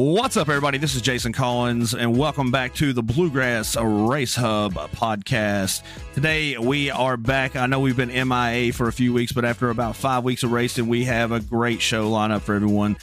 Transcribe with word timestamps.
What's 0.00 0.36
up, 0.36 0.48
everybody? 0.48 0.78
This 0.78 0.94
is 0.94 1.02
Jason 1.02 1.32
Collins, 1.32 1.92
and 1.92 2.16
welcome 2.16 2.52
back 2.52 2.72
to 2.74 2.92
the 2.92 3.02
Bluegrass 3.02 3.76
Race 3.76 4.36
Hub 4.36 4.74
podcast. 4.74 5.82
Today, 6.14 6.56
we 6.56 6.88
are 6.88 7.16
back. 7.16 7.56
I 7.56 7.66
know 7.66 7.80
we've 7.80 7.96
been 7.96 8.28
MIA 8.28 8.72
for 8.72 8.86
a 8.86 8.92
few 8.92 9.12
weeks, 9.12 9.32
but 9.32 9.44
after 9.44 9.70
about 9.70 9.96
five 9.96 10.22
weeks 10.22 10.44
of 10.44 10.52
racing, 10.52 10.86
we 10.86 11.06
have 11.06 11.32
a 11.32 11.40
great 11.40 11.80
show 11.80 12.08
lineup 12.08 12.42
for 12.42 12.54
everyone. 12.54 12.96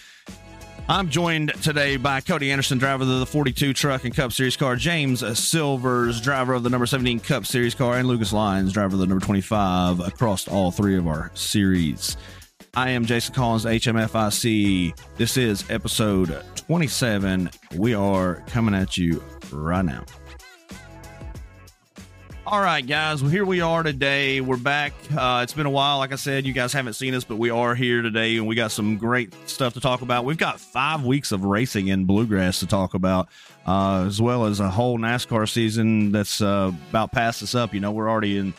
I'm 0.88 1.10
joined 1.10 1.52
today 1.62 1.98
by 1.98 2.22
Cody 2.22 2.50
Anderson, 2.50 2.78
driver 2.78 3.04
of 3.04 3.10
the 3.10 3.26
42 3.26 3.74
Truck 3.74 4.06
and 4.06 4.16
Cup 4.16 4.32
Series 4.32 4.56
car, 4.56 4.78
James 4.78 5.38
Silvers, 5.38 6.22
driver 6.22 6.54
of 6.54 6.64
the 6.64 6.70
number 6.70 6.86
17 6.86 7.20
Cup 7.20 7.46
Series 7.46 7.76
car, 7.76 7.98
and 7.98 8.08
Lucas 8.08 8.32
Lyons, 8.32 8.72
driver 8.72 8.94
of 8.94 9.02
the 9.02 9.06
number 9.06 9.26
25 9.26 10.00
across 10.00 10.48
all 10.48 10.72
three 10.72 10.98
of 10.98 11.10
our 11.10 11.30
series. 11.34 12.16
I 12.78 12.90
am 12.90 13.06
Jason 13.06 13.34
Collins, 13.34 13.64
HMFIC. 13.64 15.00
This 15.16 15.38
is 15.38 15.64
episode 15.70 16.44
27. 16.56 17.50
We 17.78 17.94
are 17.94 18.44
coming 18.48 18.76
at 18.76 18.98
you 18.98 19.24
right 19.50 19.86
now. 19.86 20.04
All 22.46 22.60
right, 22.60 22.86
guys. 22.86 23.22
Well, 23.22 23.32
here 23.32 23.46
we 23.46 23.62
are 23.62 23.82
today. 23.82 24.42
We're 24.42 24.58
back. 24.58 24.92
Uh, 25.16 25.40
it's 25.42 25.54
been 25.54 25.66
a 25.66 25.70
while. 25.70 26.00
Like 26.00 26.12
I 26.12 26.18
said, 26.18 26.46
you 26.46 26.52
guys 26.52 26.74
haven't 26.74 26.96
seen 26.96 27.14
us, 27.14 27.24
but 27.24 27.38
we 27.38 27.50
are 27.50 27.76
here 27.76 28.02
today, 28.02 28.36
and 28.36 28.46
we 28.46 28.56
got 28.56 28.74
some 28.74 28.98
great 28.98 29.34
stuff 29.48 29.74
to 29.76 29.80
talk 29.80 30.02
about. 30.02 30.26
We've 30.26 30.38
got 30.38 30.60
five 30.60 31.06
weeks 31.06 31.32
of 31.32 31.46
racing 31.46 31.88
in 31.88 32.04
bluegrass 32.04 32.60
to 32.60 32.68
talk 32.68 32.94
about, 32.94 33.30
uh, 33.66 34.04
as 34.06 34.22
well 34.22 34.48
as 34.48 34.60
a 34.60 34.70
whole 34.70 35.00
NASCAR 35.00 35.48
season 35.48 36.12
that's 36.12 36.42
uh, 36.42 36.74
about 36.90 37.14
past 37.14 37.42
us 37.42 37.56
up. 37.56 37.74
You 37.74 37.80
know, 37.80 37.92
we're 37.92 38.10
already 38.10 38.38
in. 38.38 38.54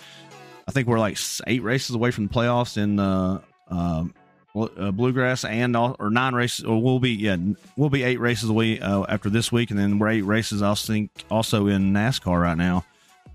I 0.67 0.73
think 0.73 0.89
we're 0.89 0.99
like 0.99 1.19
eight 1.47 1.63
races 1.63 1.95
away 1.95 2.13
from 2.13 2.29
the 2.29 2.35
playoffs 2.35 2.79
in 2.79 2.99
uh, 2.99 3.41
um, 3.69 4.15
uh, 4.55 4.91
bluegrass 4.91 5.45
and 5.45 5.77
all, 5.77 5.97
or 5.99 6.11
nine 6.11 6.35
races. 6.35 6.65
Or 6.65 6.81
we'll 6.81 7.01
be 7.01 7.13
yeah, 7.13 7.37
we'll 7.77 7.91
be 7.91 8.03
eight 8.03 8.21
races 8.21 8.49
away 8.49 8.81
uh, 8.81 9.05
after 9.09 9.31
this 9.31 9.53
week, 9.53 9.71
and 9.71 9.79
then 9.79 9.99
we're 9.99 10.09
eight 10.09 10.23
races. 10.23 10.63
I 10.63 10.75
think 10.75 11.11
also 11.31 11.67
in 11.67 11.93
NASCAR 11.93 12.41
right 12.41 12.57
now. 12.57 12.85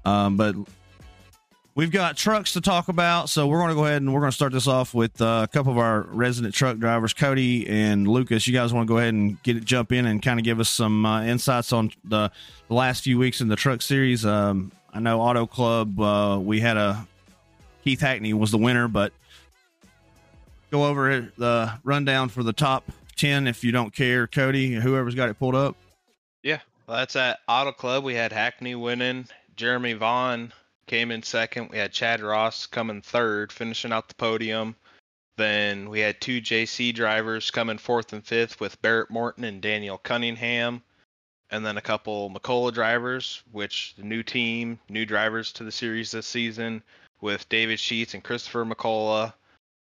Um, 0.04 0.36
but 0.36 0.56
we've 1.76 1.92
got 1.92 2.18
trucks 2.18 2.54
to 2.54 2.62
talk 2.62 2.88
about, 2.88 3.30
so 3.30 3.48
we're 3.48 3.60
going 3.60 3.70
to 3.70 3.76
go 3.76 3.86
ahead 3.86 4.02
and 4.02 4.14
we're 4.14 4.20
going 4.20 4.32
to 4.32 4.36
start 4.36 4.52
this 4.52 4.68
off 4.68 4.94
with 4.94 5.22
uh, 5.22 5.42
a 5.44 5.48
couple 5.48 5.72
of 5.72 5.78
our 5.78 6.02
resident 6.02 6.54
truck 6.54 6.78
drivers, 6.78 7.14
Cody 7.14 7.68
and 7.68 8.08
Lucas. 8.08 8.48
You 8.48 8.54
guys 8.54 8.74
want 8.74 8.88
to 8.88 8.92
go 8.92 8.98
ahead 8.98 9.14
and 9.14 9.42
get 9.44 9.58
it, 9.58 9.64
jump 9.64 9.92
in 9.92 10.06
and 10.06 10.22
kind 10.22 10.40
of 10.40 10.44
give 10.44 10.60
us 10.60 10.70
some 10.70 11.06
uh, 11.06 11.24
insights 11.24 11.72
on 11.72 11.92
the, 12.04 12.32
the 12.68 12.74
last 12.74 13.04
few 13.04 13.18
weeks 13.18 13.42
in 13.42 13.48
the 13.48 13.56
truck 13.56 13.82
series. 13.82 14.26
Um, 14.26 14.72
I 14.94 15.00
know 15.00 15.22
Auto 15.22 15.46
Club, 15.46 16.00
uh, 16.00 16.40
we 16.42 16.60
had 16.60 16.78
a 16.78 17.08
Keith 17.84 18.02
Hackney 18.02 18.34
was 18.34 18.52
the 18.52 18.58
winner, 18.58 18.88
but 18.88 19.14
go 20.72 20.86
over 20.86 21.32
the 21.38 21.72
rundown 21.84 22.30
for 22.30 22.44
the 22.44 22.54
top 22.54 22.90
10 23.18 23.48
if 23.48 23.64
you 23.64 23.72
don't 23.72 23.94
care, 23.94 24.26
Cody, 24.26 24.74
whoever's 24.74 25.16
got 25.16 25.30
it 25.30 25.38
pulled 25.38 25.54
up. 25.54 25.76
Yeah, 26.44 26.60
well, 26.88 26.98
that's 26.98 27.16
at 27.16 27.40
Auto 27.48 27.72
Club. 27.72 28.04
We 28.04 28.16
had 28.16 28.32
Hackney 28.32 28.76
winning. 28.76 29.28
Jeremy 29.56 29.94
Vaughn 29.94 30.54
came 30.88 31.12
in 31.12 31.22
second. 31.22 31.70
We 31.70 31.78
had 31.78 31.92
Chad 31.92 32.22
Ross 32.22 32.66
coming 32.66 33.02
third, 33.02 33.52
finishing 33.52 33.92
out 33.92 34.08
the 34.08 34.16
podium. 34.16 34.76
Then 35.38 35.90
we 35.90 36.00
had 36.00 36.20
two 36.20 36.42
JC 36.42 36.94
drivers 36.94 37.52
coming 37.52 37.78
fourth 37.78 38.14
and 38.14 38.26
fifth 38.26 38.60
with 38.60 38.82
Barrett 38.82 39.10
Morton 39.10 39.44
and 39.44 39.62
Daniel 39.62 39.98
Cunningham. 39.98 40.82
And 41.50 41.66
then 41.66 41.78
a 41.78 41.82
couple 41.82 42.30
McCullough 42.30 42.74
drivers, 42.74 43.44
which 43.52 43.94
the 43.98 44.04
new 44.04 44.24
team, 44.24 44.80
new 44.88 45.06
drivers 45.06 45.52
to 45.54 45.66
the 45.66 45.72
series 45.72 46.12
this 46.12 46.26
season 46.26 46.82
with 47.20 47.48
David 47.50 47.80
Sheets 47.80 48.14
and 48.14 48.24
Christopher 48.24 48.66
McCullough. 48.66 49.34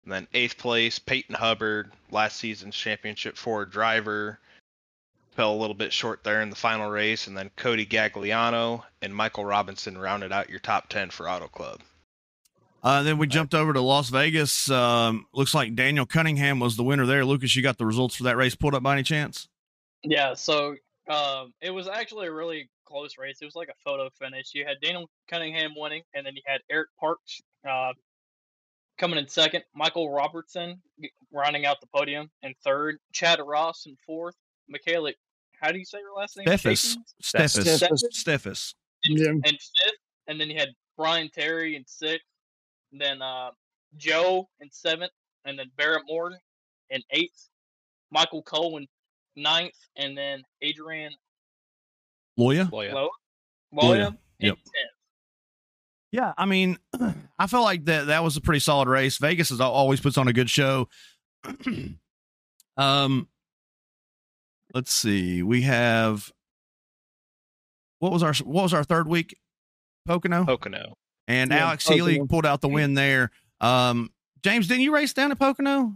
And 0.04 0.14
then 0.14 0.28
eighth 0.34 0.58
place, 0.58 0.98
Peyton 0.98 1.36
Hubbard, 1.36 1.92
last 2.12 2.38
season's 2.38 2.76
championship 2.76 3.38
Ford 3.38 3.72
driver, 3.72 4.40
fell 5.32 5.54
a 5.54 5.58
little 5.58 5.76
bit 5.76 5.94
short 5.94 6.24
there 6.24 6.42
in 6.42 6.50
the 6.50 6.56
final 6.56 6.90
race. 6.90 7.28
And 7.28 7.38
then 7.38 7.52
Cody 7.56 7.86
Gagliano 7.86 8.84
and 9.02 9.14
Michael 9.14 9.46
Robinson 9.46 9.98
rounded 9.98 10.32
out 10.32 10.50
your 10.50 10.60
top 10.60 10.90
10 10.90 11.10
for 11.10 11.30
Auto 11.30 11.48
Club. 11.48 11.82
Uh, 12.82 13.04
then 13.04 13.18
we 13.18 13.28
jumped 13.28 13.54
over 13.54 13.74
to 13.74 13.82
Las 13.82 14.10
Vegas. 14.10 14.72
Um, 14.72 15.26
looks 15.34 15.54
like 15.54 15.76
Daniel 15.76 16.06
Cunningham 16.06 16.60
was 16.60 16.78
the 16.78 16.84
winner 16.84 17.06
there. 17.06 17.26
Lucas, 17.26 17.56
you 17.56 17.62
got 17.62 17.78
the 17.78 17.86
results 17.86 18.16
for 18.16 18.24
that 18.24 18.38
race 18.38 18.56
pulled 18.56 18.74
up 18.74 18.84
by 18.84 18.94
any 18.94 19.04
chance? 19.04 19.50
Yeah, 20.04 20.34
so 20.34 20.76
um, 21.10 21.54
it 21.62 21.72
was 21.72 21.90
actually 21.90 22.28
a 22.28 22.32
really 22.32 22.70
close 22.86 23.18
race. 23.18 23.40
It 23.42 23.46
was 23.46 23.56
like 23.56 23.68
a 23.68 23.74
photo 23.84 24.10
finish. 24.18 24.52
You 24.54 24.66
had 24.66 24.78
Daniel 24.82 25.10
Cunningham 25.30 25.74
winning, 25.76 26.04
and 26.14 26.26
then 26.26 26.36
you 26.36 26.42
had 26.46 26.62
Eric 26.72 26.90
Parks 27.00 27.42
uh, 27.70 27.92
coming 29.00 29.18
in 29.18 29.28
second, 29.28 29.64
Michael 29.74 30.12
Robertson 30.12 30.80
rounding 31.32 31.66
out 31.66 31.82
the 31.82 31.88
podium 31.88 32.30
in 32.44 32.54
third, 32.64 32.98
Chad 33.14 33.40
Ross 33.44 33.86
in 33.88 33.96
fourth, 34.06 34.36
Michaela, 34.68 35.12
how 35.60 35.72
do 35.72 35.80
you 35.80 35.86
say 35.86 35.98
your 36.00 36.14
last 36.16 36.38
name? 36.38 36.46
Steffes. 36.46 36.96
Steffes. 37.22 38.04
Steffes. 38.14 38.74
And, 39.06 39.20
and 39.20 39.44
fifth, 39.46 39.94
and 40.28 40.40
then 40.40 40.50
you 40.50 40.60
had 40.60 40.70
Brian 40.98 41.30
Terry 41.34 41.76
in 41.76 41.86
sixth, 41.88 42.26
and 42.92 43.02
then 43.02 43.22
uh, 43.22 43.52
Joe 43.98 44.48
in 44.60 44.70
seventh, 44.72 45.12
and 45.46 45.58
then 45.58 45.72
Barrett 45.78 46.04
Morton 46.08 46.38
in 46.90 47.02
eighth, 47.12 47.50
Michael 48.12 48.44
Cole 48.44 48.78
in 48.78 48.88
ninth, 49.36 49.78
and 49.96 50.18
then 50.18 50.44
Adrian 50.62 51.14
Loya. 52.38 52.70
Loya. 52.70 52.94
Loya, 52.94 53.10
Loya 53.74 54.08
in 54.40 54.48
Yep. 54.48 54.56
tenth. 54.56 54.99
Yeah, 56.12 56.34
I 56.38 56.46
mean, 56.46 56.78
I 57.40 57.48
felt 57.48 57.64
like 57.66 57.86
that 57.86 58.08
that 58.08 58.24
was 58.24 58.36
a 58.38 58.42
pretty 58.42 58.60
solid 58.60 58.88
race. 58.88 59.18
Vegas 59.18 59.52
is 59.52 59.60
always 59.62 60.00
puts 60.02 60.18
on 60.18 60.28
a 60.28 60.34
good 60.34 60.50
show. 60.50 60.88
um, 62.78 63.28
let's 64.74 64.92
see, 64.94 65.44
we 65.44 65.62
have 65.64 66.32
what 68.00 68.12
was 68.12 68.24
our 68.24 68.34
what 68.46 68.64
was 68.64 68.74
our 68.74 68.84
third 68.84 69.08
week? 69.08 69.38
Pocono 70.08 70.46
Pocono. 70.46 70.96
and 71.28 71.52
Yeah, 71.52 71.68
Alex 71.68 71.88
Healey 71.88 72.20
pulled 72.28 72.46
out 72.46 72.62
the 72.62 72.70
win 72.70 72.94
there. 72.96 73.30
Um, 73.62 74.10
James, 74.44 74.68
didn't 74.68 74.82
you 74.84 74.94
race 74.94 75.14
down 75.14 75.32
at 75.32 75.38
Pocono? 75.40 75.94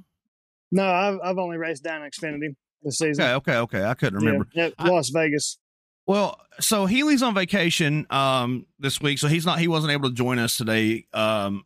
No, 0.72 0.86
I've 0.86 1.20
I've 1.24 1.38
only 1.38 1.58
raced 1.58 1.84
down 1.84 2.04
at 2.04 2.12
Xfinity 2.14 2.56
this 2.84 2.98
season. 2.98 3.24
Okay, 3.24 3.34
okay, 3.36 3.58
okay. 3.58 3.84
I 3.86 3.94
couldn't 3.94 4.22
Yeah, 4.22 4.26
remember. 4.28 4.48
at 4.56 4.74
I- 4.78 4.90
Las 4.90 5.10
Vegas. 5.10 5.58
Well, 6.06 6.40
so 6.60 6.86
Healey's 6.86 7.24
on 7.24 7.34
vacation 7.34 8.06
um 8.10 8.66
this 8.80 9.02
week, 9.02 9.20
so 9.20 9.28
he's 9.28 9.46
not 9.46 9.60
he 9.60 9.68
wasn't 9.68 9.92
able 9.94 10.10
to 10.10 10.16
join 10.16 10.40
us 10.40 10.58
today. 10.58 11.06
Um 11.14 11.66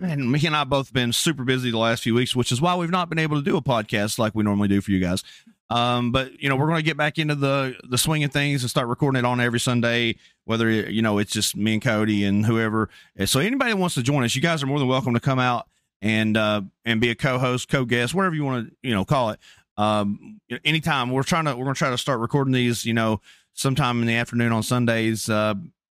and 0.00 0.30
me 0.32 0.44
and 0.46 0.56
I 0.56 0.64
both 0.64 0.92
been 0.92 1.12
super 1.12 1.44
busy 1.44 1.70
the 1.70 1.78
last 1.78 2.02
few 2.02 2.14
weeks, 2.14 2.34
which 2.34 2.50
is 2.50 2.60
why 2.60 2.74
we've 2.74 2.90
not 2.90 3.08
been 3.08 3.18
able 3.18 3.36
to 3.36 3.42
do 3.42 3.56
a 3.56 3.62
podcast 3.62 4.18
like 4.18 4.34
we 4.34 4.42
normally 4.42 4.68
do 4.68 4.80
for 4.80 4.90
you 4.90 5.00
guys. 5.00 5.22
Um, 5.68 6.12
but 6.12 6.40
you 6.40 6.48
know, 6.48 6.56
we're 6.56 6.66
going 6.66 6.78
to 6.78 6.84
get 6.84 6.96
back 6.96 7.18
into 7.18 7.34
the 7.34 7.76
the 7.88 7.98
swing 7.98 8.22
of 8.24 8.32
things 8.32 8.62
and 8.62 8.70
start 8.70 8.88
recording 8.88 9.18
it 9.18 9.24
on 9.24 9.40
every 9.40 9.60
Sunday, 9.60 10.16
whether 10.44 10.70
you 10.70 11.02
know 11.02 11.18
it's 11.18 11.32
just 11.32 11.56
me 11.56 11.74
and 11.74 11.82
Cody 11.82 12.24
and 12.24 12.46
whoever. 12.46 12.88
And 13.16 13.28
so 13.28 13.40
anybody 13.40 13.74
wants 13.74 13.96
to 13.96 14.02
join 14.02 14.24
us, 14.24 14.34
you 14.34 14.42
guys 14.42 14.62
are 14.62 14.66
more 14.66 14.78
than 14.78 14.88
welcome 14.88 15.14
to 15.14 15.20
come 15.20 15.38
out 15.38 15.68
and 16.02 16.36
uh 16.36 16.62
and 16.84 17.00
be 17.00 17.10
a 17.10 17.14
co-host, 17.14 17.68
co-guest, 17.68 18.14
whatever 18.14 18.34
you 18.34 18.44
want 18.44 18.68
to 18.68 18.76
you 18.82 18.94
know 18.94 19.04
call 19.04 19.30
it. 19.30 19.40
Um, 19.76 20.40
anytime 20.64 21.10
we're 21.10 21.22
trying 21.22 21.44
to 21.46 21.56
we're 21.56 21.64
going 21.64 21.74
to 21.74 21.78
try 21.78 21.90
to 21.90 21.98
start 21.98 22.20
recording 22.20 22.52
these, 22.52 22.86
you 22.86 22.94
know, 22.94 23.20
sometime 23.56 24.00
in 24.00 24.06
the 24.06 24.14
afternoon 24.14 24.52
on 24.52 24.62
Sundays. 24.62 25.28
Uh, 25.28 25.54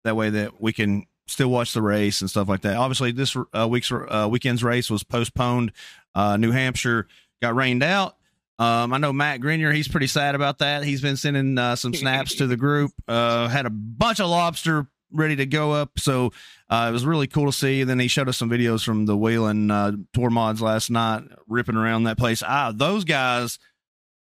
that 0.05 0.15
way 0.15 0.29
that 0.29 0.61
we 0.61 0.71
can 0.71 1.05
still 1.27 1.49
watch 1.49 1.73
the 1.73 1.81
race 1.81 2.21
and 2.21 2.29
stuff 2.29 2.47
like 2.47 2.61
that. 2.61 2.77
Obviously, 2.77 3.11
this 3.11 3.35
uh, 3.53 3.67
week's 3.69 3.91
uh, 3.91 4.27
weekend's 4.31 4.63
race 4.63 4.89
was 4.89 5.03
postponed. 5.03 5.73
Uh, 6.15 6.37
New 6.37 6.51
Hampshire 6.51 7.07
got 7.41 7.55
rained 7.55 7.83
out. 7.83 8.15
Um, 8.59 8.93
I 8.93 8.97
know 8.97 9.13
Matt 9.13 9.41
Grenier. 9.41 9.71
He's 9.71 9.87
pretty 9.87 10.07
sad 10.07 10.33
about 10.33 10.59
that. 10.59 10.83
He's 10.83 11.01
been 11.01 11.17
sending 11.17 11.57
uh, 11.57 11.75
some 11.75 11.93
snaps 11.93 12.35
to 12.35 12.47
the 12.47 12.57
group. 12.57 12.91
Uh, 13.07 13.47
had 13.47 13.65
a 13.65 13.69
bunch 13.69 14.19
of 14.19 14.29
lobster 14.29 14.87
ready 15.11 15.35
to 15.35 15.45
go 15.45 15.73
up, 15.73 15.99
so 15.99 16.31
uh, 16.69 16.87
it 16.89 16.91
was 16.91 17.05
really 17.05 17.27
cool 17.27 17.45
to 17.45 17.51
see. 17.51 17.81
And 17.81 17.89
then 17.89 17.99
he 17.99 18.07
showed 18.07 18.27
us 18.29 18.37
some 18.37 18.49
videos 18.49 18.83
from 18.83 19.05
the 19.05 19.15
uh, 19.15 19.91
tour 20.13 20.29
mods 20.31 20.61
last 20.61 20.89
night, 20.89 21.23
ripping 21.47 21.75
around 21.75 22.05
that 22.05 22.17
place. 22.17 22.41
Ah, 22.41 22.71
those 22.75 23.03
guys 23.03 23.59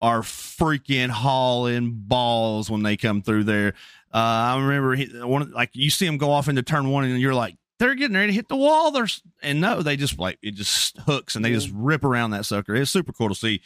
are 0.02 0.22
freaking 0.22 1.10
hauling 1.10 1.92
balls 1.94 2.70
when 2.70 2.84
they 2.84 2.98
come 2.98 3.22
through 3.22 3.44
there. 3.44 3.74
Uh, 4.14 4.18
I 4.56 4.60
remember 4.60 4.96
he, 4.96 5.06
one 5.22 5.52
like 5.52 5.70
you 5.74 5.90
see 5.90 6.06
them 6.06 6.18
go 6.18 6.32
off 6.32 6.48
into 6.48 6.64
turn 6.64 6.90
one, 6.90 7.06
and 7.06 7.20
you're 7.20 7.34
like, 7.34 7.56
they're 7.80 7.96
getting 7.96 8.16
ready 8.16 8.28
to 8.28 8.34
hit 8.34 8.50
the 8.50 8.56
wall. 8.56 8.92
There's 8.92 9.22
and 9.42 9.62
no, 9.62 9.82
they 9.82 9.96
just 9.96 10.20
like 10.20 10.38
it 10.42 10.56
just 10.56 10.98
hooks 11.00 11.36
and 11.36 11.46
they 11.46 11.52
just 11.52 11.70
rip 11.74 12.04
around 12.04 12.32
that 12.32 12.46
sucker. 12.46 12.76
It's 12.76 12.92
super 12.92 13.14
cool 13.14 13.30
to 13.30 13.36
see. 13.36 13.62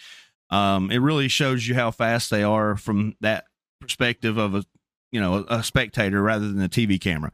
Um, 0.49 0.91
it 0.91 0.99
really 0.99 1.27
shows 1.27 1.67
you 1.67 1.75
how 1.75 1.91
fast 1.91 2.29
they 2.29 2.43
are 2.43 2.77
from 2.77 3.15
that 3.21 3.45
perspective 3.81 4.37
of 4.37 4.55
a 4.55 4.63
you 5.11 5.19
know 5.19 5.45
a 5.49 5.63
spectator 5.63 6.21
rather 6.21 6.47
than 6.47 6.61
a 6.61 6.69
TV 6.69 6.99
camera. 6.99 7.31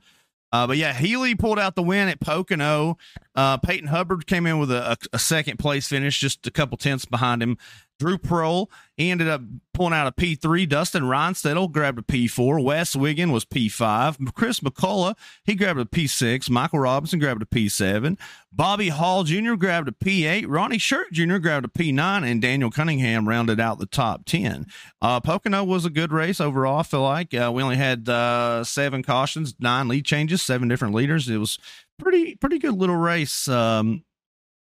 Uh, 0.53 0.67
but 0.67 0.77
yeah, 0.77 0.91
Healey 0.91 1.35
pulled 1.35 1.59
out 1.59 1.75
the 1.75 1.83
win 1.83 2.09
at 2.09 2.19
Pocono. 2.19 2.97
Uh, 3.35 3.57
Peyton 3.57 3.87
Hubbard 3.87 4.27
came 4.27 4.45
in 4.45 4.59
with 4.59 4.69
a, 4.69 4.91
a, 4.91 4.97
a 5.13 5.19
second 5.19 5.59
place 5.59 5.87
finish, 5.87 6.19
just 6.19 6.45
a 6.45 6.51
couple 6.51 6.77
tenths 6.77 7.05
behind 7.05 7.41
him. 7.41 7.57
Drew 8.01 8.17
Prohl, 8.17 8.65
he 8.97 9.11
ended 9.11 9.27
up 9.27 9.41
pulling 9.75 9.93
out 9.93 10.07
a 10.07 10.11
P3. 10.11 10.67
Dustin 10.67 11.03
Ronstedel 11.03 11.71
grabbed 11.71 11.99
a 11.99 12.01
P4. 12.01 12.63
Wes 12.63 12.95
Wiggin 12.95 13.31
was 13.31 13.45
P5. 13.45 14.33
Chris 14.33 14.59
McCullough, 14.61 15.15
he 15.43 15.53
grabbed 15.53 15.79
a 15.79 15.85
P6. 15.85 16.49
Michael 16.49 16.79
Robinson 16.79 17.19
grabbed 17.19 17.43
a 17.43 17.45
P7. 17.45 18.17
Bobby 18.51 18.89
Hall 18.89 19.23
Jr. 19.23 19.53
grabbed 19.53 19.87
a 19.87 19.91
P8. 19.91 20.45
Ronnie 20.47 20.79
Shirt 20.79 21.11
Jr. 21.11 21.37
grabbed 21.37 21.67
a 21.67 21.69
P9. 21.69 22.25
And 22.25 22.41
Daniel 22.41 22.71
Cunningham 22.71 23.29
rounded 23.29 23.59
out 23.59 23.77
the 23.77 23.85
top 23.85 24.25
10. 24.25 24.65
Uh, 24.99 25.19
Pocono 25.19 25.63
was 25.63 25.85
a 25.85 25.91
good 25.91 26.11
race 26.11 26.41
overall, 26.41 26.79
I 26.79 26.83
feel 26.83 27.03
like. 27.03 27.35
Uh, 27.35 27.51
we 27.53 27.61
only 27.61 27.77
had 27.77 28.09
uh, 28.09 28.63
seven 28.63 29.03
cautions, 29.03 29.53
nine 29.59 29.87
lead 29.87 30.05
changes, 30.05 30.41
seven 30.41 30.67
different 30.67 30.95
leaders. 30.95 31.29
It 31.29 31.37
was 31.37 31.59
pretty 31.99 32.33
pretty 32.33 32.57
good 32.57 32.73
little 32.73 32.97
race. 32.97 33.47
Um, 33.47 34.03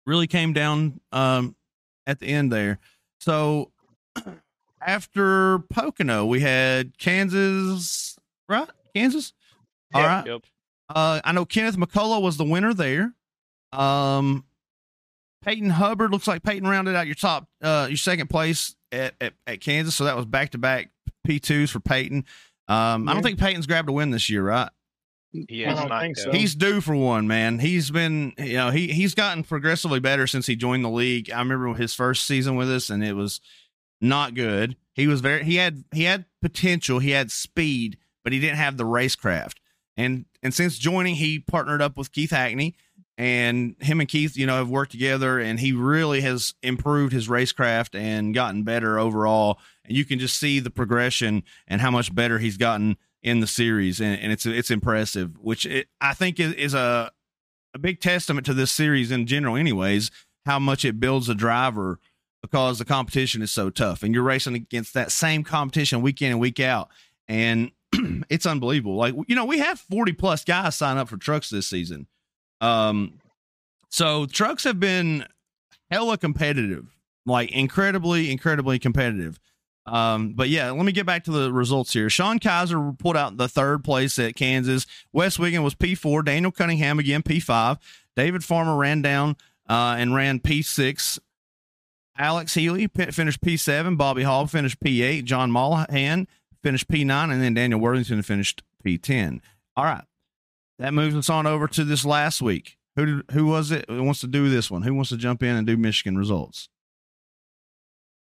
really 0.08 0.26
came 0.26 0.54
down 0.54 1.02
um, 1.12 1.56
at 2.08 2.20
the 2.20 2.26
end 2.26 2.52
there. 2.52 2.80
So 3.22 3.72
after 4.86 5.60
Pocono, 5.70 6.26
we 6.26 6.40
had 6.40 6.98
Kansas, 6.98 8.18
right? 8.50 8.68
Kansas. 8.96 9.34
All 9.94 10.02
Yep, 10.02 10.10
right. 10.10 10.26
Yep. 10.28 10.42
Uh, 10.90 11.22
I 11.24 11.32
know 11.32 11.46
Kenneth 11.46 11.78
McCullough 11.78 12.22
was 12.22 12.38
the 12.38 12.44
winner 12.44 12.74
there. 12.74 13.14
Um, 13.72 14.44
Peyton 15.44 15.70
Hubbard 15.70 16.12
looks 16.12 16.28
like 16.28 16.42
Peyton 16.44 16.68
rounded 16.68 16.96
out 16.96 17.06
your 17.06 17.16
top, 17.16 17.48
uh, 17.62 17.86
your 17.90 17.98
second 17.98 18.30
place 18.30 18.76
at, 18.92 19.14
at, 19.22 19.34
at 19.46 19.62
Kansas. 19.62 19.96
So 19.96 20.06
that 20.06 20.16
was 20.16 20.26
back 20.26 20.50
to 20.52 20.58
back 20.58 20.90
P2s 21.28 21.70
for 21.70 21.80
Peyton. 21.80 22.26
Um, 22.68 23.08
I 23.08 23.14
don't 23.14 23.24
think 23.24 23.40
Peyton's 23.40 23.68
grabbed 23.68 23.90
a 23.90 23.92
win 23.92 24.10
this 24.12 24.30
year, 24.30 24.44
right? 24.44 24.70
He 25.32 25.66
I 25.66 25.74
don't 25.74 25.90
think 26.02 26.18
so. 26.18 26.32
He's 26.32 26.56
due 26.56 26.82
for 26.82 26.96
one, 26.96 27.28
man. 27.28 27.60
He's 27.60 27.90
been, 27.90 28.34
you 28.38 28.54
know, 28.54 28.70
he 28.70 28.88
he's 28.92 29.16
gotten 29.16 29.44
progressively 29.44 30.00
better 30.00 30.28
since 30.28 30.46
he 30.46 30.56
joined 30.56 30.84
the 30.84 30.90
league. 30.90 31.32
I 31.32 31.40
remember 31.40 31.74
his 31.74 31.94
first 31.94 32.26
season 32.26 32.56
with 32.56 32.70
us, 32.70 32.90
and 32.90 33.04
it 33.04 33.14
was 33.14 33.40
not 34.02 34.36
good. 34.36 34.76
He 34.94 35.08
was 35.08 35.22
very 35.22 35.44
he 35.44 35.56
had 35.56 35.86
he 35.94 36.04
had 36.04 36.26
potential, 36.42 37.00
he 37.00 37.12
had 37.12 37.32
speed, 37.32 37.98
but 38.24 38.34
he 38.34 38.40
didn't 38.40 38.58
have 38.58 38.76
the 38.76 38.84
racecraft. 38.84 39.56
And 39.96 40.26
and 40.44 40.54
since 40.54 40.78
joining, 40.78 41.16
he 41.16 41.40
partnered 41.40 41.82
up 41.82 41.96
with 41.96 42.12
Keith 42.12 42.32
Hackney, 42.32 42.76
and 43.18 43.76
him 43.80 44.02
and 44.02 44.10
Keith, 44.10 44.36
you 44.36 44.46
know, 44.46 44.56
have 44.56 44.70
worked 44.70 44.92
together, 44.92 45.40
and 45.40 45.60
he 45.60 45.72
really 45.72 46.22
has 46.22 46.56
improved 46.62 47.14
his 47.14 47.30
racecraft 47.30 47.98
and 47.98 48.34
gotten 48.34 48.64
better 48.64 49.00
overall. 49.00 49.60
And 49.86 49.96
you 49.96 50.04
can 50.04 50.20
just 50.20 50.38
see 50.38 50.60
the 50.60 50.72
progression 50.72 51.44
and 51.68 51.80
how 51.80 51.92
much 51.92 52.14
better 52.14 52.40
he's 52.40 52.58
gotten 52.58 52.98
in 53.24 53.40
the 53.40 53.48
series, 53.48 54.02
and, 54.02 54.20
and 54.20 54.32
it's 54.32 54.46
it's 54.46 54.72
impressive. 54.72 55.38
Which 55.40 55.66
it, 55.66 55.88
I 56.00 56.14
think 56.14 56.40
is, 56.40 56.54
is 56.54 56.74
a 56.74 57.12
a 57.74 57.80
big 57.80 58.00
testament 58.00 58.46
to 58.48 58.54
this 58.54 58.72
series 58.72 59.12
in 59.12 59.28
general, 59.28 59.56
anyways. 59.56 60.12
How 60.46 60.60
much 60.60 60.84
it 60.84 61.00
builds 61.00 61.30
a 61.30 61.36
driver 61.36 62.00
because 62.42 62.80
the 62.80 62.86
competition 62.86 63.42
is 63.42 63.52
so 63.52 63.70
tough, 63.70 64.04
and 64.04 64.14
you're 64.14 64.24
racing 64.24 64.56
against 64.56 64.94
that 64.96 65.12
same 65.12 65.44
competition 65.44 66.02
week 66.02 66.22
in 66.22 66.32
and 66.32 66.40
week 66.40 66.60
out, 66.60 66.90
and 67.28 67.72
it's 68.30 68.46
unbelievable. 68.46 68.96
Like 68.96 69.14
you 69.28 69.36
know, 69.36 69.46
we 69.46 69.60
have 69.60 69.80
40 69.80 70.14
plus 70.14 70.44
guys 70.44 70.76
sign 70.76 70.98
up 70.98 71.10
for 71.10 71.18
trucks 71.18 71.50
this 71.50 71.68
season. 71.68 72.08
Um, 72.60 73.20
so 73.90 74.26
trucks 74.26 74.64
have 74.64 74.80
been 74.80 75.26
hella 75.90 76.18
competitive, 76.18 76.96
like 77.26 77.52
incredibly, 77.52 78.32
incredibly 78.32 78.80
competitive. 78.80 79.40
Um, 79.86 80.34
but 80.34 80.50
yeah, 80.50 80.72
let 80.72 80.86
me 80.86 80.92
get 80.92 81.06
back 81.06 81.24
to 81.26 81.32
the 81.32 81.52
results 81.52 81.94
here. 81.94 82.10
Sean 82.10 82.40
Kaiser 82.40 82.94
pulled 83.00 83.18
out 83.18 83.38
the 83.38 83.48
third 83.48 83.84
place 83.84 84.20
at 84.20 84.36
Kansas. 84.36 84.86
Wes 85.12 85.40
Wiggin 85.40 85.64
was 85.64 85.76
P4. 85.76 86.24
Daniel 86.24 86.52
Cunningham 86.52 87.00
again 87.00 87.24
P5. 87.24 87.78
David 88.16 88.44
Farmer 88.44 88.76
ran 88.76 89.02
down 89.02 89.38
uh, 89.68 89.96
and 89.98 90.14
ran 90.14 90.40
P6. 90.40 91.20
Alex 92.18 92.54
Healey 92.54 92.88
p- 92.88 93.06
finished 93.12 93.42
P7. 93.42 93.98
Bobby 93.98 94.24
Hall 94.24 94.46
finished 94.46 94.80
P8. 94.80 95.24
John 95.24 95.50
Mollahan 95.50 96.28
finished 96.62 96.88
P9. 96.88 97.32
And 97.32 97.42
then 97.42 97.54
Daniel 97.54 97.80
Worthington 97.80 98.22
finished 98.22 98.62
P10. 98.86 99.40
All 99.76 99.86
right. 99.86 100.04
That 100.78 100.94
moves 100.94 101.16
us 101.16 101.30
on 101.30 101.48
over 101.48 101.68
to 101.68 101.84
this 101.84 102.06
last 102.06 102.42
week. 102.42 102.78
Who 102.96 103.06
did, 103.06 103.32
who 103.32 103.46
was 103.48 103.72
it 103.72 103.86
who 103.88 104.04
wants 104.04 104.20
to 104.22 104.28
do 104.28 104.50
this 104.50 104.70
one? 104.70 104.82
Who 104.82 104.94
wants 104.94 105.10
to 105.12 105.18
jump 105.18 105.42
in 105.44 105.56
and 105.56 105.66
do 105.66 105.78
Michigan 105.78 106.18
results? 106.18 106.70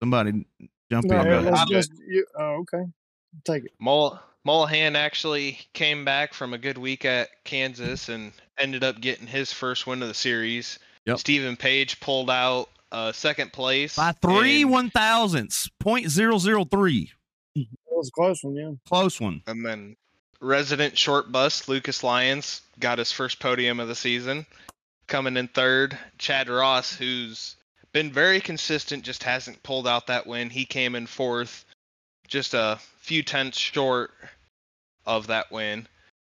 Somebody 0.00 0.46
jump 0.90 1.06
No, 1.06 1.18
in. 1.20 1.24
go 1.24 1.30
Go 1.30 1.38
ahead. 1.38 1.52
ahead. 1.52 1.68
let's 1.70 1.70
just 1.88 1.92
you. 2.06 2.26
Oh, 2.38 2.60
okay. 2.62 2.84
Take 3.44 3.64
it. 3.66 3.72
Mull- 3.80 4.20
Mullahan 4.46 4.94
actually 4.96 5.58
came 5.74 6.04
back 6.04 6.32
from 6.34 6.54
a 6.54 6.58
good 6.58 6.78
week 6.78 7.04
at 7.04 7.28
Kansas 7.44 8.08
and 8.08 8.32
ended 8.58 8.82
up 8.84 9.00
getting 9.00 9.26
his 9.26 9.52
first 9.52 9.86
win 9.86 10.02
of 10.02 10.08
the 10.08 10.14
series. 10.14 10.78
Yep. 11.06 11.18
Stephen 11.18 11.56
Page 11.56 12.00
pulled 12.00 12.30
out 12.30 12.68
uh, 12.92 13.12
second 13.12 13.52
place 13.52 13.96
by 13.96 14.12
three 14.22 14.62
and, 14.62 14.70
one 14.70 14.90
thousandths, 14.90 15.68
point 15.78 16.08
zero 16.10 16.38
zero 16.38 16.64
three. 16.64 17.10
That 17.54 17.66
was 17.90 18.08
a 18.08 18.12
close 18.12 18.42
one, 18.42 18.54
yeah. 18.56 18.70
Close 18.88 19.20
one. 19.20 19.42
and 19.46 19.64
then 19.64 19.96
resident 20.40 20.96
short 20.96 21.30
bus 21.30 21.68
Lucas 21.68 22.02
Lyons 22.02 22.62
got 22.78 22.98
his 22.98 23.12
first 23.12 23.40
podium 23.40 23.78
of 23.78 23.88
the 23.88 23.94
season, 23.94 24.46
coming 25.06 25.36
in 25.36 25.48
third. 25.48 25.96
Chad 26.18 26.48
Ross, 26.48 26.94
who's 26.96 27.56
been 27.92 28.12
very 28.12 28.40
consistent, 28.40 29.04
just 29.04 29.22
hasn't 29.22 29.62
pulled 29.62 29.86
out 29.86 30.06
that 30.06 30.26
win. 30.26 30.50
He 30.50 30.64
came 30.64 30.94
in 30.94 31.06
fourth, 31.06 31.64
just 32.28 32.54
a 32.54 32.78
few 33.00 33.22
tenths 33.22 33.58
short 33.58 34.12
of 35.06 35.28
that 35.28 35.50
win. 35.50 35.86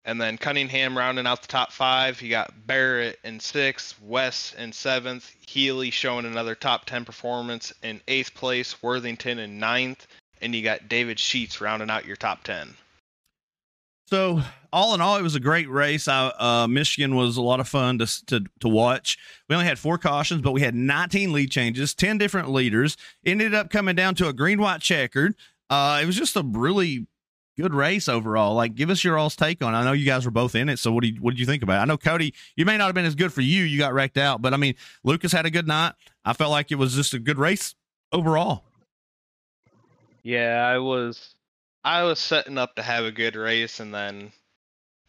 And 0.05 0.21
then 0.21 0.37
Cunningham 0.37 0.97
rounding 0.97 1.27
out 1.27 1.41
the 1.41 1.49
top 1.49 1.71
five. 1.71 2.21
You 2.21 2.29
got 2.29 2.65
Barrett 2.65 3.19
in 3.25 3.41
sixth, 3.41 3.99
Wes 4.01 4.53
in 4.57 4.71
seventh, 4.71 5.29
Healey 5.45 5.91
showing 5.91 6.25
another 6.25 6.55
top 6.55 6.85
10 6.85 7.03
performance 7.03 7.73
in 7.83 8.01
eighth 8.07 8.33
place, 8.33 8.81
Worthington 8.81 9.39
in 9.39 9.59
ninth, 9.59 10.07
and 10.41 10.55
you 10.55 10.61
got 10.63 10.87
David 10.87 11.19
Sheets 11.19 11.59
rounding 11.59 11.89
out 11.89 12.05
your 12.05 12.15
top 12.15 12.43
10. 12.43 12.73
So 14.07 14.41
all 14.71 14.95
in 14.95 15.01
all, 15.01 15.17
it 15.17 15.21
was 15.21 15.35
a 15.35 15.39
great 15.39 15.69
race. 15.69 16.07
I, 16.07 16.27
uh, 16.39 16.67
Michigan 16.67 17.15
was 17.15 17.35
a 17.35 17.41
lot 17.41 17.59
of 17.59 17.67
fun 17.67 17.99
to, 17.99 18.25
to 18.27 18.45
to 18.61 18.69
watch. 18.69 19.17
We 19.49 19.55
only 19.55 19.67
had 19.67 19.77
four 19.77 19.97
cautions, 19.97 20.41
but 20.41 20.53
we 20.53 20.61
had 20.61 20.75
19 20.75 21.33
lead 21.33 21.51
changes, 21.51 21.93
10 21.93 22.17
different 22.17 22.49
leaders. 22.49 22.95
Ended 23.25 23.53
up 23.53 23.69
coming 23.69 23.95
down 23.95 24.15
to 24.15 24.29
a 24.29 24.33
green 24.33 24.61
white 24.61 24.79
checkered. 24.79 25.35
Uh, 25.69 25.99
it 26.01 26.05
was 26.05 26.15
just 26.15 26.37
a 26.37 26.41
really 26.41 27.05
good 27.57 27.73
race 27.73 28.07
overall. 28.07 28.53
Like, 28.53 28.75
give 28.75 28.89
us 28.89 29.03
your 29.03 29.17
all's 29.17 29.35
take 29.35 29.61
on. 29.61 29.73
it. 29.73 29.77
I 29.77 29.83
know 29.83 29.91
you 29.91 30.05
guys 30.05 30.23
were 30.23 30.31
both 30.31 30.55
in 30.55 30.69
it, 30.69 30.79
so 30.79 30.93
what 30.93 31.01
do 31.01 31.09
you 31.09 31.21
what 31.21 31.31
did 31.31 31.39
you 31.39 31.45
think 31.45 31.63
about 31.63 31.79
it? 31.79 31.81
I 31.81 31.85
know 31.85 31.97
Cody, 31.97 32.33
you 32.55 32.65
may 32.65 32.77
not 32.77 32.85
have 32.85 32.95
been 32.95 33.05
as 33.05 33.15
good 33.15 33.33
for 33.33 33.41
you. 33.41 33.63
You 33.63 33.77
got 33.77 33.93
wrecked 33.93 34.17
out, 34.17 34.41
but 34.41 34.53
I 34.53 34.57
mean, 34.57 34.75
Lucas 35.03 35.33
had 35.33 35.45
a 35.45 35.51
good 35.51 35.67
night. 35.67 35.93
I 36.23 36.31
felt 36.31 36.51
like 36.51 36.71
it 36.71 36.75
was 36.75 36.95
just 36.95 37.13
a 37.13 37.19
good 37.19 37.37
race 37.37 37.75
overall. 38.13 38.63
Yeah, 40.23 40.65
I 40.65 40.77
was 40.77 41.35
I 41.87 42.03
was 42.03 42.19
setting 42.19 42.57
up 42.57 42.75
to 42.75 42.81
have 42.81 43.05
a 43.05 43.13
good 43.13 43.37
race 43.37 43.79
and 43.79 43.95
then 43.95 44.33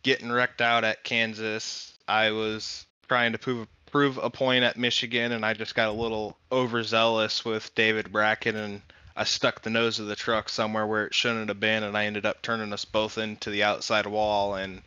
getting 0.05 0.31
wrecked 0.31 0.61
out 0.61 0.85
at 0.85 1.03
Kansas. 1.03 1.93
I 2.07 2.31
was 2.31 2.87
trying 3.09 3.33
to 3.33 3.39
prove 3.39 3.67
prove 3.87 4.17
a 4.19 4.31
point 4.31 4.63
at 4.63 4.77
Michigan 4.77 5.33
and 5.33 5.45
I 5.45 5.55
just 5.55 5.75
got 5.75 5.89
a 5.89 6.01
little 6.01 6.37
overzealous 6.53 7.45
with 7.45 7.75
David 7.75 8.13
Brackett 8.13 8.55
and 8.55 8.81
I 9.17 9.25
stuck 9.25 9.61
the 9.61 9.71
nose 9.71 9.99
of 9.99 10.07
the 10.07 10.15
truck 10.15 10.49
somewhere 10.49 10.87
where 10.87 11.07
it 11.07 11.15
shouldn't 11.15 11.49
have 11.49 11.59
been 11.59 11.83
and 11.83 11.99
I 11.99 12.05
ended 12.05 12.25
up 12.25 12.43
turning 12.43 12.73
us 12.73 12.85
both 12.85 13.19
into 13.19 13.51
the 13.51 13.65
outside 13.65 14.07
wall 14.07 14.55
and 14.55 14.81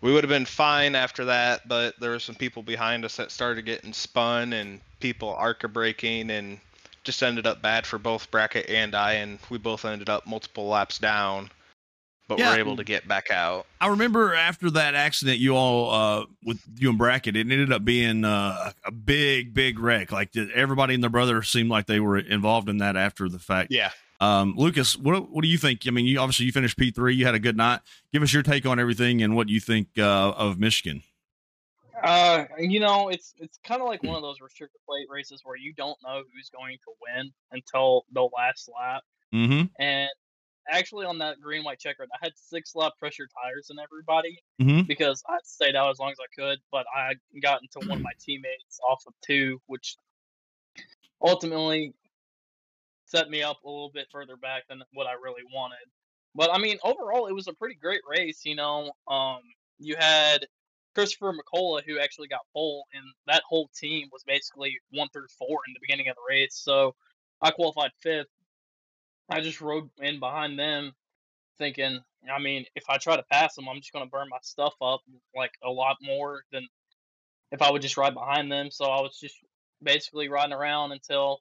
we 0.00 0.12
would 0.12 0.24
have 0.24 0.28
been 0.28 0.44
fine 0.44 0.96
after 0.96 1.26
that, 1.26 1.68
but 1.68 1.94
there 2.00 2.10
were 2.10 2.18
some 2.18 2.34
people 2.34 2.64
behind 2.64 3.04
us 3.04 3.14
that 3.14 3.30
started 3.30 3.64
getting 3.64 3.92
spun 3.92 4.52
and 4.52 4.80
people 4.98 5.28
arca 5.28 5.68
braking 5.68 6.30
and 6.32 6.58
just 7.06 7.22
ended 7.22 7.46
up 7.46 7.62
bad 7.62 7.86
for 7.86 7.98
both 7.98 8.30
Brackett 8.30 8.68
and 8.68 8.94
I, 8.94 9.14
and 9.14 9.38
we 9.48 9.56
both 9.58 9.84
ended 9.86 10.10
up 10.10 10.26
multiple 10.26 10.66
laps 10.66 10.98
down, 10.98 11.50
but 12.28 12.38
Yeah. 12.38 12.52
we're 12.52 12.58
able 12.58 12.76
to 12.76 12.84
get 12.84 13.08
back 13.08 13.30
out. 13.30 13.64
I 13.80 13.86
remember 13.88 14.34
after 14.34 14.70
that 14.72 14.94
accident, 14.94 15.38
you 15.38 15.56
all 15.56 15.90
uh, 15.90 16.26
with 16.44 16.60
you 16.76 16.90
and 16.90 16.98
Brackett, 16.98 17.36
it 17.36 17.40
ended 17.40 17.72
up 17.72 17.84
being 17.84 18.24
uh, 18.24 18.72
a 18.84 18.92
big, 18.92 19.54
big 19.54 19.78
wreck. 19.78 20.12
Like 20.12 20.36
everybody 20.36 20.92
and 20.94 21.02
their 21.02 21.08
brother 21.10 21.42
seemed 21.42 21.70
like 21.70 21.86
they 21.86 22.00
were 22.00 22.18
involved 22.18 22.68
in 22.68 22.78
that 22.78 22.96
after 22.96 23.28
the 23.28 23.38
fact. 23.38 23.70
Yeah. 23.70 23.90
Um, 24.18 24.54
Lucas, 24.56 24.96
what 24.96 25.30
what 25.30 25.42
do 25.42 25.48
you 25.48 25.58
think? 25.58 25.82
I 25.86 25.90
mean, 25.90 26.06
you 26.06 26.18
obviously 26.18 26.46
you 26.46 26.52
finished 26.52 26.78
P 26.78 26.90
three. 26.90 27.14
You 27.14 27.26
had 27.26 27.34
a 27.34 27.38
good 27.38 27.56
night. 27.56 27.80
Give 28.12 28.22
us 28.22 28.32
your 28.32 28.42
take 28.42 28.64
on 28.66 28.78
everything 28.80 29.22
and 29.22 29.36
what 29.36 29.48
you 29.50 29.60
think 29.60 29.88
uh, 29.98 30.30
of 30.30 30.58
Michigan. 30.58 31.02
Uh, 32.02 32.44
you 32.58 32.80
know, 32.80 33.08
it's 33.08 33.34
it's 33.38 33.58
kind 33.64 33.80
of 33.80 33.88
like 33.88 34.02
one 34.02 34.16
of 34.16 34.22
those 34.22 34.38
restrictor 34.40 34.80
plate 34.86 35.06
races 35.10 35.40
where 35.44 35.56
you 35.56 35.72
don't 35.72 35.96
know 36.02 36.22
who's 36.34 36.50
going 36.50 36.76
to 36.84 36.92
win 37.00 37.32
until 37.52 38.04
the 38.12 38.22
last 38.36 38.68
lap. 38.78 39.02
Mm-hmm. 39.34 39.66
And 39.78 40.10
actually, 40.70 41.06
on 41.06 41.18
that 41.18 41.40
green 41.40 41.64
white 41.64 41.78
checkered, 41.78 42.08
I 42.12 42.18
had 42.20 42.32
six 42.36 42.74
lap 42.74 42.92
pressure 42.98 43.28
tires 43.42 43.70
in 43.70 43.78
everybody 43.78 44.42
Mm-hmm. 44.60 44.82
because 44.88 45.22
I 45.28 45.36
stayed 45.44 45.76
out 45.76 45.90
as 45.90 45.98
long 45.98 46.12
as 46.12 46.18
I 46.18 46.28
could, 46.34 46.58
but 46.72 46.86
I 46.94 47.12
got 47.42 47.60
into 47.60 47.86
one 47.86 47.98
of 47.98 48.02
my 48.02 48.12
teammates 48.18 48.80
off 48.88 49.02
of 49.06 49.12
two, 49.22 49.60
which 49.66 49.96
ultimately 51.20 51.92
set 53.04 53.28
me 53.28 53.42
up 53.42 53.58
a 53.64 53.68
little 53.68 53.90
bit 53.92 54.06
further 54.10 54.36
back 54.36 54.66
than 54.68 54.82
what 54.94 55.06
I 55.06 55.12
really 55.12 55.42
wanted. 55.54 55.84
But 56.34 56.50
I 56.52 56.58
mean, 56.58 56.78
overall, 56.82 57.26
it 57.26 57.34
was 57.34 57.48
a 57.48 57.52
pretty 57.52 57.74
great 57.74 58.00
race. 58.08 58.40
You 58.44 58.56
know, 58.56 58.92
um, 59.08 59.40
you 59.78 59.96
had 59.98 60.46
Christopher 60.96 61.34
McCullough 61.34 61.82
who 61.86 61.98
actually 61.98 62.26
got 62.26 62.40
pole, 62.54 62.86
and 62.94 63.04
that 63.26 63.42
whole 63.46 63.68
team 63.78 64.08
was 64.10 64.24
basically 64.26 64.78
one 64.92 65.08
through 65.12 65.26
four 65.38 65.60
in 65.68 65.74
the 65.74 65.80
beginning 65.80 66.08
of 66.08 66.16
the 66.16 66.22
race. 66.26 66.54
So 66.54 66.94
I 67.42 67.50
qualified 67.50 67.90
fifth. 68.02 68.30
I 69.28 69.42
just 69.42 69.60
rode 69.60 69.90
in 69.98 70.20
behind 70.20 70.58
them, 70.58 70.92
thinking, 71.58 72.00
I 72.34 72.38
mean, 72.40 72.64
if 72.74 72.84
I 72.88 72.96
try 72.96 73.14
to 73.14 73.22
pass 73.30 73.54
them, 73.54 73.68
I'm 73.68 73.76
just 73.76 73.92
going 73.92 74.06
to 74.06 74.10
burn 74.10 74.28
my 74.30 74.38
stuff 74.40 74.72
up 74.80 75.00
like 75.36 75.50
a 75.62 75.68
lot 75.68 75.96
more 76.00 76.40
than 76.50 76.66
if 77.52 77.60
I 77.60 77.70
would 77.70 77.82
just 77.82 77.98
ride 77.98 78.14
behind 78.14 78.50
them. 78.50 78.70
So 78.70 78.86
I 78.86 79.02
was 79.02 79.18
just 79.20 79.36
basically 79.82 80.30
riding 80.30 80.54
around 80.54 80.92
until 80.92 81.40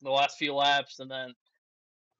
the 0.00 0.10
last 0.10 0.38
few 0.38 0.54
laps, 0.54 0.98
and 0.98 1.10
then 1.10 1.34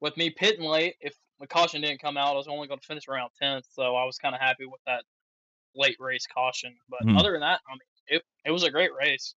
with 0.01 0.15
me 0.17 0.29
pitting 0.29 0.65
late, 0.65 0.97
if 1.01 1.15
the 1.39 1.47
caution 1.47 1.81
didn't 1.81 1.99
come 1.99 2.15
out, 2.15 2.35
I 2.35 2.37
was 2.37 2.47
only 2.47 2.67
going 2.67 2.79
to 2.79 2.85
finish 2.85 3.07
around 3.07 3.31
tenth. 3.41 3.65
So 3.71 3.95
I 3.95 4.05
was 4.05 4.19
kind 4.19 4.35
of 4.35 4.41
happy 4.41 4.67
with 4.67 4.81
that 4.85 5.03
late 5.75 5.97
race 5.99 6.25
caution. 6.27 6.75
But 6.89 7.01
Hmm. 7.03 7.17
other 7.17 7.31
than 7.33 7.41
that, 7.41 7.61
I 7.67 7.73
mean, 7.73 7.79
it 8.07 8.23
it 8.45 8.51
was 8.51 8.63
a 8.63 8.71
great 8.71 8.91
race. 8.99 9.35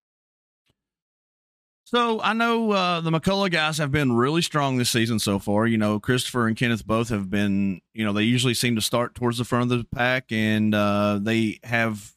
So 1.85 2.21
I 2.21 2.33
know 2.33 2.73
uh, 2.73 3.01
the 3.01 3.11
McCullough 3.11 3.51
guys 3.53 3.79
have 3.79 3.93
been 3.93 4.11
really 4.13 4.43
strong 4.43 4.77
this 4.77 4.91
season 4.91 5.21
so 5.21 5.39
far. 5.39 5.69
You 5.69 5.79
know, 5.79 6.01
Christopher 6.01 6.49
and 6.49 6.57
Kenneth 6.57 6.85
both 6.85 7.11
have 7.11 7.31
been. 7.31 7.81
You 7.95 8.05
know, 8.05 8.13
they 8.13 8.25
usually 8.25 8.55
seem 8.55 8.75
to 8.75 8.83
start 8.83 9.15
towards 9.15 9.39
the 9.39 9.45
front 9.45 9.71
of 9.71 9.79
the 9.79 9.85
pack, 9.85 10.33
and 10.33 10.75
uh, 10.75 11.21
they 11.23 11.61
have 11.63 12.13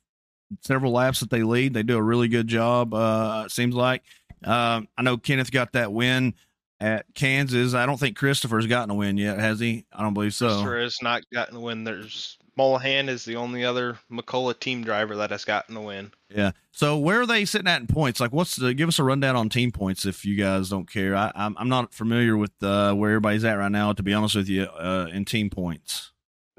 several 0.64 0.92
laps 0.92 1.20
that 1.20 1.30
they 1.30 1.44
lead. 1.44 1.76
They 1.76 1.84
do 1.84 1.98
a 1.98 2.02
really 2.02 2.28
good 2.28 2.48
job. 2.48 2.94
Uh, 2.94 3.44
it 3.46 3.52
seems 3.52 3.76
like. 3.76 4.04
Um 4.44 4.88
I 4.98 5.02
know 5.02 5.18
Kenneth 5.18 5.52
got 5.52 5.74
that 5.74 5.92
win 5.92 6.34
at 6.80 7.06
Kansas. 7.14 7.74
I 7.74 7.86
don't 7.86 8.00
think 8.00 8.16
Christopher's 8.18 8.66
gotten 8.68 8.90
a 8.90 8.96
win 8.96 9.18
yet, 9.18 9.38
has 9.38 9.60
he? 9.60 9.86
I 9.92 10.02
don't 10.02 10.14
believe 10.14 10.34
so. 10.34 10.48
Christopher 10.48 10.80
has 10.80 10.98
not 11.02 11.24
gotten 11.32 11.54
the 11.56 11.60
win. 11.60 11.84
There's 11.84 12.39
Mullahan 12.60 13.08
is 13.08 13.24
the 13.24 13.38
only 13.38 13.64
other 13.64 13.98
McCullough 14.12 14.60
team 14.60 14.84
driver 14.84 15.16
that 15.16 15.32
has 15.32 15.46
gotten 15.46 15.78
a 15.78 15.82
win. 15.82 16.12
Yeah. 16.30 16.52
So 16.72 16.98
where 16.98 17.22
are 17.22 17.26
they 17.26 17.46
sitting 17.46 17.68
at 17.68 17.80
in 17.80 17.88
points? 17.88 18.20
Like, 18.20 18.34
what's 18.34 18.58
the? 18.58 18.74
Give 18.74 18.90
us 18.90 19.00
a 19.00 19.04
rundown 19.04 19.38
on 19.38 19.48
team 19.48 19.72
points 19.72 20.06
if 20.06 20.26
you 20.26 20.36
guys 20.36 20.70
don't 20.70 20.92
care. 20.92 21.16
I, 21.16 21.32
I'm 21.36 21.56
I'm 21.58 21.70
not 21.70 21.94
familiar 21.94 22.36
with 22.36 22.52
uh, 22.62 22.94
where 22.94 23.12
everybody's 23.12 23.46
at 23.46 23.54
right 23.54 23.72
now. 23.72 23.94
To 23.94 24.04
be 24.04 24.14
honest 24.14 24.36
with 24.36 24.50
you, 24.50 24.64
uh, 24.64 25.08
in 25.12 25.24
team 25.24 25.50
points. 25.50 26.12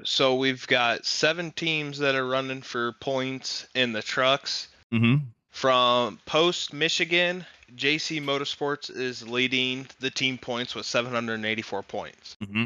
So 0.03 0.35
we've 0.35 0.65
got 0.65 1.05
seven 1.05 1.51
teams 1.51 1.99
that 1.99 2.15
are 2.15 2.27
running 2.27 2.63
for 2.63 2.93
points 2.93 3.67
in 3.75 3.93
the 3.93 4.01
trucks. 4.01 4.69
Mm-hmm. 4.91 5.25
From 5.51 6.19
Post 6.25 6.73
Michigan, 6.73 7.45
JC 7.75 8.21
Motorsports 8.23 8.89
is 8.89 9.27
leading 9.27 9.87
the 9.99 10.09
team 10.09 10.37
points 10.37 10.73
with 10.73 10.85
784 10.85 11.83
points. 11.83 12.37
Mm-hmm. 12.41 12.65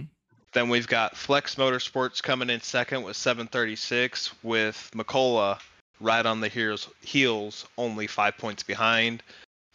Then 0.55 0.69
we've 0.69 0.87
got 0.87 1.17
Flex 1.17 1.55
Motorsports 1.55 2.23
coming 2.23 2.49
in 2.49 2.61
second 2.61 3.03
with 3.03 3.17
736, 3.17 4.31
with 4.41 4.89
McCullough 4.95 5.59
right 5.99 6.25
on 6.25 6.39
the 6.39 6.47
heels, 6.47 6.87
heels 7.01 7.67
only 7.77 8.07
five 8.07 8.37
points 8.37 8.63
behind. 8.63 9.21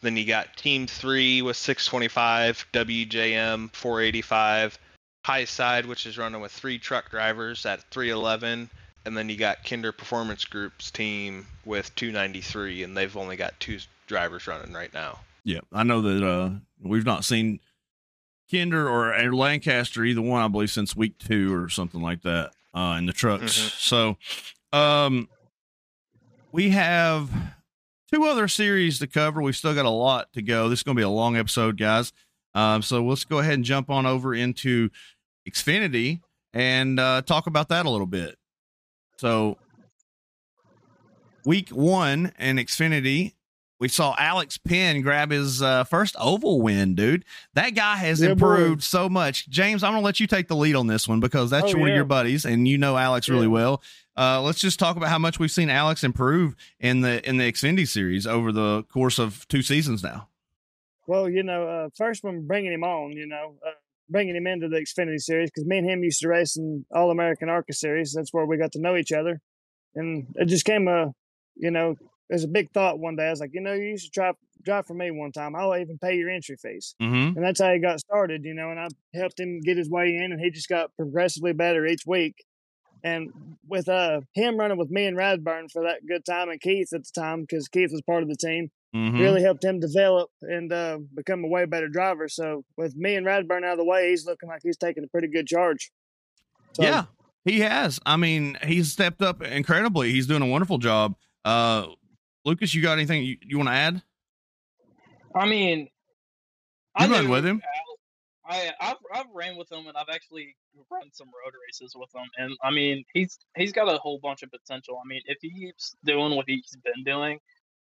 Then 0.01 0.17
you 0.17 0.25
got 0.25 0.57
Team 0.57 0.87
3 0.87 1.43
with 1.43 1.59
625, 1.59 2.67
WJM 2.73 3.71
485, 3.75 4.79
High 5.27 5.45
Side, 5.45 5.85
which 5.85 6.07
is 6.07 6.17
running 6.17 6.41
with 6.41 6.51
three 6.51 6.79
truck 6.79 7.11
drivers 7.11 7.67
at 7.67 7.83
311. 7.91 8.71
And 9.05 9.15
then 9.15 9.29
you 9.29 9.37
got 9.37 9.63
Kinder 9.65 9.93
Performance 9.93 10.47
Group's 10.47 10.91
team 10.91 11.47
with 11.67 11.95
293, 11.97 12.85
and 12.85 12.97
they've 12.97 13.19
only 13.19 13.37
got 13.37 13.61
two 13.61 13.81
drivers 14.07 14.47
running 14.47 14.73
right 14.73 14.95
now. 14.95 15.19
Yeah, 15.45 15.61
I 15.75 15.83
know 15.83 16.01
that 16.01 16.27
uh, 16.27 16.51
we've 16.83 17.05
not 17.05 17.27
seen 17.27 17.61
Kinder 18.51 18.89
or, 18.89 19.15
or 19.15 19.35
Lancaster 19.35 20.05
either 20.05 20.23
one. 20.23 20.43
I 20.43 20.49
believe 20.49 20.71
since 20.71 20.97
week 20.97 21.19
two 21.19 21.55
or 21.55 21.69
something 21.69 22.01
like 22.03 22.23
that 22.23 22.53
uh, 22.75 22.97
in 22.99 23.07
the 23.07 23.13
trucks. 23.13 23.59
Mhm. 23.59 23.81
So, 23.81 24.17
um, 24.73 25.29
we 26.53 26.71
have 26.71 27.31
two 28.13 28.25
other 28.25 28.49
series 28.49 28.99
to 28.99 29.07
cover. 29.07 29.41
We've 29.41 29.57
still 29.57 29.75
got 29.75 29.87
a 29.87 29.91
lot 29.91 30.33
to 30.33 30.43
go. 30.43 30.69
This 30.69 30.81
is 30.81 30.83
going 30.83 30.97
to 30.97 31.01
be 31.01 31.05
a 31.05 31.09
long 31.09 31.37
episode, 31.37 31.77
guys. 31.79 32.13
Um, 32.55 32.83
so 32.83 33.05
let's 33.05 33.25
go 33.25 33.39
ahead 33.39 33.55
and 33.55 33.65
jump 33.65 33.91
on 33.91 34.07
over 34.07 34.35
into 34.35 34.91
Xfinity 35.49 36.21
and 36.53 36.99
uh, 36.99 37.23
talk 37.23 37.47
about 37.47 37.69
that 37.69 37.87
a 37.87 37.91
little 37.91 38.09
bit. 38.09 38.37
So, 39.19 39.59
week 41.45 41.69
one 41.71 42.33
in 42.39 42.57
Xfinity, 42.57 43.35
we 43.81 43.89
saw 43.89 44.15
Alex 44.19 44.59
Penn 44.59 45.01
grab 45.01 45.31
his 45.31 45.63
uh, 45.63 45.85
first 45.85 46.15
oval 46.19 46.61
win, 46.61 46.95
dude. 46.95 47.25
That 47.55 47.71
guy 47.71 47.97
has 47.97 48.21
Yeah, 48.21 48.29
boy. 48.29 48.33
improved 48.33 48.83
so 48.83 49.09
much. 49.09 49.49
James, 49.49 49.83
I'm 49.83 49.93
gonna 49.95 50.05
let 50.05 50.21
you 50.21 50.27
take 50.27 50.49
the 50.49 50.57
lead 50.57 50.77
on 50.77 50.87
this 50.87 51.09
one 51.09 51.19
because 51.19 51.51
that's 51.51 51.75
Oh, 51.75 51.79
one 51.79 51.89
of 51.91 51.95
your 51.97 52.05
buddies, 52.05 52.45
and 52.45 52.69
you 52.69 52.79
know 52.79 52.97
Alex 52.97 53.29
really 53.29 53.49
well. 53.49 53.83
Uh, 54.17 54.43
let's 54.43 54.61
just 54.61 54.79
talk 54.79 54.97
about 54.97 55.09
how 55.09 55.19
much 55.19 55.39
we've 55.39 55.51
seen 55.51 55.71
Alex 55.71 56.05
improve 56.05 56.55
in 56.79 57.01
the 57.01 57.27
in 57.27 57.39
the 57.39 57.51
Xfinity 57.51 57.89
series 57.89 58.27
over 58.27 58.53
the 58.53 58.83
course 58.85 59.19
of 59.19 59.49
two 59.49 59.63
seasons 59.63 60.03
now. 60.03 60.29
Well, 61.07 61.29
you 61.29 61.43
know, 61.43 61.67
uh, 61.67 61.89
first 61.97 62.23
when 62.23 62.47
bringing 62.47 62.73
him 62.73 62.85
on, 62.85 63.13
you 63.13 63.27
know, 63.27 63.57
uh, 63.67 63.71
bringing 64.11 64.37
him 64.37 64.47
into 64.47 64.69
the 64.69 64.77
Xfinity 64.77 65.21
series 65.21 65.51
because 65.51 65.65
me 65.65 65.79
and 65.79 65.89
him 65.89 66.05
used 66.05 66.21
to 66.21 66.29
race 66.29 66.57
in 66.57 66.85
All 66.95 67.11
American 67.11 67.49
ARCA 67.49 67.73
series. 67.73 68.13
That's 68.13 68.33
where 68.33 68.45
we 68.45 68.59
got 68.59 68.73
to 68.73 68.81
know 68.81 68.95
each 68.97 69.11
other, 69.13 69.41
and 69.95 70.27
it 70.35 70.47
just 70.47 70.67
came 70.67 70.87
a, 70.87 71.15
you 71.57 71.71
know, 71.71 71.97
there's 72.31 72.45
a 72.45 72.49
big 72.49 72.71
thought 72.73 72.99
one 72.99 73.17
day. 73.17 73.27
I 73.27 73.31
was 73.31 73.41
like, 73.41 73.51
you 73.53 73.61
know, 73.61 73.75
you 73.75 73.99
should 73.99 74.13
drive 74.13 74.37
drive 74.65 74.87
for 74.87 74.95
me 74.95 75.11
one 75.11 75.33
time. 75.33 75.55
I'll 75.55 75.77
even 75.77 75.99
pay 75.99 76.17
your 76.17 76.31
entry 76.31 76.57
fees, 76.57 76.95
Mm-hmm. 77.03 77.37
and 77.37 77.45
that's 77.45 77.61
how 77.61 77.71
he 77.73 77.79
got 77.81 78.01
started. 78.01 78.45
You 78.45 78.55
know, 78.55 78.71
and 78.71 78.81
I 78.81 78.89
helped 79.15 79.39
him 79.39 79.61
get 79.61 79.77
his 79.77 79.91
way 79.91 80.17
in, 80.17 80.33
and 80.33 80.41
he 80.41 80.51
just 80.51 80.69
got 80.69 80.95
progressively 80.97 81.53
better 81.53 81.85
each 81.87 82.07
week. 82.07 82.37
And 83.03 83.31
with 83.67 83.89
uh 83.89 84.21
him 84.35 84.57
running 84.59 84.79
with 84.79 84.91
me 84.91 85.07
and 85.07 85.17
Radburn 85.17 85.71
for 85.71 85.83
that 85.85 86.07
good 86.09 86.25
time, 86.25 86.49
and 86.49 86.61
Keith 86.61 86.89
at 86.95 87.03
the 87.05 87.21
time 87.21 87.43
because 87.43 87.69
Keith 87.69 87.91
was 87.93 88.03
part 88.03 88.23
of 88.23 88.29
the 88.31 88.37
team 88.37 88.71
Mm-hmm. 88.93 89.21
really 89.21 89.41
helped 89.41 89.63
him 89.65 89.79
develop 89.79 90.31
and 90.43 90.73
uh, 90.73 90.99
become 91.15 91.45
a 91.45 91.47
way 91.47 91.65
better 91.65 91.87
driver. 91.89 92.29
So 92.29 92.65
with 92.77 92.97
me 92.97 93.15
and 93.15 93.25
Radburn 93.25 93.65
out 93.65 93.75
of 93.75 93.79
the 93.79 93.85
way, 93.85 94.11
he's 94.11 94.27
looking 94.27 94.49
like 94.49 94.63
he's 94.65 94.77
taking 94.77 95.05
a 95.05 95.07
pretty 95.07 95.29
good 95.29 95.47
charge. 95.47 95.93
So, 96.73 96.83
yeah, 96.83 97.05
he 97.45 97.61
has. 97.61 98.01
I 98.05 98.17
mean, 98.17 98.59
he's 98.65 98.91
stepped 98.91 99.23
up 99.23 99.43
incredibly. 99.43 100.11
He's 100.11 100.27
doing 100.27 100.43
a 100.43 100.47
wonderful 100.47 100.79
job. 100.79 101.15
Uh, 101.45 101.87
Lucas, 102.45 102.75
you 102.75 102.83
got 102.83 102.93
anything 102.95 103.25
you, 103.25 103.37
you 103.43 103.59
want 103.59 103.69
to 103.69 103.75
add? 103.75 104.03
I 105.35 105.47
mean, 105.47 105.89
You 106.99 107.13
run 107.13 107.29
with 107.29 107.47
him? 107.47 107.63
I 108.47 108.73
I've 108.81 108.97
I've 109.15 109.27
ran 109.33 109.57
with 109.57 109.71
him 109.71 109.87
and 109.87 109.97
I've 109.97 110.09
actually 110.13 110.57
run 110.91 111.09
some 111.13 111.29
road 111.29 111.55
races 111.69 111.93
with 111.95 112.11
him, 112.15 112.27
and 112.37 112.57
I 112.65 112.71
mean 112.71 113.05
he's 113.15 113.39
he's 113.57 113.73
got 113.73 113.93
a 113.93 113.97
whole 113.99 114.19
bunch 114.19 114.43
of 114.43 114.51
potential. 114.51 114.99
I 115.03 115.07
mean, 115.07 115.21
if 115.27 115.39
he 115.41 115.51
keeps 115.53 115.95
doing 116.05 116.35
what 116.35 116.47
he's 116.49 116.77
been 116.83 117.05
doing, 117.05 117.39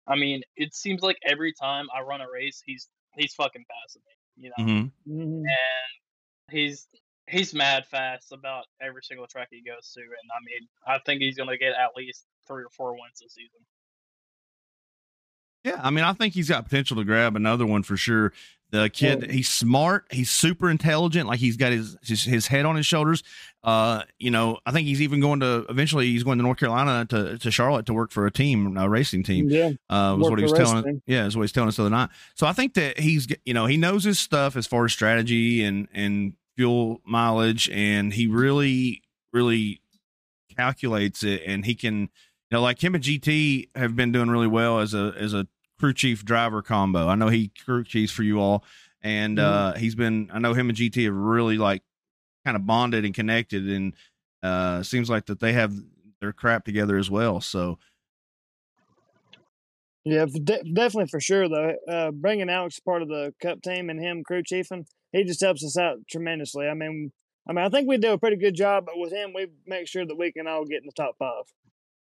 I 0.08 0.16
mean, 0.16 0.42
it 0.56 0.74
seems 0.74 1.02
like 1.02 1.18
every 1.26 1.54
time 1.54 1.88
I 1.94 2.02
run 2.02 2.22
a 2.22 2.30
race, 2.32 2.62
he's 2.66 2.88
he's 3.18 3.34
fucking 3.34 3.66
passing 3.70 4.02
me, 4.08 4.44
you 4.46 4.52
know, 4.58 4.74
Mm-hmm. 4.74 5.22
mhm. 5.22 5.38
and 5.40 5.90
he's 6.50 6.88
he's 7.28 7.54
mad 7.54 7.86
fast 7.88 8.32
about 8.32 8.66
every 8.82 9.02
single 9.04 9.28
track 9.28 9.50
he 9.52 9.62
goes 9.64 9.92
to, 9.96 10.00
and 10.02 10.30
I 10.32 10.40
mean, 10.46 10.68
I 10.88 11.00
think 11.06 11.22
he's 11.22 11.36
gonna 11.36 11.58
get 11.58 11.74
at 11.74 11.90
least 11.98 12.26
three 12.48 12.64
or 12.64 12.70
four 12.70 12.94
wins 12.94 13.20
this 13.22 13.34
season. 13.34 13.60
Yeah, 15.64 15.80
I 15.82 15.90
mean, 15.92 16.04
I 16.04 16.14
think 16.14 16.34
he's 16.34 16.50
got 16.50 16.64
potential 16.66 16.98
to 16.98 17.04
grab 17.04 17.36
another 17.36 17.66
one 17.66 17.84
for 17.84 17.96
sure. 17.98 18.34
The 18.72 18.90
kid, 18.90 19.30
he's 19.30 19.50
smart. 19.50 20.06
He's 20.10 20.32
super 20.32 20.68
intelligent. 20.68 21.28
Like 21.28 21.40
he's 21.40 21.58
got 21.58 21.72
his, 21.72 21.96
his 22.02 22.24
his 22.24 22.48
head 22.48 22.66
on 22.66 22.76
his 22.76 22.88
shoulders. 22.88 23.22
Uh, 23.64 24.02
you 24.18 24.32
know, 24.32 24.58
I 24.66 24.72
think 24.72 24.88
he's 24.88 25.00
even 25.00 25.20
going 25.20 25.42
to 25.42 25.64
eventually. 25.70 26.08
He's 26.08 26.24
going 26.24 26.40
to 26.40 26.44
North 26.44 26.58
Carolina 26.58 27.06
to 27.10 27.38
to 27.38 27.52
Charlotte 27.52 27.86
to 27.86 27.94
work 27.94 28.10
for 28.12 28.26
a 28.26 28.32
team, 28.32 28.76
a 28.76 28.90
racing 28.90 29.22
team. 29.24 29.48
yeah, 29.48 29.74
Uh, 29.92 30.16
was 30.18 30.24
Work 30.24 30.30
what 30.32 30.40
he 30.40 30.44
was 30.46 30.54
telling. 30.54 31.02
Yeah, 31.06 31.28
is 31.28 31.38
what 31.38 31.44
he's 31.44 31.52
telling 31.52 31.68
us 31.68 31.76
the 31.76 31.84
other 31.84 31.92
night. 31.92 32.10
So 32.34 32.48
I 32.48 32.54
think 32.54 32.74
that 32.74 33.00
he's, 33.00 33.28
you 33.46 33.54
know, 33.54 33.68
he 33.68 33.78
knows 33.78 34.04
his 34.06 34.18
stuff 34.20 34.56
as 34.58 34.66
far 34.66 34.86
as 34.86 34.92
strategy 34.92 35.64
and 35.64 35.88
and 35.94 36.34
fuel 36.58 37.00
mileage, 37.06 37.70
and 37.70 38.12
he 38.12 38.26
really, 38.26 39.04
really 39.32 39.82
calculates 40.56 41.24
it, 41.24 41.44
and 41.46 41.66
he 41.66 41.76
can, 41.76 42.10
know, 42.54 42.62
like 42.62 42.84
him 42.84 42.96
and 42.96 43.04
GT 43.04 43.70
have 43.76 43.96
been 43.96 44.12
doing 44.12 44.30
really 44.30 44.48
well 44.48 44.80
as 44.80 44.94
a 44.94 45.14
as 45.18 45.34
a 45.34 45.48
crew 45.80 45.94
chief 45.94 46.24
driver 46.24 46.62
combo. 46.62 47.08
I 47.08 47.16
know 47.16 47.28
he 47.28 47.50
crew 47.50 47.84
chiefs 47.84 48.14
for 48.14 48.24
you 48.24 48.40
all, 48.40 48.64
and 49.02 49.40
uh, 49.40 49.74
he's 49.74 49.96
been. 49.96 50.30
I 50.32 50.40
know 50.40 50.54
him 50.54 50.70
and 50.70 50.78
GT 50.78 51.06
have 51.06 51.14
really 51.14 51.58
like 51.58 51.82
kind 52.46 52.56
of 52.56 52.66
bonded 52.66 53.06
and 53.06 53.14
connected, 53.14 53.68
and 53.70 53.94
uh, 54.42 54.84
seems 54.84 55.10
like 55.10 55.26
that 55.26 55.40
they 55.40 55.54
have 55.54 55.74
their 56.22 56.34
crap 56.34 56.64
together 56.64 56.98
as 56.98 57.10
well. 57.10 57.42
So 57.42 57.80
yeah, 60.06 60.26
de- 60.26 60.64
definitely 60.64 61.08
for 61.08 61.20
sure 61.20 61.50
though. 61.50 61.74
Uh, 61.88 62.12
bringing 62.12 62.50
Alex 62.50 62.80
part 62.80 63.02
of 63.02 63.08
the 63.08 63.34
Cup 63.42 63.62
team 63.62 63.90
and 63.90 64.00
him 64.00 64.24
crew 64.24 64.44
chiefing, 64.44 64.86
he 65.12 65.24
just 65.24 65.42
helps 65.42 65.64
us 65.64 65.78
out 65.78 65.98
tremendously. 66.10 66.68
I 66.68 66.74
mean, 66.74 67.12
I 67.48 67.54
mean, 67.54 67.66
I 67.66 67.70
think 67.70 67.88
we 67.88 67.98
do 67.98 68.14
a 68.14 68.18
pretty 68.18 68.38
good 68.38 68.56
job, 68.56 68.86
but 68.86 68.98
with 68.98 69.12
him, 69.12 69.34
we 69.34 69.48
make 69.66 69.88
sure 69.88 70.06
that 70.06 70.18
we 70.18 70.32
can 70.32 70.48
all 70.48 70.66
get 70.66 70.82
in 70.82 70.86
the 70.86 70.92
top 70.92 71.16
five. 71.18 71.46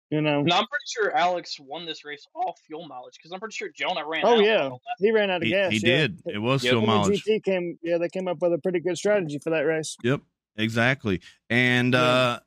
You 0.10 0.22
know. 0.22 0.42
Now 0.42 0.58
I'm 0.60 0.66
pretty 0.68 0.86
sure 0.88 1.16
Alex 1.16 1.60
won 1.60 1.86
this 1.86 2.04
race 2.04 2.26
all 2.34 2.58
fuel 2.66 2.88
mileage 2.88 3.14
because 3.18 3.32
I'm 3.32 3.40
pretty 3.40 3.54
sure 3.56 3.70
Jonah 3.70 4.06
ran. 4.08 4.22
Oh 4.26 4.38
out 4.40 4.44
yeah, 4.44 4.58
on 4.64 4.70
the 4.70 4.70
left. 4.72 4.82
he 5.00 5.12
ran 5.12 5.30
out 5.30 5.38
of 5.38 5.44
he, 5.44 5.50
gas. 5.52 5.72
he 5.72 5.78
yeah. 5.80 5.98
did. 5.98 6.22
It 6.26 6.40
was 6.40 6.64
Yep. 6.64 6.72
fuel 6.72 6.82
Him 6.82 6.88
mileage. 6.88 7.24
GT 7.24 7.44
came. 7.44 7.78
Yeah, 7.84 7.98
they 8.00 8.10
came 8.10 8.28
up 8.28 8.42
with 8.42 8.54
a 8.54 8.58
pretty 8.58 8.80
good 8.80 8.98
strategy 8.98 9.38
for 9.38 9.52
that 9.52 9.62
race. 9.62 9.96
Yep, 10.04 10.22
exactly. 10.58 11.22
And 11.50 11.94
Yeah. 11.94 12.02
uh 12.02 12.40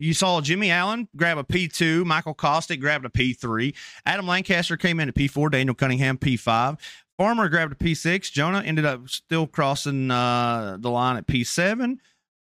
you 0.00 0.14
saw 0.14 0.40
Jimmy 0.40 0.70
Allen 0.70 1.08
grab 1.16 1.38
a 1.38 1.42
P2, 1.44 2.04
Michael 2.04 2.32
Kostick 2.34 2.78
grabbed 2.78 3.04
a 3.04 3.08
P3, 3.08 3.74
Adam 4.06 4.28
Lancaster 4.28 4.76
came 4.76 5.00
in 5.00 5.08
at 5.08 5.16
P4, 5.16 5.50
Daniel 5.50 5.74
Cunningham 5.74 6.16
P5, 6.18 6.78
Farmer 7.16 7.48
grabbed 7.48 7.72
a 7.72 7.74
P6. 7.74 8.30
Jonah 8.30 8.60
ended 8.60 8.84
up 8.84 9.08
still 9.08 9.48
crossing 9.48 10.08
uh, 10.12 10.76
the 10.78 10.88
line 10.88 11.16
at 11.16 11.26
P7. 11.26 11.98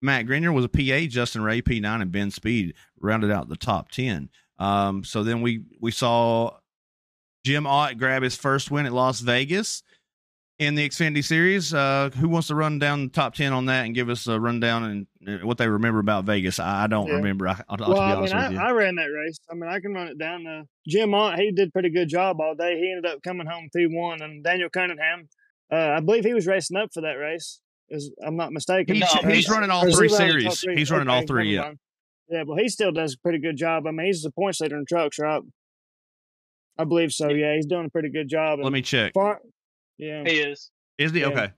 Matt 0.02 0.26
Grenier 0.26 0.52
was 0.52 0.67
a 0.67 0.69
P8. 0.69 1.09
Justin 1.09 1.43
Ray 1.43 1.62
P9, 1.62 2.02
and 2.02 2.12
Ben 2.12 2.31
Speed 2.31 2.75
rounded 3.00 3.31
out 3.31 3.49
the 3.49 3.57
top 3.57 3.90
10. 3.90 4.29
Um, 4.61 5.02
so 5.05 5.25
then 5.25 5.40
we 5.43 5.62
we 5.81 5.90
saw 5.90 6.52
Jim 7.45 7.67
Ott 7.67 7.97
grab 7.99 8.23
his 8.23 8.37
first 8.37 8.71
win 8.71 8.87
at 8.87 8.93
Las 8.93 9.21
Vegas 9.21 9.83
in 10.59 10.75
the 10.75 10.87
Xfinity 10.87 11.25
Series. 11.25 11.73
Uh, 11.73 12.11
who 12.19 12.29
wants 12.29 12.49
to 12.49 12.55
run 12.55 12.79
down 12.79 13.05
the 13.05 13.09
top 13.09 13.35
ten 13.35 13.52
on 13.55 13.64
that 13.67 13.87
and 13.87 13.95
give 13.95 14.11
us 14.11 14.26
a 14.26 14.38
rundown 14.38 15.07
and 15.25 15.43
what 15.45 15.57
they 15.57 15.67
remember 15.67 15.99
about 15.99 16.25
Vegas? 16.26 16.59
I, 16.59 16.85
I 16.85 16.87
don't 16.88 17.07
Yeah. 17.07 17.14
remember. 17.14 17.49
I, 17.49 17.62
I'll, 17.71 17.83
I'll 17.83 17.88
well, 17.90 17.97
be 17.97 18.02
I 18.02 18.12
mean, 18.12 18.23
with 18.23 18.33
you. 18.52 18.59
I, 18.61 18.69
I 18.69 18.73
ran 18.73 18.97
that 18.97 19.07
race. 19.07 19.38
I 19.50 19.55
mean, 19.55 19.71
I 19.71 19.81
can 19.81 19.95
run 19.95 20.09
it 20.09 20.19
down. 20.19 20.47
Uh, 20.47 20.64
Jim 20.87 21.14
Ott, 21.14 21.38
he 21.38 21.50
did 21.52 21.73
pretty 21.73 21.88
good 21.90 22.11
job 22.11 22.38
all 22.40 22.55
day. 22.55 22.79
He 22.79 22.93
ended 22.95 23.11
up 23.11 23.23
coming 23.23 23.47
home 23.47 23.71
P 23.75 23.87
one, 23.90 24.21
and 24.21 24.45
Daniel 24.45 24.69
Cunningham, 24.69 25.29
uh, 25.73 25.76
I 25.97 26.00
believe 26.00 26.25
he 26.25 26.35
was 26.35 26.47
racing 26.47 26.76
up 26.76 26.90
for 26.93 27.00
that 27.00 27.14
race. 27.14 27.61
Is 27.88 28.12
I'm 28.25 28.37
not 28.37 28.52
mistaken. 28.52 28.95
He- 28.97 29.00
No, 29.00 29.07
he's 29.07 29.47
he's- 29.47 29.50
running 29.50 29.71
all 29.71 29.83
three 29.90 30.09
he 30.09 30.14
running 30.14 30.19
top 30.19 30.19
series. 30.43 30.61
three? 30.61 30.76
He's 30.76 30.90
running 30.90 31.09
all 31.09 31.26
three. 31.26 31.55
Yeah. 31.55 31.73
Yeah, 32.30 32.44
well, 32.46 32.56
he 32.58 32.68
still 32.68 32.92
does 32.92 33.14
a 33.14 33.18
pretty 33.18 33.38
good 33.38 33.56
job. 33.56 33.87
I 33.87 33.90
mean, 33.90 34.06
he's 34.06 34.22
the 34.22 34.30
points 34.30 34.60
leader 34.60 34.78
in 34.78 34.84
trucks, 34.87 35.18
right? 35.18 35.42
I 36.78 36.84
believe 36.84 37.12
so. 37.12 37.28
Yeah, 37.28 37.54
he's 37.56 37.66
doing 37.66 37.87
a 37.87 37.90
pretty 37.90 38.08
good 38.10 38.28
job. 38.28 38.58
Let 38.60 38.66
And 38.66 38.72
me 38.72 38.82
check. 38.82 39.12
Far- 39.14 39.40
yeah, 39.99 40.22
He 40.25 40.38
is. 40.38 40.70
Is 40.99 41.12
he 41.12 41.20
Yeah. 41.20 41.26
okay? 41.28 41.49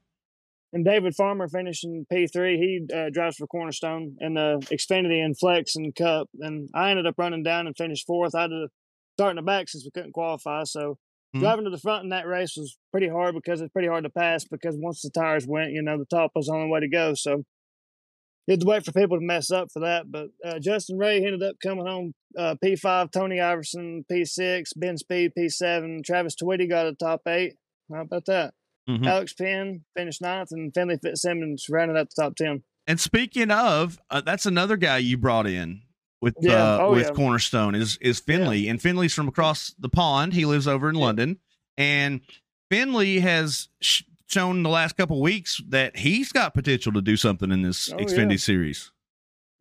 and 0.75 0.87
David 0.87 1.15
Farmer 1.15 1.47
finishing 1.49 2.07
P 2.11 2.27
three. 2.27 2.57
He 2.57 2.95
uh, 2.97 3.11
drives 3.11 3.37
for 3.37 3.47
Cornerstone 3.47 4.17
in 4.21 4.33
the 4.35 4.57
Xfinity 4.73 5.23
and 5.23 5.39
Flex 5.39 5.77
and 5.77 5.95
Cup. 5.95 6.29
And 6.41 6.71
I 6.75 6.91
ended 6.91 7.07
up 7.07 7.17
running 7.19 7.43
down 7.43 7.67
and 7.67 7.77
finished 7.77 8.07
fourth. 8.07 8.35
I 8.35 8.43
had 8.43 8.47
to 8.51 8.69
start 9.19 9.31
in 9.33 9.37
the 9.37 9.43
back 9.43 9.69
since 9.69 9.85
we 9.85 9.91
couldn't 9.91 10.13
qualify. 10.13 10.65
So 10.65 10.97
Mhm. 11.37 11.41
driving 11.41 11.65
to 11.67 11.71
the 11.71 11.77
front 11.79 12.05
in 12.05 12.09
that 12.09 12.27
race 12.27 12.57
was 12.57 12.79
pretty 12.91 13.09
hard 13.09 13.35
because 13.35 13.61
it's 13.61 13.71
pretty 13.73 13.89
hard 13.89 14.05
to 14.05 14.11
pass 14.11 14.45
because 14.47 14.75
once 14.79 15.03
the 15.03 15.11
tires 15.11 15.47
went, 15.47 15.73
you 15.73 15.83
know, 15.83 15.99
the 15.99 16.07
top 16.07 16.31
was 16.35 16.47
the 16.47 16.55
only 16.55 16.71
way 16.71 16.81
to 16.81 16.89
go. 16.89 17.13
So 17.13 17.45
you 18.47 18.53
had 18.53 18.61
to 18.61 18.67
wait 18.67 18.85
for 18.85 18.93
people 18.93 19.19
to 19.19 19.25
mess 19.25 19.51
up 19.51 19.69
for 19.73 19.81
that. 19.81 20.11
But 20.11 20.29
uh, 20.45 20.59
Justin 20.59 20.99
Ray 20.99 21.17
ended 21.19 21.43
up 21.43 21.57
coming 21.63 21.87
home 21.87 22.13
uh, 22.37 22.57
P5, 22.65 23.11
Tony 23.13 23.41
Iverson 23.41 24.05
P6, 24.11 24.71
Ben 24.77 24.97
Speed 24.97 25.33
P7, 25.39 26.05
Travis 26.05 26.35
Tweedy 26.35 26.67
got 26.67 26.87
a 26.87 26.95
top 26.95 27.23
eight. 27.29 27.55
How 27.93 28.01
about 28.03 28.25
that? 28.27 28.55
Mhm. 28.89 29.07
Alex 29.07 29.33
Penn 29.35 29.85
finished 29.97 30.21
ninth, 30.23 30.49
and 30.51 30.73
Finley 30.75 30.99
Fitzsimmons 31.03 31.67
rounded 31.71 31.97
out 31.97 32.09
the 32.15 32.23
top 32.23 32.35
ten. 32.37 32.63
And 32.87 32.99
speaking 32.99 33.51
of, 33.53 34.01
uh, 34.11 34.23
that's 34.23 34.45
another 34.47 34.77
guy 34.77 34.99
you 34.99 35.17
brought 35.17 35.47
in 35.47 35.83
with 36.21 36.35
Yeah. 36.41 36.55
uh, 36.55 36.79
Oh, 36.83 36.91
with 36.93 37.07
yeah. 37.07 37.13
Cornerstone 37.13 37.75
is 37.77 37.97
is 38.01 38.19
Finley, 38.19 38.67
and 38.69 38.83
Finley's 38.83 39.15
from 39.15 39.29
across 39.29 39.73
the 39.79 39.89
pond. 39.89 40.33
He 40.33 40.45
lives 40.47 40.67
over 40.67 40.89
in 40.89 40.97
Yeah. 40.97 41.05
London, 41.05 41.39
and 41.77 42.23
Finley 42.71 43.21
has 43.21 43.69
sh- 43.81 44.03
shown 44.33 44.57
in 44.57 44.63
the 44.63 44.71
last 44.71 44.97
couple 44.97 45.21
weeks 45.21 45.61
that 45.69 45.97
he's 45.97 46.33
got 46.33 46.55
potential 46.55 46.93
to 46.93 47.03
do 47.03 47.17
something 47.17 47.51
in 47.53 47.63
this 47.63 47.93
Oh, 47.93 47.97
Xfinity 47.97 48.31
yeah. 48.33 48.37
series. 48.39 48.91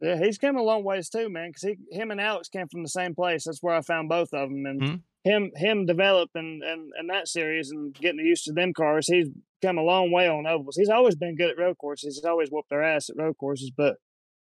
Yeah, 0.02 0.18
he's 0.18 0.38
come 0.40 0.56
a 0.58 0.64
long 0.64 0.84
ways 0.84 1.10
too, 1.10 1.30
man. 1.30 1.50
Because 1.50 1.62
he, 1.64 1.78
him 1.96 2.10
and 2.10 2.20
Alex 2.20 2.50
came 2.50 2.68
from 2.68 2.82
the 2.82 2.90
same 2.90 3.14
place. 3.14 3.44
That's 3.44 3.62
where 3.62 3.76
I 3.76 3.82
found 3.82 4.10
both 4.10 4.34
of 4.34 4.50
them, 4.50 4.66
and 4.66 4.82
Mhm. 4.82 5.02
him, 5.24 5.52
him 5.56 5.86
developing 5.86 6.62
and 6.64 6.92
and 6.98 7.10
that 7.10 7.28
series 7.28 7.70
and 7.70 7.94
getting 7.94 8.26
used 8.26 8.46
to 8.46 8.54
them 8.54 8.74
cars. 8.74 9.06
He's 9.08 9.28
come 9.62 9.78
a 9.78 9.84
long 9.84 10.12
way 10.12 10.28
on 10.28 10.48
ovals. 10.48 10.76
He's 10.76 10.90
always 10.90 11.16
been 11.16 11.36
good 11.36 11.52
at 11.52 11.58
road 11.60 11.78
courses. 11.78 12.16
He's 12.16 12.26
always 12.26 12.50
whooped 12.50 12.70
their 12.72 12.82
ass 12.82 13.12
at 13.12 13.18
road 13.18 13.38
courses, 13.38 13.70
but 13.76 13.98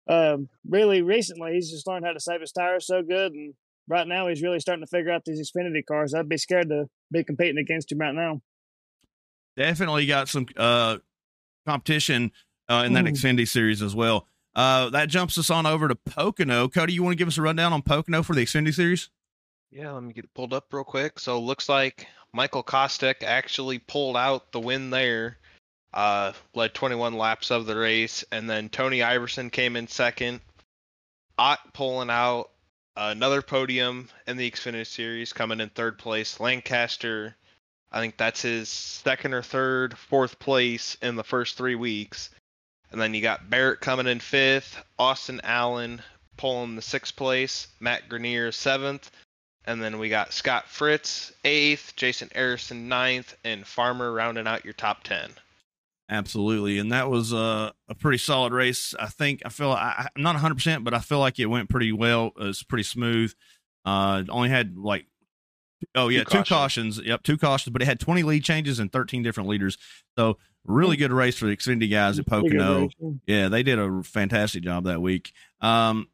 um, 0.08 0.48
really 0.68 1.02
recently 1.02 1.54
he's 1.54 1.72
just 1.72 1.88
learned 1.88 2.06
how 2.06 2.14
to 2.14 2.20
save 2.20 2.40
his 2.42 2.52
tires 2.54 2.88
so 2.88 3.02
good, 3.04 3.34
and 3.34 3.54
right 3.90 4.08
now 4.08 4.28
he's 4.28 4.42
really 4.42 4.60
starting 4.62 4.84
to 4.86 4.90
figure 4.90 5.12
out 5.12 5.26
these 5.26 5.52
Xfinity 5.52 5.86
cars. 5.86 6.14
I'd 6.14 6.30
be 6.30 6.38
scared 6.38 6.70
to 6.70 6.86
be 7.12 7.24
competing 7.26 7.58
against 7.58 7.92
him 7.92 7.98
right 7.98 8.16
now. 8.16 8.42
Definitely 9.56 10.06
got 10.06 10.30
some 10.30 10.48
uh, 10.58 10.98
competition 11.66 12.32
uh, 12.70 12.84
in 12.86 12.94
that 12.94 13.06
Mhm. 13.06 13.12
Xfinity 13.12 13.48
series 13.48 13.82
as 13.82 13.94
well. 13.96 14.28
Uh, 14.56 14.90
that 14.92 15.10
jumps 15.10 15.38
us 15.38 15.50
on 15.50 15.66
over 15.66 15.88
to 15.88 15.96
Pocono. 15.96 16.68
Cody, 16.70 16.94
you 16.94 17.04
want 17.04 17.14
to 17.14 17.18
give 17.18 17.28
us 17.28 17.38
a 17.38 17.42
rundown 17.42 17.74
on 17.74 17.82
Pocono 17.82 18.24
for 18.24 18.36
the 18.36 18.44
Xfinity 18.44 18.74
series? 18.74 19.10
Yeah, 19.72 19.92
let 19.92 20.04
me 20.04 20.14
get 20.14 20.26
it 20.26 20.34
pulled 20.34 20.54
up 20.54 20.72
real 20.72 20.84
quick. 20.84 21.20
So 21.20 21.40
looks 21.40 21.68
like 21.68 22.08
Michael 22.34 22.64
Kostek 22.64 23.24
actually 23.24 23.80
pulled 23.80 24.16
out 24.16 24.52
the 24.52 24.60
win 24.60 24.90
there. 24.92 25.38
Uh, 25.94 26.34
led 26.56 26.74
21 26.74 27.14
laps 27.14 27.52
of 27.52 27.66
the 27.68 27.76
race, 27.76 28.24
and 28.32 28.50
then 28.50 28.70
Tony 28.70 29.04
Iverson 29.04 29.50
came 29.52 29.76
in 29.76 29.88
second. 29.88 30.42
Ott 31.38 31.74
pulling 31.74 32.10
out 32.10 32.50
another 32.96 33.42
podium 33.42 34.10
in 34.28 34.38
the 34.38 34.50
Xfinity 34.50 34.88
Series, 34.88 35.34
coming 35.34 35.60
in 35.60 35.70
third 35.70 35.98
place. 36.00 36.40
Lancaster, 36.40 37.36
I 37.94 38.00
think 38.00 38.18
that's 38.18 38.42
his 38.42 38.70
second 38.70 39.34
or 39.34 39.44
third, 39.44 39.98
fourth 39.98 40.40
place 40.40 40.98
in 41.02 41.16
the 41.16 41.24
first 41.24 41.58
three 41.58 41.76
weeks. 41.76 42.32
And 42.92 43.00
then 43.00 43.14
you 43.14 43.22
got 43.22 43.50
Barrett 43.50 43.82
coming 43.82 44.08
in 44.08 44.20
fifth, 44.20 44.84
Austin 44.98 45.42
Allen 45.44 46.02
pulling 46.38 46.76
the 46.76 46.82
sixth 46.82 47.16
place, 47.16 47.68
Matt 47.80 48.10
Grenier 48.10 48.52
seventh, 48.52 49.12
and 49.66 49.82
then 49.82 50.00
we 50.00 50.10
got 50.10 50.34
Scott 50.34 50.68
Fritz 50.68 51.32
eighth, 51.44 51.96
Jason 51.96 52.30
Harrison 52.34 52.90
ninth, 52.90 53.36
and 53.44 53.66
Farmer 53.66 54.12
rounding 54.12 54.48
out 54.48 54.66
your 54.66 54.74
top 54.74 55.04
ten. 55.04 55.32
Absolutely, 56.10 56.80
and 56.80 56.92
that 56.92 57.10
was 57.10 57.34
uh, 57.34 57.72
a 57.88 57.96
pretty 57.96 58.18
solid 58.18 58.54
race. 58.54 58.94
I 59.00 59.08
think 59.08 59.42
I 59.46 59.50
feel 59.50 59.72
I, 59.72 60.10
I'm 60.16 60.22
not 60.22 60.36
100, 60.36 60.56
percent 60.56 60.84
but 60.84 60.94
I 60.94 61.00
feel 61.00 61.20
like 61.20 61.40
it 61.40 61.46
went 61.46 61.70
pretty 61.70 61.92
well. 61.92 62.32
It 62.40 62.44
was 62.44 62.64
pretty 62.64 62.84
smooth. 62.84 63.34
Uh, 63.86 64.24
only 64.30 64.50
had 64.50 64.78
like 64.78 65.06
oh 65.96 66.10
yeah, 66.10 66.24
two, 66.24 66.40
Two 66.40 66.44
cautions. 66.44 67.00
Yep, 67.04 67.24
two 67.24 67.38
cautions, 67.38 67.72
but 67.72 67.82
it 67.82 67.86
had 67.86 68.00
20 68.00 68.24
lead 68.24 68.44
changes 68.44 68.80
and 68.80 68.92
13 68.92 69.24
different 69.24 69.50
leaders. 69.50 69.78
So 70.18 70.38
really 70.66 70.98
good 70.98 71.12
race 71.12 71.38
for 71.38 71.46
the 71.46 71.56
Xfinity 71.56 71.90
guys 71.90 72.20
at 72.20 72.26
Pocono. 72.26 72.90
Yeah, 73.26 73.50
they 73.50 73.64
did 73.64 73.80
a 73.80 74.04
fantastic 74.04 74.64
job 74.64 74.86
that 74.86 75.02
week. 75.02 75.34
Um, 75.62 76.08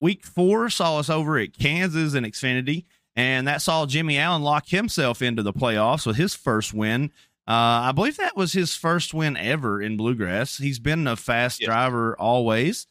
week 0.00 0.24
four 0.24 0.70
saw 0.70 0.98
us 0.98 1.10
over 1.10 1.38
at 1.38 1.56
Kansas 1.58 2.14
and 2.14 2.26
Xfinity, 2.26 2.84
and 3.14 3.46
that 3.48 3.62
saw 3.62 3.86
Jimmy 3.86 4.18
Allen 4.18 4.42
lock 4.42 4.68
himself 4.68 5.22
into 5.22 5.42
the 5.42 5.52
playoffs 5.52 6.06
with 6.06 6.16
his 6.16 6.34
first 6.34 6.74
win. 6.74 7.10
Uh, 7.48 7.86
I 7.88 7.92
believe 7.92 8.16
that 8.16 8.36
was 8.36 8.52
his 8.52 8.74
first 8.74 9.14
win 9.14 9.36
ever 9.36 9.80
in 9.80 9.96
Bluegrass. 9.96 10.58
He's 10.58 10.80
been 10.80 11.06
a 11.06 11.14
fast 11.14 11.60
driver 11.60 12.16
always, 12.18 12.86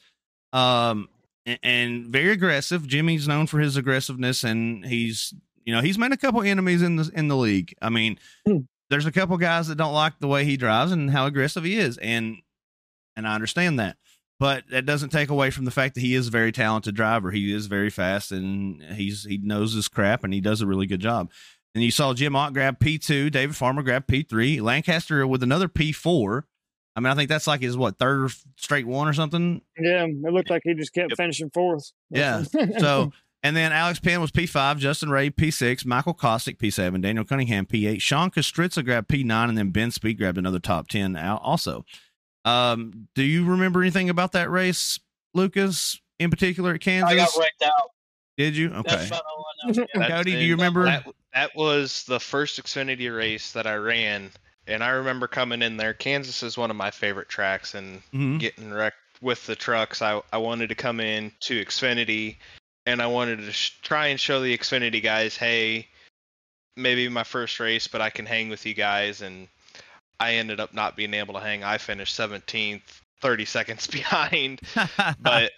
um, 0.54 1.10
and, 1.64 2.08
very 2.08 2.32
aggressive. 2.32 2.88
Jimmy's 2.88 3.28
known 3.28 3.48
for 3.48 3.60
his 3.60 3.78
aggressiveness, 3.78 4.44
and 4.44 4.86
he's 4.86 5.34
you 5.64 5.74
know 5.74 5.82
he's 5.82 5.98
made 5.98 6.12
a 6.12 6.18
couple 6.18 6.42
enemies 6.42 6.82
in 6.82 6.96
the 6.96 7.12
in 7.14 7.28
the 7.28 7.38
league. 7.38 7.74
I 7.82 7.90
mean, 7.90 8.18
Hmm. 8.46 8.60
there's 8.90 9.06
a 9.06 9.12
couple 9.12 9.38
guys 9.38 9.68
that 9.68 9.76
don't 9.78 9.94
like 9.94 10.20
the 10.20 10.28
way 10.28 10.46
he 10.46 10.58
drives 10.58 10.92
and 10.92 11.10
how 11.12 11.26
aggressive 11.26 11.64
he 11.64 11.78
is, 11.78 11.98
and 11.98 12.38
and 13.16 13.28
I 13.28 13.36
understand 13.36 13.80
that. 13.80 13.98
But 14.38 14.66
that 14.70 14.86
doesn't 14.86 15.10
take 15.12 15.30
away 15.30 15.50
from 15.50 15.64
the 15.64 15.72
fact 15.72 15.96
that 15.96 16.02
he 16.02 16.14
is 16.14 16.28
a 16.28 16.32
very 16.32 16.52
talented 16.52 16.94
driver. 16.96 17.32
He 17.32 17.54
is 17.54 17.68
very 17.68 17.90
fast 17.90 18.34
and 18.34 18.82
he's 18.84 19.24
he 19.24 19.38
knows 19.38 19.74
his 19.74 19.88
crap 19.88 20.26
and 20.26 20.34
he 20.34 20.42
does 20.42 20.60
a 20.62 20.68
really 20.68 20.88
good 20.88 21.00
job. 21.00 21.32
And 21.74 21.82
you 21.84 21.90
saw 21.92 22.14
Jim 22.14 22.36
Ott 22.36 22.52
grab 22.54 22.80
P 22.80 22.98
two, 22.98 23.30
David 23.30 23.56
Farmer 23.56 23.82
grab 23.82 24.08
P 24.08 24.24
three, 24.24 24.60
Lancaster 24.60 25.26
with 25.26 25.42
another 25.42 25.70
P 25.70 25.94
four. 25.94 26.48
I 26.96 27.02
mean, 27.02 27.12
I 27.12 27.16
think 27.16 27.30
that's 27.30 27.48
like 27.48 27.62
his 27.62 27.76
what 27.78 27.98
third 28.00 28.32
straight 28.58 28.88
one 28.88 29.08
or 29.08 29.14
something. 29.14 29.62
Yeah, 29.78 30.06
it 30.06 30.34
looked 30.34 30.50
like 30.50 30.62
he 30.64 30.74
just 30.74 30.94
kept 30.94 31.10
Yep. 31.12 31.18
finishing 31.18 31.50
fourth. 31.54 31.92
Yeah. 32.10 32.44
So 32.80 33.12
and 33.44 33.56
then 33.56 33.72
Alex 33.72 34.00
Penn 34.00 34.22
was 34.22 34.32
P 34.32 34.46
five, 34.48 34.80
Justin 34.80 35.10
Ray 35.10 35.30
P 35.30 35.52
six, 35.52 35.86
Michael 35.86 36.14
Kostick 36.16 36.58
P 36.58 36.72
seven, 36.72 37.02
Daniel 37.02 37.26
Cunningham 37.26 37.66
P 37.66 37.86
eight, 37.86 38.02
Sean 38.02 38.32
Kostritza 38.32 38.84
grabbed 38.84 39.08
P 39.08 39.24
nine, 39.24 39.50
and 39.50 39.58
then 39.58 39.70
Ben 39.72 39.92
Speed 39.92 40.18
grabbed 40.18 40.38
another 40.38 40.60
top 40.60 40.88
ten 40.88 41.16
out 41.16 41.42
also. 41.44 41.86
Um, 42.46 43.08
do 43.16 43.24
you 43.24 43.46
remember 43.46 43.82
anything 43.82 44.10
about 44.10 44.32
that 44.34 44.50
race, 44.50 45.00
Lucas, 45.34 46.00
in 46.20 46.30
particular 46.30 46.74
at 46.76 46.82
Kansas? 46.82 47.12
I 47.12 47.16
got 47.16 47.30
wrecked 47.40 47.64
out. 47.64 47.92
Did 48.38 48.56
you? 48.56 48.72
Okay. 48.72 49.08
about 49.08 49.14
I 49.14 49.18
know. 49.18 49.22
Yeah. 49.68 49.84
That's 49.96 50.10
Cody, 50.12 50.32
do 50.34 50.38
you 50.40 50.56
remember? 50.56 50.86
That, 50.86 51.08
that 51.34 51.56
was 51.56 52.04
the 52.04 52.20
first 52.20 52.62
Xfinity 52.62 53.16
race 53.16 53.52
that 53.54 53.66
I 53.66 53.76
ran, 53.76 54.30
and 54.68 54.84
I 54.84 54.90
remember 54.90 55.28
coming 55.28 55.62
in 55.62 55.78
there. 55.78 55.94
Kansas 55.94 56.44
is 56.44 56.58
one 56.58 56.70
of 56.72 56.76
my 56.78 56.92
favorite 56.92 57.30
tracks, 57.30 57.76
and 57.76 58.02
Mhm. 58.14 58.40
getting 58.40 58.72
wrecked 58.72 58.98
with 59.22 59.46
the 59.46 59.56
trucks. 59.56 60.02
I, 60.02 60.22
I 60.34 60.38
wanted 60.38 60.70
to 60.70 60.76
come 60.76 61.00
in 61.00 61.32
to 61.42 61.64
Xfinity, 61.64 62.38
and 62.86 63.02
I 63.02 63.08
wanted 63.08 63.38
to 63.38 63.52
sh- 63.52 63.72
try 63.82 64.08
and 64.08 64.20
show 64.20 64.42
the 64.42 64.58
Xfinity 64.58 65.02
guys, 65.02 65.38
hey, 65.38 65.88
maybe 66.76 67.08
my 67.10 67.24
first 67.24 67.60
race, 67.60 67.88
but 67.88 68.02
I 68.02 68.10
can 68.10 68.26
hang 68.26 68.50
with 68.50 68.66
you 68.66 68.74
guys. 68.74 69.22
And 69.22 69.48
I 70.20 70.34
ended 70.36 70.60
up 70.60 70.74
not 70.74 70.96
being 70.96 71.14
able 71.14 71.34
to 71.36 71.40
hang. 71.40 71.64
I 71.64 71.78
finished 71.78 72.18
17th, 72.18 73.02
30 73.22 73.46
seconds 73.46 73.88
behind 73.88 74.60
but 75.20 75.52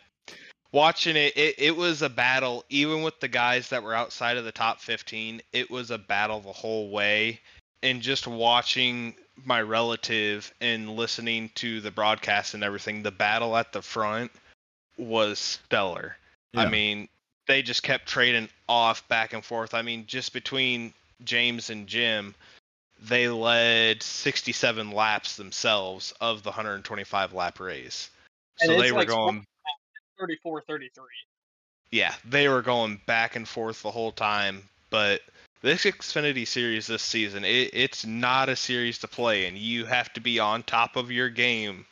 watching 0.71 1.15
it, 1.15 1.35
it 1.35 1.55
it 1.57 1.75
was 1.75 2.01
a 2.01 2.09
battle 2.09 2.63
even 2.69 3.01
with 3.01 3.19
the 3.19 3.27
guys 3.27 3.69
that 3.69 3.81
were 3.83 3.93
outside 3.95 4.37
of 4.37 4.45
the 4.45 4.51
top 4.51 4.79
15 4.79 5.41
it 5.53 5.69
was 5.71 5.89
a 5.91 5.97
battle 5.97 6.39
the 6.39 6.51
whole 6.51 6.89
way 6.89 7.39
and 7.83 8.01
just 8.01 8.27
watching 8.27 9.15
my 9.45 9.61
relative 9.61 10.51
and 10.61 10.89
listening 10.95 11.49
to 11.55 11.79
the 11.81 11.91
broadcast 11.91 12.53
and 12.53 12.63
everything 12.63 13.03
the 13.03 13.11
battle 13.11 13.55
at 13.55 13.71
the 13.71 13.81
front 13.81 14.31
was 14.97 15.37
stellar 15.37 16.17
i 16.55 16.67
mean 16.67 17.07
they 17.47 17.61
just 17.61 17.83
kept 17.83 18.07
trading 18.07 18.49
off 18.67 19.07
back 19.09 19.33
and 19.33 19.45
forth 19.45 19.75
i 19.75 19.81
mean 19.83 20.05
just 20.07 20.33
between 20.33 20.91
james 21.23 21.69
and 21.69 21.85
jim 21.85 22.33
they 22.99 23.29
led 23.29 24.01
67 24.01 24.91
laps 24.91 25.35
themselves 25.35 26.13
of 26.19 26.43
the 26.43 26.49
125 26.49 27.33
lap 27.33 27.59
race. 27.59 28.09
So 28.57 28.79
they 28.79 28.91
were 28.91 28.99
like 28.99 29.07
going 29.07 29.45
34 30.19 30.63
33. 30.67 31.03
yeah, 31.91 32.13
they 32.25 32.47
were 32.47 32.63
going 32.63 32.99
back 33.05 33.35
and 33.35 33.47
forth 33.47 33.83
the 33.83 33.91
whole 33.91 34.11
time. 34.11 34.63
But 34.89 35.21
this 35.61 35.83
Xfinity 35.83 36.47
series 36.47 36.87
this 36.87 37.03
season, 37.03 37.43
it, 37.43 37.71
it's 37.73 38.05
not 38.05 38.49
a 38.49 38.55
series 38.55 38.99
to 38.99 39.07
play, 39.07 39.45
and 39.45 39.57
you 39.57 39.85
have 39.85 40.11
to 40.13 40.21
be 40.21 40.39
on 40.39 40.63
top 40.63 40.95
of 40.95 41.11
your 41.11 41.29
game 41.29 41.85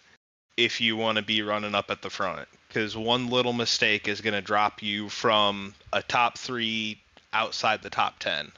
if 0.58 0.80
you 0.80 0.95
want 0.95 1.17
to 1.17 1.23
be 1.23 1.41
running 1.41 1.75
up 1.75 1.89
at 1.89 2.01
the 2.01 2.10
front. 2.10 2.47
Because 2.67 2.95
one 2.95 3.30
little 3.30 3.54
mistake 3.54 4.08
is 4.08 4.21
going 4.21 4.34
to 4.34 4.41
drop 4.41 4.84
you 4.84 5.10
from 5.10 5.73
a 5.93 6.01
top 6.01 6.38
three 6.38 7.01
outside 7.34 7.82
the 7.82 7.89
top 7.89 8.19
ten. 8.19 8.51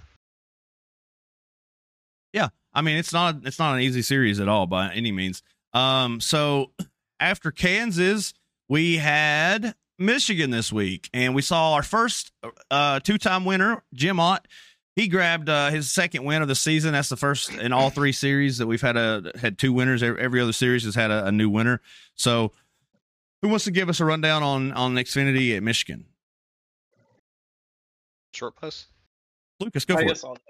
Yeah, 2.34 2.50
I 2.74 2.82
mean, 2.82 2.98
it's 2.98 3.14
not 3.14 3.38
it's 3.44 3.60
not 3.60 3.76
an 3.76 3.82
easy 3.82 4.02
series 4.02 4.40
at 4.40 4.48
all 4.48 4.68
by 4.68 4.92
any 4.94 5.12
means. 5.12 5.44
Um, 5.74 6.20
so 6.20 6.72
after 7.20 7.52
Kansas, 7.52 8.34
we 8.68 8.98
had 8.98 9.76
Michigan 10.00 10.52
this 10.52 10.72
week, 10.72 11.10
and 11.14 11.34
we 11.34 11.42
saw 11.42 11.74
our 11.74 11.84
first 11.84 12.32
uh, 12.70 13.00
two-time 13.00 13.46
winner, 13.46 13.84
Jim 13.94 14.20
Ott. 14.20 14.48
He 14.98 15.08
grabbed 15.08 15.48
uh, 15.48 15.70
his 15.70 15.92
second 15.92 16.24
win 16.24 16.42
of 16.42 16.48
the 16.48 16.56
season. 16.56 16.92
That's 16.92 17.08
the 17.08 17.16
first 17.18 17.54
in 17.54 17.72
all 17.72 17.92
three 17.92 18.12
series 18.12 18.58
that 18.58 18.66
we've 18.66 18.82
had 18.82 18.98
a 18.98 19.32
had 19.40 19.60
two 19.60 19.72
winners. 19.72 20.02
Every, 20.02 20.20
every 20.20 20.42
other 20.42 20.52
series 20.52 20.84
has 20.86 20.96
had 20.96 21.12
a, 21.12 21.28
a 21.28 21.32
new 21.32 21.52
winner. 21.52 21.82
So, 22.16 22.52
who 23.44 23.50
wants 23.50 23.66
to 23.66 23.72
give 23.72 23.90
us 23.90 24.00
a 24.00 24.06
rundown 24.06 24.42
on 24.42 24.72
on 24.72 24.96
Xfinity 24.96 25.56
at 25.56 25.62
Michigan? 25.62 26.06
Short 28.34 28.60
bus. 28.60 28.88
Lucas, 29.60 29.86
go 29.86 29.98
I 29.98 30.08
for 30.16 30.34
it. 30.34 30.50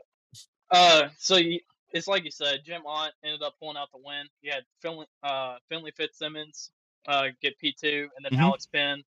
Uh, 0.72 1.10
so 1.18 1.36
you, 1.36 1.60
it's 1.92 2.08
like 2.08 2.24
you 2.24 2.32
said, 2.32 2.62
Jim 2.64 2.84
Ott 2.86 3.12
ended 3.26 3.42
up 3.44 3.56
pulling 3.60 3.76
out 3.76 3.92
the 3.92 4.00
win. 4.02 4.28
You 4.42 4.52
had 4.54 4.64
Finley, 4.82 5.08
uh, 5.24 5.58
Finley 5.68 5.92
Fitzsimmons 5.92 6.72
uh, 7.06 7.28
get 7.42 7.60
P2, 7.60 8.08
and 8.16 8.24
then 8.24 8.32
Mhm. 8.32 8.44
Alex 8.44 8.66
Penn 8.66 9.04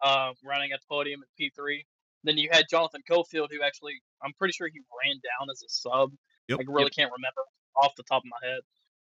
uh, 0.00 0.32
running 0.44 0.70
at 0.70 0.80
the 0.80 0.86
podium 0.88 1.22
at 1.22 1.28
P3. 1.40 1.84
Then 2.24 2.38
you 2.38 2.48
had 2.50 2.64
Jonathan 2.70 3.02
Cofield, 3.08 3.48
who 3.50 3.62
actually, 3.64 4.00
I'm 4.22 4.32
pretty 4.38 4.52
sure 4.52 4.68
he 4.68 4.80
ran 5.04 5.16
down 5.16 5.48
as 5.50 5.62
a 5.62 5.68
sub. 5.68 6.10
Yep. 6.48 6.60
I 6.60 6.72
really 6.72 6.90
can't 6.90 7.10
remember 7.10 7.42
off 7.76 7.94
the 7.96 8.02
top 8.02 8.22
of 8.22 8.30
my 8.30 8.48
head. 8.48 8.60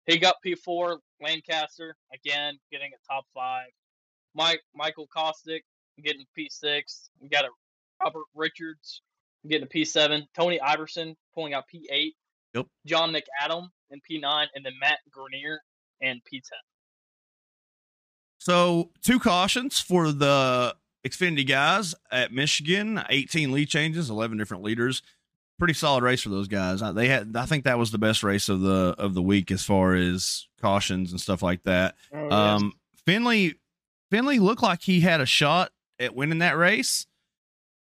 He 0.06 0.18
got 0.18 0.36
P4. 0.44 0.98
Lancaster, 1.20 1.96
again, 2.12 2.58
getting 2.70 2.90
a 2.92 3.12
top 3.12 3.24
five. 3.34 3.68
Mike 4.34 4.60
Michael 4.74 5.08
Kostick 5.14 5.60
getting 6.02 6.24
P6. 6.36 7.08
You 7.20 7.28
got 7.28 7.44
a 7.44 7.48
Robert 8.02 8.24
Richards 8.34 9.02
getting 9.48 9.66
a 9.66 9.68
P7. 9.68 10.22
Tony 10.34 10.60
Iverson 10.60 11.16
pulling 11.34 11.54
out 11.54 11.64
P8. 11.72 12.12
Yep. 12.54 12.66
John 12.86 13.12
McAdam 13.14 13.68
and 13.90 14.02
P9, 14.10 14.46
and 14.54 14.64
then 14.64 14.72
Matt 14.80 14.98
Grenier 15.10 15.60
and 16.00 16.20
P10. 16.20 16.42
So, 18.38 18.90
two 19.02 19.20
cautions 19.20 19.80
for 19.80 20.10
the 20.10 20.74
Xfinity 21.06 21.46
guys 21.46 21.94
at 22.10 22.32
Michigan 22.32 23.02
18 23.08 23.50
lead 23.52 23.68
changes, 23.68 24.08
11 24.10 24.38
different 24.38 24.62
leaders. 24.62 25.02
Pretty 25.58 25.74
solid 25.74 26.02
race 26.02 26.22
for 26.22 26.28
those 26.30 26.48
guys. 26.48 26.82
I- 26.82 26.92
They 26.92 27.08
had, 27.08 27.36
I 27.36 27.46
think 27.46 27.64
that 27.64 27.78
was 27.78 27.90
the 27.90 27.98
best 27.98 28.22
race 28.22 28.48
of 28.48 28.60
the 28.60 28.94
of 28.98 29.14
the 29.14 29.22
week 29.22 29.50
as 29.50 29.64
far 29.64 29.94
as 29.94 30.46
cautions 30.60 31.10
and 31.12 31.20
stuff 31.20 31.42
like 31.42 31.62
that. 31.64 31.94
Oh, 32.12 32.22
yes. 32.24 32.32
Um, 32.32 32.72
Finley, 33.06 33.54
Finley 34.10 34.38
looked 34.38 34.62
like 34.62 34.82
he 34.82 35.00
had 35.00 35.20
a 35.20 35.26
shot 35.26 35.70
at 35.98 36.14
winning 36.14 36.38
that 36.38 36.56
race 36.56 37.06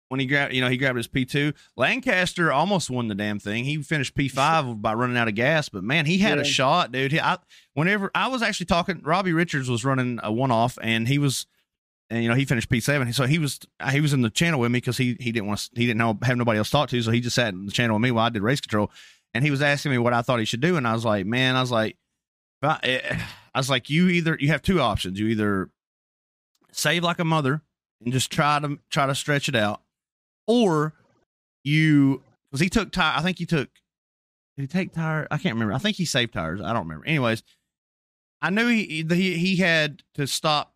when 0.09 0.19
he 0.19 0.25
grabbed, 0.25 0.53
you 0.53 0.61
know, 0.61 0.69
he 0.69 0.77
grabbed 0.77 0.97
his 0.97 1.07
P 1.07 1.23
two. 1.25 1.53
Lancaster 1.77 2.51
almost 2.51 2.89
won 2.89 3.07
the 3.07 3.15
damn 3.15 3.39
thing. 3.39 3.63
He 3.65 3.81
finished 3.83 4.15
P 4.15 4.27
five 4.27 4.81
by 4.81 4.93
running 4.93 5.17
out 5.17 5.27
of 5.27 5.35
gas, 5.35 5.69
but 5.69 5.83
man, 5.83 6.05
he 6.05 6.17
had 6.19 6.37
a 6.39 6.43
shot, 6.45 6.91
dude. 6.91 7.11
He, 7.11 7.19
I, 7.19 7.37
whenever 7.73 8.09
I 8.15 8.27
was 8.27 8.41
actually 8.41 8.65
talking, 8.65 9.01
Robbie 9.03 9.33
Richards 9.33 9.69
was 9.69 9.85
running 9.85 10.19
a 10.23 10.31
one 10.31 10.51
off, 10.51 10.77
and 10.81 11.07
he 11.07 11.17
was, 11.19 11.45
and 12.09 12.23
you 12.23 12.29
know, 12.29 12.35
he 12.35 12.45
finished 12.45 12.69
P 12.69 12.79
seven. 12.79 13.11
So 13.13 13.25
he 13.25 13.39
was, 13.39 13.59
he 13.91 14.01
was 14.01 14.13
in 14.13 14.21
the 14.21 14.29
channel 14.29 14.59
with 14.59 14.71
me 14.71 14.77
because 14.77 14.97
he 14.97 15.15
he 15.19 15.31
didn't 15.31 15.47
want 15.47 15.69
he 15.75 15.85
didn't 15.85 15.99
know 15.99 16.17
have 16.23 16.37
nobody 16.37 16.57
else 16.57 16.69
to 16.69 16.71
talk 16.71 16.89
to, 16.89 17.01
so 17.01 17.11
he 17.11 17.21
just 17.21 17.35
sat 17.35 17.53
in 17.53 17.65
the 17.65 17.71
channel 17.71 17.95
with 17.95 18.03
me 18.03 18.11
while 18.11 18.25
I 18.25 18.29
did 18.29 18.41
race 18.41 18.61
control, 18.61 18.91
and 19.33 19.43
he 19.43 19.51
was 19.51 19.61
asking 19.61 19.91
me 19.91 19.97
what 19.97 20.13
I 20.13 20.21
thought 20.21 20.39
he 20.39 20.45
should 20.45 20.61
do, 20.61 20.77
and 20.77 20.87
I 20.87 20.93
was 20.93 21.05
like, 21.05 21.25
man, 21.25 21.55
I 21.55 21.61
was 21.61 21.71
like. 21.71 21.97
I, 22.61 22.79
eh, 22.83 23.19
I 23.53 23.59
was 23.59 23.69
like, 23.69 23.89
you 23.89 24.09
either 24.09 24.37
you 24.39 24.49
have 24.49 24.61
two 24.61 24.81
options. 24.81 25.19
You 25.19 25.27
either 25.27 25.69
save 26.71 27.03
like 27.03 27.19
a 27.19 27.25
mother 27.25 27.61
and 28.03 28.13
just 28.13 28.31
try 28.31 28.59
to 28.59 28.79
try 28.89 29.05
to 29.07 29.15
stretch 29.15 29.49
it 29.49 29.55
out, 29.55 29.81
or 30.47 30.93
you 31.63 32.21
because 32.51 32.61
he 32.61 32.69
took 32.69 32.91
tire. 32.91 33.17
I 33.17 33.21
think 33.21 33.37
he 33.37 33.45
took. 33.45 33.69
Did 34.57 34.63
he 34.63 34.67
take 34.67 34.93
tire? 34.93 35.27
I 35.31 35.37
can't 35.37 35.55
remember. 35.55 35.73
I 35.73 35.77
think 35.77 35.97
he 35.97 36.05
saved 36.05 36.33
tires. 36.33 36.61
I 36.61 36.73
don't 36.73 36.83
remember. 36.83 37.05
Anyways, 37.05 37.43
I 38.41 38.49
knew 38.49 38.67
he 38.67 39.05
he 39.09 39.37
he 39.37 39.55
had 39.57 40.03
to 40.15 40.27
stop 40.27 40.73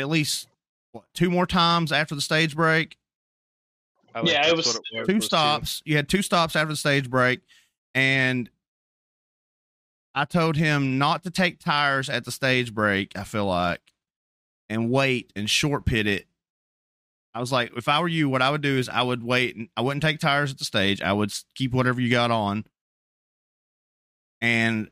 at 0.00 0.08
least 0.08 0.48
what 0.92 1.04
two 1.14 1.30
more 1.30 1.46
times 1.46 1.92
after 1.92 2.14
the 2.14 2.20
stage 2.20 2.56
break. 2.56 2.96
I 4.14 4.22
Yeah, 4.22 4.46
it 4.48 4.56
was- 4.56 4.66
what 4.66 4.82
was, 4.92 5.06
two 5.06 5.14
was 5.14 5.24
too. 5.24 5.26
stops. 5.26 5.82
You 5.84 5.96
had 5.96 6.08
two 6.08 6.22
stops 6.22 6.56
after 6.56 6.72
the 6.72 6.76
stage 6.76 7.08
break, 7.08 7.40
and 7.94 8.50
I 10.14 10.24
told 10.24 10.56
him 10.56 10.98
not 10.98 11.22
to 11.22 11.30
take 11.30 11.60
tires 11.60 12.08
at 12.10 12.24
the 12.24 12.32
stage 12.32 12.74
break. 12.74 13.16
I 13.16 13.22
feel 13.22 13.46
like, 13.46 13.80
and 14.68 14.90
wait 14.90 15.32
and 15.36 15.48
short 15.48 15.84
pit 15.86 16.06
it. 16.08 16.26
I 17.32 17.38
was 17.38 17.52
like, 17.52 17.70
if 17.76 17.86
I 17.86 18.00
were 18.00 18.08
you, 18.08 18.28
what 18.28 18.42
I 18.42 18.50
would 18.50 18.60
do 18.62 18.76
is 18.76 18.88
I 18.88 19.02
would 19.02 19.22
wait 19.22 19.54
and 19.54 19.68
I 19.76 19.82
wouldn't 19.82 20.02
take 20.02 20.18
tires 20.18 20.50
at 20.50 20.58
the 20.58 20.64
stage. 20.64 21.00
I 21.00 21.12
would 21.12 21.32
keep 21.54 21.70
whatever 21.70 22.00
you 22.00 22.10
got 22.10 22.32
on, 22.32 22.64
and 24.40 24.90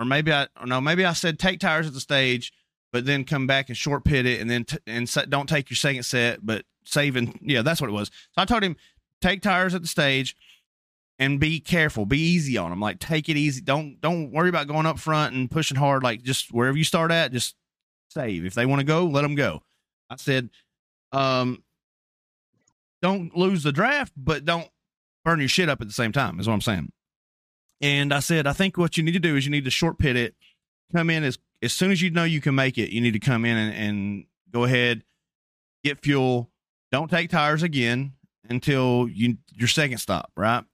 or 0.00 0.04
maybe 0.04 0.32
I 0.32 0.48
or 0.60 0.66
no, 0.66 0.80
maybe 0.80 1.04
I 1.04 1.12
said 1.12 1.38
take 1.38 1.60
tires 1.60 1.86
at 1.86 1.92
the 1.94 2.00
stage, 2.00 2.52
but 2.96 3.04
then 3.04 3.24
come 3.24 3.46
back 3.46 3.68
and 3.68 3.76
short 3.76 4.06
pit 4.06 4.24
it, 4.24 4.40
and 4.40 4.48
then 4.48 4.64
t- 4.64 4.78
and 4.86 5.06
don't 5.28 5.50
take 5.50 5.68
your 5.68 5.76
second 5.76 6.02
set, 6.02 6.38
but 6.46 6.64
saving. 6.86 7.38
Yeah, 7.42 7.60
that's 7.60 7.78
what 7.78 7.90
it 7.90 7.92
was. 7.92 8.08
So 8.08 8.40
I 8.40 8.46
told 8.46 8.62
him 8.62 8.74
take 9.20 9.42
tires 9.42 9.74
at 9.74 9.82
the 9.82 9.86
stage 9.86 10.34
and 11.18 11.38
be 11.38 11.60
careful 11.60 12.06
be 12.06 12.18
easy 12.18 12.56
on 12.56 12.68
them 12.68 12.78
like 12.78 12.98
take 12.98 13.30
it 13.30 13.36
easy 13.38 13.62
don't 13.62 13.98
don't 14.02 14.30
worry 14.30 14.50
about 14.50 14.66
going 14.66 14.84
up 14.84 14.98
front 14.98 15.34
and 15.34 15.50
pushing 15.50 15.78
hard 15.78 16.02
like 16.02 16.22
just 16.22 16.52
wherever 16.52 16.76
you 16.76 16.84
start 16.84 17.10
at 17.10 17.32
just 17.32 17.54
save 18.10 18.44
if 18.44 18.52
they 18.52 18.66
want 18.66 18.78
to 18.78 18.84
go 18.84 19.06
let 19.06 19.22
them 19.22 19.34
go 19.34 19.62
i 20.10 20.16
said 20.16 20.50
um 21.12 21.64
don't 23.00 23.34
lose 23.34 23.62
the 23.62 23.72
draft 23.72 24.12
but 24.14 24.44
don't 24.44 24.68
burn 25.24 25.38
your 25.38 25.48
shit 25.48 25.70
up 25.70 25.80
at 25.80 25.86
the 25.86 25.94
same 25.94 26.12
time 26.12 26.38
is 26.38 26.46
what 26.46 26.52
i'm 26.52 26.60
saying 26.60 26.92
and 27.80 28.12
i 28.12 28.20
said 28.20 28.46
i 28.46 28.52
think 28.52 28.76
what 28.76 28.98
you 28.98 29.02
need 29.02 29.12
to 29.12 29.18
do 29.18 29.36
is 29.36 29.46
you 29.46 29.50
need 29.50 29.64
to 29.64 29.70
short 29.70 29.98
pit 29.98 30.16
it 30.16 30.34
come 30.94 31.10
in 31.10 31.24
as 31.24 31.38
as 31.62 31.72
soon 31.72 31.90
as 31.90 32.02
you 32.02 32.10
know 32.10 32.24
you 32.24 32.40
can 32.40 32.54
make 32.54 32.78
it 32.78 32.90
you 32.90 33.00
need 33.00 33.12
to 33.12 33.18
come 33.18 33.44
in 33.44 33.56
and, 33.56 33.74
and 33.74 34.24
go 34.50 34.64
ahead 34.64 35.02
get 35.84 36.00
fuel 36.02 36.50
don't 36.92 37.10
take 37.10 37.30
tires 37.30 37.62
again 37.62 38.12
until 38.48 39.08
you 39.08 39.38
your 39.54 39.68
second 39.68 39.98
stop, 39.98 40.30
right? 40.36 40.64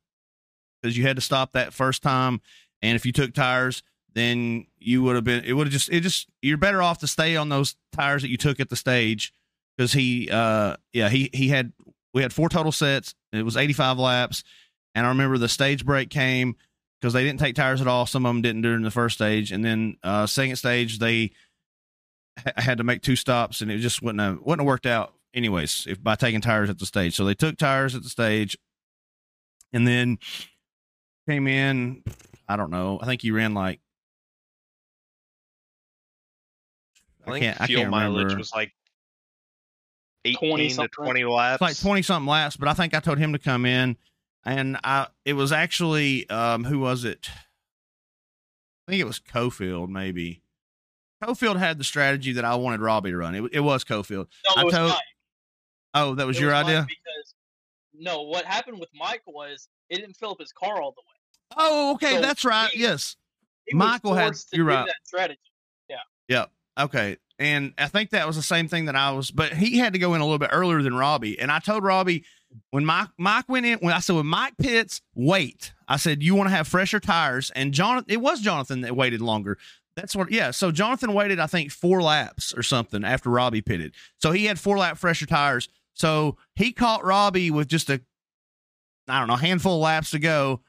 Because 0.80 0.96
you 0.96 1.06
had 1.06 1.16
to 1.16 1.22
stop 1.22 1.52
that 1.52 1.72
first 1.72 2.02
time, 2.02 2.40
and 2.80 2.96
if 2.96 3.06
you 3.06 3.12
took 3.12 3.34
tires, 3.34 3.82
then 4.14 4.66
you 4.78 5.02
would 5.02 5.14
have 5.14 5.24
been. 5.24 5.44
It 5.44 5.54
would 5.54 5.66
have 5.66 5.72
just. 5.72 5.88
It 5.90 6.00
just. 6.00 6.28
You're 6.40 6.58
better 6.58 6.82
off 6.82 6.98
to 6.98 7.06
stay 7.06 7.36
on 7.36 7.48
those 7.48 7.76
tires 7.92 8.22
that 8.22 8.28
you 8.28 8.36
took 8.36 8.60
at 8.60 8.68
the 8.68 8.76
stage, 8.76 9.32
because 9.76 9.92
he. 9.92 10.28
uh 10.30 10.76
Yeah, 10.92 11.08
he 11.08 11.30
he 11.32 11.48
had. 11.48 11.72
We 12.14 12.22
had 12.22 12.32
four 12.32 12.48
total 12.48 12.72
sets. 12.72 13.14
It 13.32 13.42
was 13.42 13.56
85 13.56 13.98
laps, 13.98 14.44
and 14.94 15.06
I 15.06 15.08
remember 15.08 15.38
the 15.38 15.48
stage 15.48 15.84
break 15.84 16.10
came 16.10 16.56
because 17.02 17.12
they 17.12 17.24
didn't 17.24 17.40
take 17.40 17.56
tires 17.56 17.80
at 17.80 17.88
all. 17.88 18.06
Some 18.06 18.24
of 18.24 18.30
them 18.30 18.42
didn't 18.42 18.62
during 18.62 18.82
the 18.82 18.90
first 18.92 19.16
stage, 19.16 19.50
and 19.50 19.64
then 19.64 19.96
uh 20.04 20.24
second 20.26 20.54
stage 20.54 21.00
they 21.00 21.32
ha- 22.38 22.52
had 22.56 22.78
to 22.78 22.84
make 22.84 23.02
two 23.02 23.16
stops, 23.16 23.60
and 23.60 23.72
it 23.72 23.78
just 23.78 24.02
wouldn't 24.02 24.20
have 24.20 24.38
wouldn't 24.38 24.60
have 24.60 24.66
worked 24.66 24.86
out 24.86 25.12
anyways 25.34 25.86
if 25.88 26.00
by 26.00 26.14
taking 26.14 26.40
tires 26.40 26.70
at 26.70 26.78
the 26.78 26.86
stage. 26.86 27.16
So 27.16 27.24
they 27.24 27.34
took 27.34 27.58
tires 27.58 27.96
at 27.96 28.04
the 28.04 28.08
stage, 28.08 28.56
and 29.72 29.86
then 29.86 30.18
came 31.28 31.48
in. 31.48 32.04
I 32.48 32.56
don't 32.56 32.70
know. 32.70 33.00
I 33.02 33.06
think 33.06 33.20
he 33.20 33.32
ran 33.32 33.52
like 33.52 33.80
I 37.26 37.30
I 37.30 37.32
think 37.32 37.44
can't. 37.44 37.60
I 37.60 37.66
fuel 37.66 37.82
can't 37.82 37.90
mileage 37.90 38.22
remember. 38.24 38.38
was 38.38 38.52
like 38.54 38.72
18 40.24 40.50
20 40.50 40.68
to 40.68 40.74
something. 40.74 41.04
20 41.04 41.24
laps. 41.24 41.54
It's 41.54 41.62
like 41.62 41.80
twenty 41.80 42.02
something 42.02 42.28
laps, 42.28 42.56
but 42.56 42.68
I 42.68 42.74
think 42.74 42.94
I 42.94 43.00
told 43.00 43.18
him 43.18 43.32
to 43.32 43.40
come 43.40 43.66
in, 43.66 43.96
and 44.44 44.78
I 44.84 45.08
it 45.24 45.34
was 45.34 45.52
actually 45.52 46.28
um 46.30 46.64
who 46.64 46.78
was 46.78 47.04
it? 47.04 47.28
I 48.88 48.92
think 48.92 49.00
it 49.00 49.06
was 49.06 49.20
Cofield, 49.20 49.88
maybe. 49.88 50.42
Cofield 51.22 51.56
had 51.58 51.78
the 51.78 51.84
strategy 51.84 52.32
that 52.32 52.44
I 52.44 52.56
wanted 52.56 52.80
Robbie 52.80 53.10
to 53.12 53.16
run. 53.16 53.34
It, 53.36 53.44
it 53.52 53.60
was 53.60 53.84
Cofield. 53.84 54.26
No, 54.44 54.52
I 54.56 54.60
it 54.62 54.64
was 54.64 54.74
told- 54.74 54.88
Mike. 54.90 54.98
Oh, 55.94 56.14
that 56.16 56.26
was 56.26 56.36
It 56.36 56.40
your 56.40 56.50
Mike 56.52 56.64
idea. 56.66 56.86
Because 56.88 57.34
no, 57.94 58.22
what 58.22 58.44
happened 58.44 58.80
with 58.80 58.88
Mike 58.94 59.22
was 59.26 59.68
it 59.88 59.98
didn't 59.98 60.14
fill 60.16 60.30
up 60.32 60.40
his 60.40 60.52
car 60.52 60.80
all 60.82 60.90
the 60.92 61.02
way. 61.02 61.56
Oh, 61.58 61.92
okay, 61.94 62.14
So 62.16 62.20
that's 62.22 62.44
right. 62.44 62.70
he- 62.70 62.80
yes. 62.80 63.16
He 63.66 63.76
was 63.76 63.86
Michael 63.86 64.14
had- 64.14 64.34
to 64.34 64.44
you're 64.52 64.66
do 64.66 64.70
right. 64.74 64.86
That 64.86 64.96
strategy. 65.04 65.38
Yeah. 65.88 65.96
Yeah. 66.28 66.46
Okay. 66.82 67.18
And 67.38 67.74
I 67.78 67.86
think 67.86 68.10
that 68.10 68.26
was 68.26 68.36
the 68.36 68.42
same 68.42 68.66
thing 68.68 68.86
that 68.86 68.96
I 68.96 69.12
was, 69.12 69.30
but 69.30 69.52
he 69.52 69.78
had 69.78 69.92
to 69.92 69.98
go 69.98 70.14
in 70.14 70.20
a 70.20 70.24
little 70.24 70.38
bit 70.38 70.50
earlier 70.52 70.82
than 70.82 70.94
Robbie. 70.94 71.38
And 71.38 71.52
I 71.52 71.58
told 71.60 71.84
Robbie, 71.84 72.24
when 72.70 72.84
Mike 72.84 73.08
Mike 73.18 73.48
went 73.48 73.66
in, 73.66 73.78
when 73.78 73.94
I 73.94 74.00
said 74.00 74.16
when 74.16 74.26
Mike 74.26 74.54
pits 74.58 75.00
wait, 75.14 75.72
I 75.88 75.96
said 75.96 76.22
you 76.22 76.34
want 76.34 76.48
to 76.48 76.54
have 76.54 76.68
fresher 76.68 77.00
tires, 77.00 77.50
and 77.54 77.72
Jonathan, 77.72 78.12
it 78.12 78.20
was 78.20 78.40
Jonathan 78.40 78.82
that 78.82 78.96
waited 78.96 79.20
longer. 79.20 79.58
That's 79.94 80.16
what, 80.16 80.30
yeah. 80.30 80.52
So 80.52 80.70
Jonathan 80.70 81.12
waited, 81.12 81.38
I 81.38 81.46
think, 81.46 81.70
four 81.70 82.02
laps 82.02 82.54
or 82.56 82.62
something 82.62 83.04
after 83.04 83.28
Robbie 83.28 83.60
pitted. 83.60 83.94
So 84.18 84.32
he 84.32 84.46
had 84.46 84.58
four 84.58 84.78
lap 84.78 84.96
fresher 84.96 85.26
tires. 85.26 85.68
So 85.94 86.38
he 86.54 86.72
caught 86.72 87.04
Robbie 87.04 87.50
with 87.50 87.68
just 87.68 87.90
a, 87.90 88.00
I 89.06 89.18
don't 89.18 89.28
know, 89.28 89.36
handful 89.36 89.76
of 89.76 89.82
laps 89.82 90.10
to 90.12 90.18
go, 90.18 90.60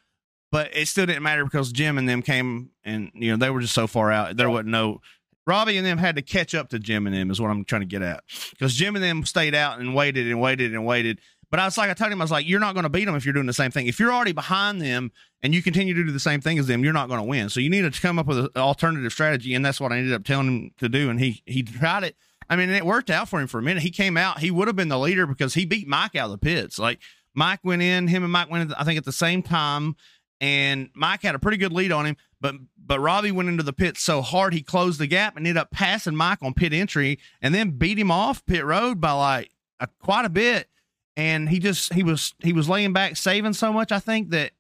but 0.52 0.76
it 0.76 0.88
still 0.88 1.06
didn't 1.06 1.24
matter 1.24 1.46
because 1.46 1.72
Jim 1.72 1.98
and 1.98 2.08
them 2.08 2.22
came 2.22 2.72
and 2.84 3.12
you 3.14 3.32
know 3.32 3.38
they 3.38 3.50
were 3.50 3.62
just 3.62 3.74
so 3.74 3.88
far 3.88 4.12
out. 4.12 4.36
There 4.36 4.50
wasn't 4.50 4.70
no 4.70 5.00
Robbie 5.46 5.78
and 5.78 5.86
them 5.86 5.98
had 5.98 6.16
to 6.16 6.22
catch 6.22 6.54
up 6.54 6.70
to 6.70 6.80
Jim 6.80 7.08
and 7.08 7.16
them 7.16 7.32
is 7.32 7.40
what 7.40 7.50
I'm 7.50 7.66
trying 7.66 7.82
to 7.82 7.88
get 7.88 8.02
at 8.02 8.24
because 8.52 8.76
Jim 8.76 8.96
and 8.96 9.04
them 9.04 9.26
stayed 9.26 9.56
out 9.56 9.80
and 9.80 9.96
waited 9.96 10.28
and 10.28 10.42
waited 10.42 10.74
and 10.74 10.86
waited. 10.86 11.20
But 11.54 11.60
I 11.60 11.66
was 11.66 11.78
like, 11.78 11.92
I 11.92 11.94
told 11.94 12.12
him, 12.12 12.20
I 12.20 12.24
was 12.24 12.32
like, 12.32 12.48
you're 12.50 12.60
not 12.60 12.74
going 12.74 12.82
to 12.82 12.90
beat 12.90 13.06
them 13.06 13.14
if 13.14 13.26
you're 13.26 13.34
doing 13.34 13.46
the 13.46 13.54
same 13.54 13.70
thing. 13.70 13.86
If 13.86 14.00
you're 14.00 14.12
already 14.12 14.32
behind 14.32 14.82
them 14.82 15.12
and 15.44 15.54
you 15.54 15.62
continue 15.62 15.94
to 15.94 16.04
do 16.04 16.10
the 16.10 16.20
same 16.20 16.42
thing 16.42 16.58
as 16.58 16.66
them, 16.66 16.84
you're 16.84 16.94
not 16.94 17.10
going 17.10 17.20
to 17.20 17.28
win. 17.28 17.48
So 17.50 17.60
you 17.60 17.70
need 17.70 17.94
to 17.94 18.02
come 18.02 18.18
up 18.18 18.26
with 18.26 18.40
an 18.40 18.50
alternative 18.56 19.12
strategy, 19.12 19.54
and 19.54 19.64
that's 19.64 19.80
what 19.80 19.92
I 19.92 20.00
ended 20.00 20.14
up 20.14 20.24
telling 20.24 20.48
him 20.48 20.72
to 20.80 20.90
do. 20.90 21.12
And 21.12 21.20
he 21.20 21.44
he 21.46 21.62
tried 21.62 22.06
it. 22.06 22.16
I 22.50 22.56
mean, 22.56 22.72
it 22.72 22.84
worked 22.84 23.12
out 23.12 23.30
for 23.30 23.40
him 23.40 23.46
for 23.46 23.60
a 23.60 23.62
minute. 23.62 23.84
He 23.84 23.92
came 23.92 24.18
out. 24.18 24.40
He 24.40 24.50
would 24.50 24.68
have 24.68 24.76
been 24.76 24.88
the 24.88 24.98
leader 24.98 25.28
because 25.28 25.54
he 25.54 25.64
beat 25.64 25.88
Mike 25.88 26.16
out 26.16 26.26
of 26.26 26.32
the 26.32 26.38
pits. 26.40 26.80
Like 26.80 26.98
Mike 27.36 27.60
went 27.64 27.84
in, 27.84 28.08
him 28.08 28.24
and 28.24 28.34
Mike 28.34 28.50
went 28.50 28.72
in, 28.72 28.74
I 28.74 28.84
think 28.84 28.98
at 28.98 29.06
the 29.06 29.12
same 29.12 29.44
time, 29.44 29.96
and 30.42 30.90
Mike 30.96 31.22
had 31.22 31.36
a 31.36 31.40
pretty 31.40 31.58
good 31.58 31.72
lead 31.72 31.92
on 31.92 32.08
him. 32.08 32.18
But 32.42 32.56
but 32.84 33.00
Robbie 33.00 33.32
went 33.32 33.50
into 33.50 33.62
the 33.62 33.74
pit 33.74 33.98
so 33.98 34.24
hard 34.24 34.56
he 34.56 34.64
closed 34.64 35.00
the 35.00 35.06
gap 35.06 35.38
and 35.38 35.46
ended 35.46 35.62
up 35.62 35.70
passing 35.70 36.16
Mike 36.16 36.40
on 36.42 36.56
pit 36.56 36.74
entry, 36.74 37.20
and 37.44 37.54
then 37.54 37.78
beat 37.78 38.00
him 38.00 38.10
off 38.10 38.44
pit 38.48 38.66
road 38.66 39.00
by 39.00 39.12
like 39.12 39.52
a, 39.80 39.88
quite 40.02 40.26
a 40.26 40.30
bit 40.30 40.68
and 41.16 41.50
he 41.50 41.60
just 41.60 41.94
he 41.94 42.04
was 42.04 42.34
he 42.40 42.54
was 42.54 42.70
laying 42.70 42.94
back 42.94 43.18
saving 43.18 43.54
so 43.54 43.72
much 43.72 43.92
I 43.92 44.00
think 44.00 44.32
that 44.32 44.52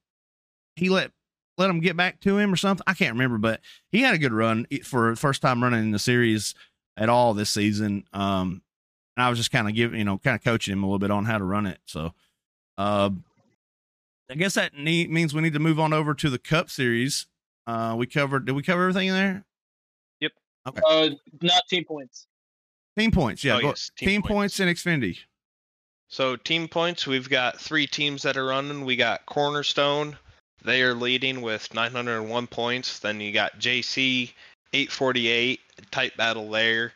he 0.75 0.89
let 0.89 1.11
let 1.57 1.69
him 1.69 1.79
get 1.79 1.95
back 1.95 2.19
to 2.21 2.37
him 2.37 2.51
or 2.51 2.55
something. 2.55 2.83
I 2.87 2.93
can't 2.93 3.13
remember, 3.13 3.37
but 3.37 3.61
he 3.91 4.01
had 4.01 4.15
a 4.15 4.17
good 4.17 4.33
run 4.33 4.65
for 4.83 5.15
first 5.15 5.41
time 5.41 5.61
running 5.61 5.81
in 5.81 5.91
the 5.91 5.99
series 5.99 6.55
at 6.97 7.09
all 7.09 7.33
this 7.33 7.49
season. 7.49 8.05
Um, 8.13 8.61
and 9.15 9.23
I 9.23 9.29
was 9.29 9.37
just 9.37 9.51
kind 9.51 9.67
of 9.67 9.75
giving 9.75 9.99
you 9.99 10.05
know 10.05 10.17
kind 10.17 10.35
of 10.35 10.43
coaching 10.43 10.73
him 10.73 10.83
a 10.83 10.85
little 10.87 10.99
bit 10.99 11.11
on 11.11 11.25
how 11.25 11.37
to 11.37 11.43
run 11.43 11.67
it. 11.67 11.79
So, 11.85 12.13
uh, 12.77 13.11
I 14.29 14.35
guess 14.35 14.55
that 14.55 14.75
need, 14.75 15.11
means 15.11 15.33
we 15.33 15.41
need 15.41 15.53
to 15.53 15.59
move 15.59 15.79
on 15.79 15.93
over 15.93 16.13
to 16.15 16.29
the 16.29 16.39
Cup 16.39 16.69
Series. 16.69 17.27
Uh, 17.67 17.95
we 17.97 18.07
covered. 18.07 18.45
Did 18.45 18.53
we 18.53 18.63
cover 18.63 18.81
everything 18.83 19.09
in 19.09 19.13
there? 19.13 19.45
Yep. 20.21 20.31
Okay. 20.69 20.81
Uh, 20.87 21.09
not 21.41 21.61
team 21.69 21.85
points. 21.85 22.27
Team 22.97 23.11
points. 23.11 23.43
Yeah. 23.43 23.55
Oh, 23.55 23.59
yes, 23.59 23.91
team, 23.95 24.09
team 24.09 24.21
points. 24.21 24.57
points. 24.57 24.59
in 24.59 24.67
Xfinity. 25.01 25.17
So 26.13 26.35
team 26.35 26.67
points, 26.67 27.07
we've 27.07 27.27
got 27.27 27.59
three 27.59 27.87
teams 27.87 28.21
that 28.21 28.37
are 28.37 28.45
running. 28.45 28.85
We 28.85 28.95
got 28.95 29.25
Cornerstone, 29.25 30.15
they 30.63 30.83
are 30.83 30.93
leading 30.93 31.41
with 31.41 31.73
901 31.73 32.45
points. 32.45 32.99
Then 32.99 33.19
you 33.19 33.31
got 33.31 33.59
JC 33.59 34.31
848, 34.73 35.59
tight 35.89 36.15
battle 36.15 36.51
there. 36.51 36.93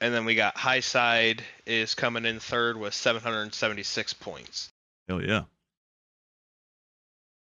And 0.00 0.14
then 0.14 0.24
we 0.24 0.36
got 0.36 0.54
Highside 0.54 1.40
is 1.66 1.96
coming 1.96 2.24
in 2.24 2.38
third 2.38 2.76
with 2.76 2.94
776 2.94 4.12
points. 4.12 4.68
Hell 5.08 5.20
yeah. 5.20 5.42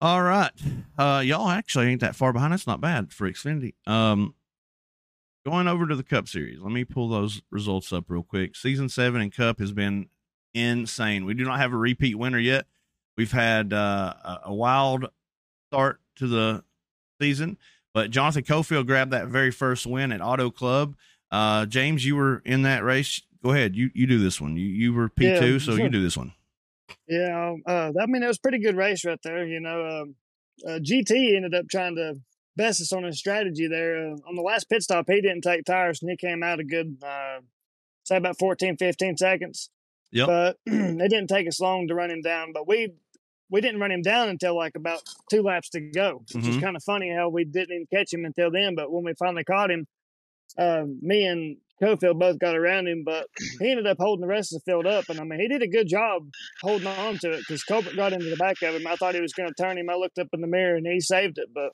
All 0.01 0.23
right. 0.23 0.49
Uh 0.97 1.21
y'all 1.23 1.49
actually 1.49 1.89
ain't 1.89 2.01
that 2.01 2.15
far 2.15 2.33
behind. 2.33 2.53
That's 2.53 2.65
not 2.65 2.81
bad 2.81 3.13
for 3.13 3.29
Xfinity. 3.29 3.75
Um 3.85 4.33
going 5.45 5.67
over 5.67 5.85
to 5.85 5.95
the 5.95 6.01
Cup 6.01 6.27
series. 6.27 6.59
Let 6.59 6.71
me 6.71 6.85
pull 6.85 7.07
those 7.07 7.43
results 7.51 7.93
up 7.93 8.05
real 8.07 8.23
quick. 8.23 8.55
Season 8.55 8.89
7 8.89 9.21
and 9.21 9.31
Cup 9.31 9.59
has 9.59 9.71
been 9.71 10.09
insane. 10.53 11.25
We 11.25 11.33
do 11.33 11.43
not 11.45 11.59
have 11.59 11.73
a 11.73 11.77
repeat 11.77 12.15
winner 12.15 12.39
yet. 12.39 12.65
We've 13.17 13.31
had 13.31 13.73
uh, 13.73 14.13
a, 14.45 14.53
wild 14.53 15.07
start 15.69 15.99
to 16.17 16.27
the 16.27 16.63
season, 17.19 17.57
but 17.93 18.11
Jonathan 18.11 18.43
Cofield 18.43 18.85
grabbed 18.85 19.11
that 19.11 19.27
very 19.27 19.51
first 19.51 19.87
win 19.87 20.11
at 20.11 20.21
Auto 20.21 20.51
Club. 20.51 20.95
Uh 21.29 21.65
James, 21.65 22.05
you 22.05 22.15
were 22.15 22.41
in 22.45 22.61
that 22.61 22.83
race. 22.83 23.21
Go 23.43 23.51
ahead. 23.51 23.75
You 23.75 23.89
you 23.93 24.07
do 24.07 24.17
this 24.17 24.39
one. 24.39 24.55
You 24.55 24.67
you 24.67 24.93
were 24.93 25.09
P2, 25.09 25.41
Yeah, 25.41 25.57
so 25.57 25.73
you 25.73 25.89
do 25.89 26.01
this 26.01 26.15
one. 26.15 26.31
Yeah, 27.07 27.55
uh, 27.65 27.91
I 28.01 28.05
mean, 28.05 28.23
it 28.23 28.27
was 28.27 28.37
a 28.37 28.41
pretty 28.41 28.59
good 28.59 28.77
race 28.77 29.03
right 29.03 29.19
there. 29.23 29.45
You 29.45 29.59
know, 29.59 29.85
um, 29.85 30.15
uh, 30.65 30.79
GT 30.79 31.35
ended 31.35 31.53
up 31.53 31.67
trying 31.69 31.95
to 31.95 32.15
best 32.57 32.81
us 32.81 32.91
on 32.91 33.03
his 33.03 33.19
strategy 33.19 33.67
there. 33.67 34.09
Uh, 34.09 34.15
on 34.27 34.35
the 34.35 34.41
last 34.41 34.69
pit 34.69 34.83
stop, 34.83 35.05
he 35.07 35.21
didn't 35.21 35.41
take 35.41 35.63
tires 35.63 36.01
and 36.01 36.09
he 36.09 36.17
came 36.17 36.43
out 36.43 36.59
a 36.59 36.63
good, 36.63 36.97
uh, 37.05 37.39
say 38.03 38.17
about 38.17 38.39
14, 38.39 38.77
15 38.77 39.17
seconds. 39.17 39.69
Yep. 40.11 40.27
But 40.27 40.57
it 40.65 41.09
didn't 41.09 41.27
take 41.27 41.47
us 41.47 41.59
long 41.59 41.87
to 41.87 41.95
run 41.95 42.11
him 42.11 42.21
down. 42.21 42.53
But 42.53 42.67
we 42.67 42.93
we 43.49 43.61
didn't 43.61 43.79
run 43.79 43.91
him 43.91 44.01
down 44.01 44.29
until 44.29 44.55
like 44.55 44.75
about 44.75 45.01
two 45.29 45.41
laps 45.41 45.69
to 45.69 45.79
go, 45.79 46.23
which 46.33 46.45
is 46.45 46.57
Mhm. 46.57 46.61
kind 46.61 46.75
of 46.75 46.83
funny 46.83 47.09
how 47.09 47.29
we 47.29 47.45
didn't 47.45 47.73
even 47.75 47.87
catch 47.93 48.13
him 48.13 48.25
until 48.25 48.51
then. 48.51 48.75
But 48.75 48.91
when 48.91 49.03
we 49.05 49.13
finally 49.13 49.43
caught 49.45 49.71
him, 49.71 49.87
uh, 50.57 50.83
me 51.01 51.25
and 51.25 51.57
Cofield 51.81 52.19
both 52.19 52.39
got 52.39 52.55
around 52.57 52.87
him, 52.87 53.03
but 53.05 53.27
he 53.59 53.69
ended 53.69 53.85
up 53.87 53.97
holding 53.99 54.21
the 54.21 54.27
rest 54.27 54.51
of 54.53 54.61
the 54.63 54.71
field 54.71 54.87
up. 54.87 55.05
And 55.09 55.19
I 55.19 55.23
mean, 55.23 55.39
he 55.39 55.47
did 55.47 55.61
a 55.61 55.67
good 55.67 55.87
job 55.87 56.27
holding 56.61 56.87
on 56.87 57.19
to 57.19 57.31
it 57.33 57.39
because 57.39 57.63
Colbert 57.63 57.95
got 57.95 58.13
into 58.13 58.29
the 58.29 58.35
back 58.35 58.61
of 58.63 58.73
him. 58.75 58.87
I 58.87 58.95
thought 58.95 59.13
he 59.15 59.21
was 59.21 59.33
going 59.33 59.47
to 59.49 59.63
turn 59.63 59.77
him. 59.77 59.89
I 59.89 59.95
looked 59.95 60.17
up 60.17 60.27
in 60.33 60.41
the 60.41 60.47
mirror 60.47 60.75
and 60.75 60.87
he 60.87 60.99
saved 60.99 61.37
it, 61.37 61.49
but 61.53 61.71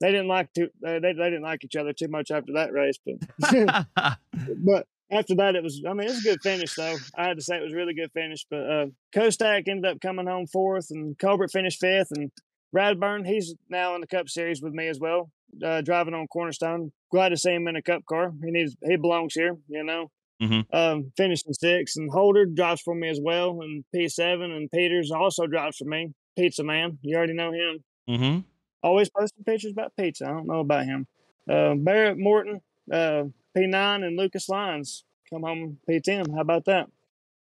they 0.00 0.10
didn't 0.10 0.28
like 0.28 0.52
to. 0.54 0.64
Uh, 0.84 0.98
they 0.98 1.12
they 1.12 1.30
didn't 1.30 1.42
like 1.42 1.64
each 1.64 1.76
other 1.76 1.92
too 1.92 2.08
much 2.08 2.30
after 2.30 2.52
that 2.54 2.72
race. 2.72 2.98
But 3.06 3.86
but 4.58 4.86
after 5.10 5.34
that, 5.36 5.56
it 5.56 5.62
was. 5.62 5.82
I 5.88 5.92
mean, 5.92 6.08
it 6.08 6.10
was 6.10 6.24
a 6.24 6.30
good 6.30 6.42
finish 6.42 6.74
though. 6.74 6.96
I 7.16 7.28
had 7.28 7.36
to 7.36 7.42
say 7.42 7.56
it 7.56 7.62
was 7.62 7.72
a 7.72 7.76
really 7.76 7.94
good 7.94 8.12
finish. 8.12 8.46
But 8.48 8.70
uh, 8.70 8.86
Kostak 9.14 9.68
ended 9.68 9.90
up 9.90 10.00
coming 10.00 10.26
home 10.26 10.46
fourth, 10.46 10.88
and 10.90 11.18
Colbert 11.18 11.50
finished 11.50 11.80
fifth, 11.80 12.10
and 12.10 12.30
Radburn 12.74 13.26
he's 13.26 13.54
now 13.68 13.94
in 13.94 14.00
the 14.00 14.06
Cup 14.06 14.28
Series 14.28 14.62
with 14.62 14.72
me 14.72 14.88
as 14.88 14.98
well, 15.00 15.30
uh, 15.64 15.80
driving 15.80 16.14
on 16.14 16.26
Cornerstone. 16.26 16.92
Glad 17.10 17.30
to 17.30 17.36
see 17.36 17.54
him 17.54 17.68
in 17.68 17.76
a 17.76 17.82
Cup 17.82 18.04
car. 18.06 18.32
He 18.44 18.50
needs. 18.50 18.76
He 18.84 18.96
belongs 18.96 19.34
here. 19.34 19.56
You 19.68 19.84
know. 19.84 20.10
Mhm. 20.42 20.66
Um, 20.70 21.12
finished 21.16 21.46
in 21.46 21.54
sixth, 21.54 21.96
and 21.96 22.10
Holder 22.10 22.44
drives 22.44 22.82
for 22.82 22.94
me 22.94 23.08
as 23.08 23.18
well, 23.22 23.62
and 23.62 23.84
P 23.94 24.06
seven, 24.08 24.50
and 24.50 24.70
Peters 24.70 25.10
also 25.10 25.46
drives 25.46 25.78
for 25.78 25.86
me. 25.86 26.12
Pizza 26.36 26.62
man, 26.62 26.98
you 27.00 27.16
already 27.16 27.32
know 27.32 27.52
him 27.52 27.82
mm-hmm. 28.08 28.40
always 28.82 29.10
posting 29.10 29.44
pictures 29.44 29.72
about 29.72 29.92
pizza. 29.98 30.26
I 30.26 30.28
don't 30.28 30.46
know 30.46 30.60
about 30.60 30.84
him. 30.86 31.06
Uh, 31.48 31.74
Barrett 31.74 32.18
Morton, 32.18 32.60
uh, 32.92 33.24
P9, 33.56 34.04
and 34.04 34.16
Lucas 34.16 34.48
Lyons 34.48 35.04
come 35.30 35.42
home 35.42 35.78
P10. 35.88 36.34
How 36.34 36.40
about 36.40 36.64
that? 36.66 36.88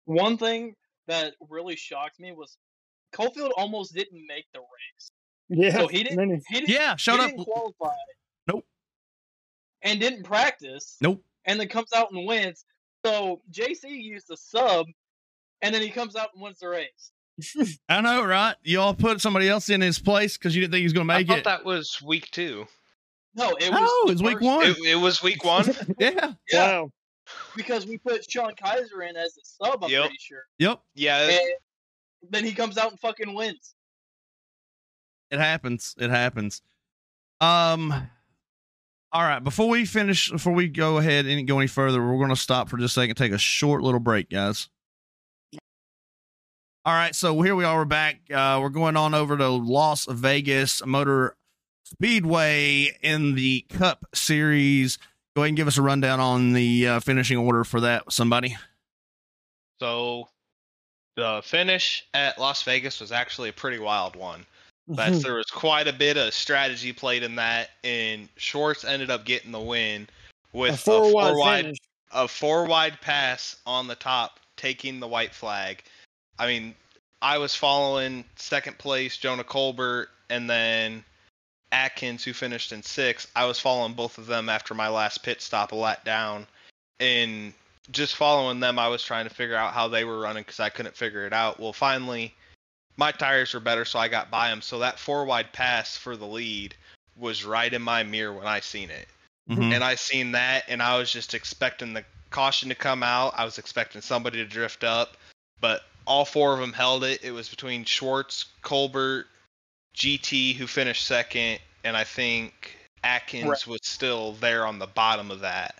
One 0.05 0.37
thing 0.37 0.75
that 1.07 1.33
really 1.49 1.75
shocked 1.75 2.19
me 2.19 2.31
was 2.31 2.57
Cofield 3.13 3.51
almost 3.57 3.93
didn't 3.93 4.25
make 4.27 4.45
the 4.53 4.59
race. 4.59 5.11
Yeah. 5.49 5.73
So 5.77 5.87
he 5.87 6.03
didn't. 6.03 6.43
He 6.47 6.59
didn't, 6.61 6.69
Yeah, 6.69 6.95
showed 6.95 7.17
he 7.17 7.21
up. 7.21 7.29
didn't 7.31 7.45
qualify. 7.45 7.95
Nope. 8.47 8.65
And 9.81 9.99
didn't 9.99 10.23
practice. 10.23 10.97
Nope. 11.01 11.23
And 11.45 11.59
then 11.59 11.67
comes 11.67 11.91
out 11.93 12.11
and 12.11 12.25
wins. 12.27 12.65
So 13.05 13.41
JC 13.51 13.89
used 13.89 14.29
a 14.31 14.37
sub, 14.37 14.87
and 15.61 15.73
then 15.73 15.81
he 15.81 15.89
comes 15.89 16.15
out 16.15 16.29
and 16.33 16.43
wins 16.43 16.59
the 16.59 16.67
race. 16.69 17.11
I 17.89 18.01
know, 18.01 18.23
right? 18.23 18.55
You 18.63 18.81
all 18.81 18.93
put 18.93 19.21
somebody 19.21 19.47
else 19.47 19.69
in 19.69 19.81
his 19.81 19.97
place 19.97 20.37
because 20.37 20.55
you 20.55 20.61
didn't 20.61 20.73
think 20.73 20.79
he 20.79 20.85
was 20.85 20.93
going 20.93 21.07
to 21.07 21.13
make 21.13 21.27
it. 21.27 21.31
I 21.31 21.33
thought 21.35 21.39
it. 21.39 21.43
that 21.45 21.65
was 21.65 22.01
week 22.01 22.29
two. 22.31 22.67
No, 23.35 23.51
it 23.59 23.69
was. 23.71 23.79
oh, 23.81 24.03
the 24.07 24.11
it's 24.13 24.21
week 24.21 24.41
one. 24.41 24.65
It, 24.67 24.77
it 24.85 24.95
was 24.95 25.21
week 25.21 25.43
one. 25.43 25.65
yeah. 25.99 26.33
Yeah, 26.51 26.79
Wow. 26.81 26.91
because 27.55 27.85
we 27.85 27.97
put 27.97 28.29
Sean 28.29 28.53
Kaiser 28.55 29.03
in 29.03 29.15
as 29.15 29.37
a 29.37 29.41
sub. 29.65 29.83
I'm 29.83 29.89
Yep. 29.89 30.01
pretty 30.03 30.17
sure. 30.19 30.43
Yep. 30.57 30.81
Yeah, 30.95 31.29
And 31.29 32.31
then 32.31 32.43
he 32.43 32.53
comes 32.53 32.77
out 32.77 32.89
and 32.91 32.99
fucking 32.99 33.33
wins. 33.33 33.75
It 35.31 35.39
happens. 35.39 35.93
It 35.99 36.09
happens. 36.09 36.61
Um. 37.39 37.93
All 39.11 39.21
right. 39.23 39.43
Before 39.43 39.69
we 39.69 39.85
finish, 39.85 40.29
before 40.31 40.53
we 40.53 40.67
go 40.67 40.97
ahead 40.97 41.25
and 41.25 41.47
go 41.47 41.59
any 41.59 41.67
further, 41.67 42.01
we're 42.01 42.17
going 42.17 42.29
to 42.29 42.35
stop 42.35 42.67
for 42.69 42.77
just 42.77 42.95
a 42.97 43.01
second, 43.01 43.15
take 43.15 43.31
a 43.31 43.37
short 43.39 43.81
little 43.81 43.99
break, 43.99 44.29
guys. 44.29 44.69
All 46.85 46.93
right. 46.93 47.13
So 47.15 47.39
here 47.41 47.55
we 47.55 47.63
are. 47.63 47.77
We're 47.77 47.85
back. 47.85 48.21
Uh, 48.33 48.59
we're 48.61 48.69
going 48.69 48.97
on 48.97 49.13
over 49.13 49.37
to 49.37 49.49
Las 49.49 50.05
Vegas 50.09 50.85
Motor 50.85 51.35
Speedway 51.83 52.97
in 53.01 53.35
the 53.35 53.61
Cup 53.69 54.05
Series. 54.13 54.97
Go 55.35 55.43
ahead 55.43 55.49
and 55.49 55.57
give 55.57 55.67
us 55.67 55.77
a 55.77 55.81
rundown 55.81 56.19
on 56.19 56.53
the 56.53 56.87
uh, 56.87 56.99
finishing 56.99 57.37
order 57.37 57.63
for 57.63 57.81
that. 57.81 58.11
Somebody. 58.11 58.57
So 59.79 60.27
the 61.15 61.41
finish 61.43 62.05
at 62.13 62.39
Las 62.39 62.63
Vegas 62.63 62.99
was 62.99 63.11
actually 63.11 63.49
a 63.49 63.53
pretty 63.53 63.79
wild 63.79 64.15
one. 64.15 64.45
But 64.87 65.21
there 65.21 65.35
was 65.35 65.51
quite 65.51 65.87
a 65.87 65.93
bit 65.93 66.17
of 66.17 66.33
strategy 66.33 66.91
played 66.91 67.21
in 67.21 67.35
that, 67.35 67.69
and 67.83 68.27
Schwartz 68.37 68.83
ended 68.83 69.11
up 69.11 69.23
getting 69.23 69.51
the 69.51 69.59
win 69.59 70.09
with 70.51 70.71
a 70.71 70.73
a 70.73 70.77
four 70.77 71.13
wide 71.13 71.29
four 71.29 71.39
wide 71.39 71.65
finish. 71.65 71.77
a 72.11 72.27
four 72.27 72.65
wide 72.65 72.99
pass 73.01 73.57
on 73.67 73.87
the 73.87 73.93
top, 73.93 74.39
taking 74.57 74.99
the 74.99 75.07
white 75.07 75.33
flag. 75.33 75.83
I 76.39 76.47
mean, 76.47 76.73
I 77.21 77.37
was 77.37 77.53
following 77.53 78.25
second 78.35 78.79
place 78.79 79.17
Jonah 79.17 79.43
Colbert, 79.43 80.09
and 80.31 80.49
then 80.49 81.03
Atkins, 81.71 82.23
who 82.23 82.33
finished 82.33 82.71
in 82.71 82.83
sixth. 82.83 83.31
I 83.35 83.45
was 83.45 83.59
following 83.59 83.93
both 83.93 84.17
of 84.17 84.25
them 84.25 84.49
after 84.49 84.73
my 84.73 84.89
last 84.89 85.23
pit 85.23 85.41
stop, 85.41 85.71
a 85.71 85.75
lap 85.75 86.03
down, 86.03 86.47
and 86.99 87.53
just 87.91 88.15
following 88.15 88.59
them, 88.59 88.77
I 88.77 88.87
was 88.87 89.03
trying 89.03 89.27
to 89.27 89.33
figure 89.33 89.55
out 89.55 89.73
how 89.73 89.87
they 89.87 90.03
were 90.03 90.19
running 90.19 90.43
because 90.43 90.59
I 90.59 90.69
couldn't 90.69 90.95
figure 90.95 91.25
it 91.25 91.33
out. 91.33 91.59
Well, 91.59 91.73
finally, 91.73 92.35
my 92.97 93.11
tires 93.11 93.53
were 93.53 93.59
better, 93.59 93.85
so 93.85 93.97
I 93.97 94.07
got 94.07 94.29
by 94.29 94.49
them. 94.49 94.61
So 94.61 94.79
that 94.79 94.99
four 94.99 95.25
wide 95.25 95.53
pass 95.53 95.95
for 95.95 96.15
the 96.15 96.27
lead 96.27 96.75
was 97.15 97.45
right 97.45 97.73
in 97.73 97.81
my 97.81 98.03
mirror 98.03 98.33
when 98.33 98.47
I 98.47 98.59
seen 98.59 98.89
it, 98.89 99.07
Mhm. 99.49 99.73
and 99.73 99.83
I 99.83 99.95
seen 99.95 100.33
that, 100.33 100.65
and 100.67 100.83
I 100.83 100.97
was 100.97 101.11
just 101.11 101.33
expecting 101.33 101.93
the 101.93 102.05
caution 102.29 102.69
to 102.69 102.75
come 102.75 103.03
out. 103.03 103.33
I 103.37 103.45
was 103.45 103.57
expecting 103.57 104.01
somebody 104.01 104.37
to 104.37 104.45
drift 104.45 104.83
up, 104.83 105.17
but 105.59 105.85
all 106.05 106.25
four 106.25 106.53
of 106.53 106.59
them 106.59 106.73
held 106.73 107.03
it. 107.03 107.23
It 107.23 107.31
was 107.31 107.49
between 107.49 107.85
Schwartz, 107.85 108.45
Colbert, 108.61 109.27
GT, 109.99 110.55
who 110.55 110.65
finished 110.65 111.05
second, 111.05 111.59
and 111.83 111.95
I 111.95 112.05
think 112.05 112.77
Atkins 113.03 113.45
Right. 113.45 113.67
was 113.67 113.81
still 113.83 114.33
there 114.33 114.65
on 114.65 114.79
the 114.79 114.87
bottom 114.87 115.29
of 115.29 115.41
that. 115.41 115.75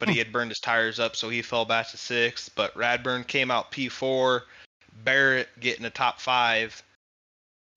But 0.00 0.08
he 0.08 0.16
hmm. 0.16 0.18
had 0.18 0.32
burned 0.32 0.50
his 0.50 0.58
tires 0.58 0.98
up, 0.98 1.14
so 1.14 1.28
he 1.28 1.40
fell 1.40 1.64
back 1.64 1.88
to 1.90 1.96
sixth. 1.96 2.50
But 2.56 2.74
Radburn 2.74 3.26
came 3.26 3.50
out 3.50 3.70
P4, 3.70 4.42
Barrett 5.04 5.48
getting 5.60 5.84
a 5.84 5.90
top 5.90 6.20
five, 6.20 6.82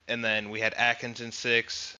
and 0.07 0.25
then 0.25 0.49
we 0.49 0.59
had 0.59 0.73
Atkins 0.73 1.21
in 1.21 1.31
sixth. 1.31 1.95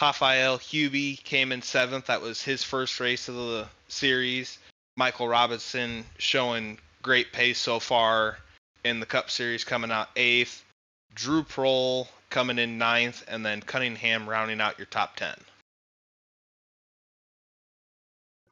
Rafael 0.00 0.58
Hubie 0.58 1.22
came 1.22 1.52
in 1.52 1.62
seventh. 1.62 2.06
That 2.06 2.20
was 2.20 2.42
his 2.42 2.62
first 2.62 3.00
race 3.00 3.28
of 3.28 3.34
the 3.34 3.68
series. 3.88 4.58
Michael 4.96 5.28
Robinson 5.28 6.04
showing 6.18 6.78
great 7.00 7.32
pace 7.32 7.58
so 7.58 7.80
far 7.80 8.38
in 8.84 9.00
the 9.00 9.06
Cup 9.06 9.30
Series, 9.30 9.64
coming 9.64 9.90
out 9.90 10.10
eighth. 10.16 10.62
Drew 11.14 11.44
Prohl 11.44 12.08
coming 12.32 12.58
in 12.58 12.78
ninth, 12.78 13.22
and 13.28 13.46
then 13.46 13.60
Cunningham 13.60 14.28
rounding 14.28 14.60
out 14.60 14.78
your 14.78 14.86
top 14.86 15.14
ten. 15.14 15.36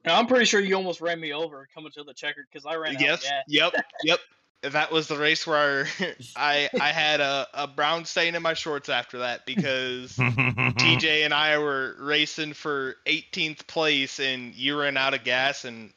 Now, 0.05 0.19
I'm 0.19 0.27
pretty 0.27 0.47
sure 0.47 0.61
you 0.61 0.77
almost 0.77 1.01
ran 1.01 1.21
me 1.21 1.33
over 1.33 1.69
coming 1.75 1.91
to 1.93 2.05
the 2.05 2.15
checkered 2.15 2.47
because 2.51 2.65
I 2.65 2.77
ran 2.77 2.97
out 2.97 3.03
yes. 3.03 3.27
Yep. 3.49 3.75
Yep. 4.05 4.21
That 4.63 4.93
was 4.93 5.09
the 5.09 5.17
race 5.17 5.47
where 5.47 5.87
I 6.37 6.69
I 6.79 6.89
had 6.89 7.21
a, 7.23 7.47
a 7.55 7.67
brown 7.67 8.05
stain 8.05 8.35
in 8.35 8.43
my 8.43 8.53
shorts 8.55 8.91
after 8.91 9.19
that 9.21 9.47
because 9.47 10.13
TJ 10.19 11.25
and 11.25 11.33
I 11.33 11.57
were 11.59 11.97
racing 11.99 12.53
for 12.53 12.97
18th 13.07 13.67
place 13.67 14.21
and 14.21 14.55
you 14.55 14.79
ran 14.79 14.99
out 14.99 15.15
of 15.15 15.25
gas 15.25 15.65
and 15.65 15.91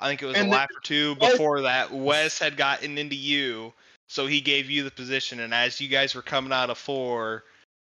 I 0.00 0.08
think 0.08 0.22
it 0.22 0.26
was 0.26 0.36
And 0.36 0.48
a 0.48 0.50
the- 0.50 0.56
lap 0.56 0.70
or 0.76 0.80
two 0.80 1.16
Wes- 1.20 1.32
before 1.32 1.60
that 1.62 1.92
Wes 1.92 2.40
had 2.40 2.56
gotten 2.56 2.98
into 2.98 3.14
you 3.16 3.72
so 4.08 4.26
he 4.26 4.40
gave 4.40 4.70
you 4.70 4.82
the 4.82 4.90
position 4.90 5.40
and 5.40 5.54
as 5.54 5.80
you 5.80 5.88
guys 5.88 6.14
were 6.14 6.22
coming 6.22 6.52
out 6.52 6.70
of 6.70 6.78
four 6.78 7.44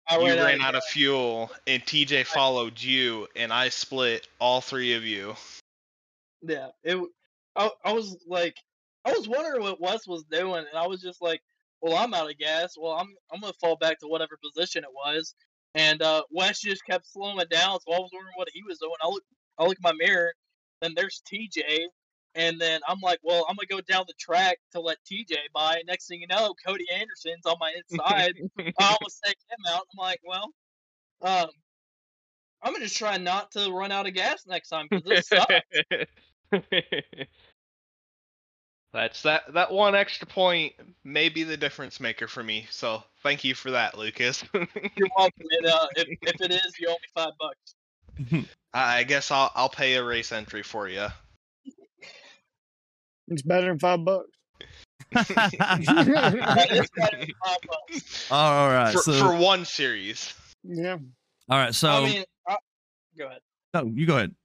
I 0.10 0.18
you 0.20 0.26
ran, 0.26 0.62
out 0.62 0.70
out 0.70 0.76
of 0.76 0.84
fuel 0.84 1.52
and 1.66 1.84
TJ 1.84 2.26
followed 2.26 2.82
you 2.82 3.28
and 3.36 3.52
I 3.52 3.70
split 3.70 4.28
all 4.40 4.62
three 4.62 4.94
of 4.94 5.04
you. 5.04 5.36
Yeah, 6.42 6.70
it. 6.84 6.98
I, 7.56 7.70
I 7.84 7.94
was 7.94 8.18
like, 8.28 8.56
I 9.04 9.12
was 9.12 9.28
wondering 9.28 9.62
what 9.62 9.82
Wes 9.82 10.08
was 10.08 10.24
doing, 10.32 10.66
and 10.70 10.78
I 10.78 10.88
was 10.88 11.02
just 11.02 11.22
like, 11.22 11.42
well, 11.82 11.98
I'm 11.98 12.14
out 12.14 12.30
of 12.30 12.38
gas. 12.38 12.76
Well, 12.80 12.94
I'm 12.94 13.14
I'm 13.32 13.42
gonna 13.42 13.54
fall 13.60 13.76
back 13.78 14.00
to 14.00 14.08
whatever 14.08 14.38
position 14.44 14.84
it 14.84 14.90
was, 14.94 15.34
and 15.76 16.02
uh, 16.02 16.24
Wes 16.32 16.60
just 16.60 16.86
kept 16.86 17.08
slowing 17.08 17.40
it 17.40 17.50
down. 17.50 17.80
So 17.82 17.94
I 17.94 18.00
was 18.00 18.12
wondering 18.14 18.34
what 18.36 18.50
he 18.54 18.64
was 18.64 18.80
doing. 18.80 18.94
I 19.02 19.08
look, 19.08 19.24
I 19.58 19.64
look 19.64 19.78
in 19.78 19.82
my 19.82 19.94
mirror, 19.94 20.34
then 20.82 20.94
there's 20.96 21.22
TJ, 21.32 21.86
and 22.36 22.60
then 22.60 22.82
I'm 22.88 23.00
like, 23.02 23.20
well, 23.24 23.46
I'm 23.50 23.56
gonna 23.56 23.68
go 23.68 23.82
down 23.82 24.06
the 24.08 24.14
track 24.20 24.58
to 24.74 24.80
let 24.80 24.98
TJ 25.12 25.36
by. 25.54 25.82
Next 25.88 26.08
thing 26.08 26.22
you 26.22 26.28
know, 26.28 26.54
Cody 26.66 26.86
Anderson's 26.94 27.46
on 27.46 27.56
my 27.60 27.74
inside. 27.76 28.36
I 28.58 28.74
almost 28.80 29.22
take 29.26 29.38
him 29.50 29.66
out. 29.70 29.84
I'm 29.92 29.98
like, 29.98 30.20
well, 30.24 30.52
um, 31.22 31.50
I'm 32.62 32.74
gonna 32.74 32.86
just 32.86 32.98
try 32.98 33.18
not 33.18 33.52
to 33.52 33.72
run 33.72 33.92
out 33.92 34.08
of 34.08 34.14
gas 34.14 34.46
next 34.48 34.70
time 34.70 34.88
because 34.90 35.06
this 35.06 35.28
sucks. 35.28 35.52
That's 38.94 39.22
that 39.24 39.54
that 39.54 39.72
one 39.72 39.96
extra 39.96 40.26
point 40.28 40.74
may 41.04 41.30
be 41.30 41.44
the 41.44 41.58
difference 41.58 42.00
maker 42.00 42.28
for 42.28 42.44
me. 42.44 42.68
So 42.72 43.04
thank 43.22 43.44
you 43.44 43.54
for 43.54 43.72
that, 43.72 43.98
Lucas. 43.98 44.44
You're 44.54 45.10
welcome. 45.18 45.46
And, 45.52 45.66
uh, 45.68 45.88
if, 45.96 46.08
if 46.22 46.42
it 46.42 46.52
is, 46.52 46.80
you 46.80 46.88
owe 46.88 46.94
me 46.94 46.98
five 47.14 47.34
bucks. 47.40 48.46
I 48.74 49.04
guess 49.04 49.30
I'll 49.30 49.52
I'll 49.56 49.70
pay 49.70 49.96
a 49.96 50.04
race 50.04 50.32
entry 50.32 50.64
for 50.64 50.88
you. 50.88 51.08
It's 53.28 53.42
better 53.42 53.68
than 53.68 53.80
five 53.80 54.04
bucks. 54.04 54.30
That 55.12 56.68
is 56.72 56.90
better 56.96 57.18
than 57.18 57.32
five 57.46 57.58
bucks. 57.68 58.32
all 58.32 58.68
right. 58.68 58.94
for, 58.94 59.00
so, 59.00 59.14
for 59.14 59.36
one 59.38 59.64
series. 59.66 60.34
Yeah. 60.64 60.98
all 61.50 61.58
right. 61.58 61.74
So, 61.74 61.90
I 61.90 62.06
mean, 62.06 62.24
I, 62.48 62.58
go 63.18 63.28
ahead. 63.28 63.40
no, 63.74 63.92
you 63.94 64.06
go 64.06 64.18
ahead. 64.18 64.36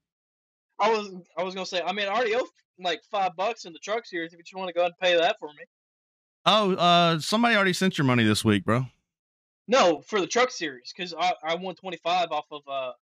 I 0.79 0.90
was 0.90 1.14
I 1.38 1.42
was 1.42 1.55
gonna 1.55 1.66
say. 1.66 1.81
I 1.85 1.92
mean, 1.92 2.09
I 2.09 2.12
already 2.12 2.35
owe 2.35 2.47
like 2.79 3.03
five 3.11 3.37
bucks 3.37 3.64
in 3.64 3.73
the 3.73 3.79
truck 3.79 4.05
series. 4.07 4.33
If 4.33 4.53
you 4.53 4.59
want 4.59 4.68
to 4.68 4.75
go 4.75 4.81
ahead 4.81 4.92
and 5.01 5.09
pay 5.09 5.18
that 5.18 5.37
for 5.38 5.49
me. 5.49 5.64
Oh, 6.45 6.73
uh, 6.75 7.21
somebody 7.21 7.55
already 7.55 7.73
sent 7.73 7.99
your 7.99 8.05
money 8.05 8.25
this 8.25 8.45
week, 8.45 8.64
bro. 8.64 8.87
No, 9.68 10.01
for 10.01 10.21
the 10.21 10.27
truck 10.27 10.51
series 10.51 10.92
because 10.95 11.14
I, 11.14 11.33
I 11.45 11.55
won 11.55 11.75
twenty 11.77 11.99
five 11.99 12.31
off 12.31 12.47
of 12.51 12.62
uh. 12.68 12.92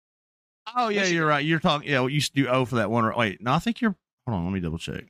Oh 0.76 0.88
yeah, 0.88 1.00
Michigan. 1.00 1.16
you're 1.16 1.26
right. 1.26 1.44
You're 1.44 1.58
talking. 1.58 1.88
Yeah, 1.88 2.00
well, 2.00 2.10
you 2.10 2.16
used 2.16 2.34
do 2.34 2.46
owe 2.48 2.64
for 2.64 2.76
that 2.76 2.90
one. 2.90 3.10
Wait, 3.16 3.40
no, 3.40 3.52
I 3.52 3.58
think 3.58 3.80
you're. 3.80 3.96
Hold 4.26 4.38
on, 4.38 4.44
let 4.44 4.52
me 4.52 4.60
double 4.60 4.78
check. 4.78 5.04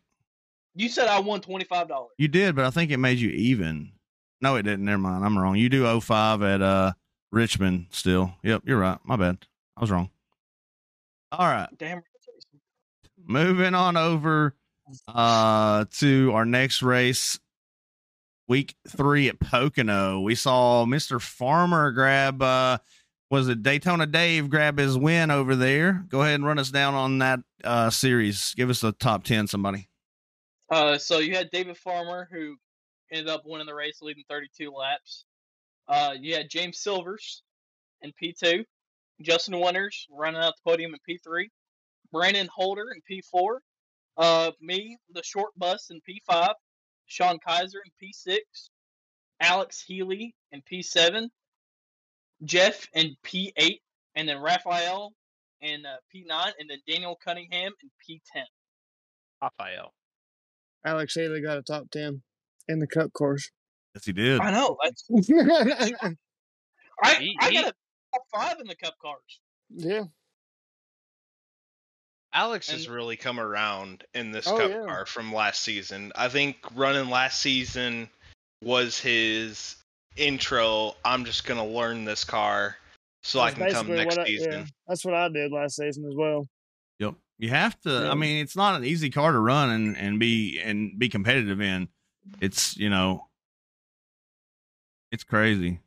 You 0.74 0.88
said 0.88 1.08
I 1.08 1.18
won 1.20 1.40
twenty 1.40 1.64
five 1.64 1.88
dollars. 1.88 2.10
You 2.18 2.28
did, 2.28 2.54
but 2.56 2.64
I 2.64 2.70
think 2.70 2.90
it 2.90 2.98
made 2.98 3.18
you 3.18 3.30
even. 3.30 3.92
No, 4.40 4.56
it 4.56 4.62
didn't. 4.62 4.84
Never 4.84 4.98
mind. 4.98 5.24
I'm 5.24 5.38
wrong. 5.38 5.56
You 5.56 5.68
do 5.68 5.86
owe 5.86 6.00
five 6.00 6.42
at 6.42 6.62
uh 6.62 6.92
Richmond 7.32 7.86
still. 7.90 8.32
Yep, 8.42 8.62
you're 8.66 8.78
right. 8.78 8.98
My 9.04 9.16
bad. 9.16 9.38
I 9.76 9.80
was 9.80 9.90
wrong. 9.90 10.10
All 11.32 11.46
right. 11.46 11.68
Damn. 11.78 12.02
moving 13.26 13.74
on 13.74 13.96
over 13.96 14.54
uh 15.08 15.84
to 15.98 16.32
our 16.34 16.44
next 16.44 16.82
race 16.82 17.38
week 18.48 18.74
three 18.88 19.28
at 19.28 19.38
pocono 19.38 20.18
we 20.20 20.34
saw 20.34 20.84
mr 20.84 21.20
farmer 21.20 21.92
grab 21.92 22.42
uh 22.42 22.76
was 23.30 23.48
it 23.48 23.62
daytona 23.62 24.04
dave 24.06 24.50
grab 24.50 24.76
his 24.78 24.98
win 24.98 25.30
over 25.30 25.54
there 25.54 26.04
go 26.08 26.22
ahead 26.22 26.34
and 26.34 26.44
run 26.44 26.58
us 26.58 26.72
down 26.72 26.94
on 26.94 27.18
that 27.18 27.38
uh 27.62 27.88
series 27.88 28.52
give 28.56 28.68
us 28.68 28.80
the 28.80 28.90
top 28.90 29.22
10 29.22 29.46
somebody 29.46 29.86
Uh, 30.70 30.98
so 30.98 31.18
you 31.18 31.34
had 31.34 31.50
David 31.50 31.76
Farmer 31.76 32.28
who 32.30 32.56
ended 33.10 33.28
up 33.28 33.42
winning 33.44 33.66
the 33.66 33.74
race, 33.74 33.98
leading 34.02 34.24
32 34.28 34.70
laps. 34.70 35.24
Uh, 35.88 36.14
you 36.18 36.34
had 36.34 36.48
James 36.48 36.78
Silvers 36.80 37.42
in 38.02 38.12
P2, 38.22 38.64
Justin 39.20 39.58
Winters 39.58 40.06
running 40.10 40.40
out 40.40 40.54
the 40.56 40.70
podium 40.70 40.94
in 40.94 41.00
P3, 41.16 41.48
Brandon 42.12 42.48
Holder 42.54 42.86
in 42.94 43.00
P4, 43.10 43.58
uh, 44.16 44.52
me, 44.60 44.96
the 45.12 45.22
short 45.22 45.50
bus 45.56 45.90
in 45.90 46.00
P5, 46.08 46.52
Sean 47.06 47.38
Kaiser 47.44 47.80
in 47.84 48.08
P6, 48.08 48.38
Alex 49.40 49.82
Healey 49.82 50.34
in 50.52 50.62
P7, 50.70 51.28
Jeff 52.44 52.86
in 52.94 53.16
P8, 53.24 53.80
and 54.14 54.28
then 54.28 54.38
Raphael 54.38 55.12
in 55.60 55.84
uh, 55.84 55.96
P9, 56.14 56.52
and 56.58 56.70
then 56.70 56.78
Daniel 56.86 57.18
Cunningham 57.22 57.72
in 57.82 57.90
P10. 58.08 58.44
Rafael. 59.42 59.92
Alex 60.84 61.14
Healey 61.14 61.40
got 61.42 61.58
a 61.58 61.62
top 61.62 61.90
10 61.90 62.22
in 62.68 62.78
the 62.78 62.86
cup 62.86 63.12
course. 63.12 63.50
yes 63.94 64.04
he 64.04 64.12
did 64.12 64.40
I 64.40 64.50
know 64.50 64.76
that's. 64.82 65.04
I, 67.02 67.14
He- 67.14 67.36
I 67.40 67.52
got 67.52 67.64
a 67.68 67.72
top 68.14 68.22
five 68.34 68.56
in 68.60 68.66
the 68.66 68.76
cup 68.76 68.94
cars. 69.02 69.40
Yeah. 69.70 70.04
Alex 72.32 72.70
has 72.70 72.88
really 72.88 73.16
come 73.16 73.40
around 73.40 74.04
in 74.14 74.30
this 74.30 74.46
Oh, 74.46 74.56
cup 74.56 74.70
yeah. 74.70 74.84
car 74.86 75.04
from 75.06 75.32
last 75.34 75.62
season. 75.62 76.12
I 76.14 76.28
think 76.28 76.58
running 76.76 77.10
last 77.10 77.40
season 77.42 78.08
was 78.62 78.98
his 79.00 79.74
intro. 80.16 80.94
I'm 81.04 81.24
just 81.24 81.44
gonna 81.44 81.66
learn 81.66 82.04
this 82.04 82.22
car 82.24 82.76
so 83.22 83.40
I 83.40 83.50
can 83.50 83.70
come 83.72 83.88
next 83.88 84.18
I- 84.18 84.24
season. 84.26 84.52
yeah, 84.52 84.64
that's 84.86 85.04
what 85.04 85.14
I 85.14 85.28
did 85.28 85.50
last 85.50 85.76
season 85.76 86.04
as 86.06 86.14
well. 86.14 86.46
You 87.40 87.48
have 87.48 87.80
to. 87.80 87.90
Yeah. 87.90 88.10
I 88.10 88.14
mean, 88.14 88.42
it's 88.42 88.54
not 88.54 88.76
an 88.76 88.84
easy 88.84 89.08
car 89.08 89.32
to 89.32 89.38
run 89.38 89.70
and 89.70 89.96
and 89.96 90.20
be 90.20 90.60
and 90.62 90.98
be 90.98 91.08
competitive 91.08 91.58
in. 91.58 91.88
It's 92.38 92.76
you 92.76 92.90
know, 92.90 93.28
it's 95.10 95.24
crazy. 95.24 95.80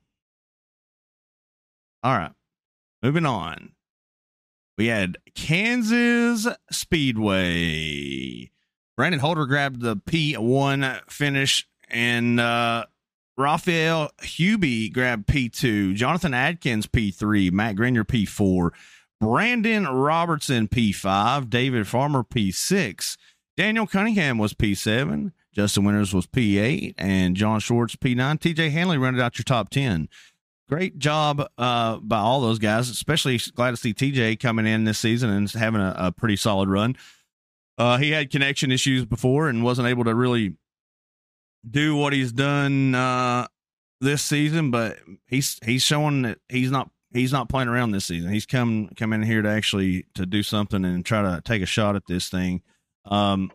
All 2.02 2.18
right, 2.18 2.32
moving 3.04 3.28
on. 3.28 3.74
We 4.80 4.88
had 4.88 5.20
Kansas 5.36 6.48
Speedway. 6.72 8.50
Brandon 8.98 9.20
Holder 9.20 9.46
grabbed 9.46 9.82
the 9.82 9.96
P1 9.96 11.02
finish, 11.08 11.68
and 11.88 12.40
uh, 12.40 12.86
Raphael 13.38 14.10
Hubie 14.22 14.92
grabbed 14.92 15.28
P2. 15.28 15.94
Jonathan 15.94 16.34
Adkins 16.34 16.88
P3. 16.88 17.52
Matt 17.52 17.76
Grenier 17.76 18.04
P4. 18.04 18.72
Brandon 19.24 19.88
Robertson 19.88 20.68
P5, 20.68 21.50
David 21.50 21.88
Farmer 21.88 22.26
P6, 22.26 23.16
Daniel 23.56 23.88
Cunningham 23.88 24.38
was 24.38 24.54
P7, 24.54 25.32
Justin 25.54 25.86
Winters 25.86 26.14
was 26.14 26.28
P8, 26.28 26.96
and 26.98 27.38
John 27.38 27.62
Schwartz 27.62 27.96
P9. 27.96 28.18
TJ 28.18 28.72
Hanley 28.72 28.98
rounded 28.98 29.22
out 29.22 29.38
your 29.38 29.46
top 29.46 29.70
10. 29.70 30.10
Great 30.68 31.00
job 31.00 31.48
uh, 31.58 32.00
by 32.02 32.18
all 32.18 32.42
those 32.42 32.60
guys, 32.60 32.90
especially 32.90 33.40
glad 33.56 33.72
to 33.72 33.78
see 33.78 33.94
TJ 33.94 34.42
coming 34.42 34.68
in 34.68 34.84
this 34.84 35.00
season 35.00 35.30
and 35.30 35.50
having 35.52 35.80
a, 35.80 35.96
a 35.98 36.12
pretty 36.12 36.36
solid 36.36 36.68
run. 36.68 36.98
Uh, 37.78 37.98
he 37.98 38.12
had 38.12 38.30
connection 38.30 38.74
issues 38.74 39.06
before 39.06 39.48
and 39.48 39.64
wasn't 39.64 39.88
able 39.88 40.04
to 40.04 40.14
really 40.14 40.58
do 41.70 41.96
what 41.96 42.12
he's 42.12 42.34
done 42.34 42.94
uh, 42.94 43.48
this 44.02 44.22
season, 44.22 44.70
but 44.70 44.98
he's 45.28 45.60
he's 45.64 45.82
showing 45.82 46.24
that 46.24 46.40
he's 46.50 46.72
not 46.72 46.90
he's 47.14 47.32
not 47.32 47.50
playing 47.50 47.70
around 47.70 47.92
this 47.92 48.06
season. 48.06 48.32
He's 48.32 48.46
come 48.46 48.90
come 48.98 49.14
in 49.14 49.22
here 49.24 49.42
to 49.42 49.50
actually 49.50 50.06
to 50.16 50.26
do 50.26 50.44
something 50.44 50.84
and 50.84 51.06
try 51.06 51.22
to 51.22 51.42
take 51.42 51.62
a 51.62 51.68
shot 51.68 51.96
at 51.96 52.08
this 52.08 52.30
thing. 52.30 52.62
Um, 53.06 53.52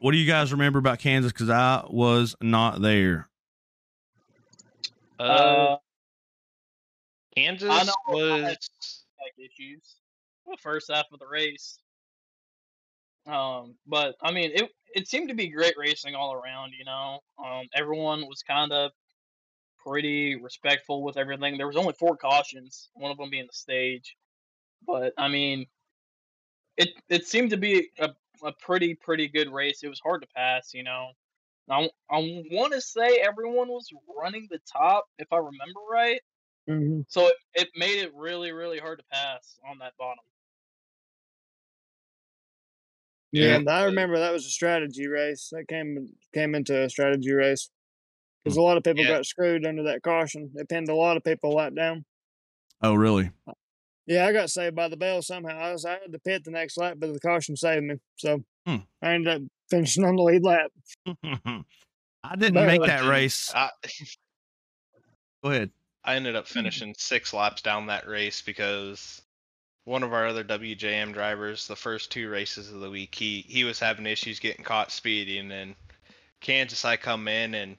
what 0.00 0.12
do 0.12 0.18
you 0.18 0.26
guys 0.26 0.50
remember 0.52 0.78
about 0.78 0.98
Kansas? 0.98 1.32
Because 1.32 1.50
I 1.50 1.84
was 1.88 2.34
not 2.40 2.82
there. 2.82 3.28
Uh, 5.18 5.76
Kansas 7.36 7.70
I 7.70 7.84
know 7.84 7.92
was 8.08 8.58
issues. 9.38 9.96
The 10.46 10.56
first 10.60 10.90
half 10.92 11.06
of 11.12 11.20
the 11.20 11.26
race. 11.26 11.78
Um, 13.26 13.76
but 13.86 14.16
I 14.20 14.32
mean, 14.32 14.50
it 14.54 14.70
it 14.94 15.08
seemed 15.08 15.28
to 15.28 15.34
be 15.34 15.48
great 15.48 15.74
racing 15.78 16.14
all 16.14 16.34
around. 16.34 16.72
You 16.76 16.84
know, 16.84 17.20
um, 17.38 17.68
everyone 17.74 18.26
was 18.26 18.42
kind 18.42 18.72
of 18.72 18.90
pretty 19.84 20.36
respectful 20.36 21.02
with 21.02 21.16
everything. 21.16 21.56
There 21.56 21.66
was 21.66 21.76
only 21.76 21.94
four 21.94 22.16
cautions, 22.16 22.88
one 22.94 23.10
of 23.10 23.18
them 23.18 23.30
being 23.30 23.46
the 23.46 23.52
stage. 23.52 24.16
But 24.86 25.12
I 25.18 25.28
mean, 25.28 25.66
it 26.76 26.90
it 27.08 27.26
seemed 27.26 27.50
to 27.50 27.56
be 27.56 27.90
a 27.98 28.10
a 28.44 28.52
pretty 28.52 28.94
pretty 28.94 29.28
good 29.28 29.52
race. 29.52 29.82
It 29.82 29.88
was 29.88 30.00
hard 30.00 30.22
to 30.22 30.28
pass. 30.34 30.74
You 30.74 30.84
know. 30.84 31.08
I, 31.70 31.88
I 32.10 32.44
want 32.50 32.72
to 32.72 32.80
say 32.80 33.18
everyone 33.18 33.68
was 33.68 33.88
running 34.20 34.48
the 34.50 34.58
top, 34.70 35.06
if 35.18 35.32
I 35.32 35.36
remember 35.36 35.80
right. 35.90 36.20
hmm 36.68 37.02
So 37.06 37.28
it, 37.28 37.36
it 37.54 37.68
made 37.76 38.00
it 38.00 38.12
really, 38.14 38.52
really 38.52 38.78
hard 38.78 38.98
to 38.98 39.04
pass 39.12 39.58
on 39.70 39.78
that 39.78 39.92
bottom. 39.98 40.24
Yeah, 43.30 43.44
Yeah. 43.44 43.56
and 43.56 43.68
I 43.70 43.84
remember 43.84 44.18
that 44.18 44.32
was 44.32 44.44
a 44.44 44.50
strategy 44.50 45.06
race. 45.06 45.48
That 45.52 45.68
came 45.68 46.08
came 46.34 46.54
into 46.54 46.82
a 46.82 46.90
strategy 46.90 47.32
race 47.32 47.70
because 48.42 48.56
hmm. 48.56 48.60
a 48.60 48.64
lot 48.64 48.76
of 48.76 48.84
people 48.84 49.04
Yeah. 49.04 49.10
got 49.10 49.26
screwed 49.26 49.66
under 49.66 49.84
that 49.84 50.02
caution. 50.02 50.50
It 50.54 50.68
pinned 50.68 50.88
a 50.88 50.94
lot 50.94 51.16
of 51.16 51.24
people 51.24 51.52
a 51.52 51.54
lap 51.54 51.74
down. 51.74 52.04
Oh, 52.80 52.94
really? 52.94 53.30
Uh, 53.46 53.52
yeah, 54.06 54.26
I 54.26 54.32
got 54.32 54.50
saved 54.50 54.74
by 54.74 54.88
the 54.88 54.96
bell 54.96 55.22
somehow. 55.22 55.56
I 55.56 55.72
was 55.72 55.84
I 55.84 55.92
had 55.92 56.12
to 56.12 56.18
pit 56.18 56.42
the 56.44 56.50
next 56.50 56.76
lap, 56.76 56.96
but 56.98 57.12
the 57.12 57.20
caution 57.20 57.56
saved 57.56 57.84
me. 57.84 57.96
So 58.16 58.42
Hmm. 58.66 58.76
I 59.00 59.14
ended 59.14 59.34
up 59.34 59.42
finishing 59.70 60.04
on 60.04 60.16
the 60.16 60.22
lead 60.22 60.44
lap. 60.44 60.70
I 61.06 62.36
didn't 62.36 62.54
Barely. 62.54 62.78
make 62.78 62.86
that 62.86 63.08
race. 63.08 63.52
I, 63.54 63.70
Go 65.42 65.50
ahead. 65.50 65.70
I 66.04 66.14
ended 66.14 66.36
up 66.36 66.44
mm. 66.46 66.52
finishing 66.52 66.94
six 66.96 67.32
laps 67.32 67.62
down 67.62 67.86
that 67.86 68.08
race 68.08 68.42
because 68.42 69.22
one 69.84 70.04
of 70.04 70.12
our 70.12 70.26
other 70.26 70.44
WJM 70.44 71.12
drivers, 71.12 71.66
the 71.66 71.76
first 71.76 72.12
two 72.12 72.28
races 72.28 72.72
of 72.72 72.80
the 72.80 72.90
week, 72.90 73.14
he 73.14 73.44
he 73.48 73.64
was 73.64 73.80
having 73.80 74.06
issues 74.06 74.38
getting 74.38 74.64
caught 74.64 74.92
speeding, 74.92 75.40
and 75.40 75.50
then 75.50 75.74
Kansas, 76.40 76.84
I 76.84 76.96
come 76.96 77.26
in 77.26 77.54
and 77.54 77.76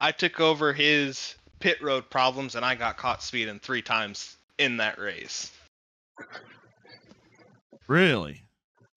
I 0.00 0.12
took 0.12 0.40
over 0.40 0.72
his 0.72 1.34
pit 1.60 1.80
road 1.82 2.10
problems, 2.10 2.54
and 2.54 2.64
I 2.64 2.74
got 2.74 2.96
caught 2.96 3.22
speeding 3.22 3.58
three 3.58 3.82
times 3.82 4.36
in 4.58 4.78
that 4.78 4.98
race. 4.98 5.50
Really? 7.86 8.42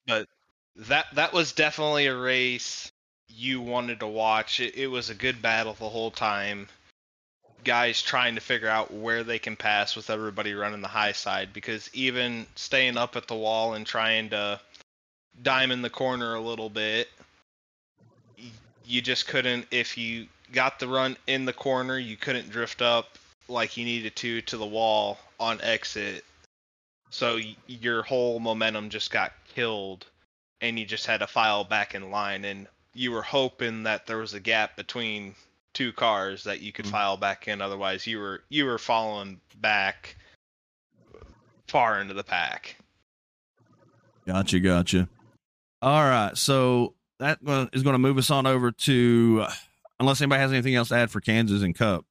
But 0.06 0.28
that 0.76 1.08
that 1.16 1.34
was 1.34 1.52
definitely 1.52 2.08
a 2.08 2.16
race 2.16 2.92
you 3.28 3.62
wanted 3.62 4.00
to 4.00 4.08
watch. 4.08 4.60
It, 4.60 4.76
it 4.76 4.88
was 4.88 5.10
a 5.10 5.16
good 5.16 5.42
battle 5.42 5.74
the 5.74 5.90
whole 5.90 6.12
time. 6.12 6.68
Guys 7.64 8.02
trying 8.02 8.36
to 8.36 8.42
figure 8.42 8.70
out 8.70 8.94
where 8.94 9.24
they 9.24 9.40
can 9.40 9.56
pass 9.56 9.96
with 9.96 10.10
everybody 10.10 10.54
running 10.54 10.82
the 10.82 10.88
high 10.88 11.12
side 11.12 11.52
because 11.52 11.90
even 11.94 12.46
staying 12.56 12.98
up 12.98 13.16
at 13.16 13.28
the 13.28 13.36
wall 13.36 13.74
and 13.74 13.86
trying 13.86 14.30
to 14.30 14.60
diamond 15.42 15.84
the 15.84 15.90
corner 15.90 16.36
a 16.36 16.42
little 16.42 16.70
bit, 16.70 17.10
you 18.86 19.02
just 19.02 19.28
couldn't. 19.28 19.66
If 19.72 19.98
you 19.98 20.28
got 20.52 20.80
the 20.80 20.88
run 20.88 21.18
in 21.28 21.46
the 21.46 21.54
corner, 21.54 21.98
you 21.98 22.18
couldn't 22.18 22.50
drift 22.50 22.82
up 22.82 23.18
like 23.48 23.78
you 23.78 23.86
needed 23.86 24.16
to 24.18 24.42
to 24.42 24.58
the 24.58 24.66
wall 24.66 25.18
on 25.40 25.62
exit. 25.62 26.26
So 27.10 27.36
y- 27.36 27.56
your 27.68 28.04
whole 28.04 28.40
momentum 28.40 28.90
just 28.90 29.12
got 29.12 29.32
killed 29.54 30.06
and 30.62 30.78
you 30.78 30.86
just 30.86 31.06
had 31.06 31.20
to 31.22 31.28
file 31.28 31.64
back 31.64 31.96
in 31.96 32.12
line 32.12 32.44
and 32.46 32.68
you 32.94 33.12
were 33.12 33.22
hoping 33.22 33.84
that 33.84 34.08
there 34.08 34.18
was 34.18 34.34
a 34.34 34.40
gap 34.40 34.76
between 34.76 35.36
two 35.74 35.94
cars 35.94 36.44
that 36.44 36.60
you 36.62 36.72
could 36.72 36.86
Mhm. 36.86 36.92
file 36.92 37.18
back 37.18 37.48
in 37.48 37.62
otherwise 37.62 38.08
you 38.08 38.18
were 38.20 38.44
you 38.50 38.66
were 38.66 38.80
falling 38.80 39.40
back 39.58 40.16
far 41.68 42.02
into 42.02 42.14
the 42.16 42.24
pack 42.24 42.76
Gotcha, 44.26 44.60
gotcha. 44.60 45.08
All 45.82 46.04
right, 46.04 46.36
so 46.38 46.96
that 47.20 47.40
is 47.72 47.84
going 47.84 47.94
to 47.94 47.98
move 48.00 48.18
us 48.18 48.30
on 48.30 48.46
over 48.46 48.72
to, 48.74 49.46
unless 50.00 50.22
anybody 50.22 50.42
has 50.42 50.52
anything 50.52 50.76
else 50.76 50.90
to 50.90 50.96
add 50.96 51.12
for 51.12 51.22
Kansas 51.22 51.62
and 51.62 51.76
Cup. 51.76 52.06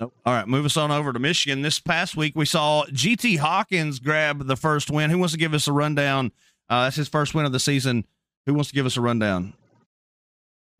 Nope. 0.00 0.14
All 0.24 0.32
right, 0.32 0.46
move 0.46 0.64
us 0.64 0.76
on 0.76 0.92
over 0.92 1.12
to 1.12 1.18
Michigan. 1.18 1.62
This 1.62 1.80
past 1.80 2.16
week, 2.16 2.34
we 2.36 2.44
saw 2.44 2.84
GT 2.86 3.38
Hawkins 3.38 3.98
grab 3.98 4.46
the 4.46 4.56
first 4.56 4.90
win. 4.90 5.10
Who 5.10 5.18
wants 5.18 5.32
to 5.32 5.38
give 5.38 5.54
us 5.54 5.66
a 5.66 5.72
rundown? 5.72 6.30
Uh, 6.70 6.84
that's 6.84 6.96
his 6.96 7.08
first 7.08 7.34
win 7.34 7.44
of 7.44 7.52
the 7.52 7.58
season. 7.58 8.04
Who 8.46 8.54
wants 8.54 8.68
to 8.68 8.74
give 8.74 8.86
us 8.86 8.96
a 8.96 9.00
rundown? 9.00 9.54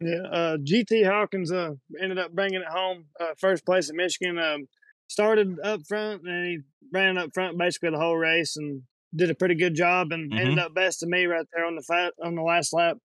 Yeah, 0.01 0.23
uh, 0.31 0.57
GT 0.59 1.05
Hawkins 1.05 1.51
uh, 1.51 1.73
ended 2.01 2.19
up 2.19 2.33
bringing 2.33 2.61
it 2.61 2.69
home. 2.69 3.07
Uh, 3.19 3.35
first 3.37 3.67
place 3.67 3.91
at 3.91 3.97
Michigan. 3.97 4.39
Um, 4.39 4.69
started 5.09 5.59
up 5.65 5.81
front 5.87 6.23
and 6.23 6.47
he 6.47 6.59
ran 6.93 7.19
up 7.19 7.31
front 7.35 7.59
basically 7.59 7.91
the 7.91 7.99
whole 7.99 8.17
race 8.17 8.57
and 8.57 8.83
did 9.15 9.31
a 9.31 9.35
pretty 9.35 9.55
good 9.55 9.75
job 9.75 10.13
and 10.13 10.33
ended 10.33 10.59
up 10.59 10.75
best 10.75 11.03
of 11.03 11.09
me 11.09 11.25
right 11.25 11.47
there 11.55 11.65
on 11.65 11.75
the 11.75 11.83
fat 11.83 12.13
on 12.23 12.35
the 12.35 12.43
last 12.43 12.73
lap. 12.73 12.99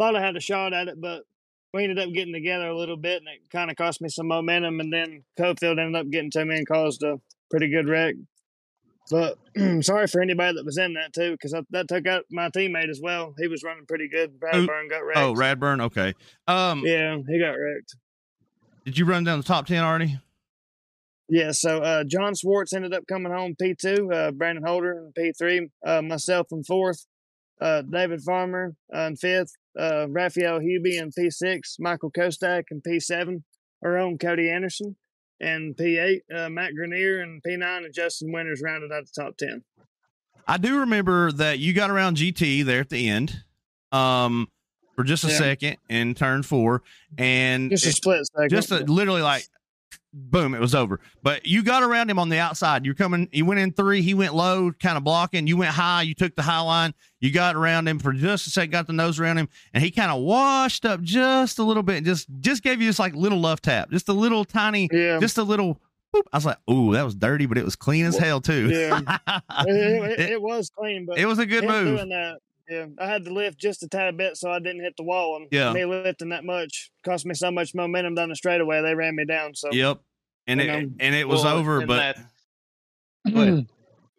Thought 0.00 0.16
I 0.16 0.24
had 0.24 0.34
a 0.34 0.40
shot 0.40 0.72
at 0.72 0.88
it, 0.88 0.98
but 0.98 1.24
we 1.74 1.82
ended 1.84 1.98
up 1.98 2.10
getting 2.14 2.32
together 2.32 2.68
a 2.68 2.76
little 2.76 2.96
bit 2.96 3.18
and 3.18 3.28
it 3.28 3.42
kind 3.52 3.70
of 3.70 3.76
cost 3.76 4.00
me 4.00 4.08
some 4.08 4.28
momentum. 4.28 4.80
And 4.80 4.90
then 4.90 5.24
Cofield 5.38 5.78
ended 5.78 5.94
up 5.94 6.10
getting 6.10 6.30
to 6.30 6.44
me 6.46 6.56
and 6.56 6.66
caused 6.66 7.02
a 7.02 7.20
pretty 7.50 7.68
good 7.68 7.86
wreck. 7.86 8.14
But 9.10 9.36
sorry 9.82 10.06
for 10.06 10.22
anybody 10.22 10.54
that 10.54 10.64
was 10.64 10.78
in 10.78 10.94
that 10.94 11.12
too, 11.12 11.32
because 11.32 11.54
that 11.70 11.88
took 11.88 12.06
out 12.06 12.24
my 12.30 12.48
teammate 12.48 12.88
as 12.88 13.00
well. 13.02 13.34
He 13.38 13.46
was 13.46 13.62
running 13.62 13.84
pretty 13.86 14.08
good. 14.08 14.40
Bradburn 14.40 14.88
got 14.88 15.04
wrecked. 15.04 15.18
Oh, 15.18 15.34
Radburn. 15.34 15.82
Okay. 15.82 16.14
Um, 16.48 16.82
Yeah, 16.82 17.18
he 17.28 17.38
got 17.38 17.50
wrecked. 17.50 17.96
did 18.86 18.96
you 18.96 19.04
run 19.04 19.24
down 19.24 19.38
the 19.38 19.44
top 19.44 19.66
ten 19.66 19.84
already? 19.84 20.18
Yeah, 21.28 21.52
so 21.52 21.78
uh, 21.78 22.04
John 22.04 22.34
Swartz 22.34 22.72
ended 22.72 22.94
up 22.94 23.04
coming 23.06 23.32
home 23.32 23.54
P2, 23.60 24.12
uh, 24.12 24.30
Brandon 24.32 24.64
Holder 24.66 24.92
in 24.92 25.12
P3, 25.12 25.70
uh, 25.86 26.02
myself 26.02 26.48
in 26.50 26.64
fourth, 26.64 27.06
uh, 27.60 27.82
David 27.82 28.22
Farmer 28.22 28.74
uh, 28.92 29.02
in 29.02 29.16
fifth, 29.16 29.52
uh, 29.78 30.06
Raphael 30.08 30.60
Hubie 30.60 30.98
in 31.00 31.10
P6, 31.10 31.76
Michael 31.78 32.10
Kostak 32.10 32.64
in 32.70 32.80
P7, 32.80 33.42
our 33.84 33.98
own 33.98 34.18
Cody 34.18 34.50
Anderson, 34.50 34.96
and 35.40 35.76
P8, 35.76 36.20
uh, 36.34 36.48
Matt 36.50 36.74
Grenier, 36.74 37.20
and 37.20 37.42
P9, 37.42 37.84
and 37.84 37.94
Justin 37.94 38.32
Winters 38.32 38.60
rounded 38.62 38.92
out 38.92 39.04
the 39.06 39.22
top 39.22 39.36
10. 39.36 39.62
I 40.46 40.56
do 40.58 40.80
remember 40.80 41.30
that 41.32 41.58
you 41.58 41.72
got 41.72 41.90
around 41.90 42.16
GT 42.16 42.64
there 42.64 42.80
at 42.80 42.88
the 42.90 43.08
end, 43.08 43.44
um, 43.92 44.48
for 44.96 45.04
just 45.04 45.24
a 45.24 45.28
Yeah. 45.28 45.38
second 45.38 45.76
in 45.88 46.14
turn 46.14 46.42
four, 46.42 46.82
and 47.16 47.70
Just 47.70 47.86
a 47.86 47.92
split 47.92 48.26
second. 48.26 48.50
just 48.50 48.70
a, 48.70 48.78
literally 48.80 49.22
like 49.22 49.44
boom, 50.12 50.54
it 50.54 50.60
was 50.60 50.74
over. 50.74 51.00
But 51.22 51.46
you 51.46 51.62
got 51.62 51.82
around 51.82 52.10
him 52.10 52.18
on 52.18 52.28
the 52.28 52.38
outside. 52.38 52.84
You're 52.84 52.94
coming. 52.94 53.28
You 53.32 53.44
went 53.44 53.60
in 53.60 53.72
three. 53.72 54.02
He 54.02 54.14
went 54.14 54.34
low, 54.34 54.72
kind 54.72 54.96
of 54.96 55.04
blocking. 55.04 55.46
You 55.46 55.56
went 55.56 55.72
high. 55.72 56.02
You 56.02 56.14
took 56.14 56.34
the 56.34 56.42
high 56.42 56.60
line. 56.60 56.94
You 57.20 57.30
got 57.30 57.56
around 57.56 57.88
him 57.88 57.98
for 57.98 58.12
just 58.12 58.46
a 58.46 58.50
second. 58.50 58.70
Got 58.70 58.86
the 58.86 58.92
nose 58.92 59.20
around 59.20 59.38
him, 59.38 59.48
and 59.74 59.82
he 59.82 59.90
kind 59.90 60.10
of 60.10 60.20
washed 60.22 60.84
up 60.84 61.02
just 61.02 61.58
a 61.58 61.62
little 61.62 61.82
bit. 61.82 61.98
and 61.98 62.06
Just 62.06 62.28
just 62.40 62.62
gave 62.62 62.80
you 62.80 62.86
this 62.88 62.98
like 62.98 63.14
little 63.14 63.38
love 63.38 63.60
tap, 63.60 63.90
just 63.90 64.08
a 64.08 64.12
little 64.12 64.44
tiny, 64.44 64.88
yeah. 64.92 65.18
just 65.20 65.38
a 65.38 65.42
little. 65.42 65.80
Boop. 66.14 66.22
I 66.32 66.38
was 66.38 66.44
like, 66.44 66.58
"Ooh, 66.68 66.92
that 66.94 67.04
was 67.04 67.14
dirty, 67.14 67.46
but 67.46 67.56
it 67.56 67.64
was 67.64 67.76
clean 67.76 68.04
as 68.04 68.18
hell 68.18 68.40
too." 68.40 68.68
Yeah. 68.68 68.98
it, 69.28 69.68
it, 69.68 70.20
it, 70.20 70.30
it 70.30 70.42
was 70.42 70.70
clean, 70.76 71.06
but 71.06 71.18
it 71.18 71.26
was 71.26 71.38
a 71.38 71.46
good 71.46 71.64
move. 71.64 71.98
doing 71.98 72.08
that. 72.08 72.38
Yeah, 72.70 72.86
I 73.00 73.08
had 73.08 73.24
to 73.24 73.32
lift 73.32 73.58
just 73.58 73.82
a 73.82 73.88
tad 73.88 74.16
bit 74.16 74.36
so 74.36 74.48
I 74.48 74.60
didn't 74.60 74.82
hit 74.82 74.94
the 74.96 75.02
wall, 75.02 75.34
and 75.36 75.48
Yeah. 75.50 75.72
me 75.72 75.84
lifting 75.84 76.28
that 76.28 76.44
much 76.44 76.92
cost 77.04 77.26
me 77.26 77.34
so 77.34 77.50
much 77.50 77.74
momentum 77.74 78.14
down 78.14 78.28
the 78.28 78.36
straightaway. 78.36 78.80
They 78.80 78.94
ran 78.94 79.16
me 79.16 79.24
down. 79.24 79.56
So 79.56 79.72
Yep, 79.72 80.00
and 80.46 80.60
You 80.60 80.66
it 80.66 80.68
know, 80.86 80.92
and 81.00 81.14
it 81.16 81.26
was 81.26 81.42
Well, 81.42 81.56
over. 81.58 81.84
But 81.84 82.16
that- 82.16 83.64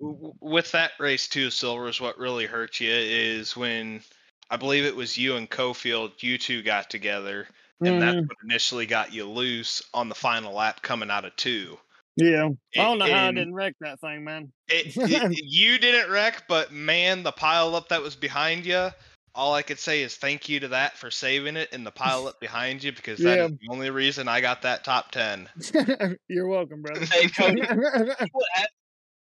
Go 0.02 0.36
with 0.42 0.72
that 0.72 0.92
race 1.00 1.30
too, 1.30 1.50
Silvers, 1.50 2.02
what 2.02 2.18
really 2.18 2.46
hurt 2.46 2.80
you 2.82 2.92
is 2.92 3.56
when 3.56 4.02
I 4.50 4.58
believe 4.58 4.84
it 4.84 4.96
was 4.96 5.18
you 5.18 5.36
and 5.38 5.50
Cofield, 5.50 6.22
you 6.24 6.38
two 6.38 6.62
got 6.62 6.90
together, 6.90 7.48
and 7.86 8.02
that's 8.02 8.18
Mhm. 8.18 8.28
what 8.28 8.38
initially 8.44 8.86
got 8.86 9.14
you 9.14 9.26
loose 9.30 9.82
on 9.94 10.10
the 10.10 10.16
final 10.16 10.54
lap 10.54 10.82
coming 10.82 11.10
out 11.12 11.24
of 11.24 11.36
two. 11.38 11.80
Yeah, 12.18 12.50
I 12.76 12.84
don't 12.84 13.00
know 13.00 13.06
how 13.12 13.28
I 13.28 13.32
didn't 13.32 13.54
wreck 13.54 13.76
that 13.82 14.00
thing, 14.02 14.24
man. 14.24 14.52
It, 14.70 14.96
it- 14.96 15.44
you 15.44 15.78
didn't 15.80 16.12
wreck, 16.12 16.44
but 16.48 16.72
man, 16.72 17.24
the 17.24 17.32
pile 17.32 17.76
up 17.76 17.90
that 17.90 18.02
was 18.02 18.16
behind 18.16 18.66
you. 18.66 18.90
All 19.34 19.54
I 19.54 19.62
could 19.62 19.80
say 19.80 20.02
is 20.02 20.16
thank 20.18 20.50
you 20.50 20.60
to 20.60 20.68
that 20.70 20.98
for 20.98 21.10
saving 21.10 21.56
it 21.56 21.70
and 21.72 21.86
the 21.88 21.92
pile 21.92 22.28
up 22.28 22.40
behind 22.42 22.84
you 22.84 22.92
because 22.92 23.18
that 23.20 23.38
Yeah. 23.38 23.46
is 23.46 23.52
the 23.52 23.68
only 23.72 23.90
reason 23.90 24.28
I 24.28 24.42
got 24.42 24.62
that 24.64 24.84
top 24.84 25.12
ten. 25.12 25.48
You're 26.28 26.48
welcome, 26.48 26.82
brother. 26.82 27.06
Hey, 27.12 27.28
Cody. 27.30 27.62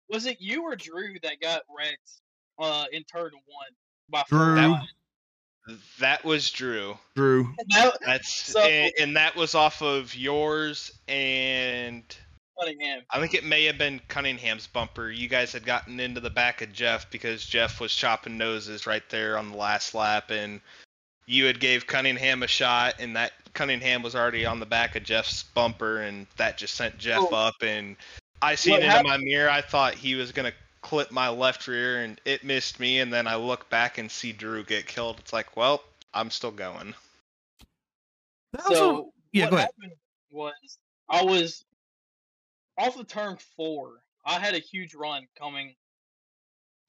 Was 0.09 0.25
it 0.25 0.37
you 0.41 0.63
or 0.63 0.75
Drew 0.75 1.15
that 1.23 1.39
got 1.41 1.61
wrecked 1.75 2.11
uh, 2.59 2.85
in 2.91 3.03
turn 3.05 3.31
one 3.31 3.67
by 4.09 4.23
Drew. 4.27 4.71
wide. 4.71 4.87
That 5.99 6.25
was 6.25 6.49
Drew. 6.51 6.97
Drew. 7.15 7.47
That, 7.69 7.97
That's 8.05 8.33
So- 8.51 8.59
and, 8.61 8.91
and 8.99 9.15
that 9.15 9.35
was 9.37 9.55
off 9.55 9.81
of 9.81 10.13
yours 10.15 10.91
and 11.07 12.03
Cunningham. 12.61 13.01
I 13.09 13.19
think 13.19 13.33
it 13.33 13.43
may 13.43 13.65
have 13.65 13.77
been 13.77 13.99
Cunningham's 14.07 14.67
bumper. 14.67 15.09
You 15.09 15.27
guys 15.27 15.51
had 15.53 15.65
gotten 15.65 15.99
into 15.99 16.19
the 16.19 16.29
back 16.29 16.61
of 16.61 16.71
Jeff 16.71 17.09
because 17.09 17.45
Jeff 17.45 17.79
was 17.79 17.93
chopping 17.95 18.37
noses 18.37 18.85
right 18.87 19.03
there 19.09 19.37
on 19.37 19.51
the 19.51 19.57
last 19.57 19.93
lap, 19.95 20.29
and 20.29 20.61
you 21.25 21.45
had 21.45 21.59
gave 21.59 21.87
Cunningham 21.87 22.43
a 22.43 22.47
shot, 22.47 22.95
and 22.99 23.15
that 23.15 23.33
Cunningham 23.53 24.03
was 24.03 24.15
already 24.15 24.45
on 24.45 24.59
the 24.59 24.65
back 24.65 24.95
of 24.95 25.03
Jeff's 25.03 25.43
bumper, 25.43 26.01
and 26.01 26.27
that 26.37 26.57
just 26.57 26.75
sent 26.75 26.97
Jeff 26.97 27.19
Oh. 27.31 27.35
up. 27.35 27.55
And 27.61 27.95
I 28.41 28.55
seen 28.55 28.73
What 28.73 28.81
into 28.83 28.95
hap- 28.95 29.05
my 29.05 29.17
mirror. 29.17 29.49
I 29.49 29.61
thought 29.61 29.95
he 29.95 30.15
was 30.15 30.31
gonna 30.31 30.53
clip 30.81 31.11
my 31.11 31.29
left 31.29 31.67
rear, 31.67 32.03
and 32.03 32.19
it 32.25 32.43
missed 32.43 32.79
me. 32.79 32.99
And 32.99 33.11
then 33.13 33.27
I 33.27 33.35
look 33.35 33.69
back 33.69 33.97
and 33.97 34.09
see 34.11 34.31
Drew 34.31 34.63
get 34.63 34.87
killed. 34.87 35.19
It's 35.19 35.33
like, 35.33 35.55
well, 35.57 35.83
I'm 36.13 36.29
still 36.31 36.51
going. 36.51 36.93
That 38.53 38.63
was 38.67 38.71
a- 38.71 38.75
So 38.75 39.13
yeah, 39.31 39.45
what 39.45 39.49
go 39.51 39.55
ahead. 39.57 39.69
happened 39.79 39.97
was 40.31 40.77
I 41.09 41.23
was 41.23 41.65
off 42.77 42.97
of 42.97 43.07
turn 43.07 43.37
four. 43.55 44.03
I 44.25 44.39
had 44.39 44.55
a 44.55 44.59
huge 44.59 44.93
run 44.95 45.27
coming 45.37 45.75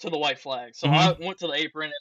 to 0.01 0.11
the 0.11 0.19
white 0.19 0.39
flag, 0.39 0.75
so 0.75 0.89
I 0.89 1.13
Mm-hmm. 1.13 1.25
went 1.25 1.39
to 1.39 1.47
the 1.47 1.55
apron, 1.55 1.87
and 1.87 1.95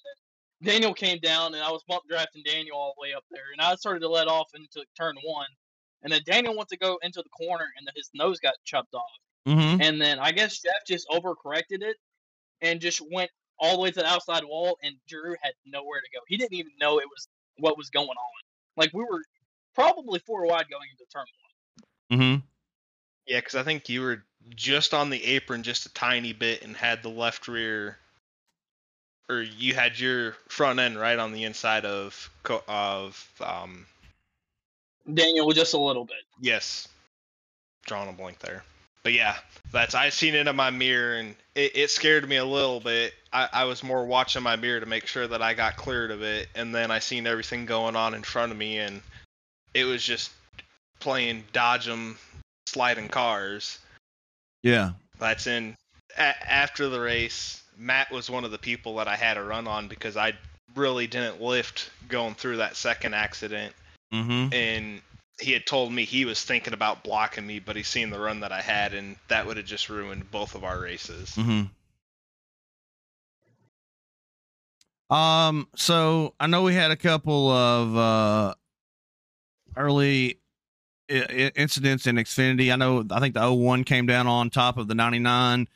then 0.63 0.73
Daniel 0.73 0.93
came 0.93 1.19
down, 1.19 1.53
and 1.53 1.63
I 1.63 1.71
was 1.71 1.83
bump 1.87 2.03
drafting 2.09 2.43
Daniel 2.45 2.77
all 2.77 2.93
the 2.97 3.01
way 3.01 3.13
up 3.13 3.23
there, 3.31 3.51
and 3.53 3.61
I 3.61 3.75
started 3.75 4.01
to 4.01 4.09
let 4.09 4.27
off 4.27 4.49
into 4.55 4.85
turn 4.97 5.15
one, 5.23 5.47
and 6.03 6.11
then 6.11 6.21
Daniel 6.25 6.55
went 6.55 6.69
to 6.69 6.77
go 6.77 6.97
into 7.03 7.21
the 7.21 7.29
corner, 7.29 7.67
and 7.77 7.87
then 7.87 7.93
his 7.95 8.09
nose 8.13 8.39
got 8.39 8.55
chopped 8.65 8.93
off, 8.93 9.11
Mhm. 9.47 9.81
and 9.81 10.01
then 10.01 10.19
I 10.19 10.31
guess 10.31 10.59
Jeff 10.61 10.85
just 10.87 11.07
overcorrected 11.09 11.83
it 11.83 11.97
and 12.61 12.81
just 12.81 13.01
went 13.11 13.31
all 13.59 13.75
the 13.77 13.81
way 13.81 13.91
to 13.91 13.99
the 13.99 14.05
outside 14.07 14.43
wall, 14.43 14.77
and 14.83 14.95
Drew 15.07 15.35
had 15.41 15.53
nowhere 15.65 16.01
to 16.01 16.09
go. 16.13 16.19
He 16.27 16.37
didn't 16.37 16.53
even 16.55 16.73
know 16.79 16.99
it 16.99 17.07
was 17.09 17.27
what 17.57 17.77
was 17.77 17.89
going 17.89 18.07
on. 18.09 18.41
Like 18.77 18.91
we 18.93 19.03
were 19.03 19.23
probably 19.75 20.19
four 20.19 20.45
wide 20.47 20.69
going 20.69 20.89
into 20.91 21.05
turn 21.11 21.25
one. 22.09 22.19
Mhm. 22.19 22.43
Yeah, 23.27 23.37
because 23.39 23.55
I 23.55 23.63
think 23.63 23.89
you 23.89 24.01
were 24.01 24.23
just 24.55 24.93
on 24.93 25.09
the 25.09 25.23
apron 25.23 25.63
just 25.63 25.85
a 25.85 25.93
tiny 25.93 26.33
bit 26.33 26.63
and 26.63 26.75
had 26.75 27.03
the 27.03 27.09
left 27.09 27.47
rear, 27.47 27.97
or 29.29 29.41
you 29.41 29.73
had 29.73 29.99
your 29.99 30.33
front 30.49 30.79
end 30.79 30.99
right 30.99 31.19
on 31.19 31.31
the 31.31 31.43
inside 31.43 31.85
of 31.85 32.29
of 32.67 33.29
um. 33.41 33.85
Daniel 35.11 35.51
just 35.51 35.73
a 35.73 35.79
little 35.79 36.05
bit. 36.05 36.23
yes, 36.39 36.87
drawing 37.85 38.09
a 38.09 38.13
blank 38.13 38.39
there. 38.39 38.63
But 39.03 39.13
yeah, 39.13 39.35
that's 39.71 39.95
I 39.95 40.09
seen 40.09 40.35
it 40.35 40.47
in 40.47 40.55
my 40.55 40.69
mirror 40.69 41.15
and 41.15 41.35
it, 41.55 41.75
it 41.75 41.89
scared 41.89 42.27
me 42.27 42.35
a 42.35 42.45
little 42.45 42.79
bit. 42.79 43.13
I, 43.33 43.49
I 43.51 43.63
was 43.65 43.83
more 43.83 44.05
watching 44.05 44.43
my 44.43 44.55
mirror 44.55 44.79
to 44.79 44.85
make 44.85 45.07
sure 45.07 45.27
that 45.27 45.41
I 45.41 45.53
got 45.53 45.75
cleared 45.75 46.11
of 46.11 46.21
it, 46.21 46.49
and 46.55 46.73
then 46.73 46.91
I 46.91 46.99
seen 46.99 47.25
everything 47.25 47.65
going 47.65 47.95
on 47.95 48.13
in 48.13 48.23
front 48.23 48.51
of 48.51 48.57
me, 48.57 48.77
and 48.77 49.01
it 49.73 49.85
was 49.85 50.03
just 50.03 50.31
playing 50.99 51.43
dodge 51.51 51.87
'em, 51.87 52.17
sliding 52.71 53.09
cars. 53.09 53.79
Yeah. 54.63 54.91
That's 55.19 55.45
in 55.47 55.75
a- 56.17 56.51
after 56.51 56.89
the 56.89 56.99
race. 56.99 57.61
Matt 57.77 58.11
was 58.11 58.29
one 58.29 58.43
of 58.45 58.51
the 58.51 58.57
people 58.57 58.95
that 58.95 59.07
I 59.07 59.15
had 59.15 59.37
a 59.37 59.43
run 59.43 59.67
on 59.67 59.87
because 59.87 60.15
I 60.17 60.33
really 60.75 61.07
didn't 61.07 61.41
lift 61.41 61.89
going 62.07 62.35
through 62.35 62.57
that 62.57 62.75
second 62.75 63.13
accident, 63.13 63.75
Mhm. 64.13 64.53
and 64.53 65.01
he 65.39 65.51
had 65.51 65.65
told 65.65 65.91
me 65.91 66.05
he 66.05 66.25
was 66.25 66.43
thinking 66.43 66.73
about 66.73 67.03
blocking 67.03 67.47
me, 67.47 67.59
but 67.59 67.75
he 67.75 67.83
seen 67.83 68.09
the 68.09 68.19
run 68.19 68.41
that 68.41 68.51
I 68.51 68.61
had, 68.61 68.93
and 68.93 69.17
that 69.27 69.45
would 69.47 69.57
have 69.57 69.65
just 69.65 69.89
ruined 69.89 70.29
both 70.31 70.55
of 70.55 70.63
our 70.63 70.79
races. 70.79 71.35
hmm 71.35 71.63
Um, 75.09 75.67
so 75.75 76.35
I 76.39 76.47
know 76.47 76.63
we 76.63 76.73
had 76.73 76.91
a 76.91 76.95
couple 76.95 77.49
of 77.49 77.97
uh 77.97 78.55
early 79.75 80.40
incidents 81.11 82.07
in 82.07 82.15
Xfinity. 82.15 82.71
I 82.71 82.75
know 82.75 83.05
I 83.11 83.19
think 83.19 83.35
the 83.35 83.51
01 83.51 83.83
came 83.83 84.05
down 84.05 84.27
on 84.27 84.49
top 84.49 84.77
of 84.77 84.87
the 84.87 84.95
99 84.95 85.67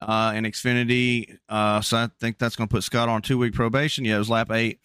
uh 0.00 0.32
in 0.34 0.44
Xfinity. 0.44 1.38
Uh 1.48 1.80
so 1.80 1.96
I 1.96 2.08
think 2.20 2.38
that's 2.38 2.56
going 2.56 2.68
to 2.68 2.74
put 2.74 2.84
Scott 2.84 3.08
on 3.08 3.22
2 3.22 3.38
week 3.38 3.54
probation. 3.54 4.04
Yeah, 4.04 4.16
it 4.16 4.20
was 4.20 4.30
lap 4.30 4.50
8. 4.50 4.78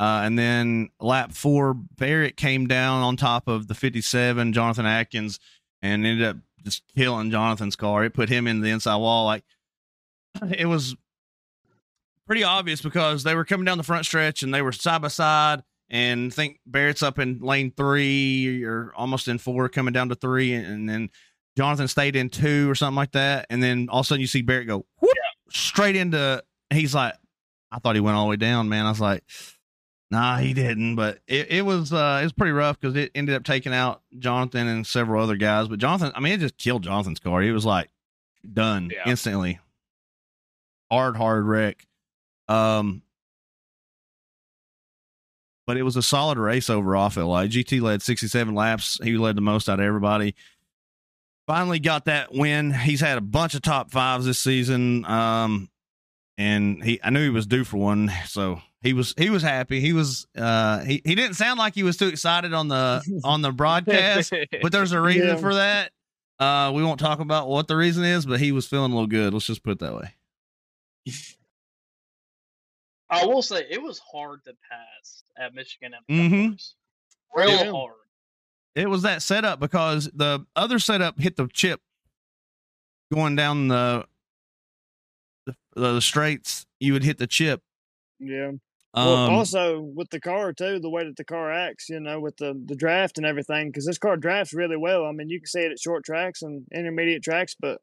Uh, 0.00 0.20
and 0.22 0.38
then 0.38 0.90
lap 1.00 1.32
four, 1.32 1.74
Barrett 1.74 2.36
came 2.36 2.68
down 2.68 3.02
on 3.02 3.16
top 3.16 3.48
of 3.48 3.66
the 3.66 3.74
57, 3.74 4.52
Jonathan 4.52 4.86
Atkins, 4.86 5.40
and 5.82 6.06
ended 6.06 6.24
up 6.24 6.36
just 6.64 6.84
killing 6.94 7.32
Jonathan's 7.32 7.74
car. 7.74 8.04
It 8.04 8.14
put 8.14 8.28
him 8.28 8.46
in 8.46 8.60
the 8.60 8.70
inside 8.70 8.96
wall. 8.96 9.24
Like 9.24 9.42
it 10.56 10.66
was 10.66 10.94
pretty 12.26 12.44
obvious 12.44 12.80
because 12.80 13.24
they 13.24 13.34
were 13.34 13.44
coming 13.44 13.64
down 13.64 13.78
the 13.78 13.84
front 13.84 14.04
stretch 14.04 14.42
and 14.42 14.54
they 14.54 14.62
were 14.62 14.72
side 14.72 15.02
by 15.02 15.08
side. 15.08 15.62
And 15.90 16.30
I 16.32 16.34
think 16.34 16.60
Barrett's 16.66 17.02
up 17.02 17.18
in 17.18 17.38
lane 17.40 17.72
three 17.76 18.62
or 18.64 18.92
almost 18.96 19.26
in 19.28 19.38
four, 19.38 19.68
coming 19.68 19.92
down 19.94 20.10
to 20.10 20.14
three, 20.14 20.52
and, 20.54 20.66
and 20.66 20.88
then 20.88 21.10
Jonathan 21.56 21.88
stayed 21.88 22.14
in 22.16 22.28
two 22.28 22.70
or 22.70 22.74
something 22.74 22.96
like 22.96 23.12
that. 23.12 23.46
And 23.50 23.62
then 23.62 23.88
all 23.90 24.00
of 24.00 24.04
a 24.04 24.08
sudden 24.08 24.20
you 24.20 24.26
see 24.26 24.42
Barrett 24.42 24.66
go 24.68 24.84
whoop, 25.00 25.12
straight 25.50 25.96
into. 25.96 26.42
He's 26.70 26.94
like, 26.94 27.14
I 27.72 27.78
thought 27.78 27.94
he 27.94 28.00
went 28.00 28.16
all 28.16 28.24
the 28.24 28.30
way 28.30 28.36
down, 28.36 28.68
man. 28.68 28.84
I 28.86 28.90
was 28.90 29.00
like, 29.00 29.24
Nah, 30.10 30.38
he 30.38 30.54
didn't. 30.54 30.96
But 30.96 31.18
it, 31.26 31.50
it 31.50 31.62
was 31.66 31.92
uh, 31.92 32.18
it 32.22 32.24
was 32.24 32.32
pretty 32.32 32.52
rough 32.52 32.80
because 32.80 32.96
it 32.96 33.10
ended 33.14 33.34
up 33.34 33.44
taking 33.44 33.74
out 33.74 34.00
Jonathan 34.18 34.66
and 34.66 34.86
several 34.86 35.22
other 35.22 35.36
guys. 35.36 35.68
But 35.68 35.78
Jonathan, 35.80 36.12
I 36.14 36.20
mean, 36.20 36.32
it 36.32 36.40
just 36.40 36.56
killed 36.56 36.82
Jonathan's 36.82 37.18
car. 37.20 37.42
He 37.42 37.50
was 37.50 37.66
like 37.66 37.88
done 38.50 38.90
Yeah. 38.90 39.02
instantly. 39.10 39.58
Hard, 40.90 41.16
hard 41.16 41.44
wreck. 41.44 41.86
Um, 42.48 43.02
but 45.68 45.76
it 45.76 45.82
was 45.82 45.96
a 45.96 46.02
solid 46.02 46.38
race 46.38 46.70
overall. 46.70 47.04
I 47.04 47.08
feel 47.10 47.28
like 47.28 47.50
GT 47.50 47.82
led 47.82 48.00
67 48.00 48.54
laps. 48.54 48.98
He 49.02 49.18
led 49.18 49.36
the 49.36 49.42
most 49.42 49.68
out 49.68 49.80
of 49.80 49.84
everybody. 49.84 50.34
Finally 51.46 51.78
got 51.78 52.06
that 52.06 52.32
win. 52.32 52.72
He's 52.72 53.02
had 53.02 53.18
a 53.18 53.20
bunch 53.20 53.54
of 53.54 53.60
top 53.60 53.90
fives 53.90 54.24
this 54.24 54.38
season. 54.38 55.04
Um, 55.04 55.68
and 56.38 56.82
he, 56.82 56.98
I 57.04 57.10
knew 57.10 57.22
he 57.22 57.28
was 57.28 57.46
due 57.46 57.64
for 57.64 57.76
one, 57.76 58.10
so 58.24 58.62
he 58.80 58.94
was 58.94 59.12
he 59.18 59.28
was 59.28 59.42
happy. 59.42 59.80
He 59.80 59.92
was 59.92 60.26
uh 60.38 60.78
he, 60.84 61.02
he 61.04 61.14
didn't 61.14 61.34
sound 61.34 61.58
like 61.58 61.74
he 61.74 61.82
was 61.82 61.98
too 61.98 62.08
excited 62.08 62.54
on 62.54 62.68
the 62.68 63.02
on 63.22 63.42
the 63.42 63.52
broadcast, 63.52 64.32
but 64.62 64.72
there's 64.72 64.92
a 64.92 65.00
reason 65.00 65.28
Yeah. 65.28 65.36
for 65.36 65.54
that. 65.54 65.92
Uh, 66.38 66.72
we 66.74 66.82
won't 66.82 66.98
talk 67.00 67.18
about 67.20 67.46
what 67.48 67.68
the 67.68 67.76
reason 67.76 68.04
is, 68.04 68.24
but 68.24 68.40
he 68.40 68.52
was 68.52 68.66
feeling 68.66 68.92
a 68.92 68.94
little 68.94 69.06
good. 69.08 69.34
Let's 69.34 69.46
just 69.46 69.62
put 69.62 69.72
it 69.72 69.78
that 69.80 69.94
way. 69.94 70.14
I 73.10 73.26
will 73.26 73.42
say 73.42 73.66
it 73.68 73.82
was 73.82 73.98
hard 73.98 74.44
to 74.44 74.52
pass 74.70 75.17
at 75.38 75.54
Michigan 75.54 75.92
and 75.94 76.32
Mhm. 76.32 76.50
mm 76.54 76.74
real 77.34 77.50
Yeah. 77.50 77.70
hard. 77.70 77.94
It 78.74 78.88
was 78.88 79.02
that 79.02 79.22
setup 79.22 79.60
because 79.60 80.10
the 80.12 80.46
other 80.56 80.78
setup 80.78 81.18
hit 81.18 81.36
the 81.36 81.48
chip 81.48 81.80
going 83.12 83.36
down 83.36 83.68
the 83.68 84.06
the, 85.46 85.54
the 85.74 86.00
straights. 86.00 86.66
You 86.80 86.92
would 86.92 87.04
hit 87.04 87.18
the 87.18 87.26
chip. 87.26 87.62
Yeah. 88.18 88.52
Um, 88.94 89.06
Well, 89.06 89.30
also 89.30 89.80
with 89.80 90.10
the 90.10 90.20
car 90.20 90.52
too, 90.52 90.78
the 90.80 90.90
way 90.90 91.04
that 91.04 91.16
the 91.16 91.24
car 91.24 91.52
acts, 91.52 91.88
you 91.88 92.00
know, 92.00 92.20
with 92.20 92.36
the 92.38 92.60
the 92.66 92.74
draft 92.76 93.18
and 93.18 93.26
everything, 93.26 93.68
because 93.68 93.86
this 93.86 93.98
car 93.98 94.16
drafts 94.16 94.52
really 94.54 94.76
well. 94.76 95.04
I 95.04 95.12
mean, 95.12 95.28
you 95.28 95.40
can 95.40 95.46
see 95.46 95.60
it 95.60 95.72
at 95.72 95.78
short 95.80 96.04
tracks 96.04 96.42
and 96.42 96.66
intermediate 96.72 97.22
tracks, 97.22 97.54
but 97.58 97.80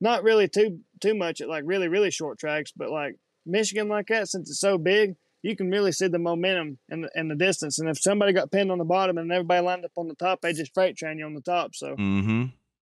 not 0.00 0.22
really 0.22 0.48
too 0.48 0.80
too 1.00 1.14
much 1.14 1.40
at 1.40 1.48
like 1.48 1.64
really 1.66 1.88
really 1.88 2.10
short 2.10 2.38
tracks. 2.38 2.72
But 2.74 2.90
like 2.90 3.16
Michigan, 3.46 3.88
like 3.88 4.06
that, 4.08 4.28
since 4.28 4.48
it's 4.50 4.60
so 4.60 4.78
big, 4.78 5.14
you 5.42 5.56
can 5.56 5.70
really 5.70 5.92
see 5.92 6.08
the 6.08 6.18
momentum 6.18 6.78
and 6.88 7.04
the, 7.04 7.10
and 7.14 7.30
the 7.30 7.34
distance. 7.34 7.78
And 7.78 7.88
if 7.88 8.00
somebody 8.00 8.32
got 8.32 8.50
pinned 8.50 8.70
on 8.70 8.78
the 8.78 8.84
bottom 8.84 9.18
and 9.18 9.30
everybody 9.32 9.64
lined 9.64 9.84
up 9.84 9.92
on 9.96 10.08
the 10.08 10.14
top, 10.14 10.40
they 10.40 10.52
just 10.52 10.74
freight 10.74 10.96
train 10.96 11.18
you 11.18 11.26
on 11.26 11.34
the 11.34 11.40
top. 11.40 11.74
So 11.74 11.94
hmm 11.94 12.46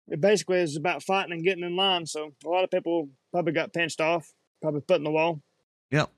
it 0.08 0.20
basically 0.20 0.58
is 0.58 0.76
about 0.76 1.02
fighting 1.02 1.32
and 1.32 1.44
getting 1.44 1.64
in 1.64 1.76
line. 1.76 2.06
So 2.06 2.32
a 2.44 2.48
lot 2.48 2.64
of 2.64 2.70
people 2.70 3.08
probably 3.30 3.52
got 3.52 3.72
pinched 3.72 4.00
off, 4.00 4.30
probably 4.60 4.80
put 4.80 4.96
in 4.96 5.04
the 5.04 5.10
wall. 5.10 5.40
Yep. 5.90 6.10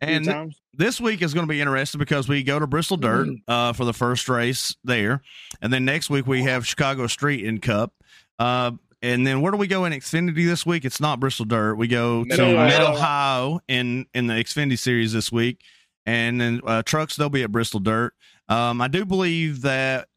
And 0.00 0.24
times. 0.24 0.60
this 0.74 1.00
week 1.00 1.22
is 1.22 1.32
going 1.32 1.46
to 1.46 1.50
be 1.50 1.60
interesting 1.60 1.98
because 1.98 2.28
we 2.28 2.42
go 2.42 2.58
to 2.58 2.66
Bristol 2.66 2.96
Dirt 2.96 3.28
uh, 3.48 3.72
for 3.72 3.84
the 3.84 3.94
first 3.94 4.28
race 4.28 4.76
there, 4.84 5.22
and 5.62 5.72
then 5.72 5.86
next 5.86 6.10
week 6.10 6.26
we 6.26 6.42
have 6.42 6.66
Chicago 6.66 7.06
Street 7.06 7.44
in 7.44 7.60
Cup. 7.60 7.94
Uh, 8.38 8.72
and 9.02 9.26
then 9.26 9.40
where 9.40 9.52
do 9.52 9.58
we 9.58 9.66
go 9.66 9.84
in 9.84 9.92
Xfinity 9.92 10.46
this 10.46 10.64
week? 10.64 10.84
It's 10.84 11.00
not 11.00 11.20
Bristol 11.20 11.44
Dirt. 11.44 11.76
We 11.76 11.88
go 11.88 12.24
to. 12.24 12.36
Mid 12.66 12.80
Ohio 12.80 13.60
in 13.68 14.06
in 14.14 14.26
the 14.26 14.34
Xfinity 14.34 14.78
series 14.78 15.12
this 15.12 15.30
week, 15.30 15.60
and 16.04 16.40
then 16.40 16.60
uh, 16.66 16.82
trucks 16.82 17.16
they'll 17.16 17.28
be 17.28 17.42
at 17.42 17.52
Bristol 17.52 17.80
Dirt. 17.80 18.14
Um, 18.48 18.80
I 18.80 18.88
do 18.88 19.04
believe 19.04 19.62
that 19.62 20.08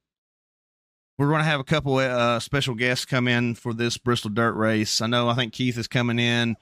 we're 1.17 1.27
going 1.27 1.39
to 1.39 1.45
have 1.45 1.59
a 1.59 1.65
couple 1.65 1.97
uh, 1.97 2.39
special 2.39 2.75
guests 2.75 3.05
come 3.05 3.27
in 3.27 3.55
for 3.55 3.73
this 3.73 3.97
Bristol 3.97 4.31
Dirt 4.31 4.53
race. 4.53 5.01
I 5.01 5.07
know. 5.07 5.27
I 5.27 5.35
think 5.35 5.51
Keith 5.51 5.77
is 5.77 5.87
coming 5.87 6.17
in. 6.17 6.55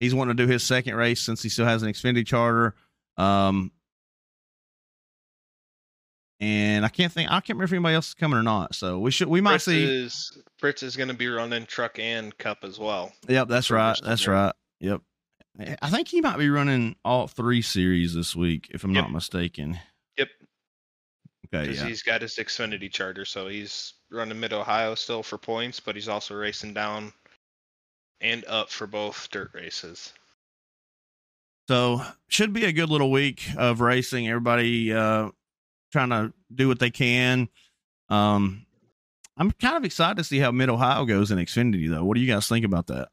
He's 0.00 0.14
wanting 0.14 0.36
to 0.36 0.46
do 0.46 0.50
his 0.50 0.64
second 0.64 0.96
race 0.96 1.20
since 1.20 1.42
he 1.42 1.48
still 1.48 1.66
has 1.66 1.82
an 1.82 1.92
Xfinity 1.92 2.26
charter. 2.26 2.74
Um, 3.16 3.70
and 6.40 6.84
I 6.84 6.88
can't 6.88 7.12
think. 7.12 7.28
I 7.30 7.34
can't 7.34 7.50
remember 7.50 7.64
if 7.64 7.72
anybody 7.72 7.94
else 7.94 8.08
is 8.08 8.14
coming 8.14 8.38
or 8.38 8.42
not. 8.42 8.74
So 8.74 8.98
we 8.98 9.10
should. 9.10 9.28
We 9.28 9.40
might 9.40 9.62
Fritz 9.62 9.64
see. 9.66 9.84
is 10.04 10.38
Fritz 10.58 10.82
is 10.82 10.96
going 10.96 11.08
to 11.08 11.14
be 11.14 11.28
running 11.28 11.66
truck 11.66 11.98
and 11.98 12.36
cup 12.38 12.58
as 12.62 12.78
well. 12.78 13.12
Yep, 13.28 13.48
that's 13.48 13.70
right. 13.70 13.98
That's 14.04 14.22
Dirt. 14.22 14.32
right. 14.32 14.52
Yep. 14.80 15.02
I 15.82 15.90
think 15.90 16.08
he 16.08 16.20
might 16.22 16.38
be 16.38 16.48
running 16.48 16.96
all 17.04 17.26
three 17.26 17.60
series 17.60 18.14
this 18.14 18.34
week, 18.34 18.68
if 18.72 18.82
I'm 18.84 18.94
Yep. 18.94 19.04
not 19.04 19.12
mistaken. 19.12 19.78
Yep. 20.16 20.28
Okay, 21.52 21.66
Because 21.66 21.82
yeah. 21.82 21.88
he's 21.88 22.02
got 22.02 22.22
his 22.22 22.36
Xfinity 22.36 22.90
charter, 22.90 23.24
so 23.26 23.46
he's 23.48 23.94
running 24.10 24.40
Mid 24.40 24.52
Ohio 24.54 24.94
still 24.94 25.22
for 25.22 25.36
points, 25.36 25.78
but 25.78 25.94
he's 25.96 26.08
also 26.08 26.34
racing 26.34 26.72
down 26.72 27.12
and 28.22 28.44
up 28.46 28.70
for 28.70 28.86
both 28.86 29.28
dirt 29.30 29.50
races. 29.52 30.14
So 31.68 32.02
should 32.28 32.52
be 32.52 32.64
a 32.64 32.72
good 32.72 32.88
little 32.88 33.10
week 33.10 33.42
of 33.56 33.80
racing. 33.80 34.28
Everybody 34.28 34.92
uh, 34.92 35.30
trying 35.90 36.10
to 36.10 36.32
do 36.54 36.68
what 36.68 36.78
they 36.78 36.90
can. 36.90 37.48
Um, 38.08 38.66
I'm 39.36 39.50
kind 39.52 39.76
of 39.76 39.84
excited 39.84 40.16
to 40.18 40.24
see 40.24 40.38
how 40.38 40.50
Mid 40.50 40.68
Ohio 40.68 41.04
goes 41.04 41.30
in 41.30 41.38
Xfinity, 41.38 41.88
though. 41.88 42.04
What 42.04 42.14
do 42.14 42.20
you 42.20 42.32
guys 42.32 42.48
think 42.48 42.64
about 42.64 42.88
that? 42.88 43.08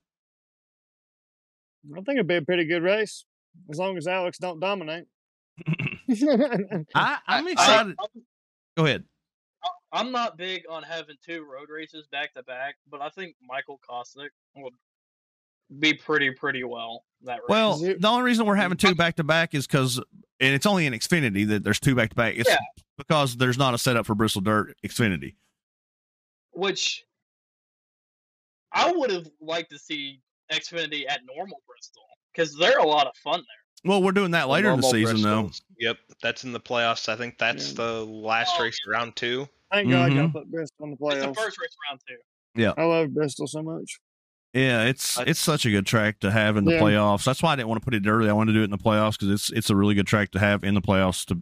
I 1.92 2.02
think 2.02 2.16
it'd 2.18 2.28
be 2.28 2.36
a 2.36 2.42
pretty 2.42 2.66
good 2.66 2.84
race 2.84 3.26
as 3.72 3.78
long 3.78 3.98
as 3.98 4.08
Alex 4.08 4.38
don't 4.38 4.60
dominate. 4.60 5.06
I, 6.96 7.18
I'm 7.28 7.48
excited. 7.48 7.96
I'm, 8.00 8.24
Go 8.76 8.86
ahead. 8.86 9.04
I'm 9.92 10.12
not 10.12 10.38
big 10.38 10.64
on 10.70 10.84
having 10.84 11.16
two 11.26 11.46
road 11.50 11.70
races 11.70 12.08
back 12.12 12.34
to 12.34 12.44
back, 12.44 12.76
but 12.92 13.02
I 13.02 13.10
think 13.10 13.36
Michael 13.42 13.80
Kostic 13.90 14.30
will 14.56 14.72
be 15.80 15.94
pretty 15.94 16.32
pretty 16.32 16.64
well 16.64 17.04
that 17.24 17.40
race. 17.40 17.50
Well, 17.50 17.80
You- 17.82 17.98
the 17.98 18.08
only 18.08 18.24
reason 18.24 18.46
we're 18.46 18.56
having 18.56 18.78
two 18.78 18.96
back 18.96 19.16
to 19.18 19.24
back 19.24 19.54
is 19.54 19.68
because, 19.68 19.98
and 19.98 20.54
it's 20.54 20.66
only 20.66 20.86
in 20.86 20.94
Xfinity 20.94 21.48
that 21.48 21.64
there's 21.64 21.80
two 21.80 21.96
back 21.96 22.10
to 22.12 22.16
back. 22.16 22.36
It's 22.38 22.50
Yeah. 22.50 22.58
because 22.98 23.38
there's 23.38 23.58
not 23.58 23.74
a 23.74 23.78
setup 23.78 24.06
for 24.06 24.16
Bristol 24.16 24.42
Dirt 24.42 24.76
Xfinity. 24.86 25.36
which 26.52 27.06
I 28.72 28.92
would 28.92 29.12
have 29.12 29.28
liked 29.40 29.70
to 29.72 29.78
see 29.80 30.22
Xfinity 30.52 31.04
at 31.10 31.22
normal 31.26 31.62
Bristol 31.68 32.04
because 32.34 32.56
they're 32.56 32.80
a 32.80 32.88
lot 32.88 33.08
of 33.08 33.16
fun 33.18 33.40
there. 33.40 33.92
Well, 33.92 34.02
we're 34.02 34.12
doing 34.12 34.32
that 34.32 34.50
later 34.50 34.70
in 34.72 34.78
the 34.82 34.82
Normal 34.82 34.92
season, 34.92 35.22
though. 35.22 35.52
Yep, 35.80 35.98
that's 36.24 36.44
in 36.44 36.52
the 36.52 36.60
playoffs. 36.60 37.10
I 37.10 37.16
think 37.16 37.38
that's 37.38 37.70
Yeah. 37.70 37.76
the 37.76 38.06
last 38.06 38.56
Oh. 38.58 38.64
race 38.64 38.78
of 38.86 38.92
round 38.92 39.16
two. 39.16 39.48
Thank 39.72 39.90
God 39.90 40.12
y'all 40.14 40.28
Mhm. 40.30 40.34
put 40.34 40.50
Bristol 40.50 40.86
in 40.86 40.92
the 40.92 40.98
playoffs. 40.98 41.28
It's 41.30 41.38
the 41.38 41.44
first 41.44 41.58
race 41.60 41.76
round 41.90 42.02
two. 42.08 42.18
Yeah, 42.56 42.74
I 42.78 42.84
love 42.86 43.14
Bristol 43.14 43.46
so 43.48 43.62
much. 43.62 44.00
Yeah, 44.58 44.86
it's 44.86 45.20
it's 45.20 45.40
such 45.40 45.66
a 45.66 45.70
good 45.70 45.86
track 45.86 46.20
to 46.22 46.32
have 46.32 46.58
in 46.58 46.66
the 46.66 46.74
Yeah. 46.74 46.80
playoffs. 46.82 47.24
That's 47.24 47.44
why 47.44 47.54
I 47.54 47.56
didn't 47.56 47.68
want 47.70 47.82
to 47.82 47.86
put 47.86 47.94
it 47.94 48.08
early. 48.08 48.30
I 48.30 48.34
wanted 48.34 48.54
to 48.54 48.60
do 48.60 48.62
it 48.62 48.66
in 48.66 48.72
the 48.72 48.78
playoffs 48.78 49.12
because 49.20 49.30
it's 49.30 49.50
it's 49.52 49.70
a 49.70 49.76
really 49.76 49.94
good 49.96 50.08
track 50.08 50.32
to 50.32 50.40
have 50.40 50.64
in 50.64 50.74
the 50.74 50.82
playoffs. 50.82 51.26
To 51.28 51.42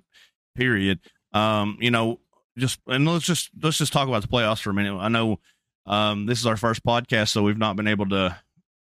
period. 0.55 0.99
Um, 1.33 1.77
you 1.79 1.91
know, 1.91 2.19
just 2.57 2.79
and 2.87 3.07
let's 3.07 3.25
just 3.25 3.51
let's 3.61 3.77
just 3.77 3.93
talk 3.93 4.07
about 4.07 4.21
the 4.21 4.27
playoffs 4.27 4.61
for 4.61 4.69
a 4.69 4.73
minute. 4.73 4.97
I 4.97 5.07
know 5.07 5.39
um, 5.85 6.25
this 6.25 6.39
is 6.39 6.45
our 6.45 6.57
first 6.57 6.83
podcast, 6.83 7.29
so 7.29 7.43
we've 7.43 7.57
not 7.57 7.75
been 7.75 7.87
able 7.87 8.07
to, 8.09 8.37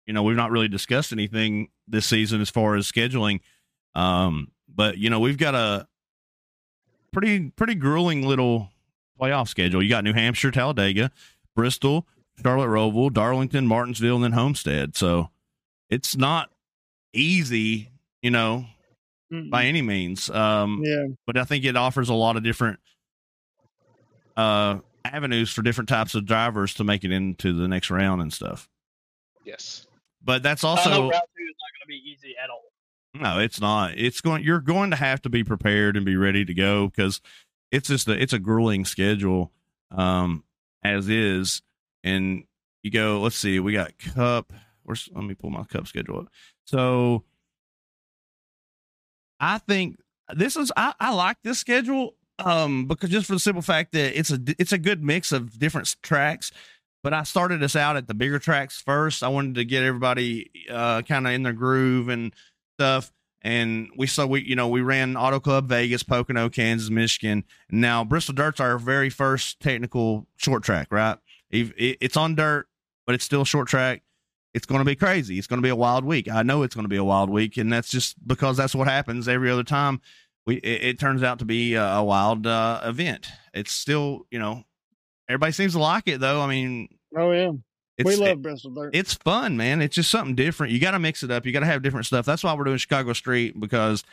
you 0.07 0.13
know, 0.13 0.23
we've 0.23 0.37
not 0.37 0.51
really 0.51 0.69
discussed 0.69 1.13
anything 1.13 1.69
this 1.87 2.07
season 2.07 2.41
as 2.41 2.51
far 2.51 2.75
as 2.75 2.91
scheduling. 2.91 3.41
Um, 3.95 4.51
but 4.69 4.99
you 4.99 5.09
know, 5.11 5.21
we've 5.21 5.39
got 5.39 5.55
a 5.55 5.87
pretty 7.13 7.51
pretty 7.51 7.75
grueling 7.75 8.27
little 8.27 8.71
playoff 9.21 9.49
schedule. 9.49 9.83
You 9.83 9.89
got 9.89 10.05
New 10.05 10.13
Hampshire, 10.13 10.51
Talladega, 10.51 11.11
Bristol, 11.55 12.07
Charlotte 12.43 12.69
Roval, 12.69 13.13
Darlington, 13.13 13.67
Martinsville, 13.67 14.17
and 14.17 14.25
then 14.25 14.33
Homestead. 14.33 14.97
So 14.97 15.31
it's 15.91 16.17
not 16.17 16.51
easy, 17.13 17.91
you 18.23 18.31
know, 18.31 18.67
Mm-mm. 19.33 19.51
by 19.51 19.65
any 19.65 19.83
means. 19.83 20.29
Um, 20.31 20.83
yeah, 20.85 21.07
but 21.27 21.37
I 21.37 21.45
think 21.45 21.65
it 21.65 21.77
offers 21.77 22.09
a 22.09 22.15
lot 22.15 22.37
of 22.37 22.43
different 22.43 22.79
uh 24.37 24.79
avenues 25.05 25.53
for 25.53 25.63
different 25.63 25.89
types 25.89 26.15
of 26.15 26.27
drivers 26.27 26.75
to 26.75 26.85
make 26.85 27.05
it 27.05 27.13
into 27.13 27.53
the 27.53 27.69
next 27.69 27.91
round 27.91 28.21
and 28.21 28.33
stuff. 28.33 28.69
Yes. 29.45 29.87
But 30.23 30.43
that's 30.43 30.65
I 30.65 30.67
know 30.67 30.71
also 30.71 30.91
round 30.91 31.13
two 31.13 31.45
is 31.45 31.55
not 31.61 31.73
going 31.73 31.83
to 31.83 31.87
be 31.87 32.03
easy 32.11 32.35
at 32.43 32.51
all. 32.51 32.63
no, 33.15 33.39
it's 33.39 33.61
not. 33.61 33.93
It's 33.97 34.21
going. 34.21 34.43
You're 34.43 34.61
going 34.61 34.91
to 34.91 34.97
have 34.97 35.23
to 35.23 35.29
be 35.31 35.45
prepared 35.45 35.97
and 35.97 36.05
be 36.05 36.17
ready 36.17 36.45
to 36.45 36.53
go 36.55 36.89
because 36.89 37.21
it's 37.71 37.89
just 37.89 38.09
a, 38.09 38.21
it's 38.21 38.33
a 38.33 38.39
grueling 38.39 38.85
schedule, 38.85 39.53
um, 39.91 40.43
as 40.83 41.09
is. 41.09 41.63
And 42.05 42.45
you 42.83 42.91
go. 42.91 43.21
Let's 43.21 43.37
see. 43.37 43.59
We 43.61 43.73
got 43.73 43.99
Cup. 43.99 44.53
Where's, 44.85 45.09
let 45.15 45.25
me 45.25 45.35
pull 45.35 45.51
my 45.51 45.65
Cup 45.65 45.87
schedule 45.87 46.21
up. 46.21 46.29
So 46.65 47.25
I 49.41 49.59
think 49.59 49.99
this 50.35 50.57
is. 50.57 50.73
I, 50.77 50.95
I 51.01 51.13
like 51.15 51.39
this 51.43 51.59
schedule. 51.59 52.15
Um, 52.39 52.87
because 52.87 53.09
just 53.09 53.27
for 53.27 53.33
the 53.33 53.41
simple 53.41 53.63
fact 53.63 53.93
that 53.93 54.19
it's 54.19 54.31
a 54.31 54.39
it's 54.59 54.73
a 54.73 54.79
good 54.79 55.03
mix 55.03 55.33
of 55.33 55.59
different 55.59 55.95
tracks. 56.03 56.53
But 57.03 57.15
I 57.15 57.23
started 57.23 57.63
us 57.63 57.77
out 57.77 57.97
at 57.97 58.09
the 58.09 58.15
bigger 58.15 58.39
tracks 58.39 58.81
first. 58.81 59.23
I 59.23 59.29
wanted 59.29 59.55
to 59.57 59.65
get 59.65 59.83
everybody 59.83 60.51
uh 60.71 61.03
kind 61.03 61.27
of 61.27 61.33
in 61.33 61.45
their 61.45 61.53
groove 61.53 62.09
and 62.09 62.35
stuff. 62.75 63.13
And 63.43 63.89
we 63.97 64.07
so 64.07 64.27
we 64.27 64.43
you 64.43 64.57
know 64.57 64.69
we 64.69 64.81
ran 64.81 65.17
Auto 65.17 65.41
Club 65.41 65.69
Vegas, 65.69 66.03
Pocono, 66.03 66.49
Kansas, 66.49 66.91
Michigan. 66.91 67.45
Now 67.71 68.05
Bristol 68.05 68.35
Dirt's 68.35 68.61
our 68.61 68.77
very 68.77 69.09
first 69.09 69.61
technical 69.61 70.27
short 70.37 70.63
track, 70.63 70.89
right? 70.91 71.17
It- 71.61 71.75
it- 71.77 71.99
It's 72.01 72.17
on 72.17 72.35
dirt, 72.35 72.67
but 73.07 73.15
it's 73.15 73.25
still 73.25 73.45
short 73.45 73.69
track. 73.69 74.03
It's 74.55 74.67
going 74.67 74.79
to 74.81 74.85
be 74.87 74.97
crazy. 74.97 75.39
It's 75.39 75.47
going 75.47 75.59
to 75.59 75.67
be 75.67 75.69
a 75.71 75.77
wild 75.77 76.05
week. 76.05 76.31
I 76.31 76.43
know 76.43 76.63
it's 76.63 76.75
going 76.75 76.85
to 76.85 76.89
be 76.89 76.97
a 76.97 77.05
wild 77.05 77.29
week, 77.29 77.57
and 77.59 77.71
that's 77.73 77.91
just 77.91 78.17
because 78.27 78.57
that's 78.57 78.75
what 78.75 78.89
happens 78.89 79.29
every 79.29 79.51
other 79.51 79.65
time. 79.65 80.01
We 80.47 80.57
it, 80.57 80.83
it 80.85 80.99
turns 80.99 81.23
out 81.23 81.41
to 81.41 81.45
be 81.45 81.75
a, 81.75 81.85
a 81.85 82.05
wild 82.05 82.47
uh, 82.47 82.81
event. 82.85 83.27
It's 83.53 83.73
still 83.73 84.27
you 84.31 84.39
know 84.39 84.65
everybody 85.29 85.53
seems 85.53 85.73
to 85.73 85.79
like 85.79 86.09
it 86.09 86.21
though. 86.21 86.41
I 86.41 86.47
mean, 86.47 86.89
oh 87.17 87.33
yeah, 87.33 87.51
it's 87.99 88.07
we 88.07 88.17
love 88.17 88.41
Bristol 88.41 88.71
Dirt. 88.71 88.95
it's 88.95 89.13
fun, 89.13 89.57
man. 89.59 89.83
It's 89.83 89.95
just 89.97 90.11
something 90.11 90.35
different. 90.37 90.73
You 90.73 90.79
got 90.79 90.93
to 90.93 90.99
mix 91.01 91.23
it 91.23 91.31
up. 91.31 91.45
You 91.45 91.53
got 91.53 91.61
to 91.61 91.67
have 91.67 91.83
different 91.83 92.07
stuff. 92.07 92.25
That's 92.25 92.43
why 92.43 92.55
we're 92.55 92.65
doing 92.65 92.79
Chicago 92.79 93.13
Street 93.13 93.59
because 93.61 94.05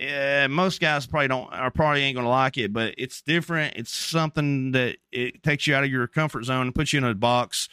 eh, 0.00 0.46
most 0.48 0.80
guys 0.80 1.06
probably 1.06 1.28
don't 1.28 1.52
are 1.52 1.70
probably 1.70 2.02
ain't 2.02 2.16
gonna 2.16 2.28
like 2.28 2.58
it, 2.58 2.72
but 2.72 2.94
it's 2.98 3.22
different. 3.22 3.76
It's 3.76 3.92
something 3.92 4.72
that 4.72 4.96
it 5.12 5.42
takes 5.42 5.66
you 5.66 5.74
out 5.74 5.84
of 5.84 5.90
your 5.90 6.06
comfort 6.08 6.44
zone 6.44 6.66
and 6.66 6.74
puts 6.74 6.92
you 6.92 6.98
in 6.98 7.04
a 7.04 7.14
box. 7.14 7.68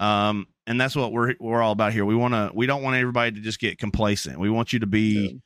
Um, 0.00 0.46
and 0.66 0.80
that's 0.80 0.96
what 0.96 1.12
we're 1.12 1.34
we're 1.38 1.62
all 1.62 1.72
about 1.72 1.92
here. 1.92 2.04
We 2.04 2.16
want 2.16 2.34
to. 2.34 2.50
We 2.54 2.66
don't 2.66 2.82
want 2.82 2.96
everybody 2.96 3.32
to 3.32 3.40
just 3.40 3.60
get 3.60 3.78
complacent. 3.78 4.38
We 4.40 4.50
want 4.50 4.72
you 4.72 4.80
to 4.80 4.86
be 4.86 5.14
Yeah. 5.14 5.38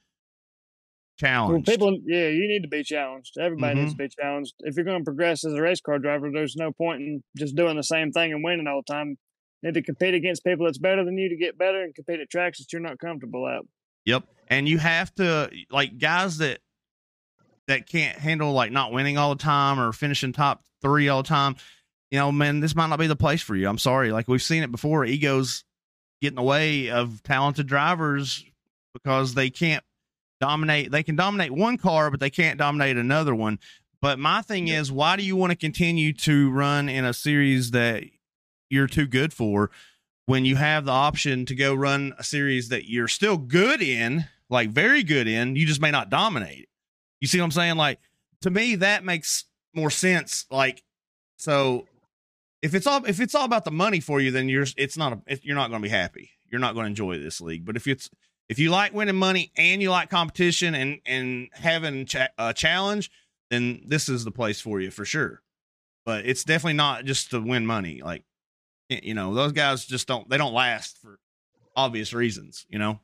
challenged. 1.19 1.69
Well, 1.69 1.77
people, 1.77 1.99
yeah, 2.07 2.29
you 2.29 2.49
need 2.49 2.63
to 2.63 2.69
be 2.69 2.83
challenged. 2.83 3.37
Everybody 3.39 3.81
needs 3.81 3.93
to 3.93 3.97
Mm-hmm. 3.99 4.05
be 4.07 4.23
challenged. 4.23 4.55
If 4.61 4.77
you're 4.77 4.85
going 4.85 4.99
to 5.01 5.05
progress 5.05 5.45
as 5.45 5.53
a 5.53 5.61
race 5.61 5.81
car 5.81 5.99
driver, 5.99 6.31
there's 6.33 6.57
no 6.57 6.73
point 6.73 7.01
in 7.03 7.23
just 7.37 7.55
doing 7.55 7.77
the 7.77 7.83
same 7.83 8.13
thing 8.13 8.33
and 8.33 8.43
winning 8.43 8.67
all 8.67 8.83
the 8.87 8.93
time. 8.93 9.17
You 9.63 9.69
need 9.71 9.75
to 9.75 9.83
compete 9.83 10.15
against 10.15 10.43
people 10.43 10.65
that's 10.65 10.79
better 10.79 11.05
than 11.05 11.19
you 11.19 11.29
to 11.29 11.37
get 11.37 11.59
better, 11.59 11.83
and 11.83 11.95
compete 11.95 12.21
at 12.21 12.31
tracks 12.31 12.59
that 12.59 12.73
you're 12.73 12.81
not 12.81 12.99
comfortable 12.99 13.47
at. 13.47 13.61
Yep. 14.07 14.25
And 14.51 14.69
you 14.69 14.79
have 14.79 15.15
to 15.15 15.51
like 15.71 15.99
guys 15.99 16.39
that 16.39 16.59
that 17.69 17.89
can't 17.89 18.19
handle 18.19 18.53
like 18.53 18.73
not 18.73 18.93
winning 18.93 19.17
all 19.17 19.35
the 19.35 19.43
time 19.43 19.79
or 19.79 19.93
finishing 19.93 20.33
top 20.33 20.65
three 20.83 21.09
all 21.09 21.23
the 21.23 21.29
time. 21.29 21.57
You 22.11 22.19
know, 22.19 22.33
man, 22.33 22.59
this 22.59 22.75
might 22.75 22.89
not 22.89 22.99
be 22.99 23.07
the 23.07 23.15
place 23.15 23.41
for 23.41 23.55
you. 23.55 23.69
I'm 23.69 23.79
sorry. 23.79 24.11
Like 24.11 24.27
we've 24.27 24.43
seen 24.43 24.65
it 24.65 24.73
before. 24.73 25.05
Egos 25.05 25.65
get 26.21 26.33
in 26.33 26.35
the 26.35 26.43
way 26.43 26.91
of 26.91 27.23
talented 27.23 27.69
drivers 27.69 28.45
because 28.93 29.35
they 29.35 29.51
can't 29.51 29.85
dominate. 30.41 30.91
They 30.91 31.05
can 31.05 31.15
dominate 31.15 31.53
one 31.53 31.79
car, 31.79 32.11
but 32.11 32.19
they 32.19 32.31
can't 32.31 32.59
dominate 32.59 32.97
another 32.97 33.35
one. 33.35 33.61
But 34.03 34.19
my 34.19 34.43
thing 34.43 34.69
is, 34.69 34.91
why 34.91 35.17
do 35.17 35.23
you 35.23 35.37
want 35.37 35.51
to 35.51 35.57
continue 35.57 36.13
to 36.15 36.51
run 36.51 36.89
in 36.89 37.05
a 37.05 37.13
series 37.13 37.71
that 37.71 38.03
you're 38.69 38.87
too 38.87 39.07
good 39.07 39.33
for 39.33 39.71
when 40.27 40.45
you 40.45 40.57
have 40.57 40.85
the 40.85 40.93
option 40.93 41.45
to 41.47 41.55
go 41.55 41.75
run 41.75 42.15
a 42.19 42.25
series 42.25 42.69
that 42.69 42.89
you're 42.89 43.09
still 43.09 43.37
good 43.37 43.83
in, 43.83 44.27
like 44.51 44.71
very 44.71 45.03
good 45.03 45.29
in, 45.29 45.57
you 45.57 45.67
just 45.67 45.81
may 45.81 45.91
not 45.91 46.11
dominate. 46.11 46.69
You 47.21 47.29
see 47.29 47.39
what 47.39 47.45
I'm 47.45 47.51
saying? 47.53 47.77
Like 47.77 48.01
to 48.43 48.51
me, 48.51 48.75
that 48.77 49.05
makes 49.05 49.45
more 49.75 49.91
sense. 49.91 50.47
Like 50.51 50.83
so, 51.37 51.87
if 52.63 52.75
it's 52.75 52.87
all 52.87 53.05
if 53.05 53.21
it's 53.21 53.35
all 53.35 53.45
about 53.45 53.65
the 53.65 53.71
money 53.71 54.01
for 54.01 54.21
you, 54.21 54.31
then 54.31 54.49
you're 54.49 54.67
it's 54.77 54.97
not 54.97 55.13
a, 55.13 55.21
it, 55.27 55.45
you're 55.45 55.57
not 55.57 55.71
going 55.71 55.81
to 55.81 55.89
be 55.89 55.95
happy. 55.95 56.31
You're 56.51 56.61
not 56.61 56.75
going 56.75 56.85
to 56.85 56.91
enjoy 56.91 57.19
this 57.19 57.41
league. 57.41 57.65
But 57.65 57.77
if 57.77 57.87
it's 57.87 58.11
if 58.49 58.59
you 58.59 58.71
like 58.71 58.93
winning 58.93 59.17
money 59.17 59.53
and 59.57 59.81
you 59.81 59.91
like 59.91 60.11
competition 60.11 60.75
and 60.75 61.01
and 61.07 61.49
having 61.53 62.07
cha- 62.07 62.29
a 62.37 62.53
challenge, 62.53 63.11
then 63.51 63.83
this 63.87 64.09
is 64.09 64.25
the 64.25 64.31
place 64.33 64.61
for 64.61 64.81
you 64.81 64.91
for 64.91 65.05
sure. 65.05 65.43
But 66.05 66.27
it's 66.27 66.45
definitely 66.45 66.75
not 66.75 67.05
just 67.05 67.31
to 67.31 67.41
win 67.41 67.65
money. 67.67 68.03
Like 68.03 68.25
you 68.89 69.15
know, 69.15 69.35
those 69.35 69.53
guys 69.53 69.85
just 69.87 70.09
don't 70.09 70.29
they 70.29 70.37
don't 70.37 70.53
last 70.53 70.99
for 70.99 71.19
obvious 71.77 72.13
reasons, 72.13 72.67
you 72.69 72.79
know. 72.79 72.99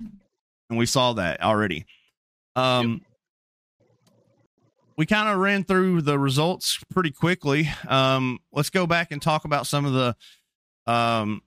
And 0.68 0.78
we 0.78 0.86
saw 0.86 1.14
that 1.14 1.42
already. 1.42 1.86
Um 2.54 3.02
we 4.96 5.04
kind 5.04 5.28
of 5.28 5.38
ran 5.38 5.64
through 5.64 6.02
the 6.02 6.18
results 6.18 6.78
pretty 6.90 7.10
quickly. 7.10 7.68
Um 7.88 8.40
let's 8.52 8.70
go 8.70 8.86
back 8.86 9.10
and 9.12 9.20
talk 9.20 9.44
about 9.44 9.66
some 9.66 9.84
of 9.84 9.92
the 9.92 10.16
um 10.92 11.42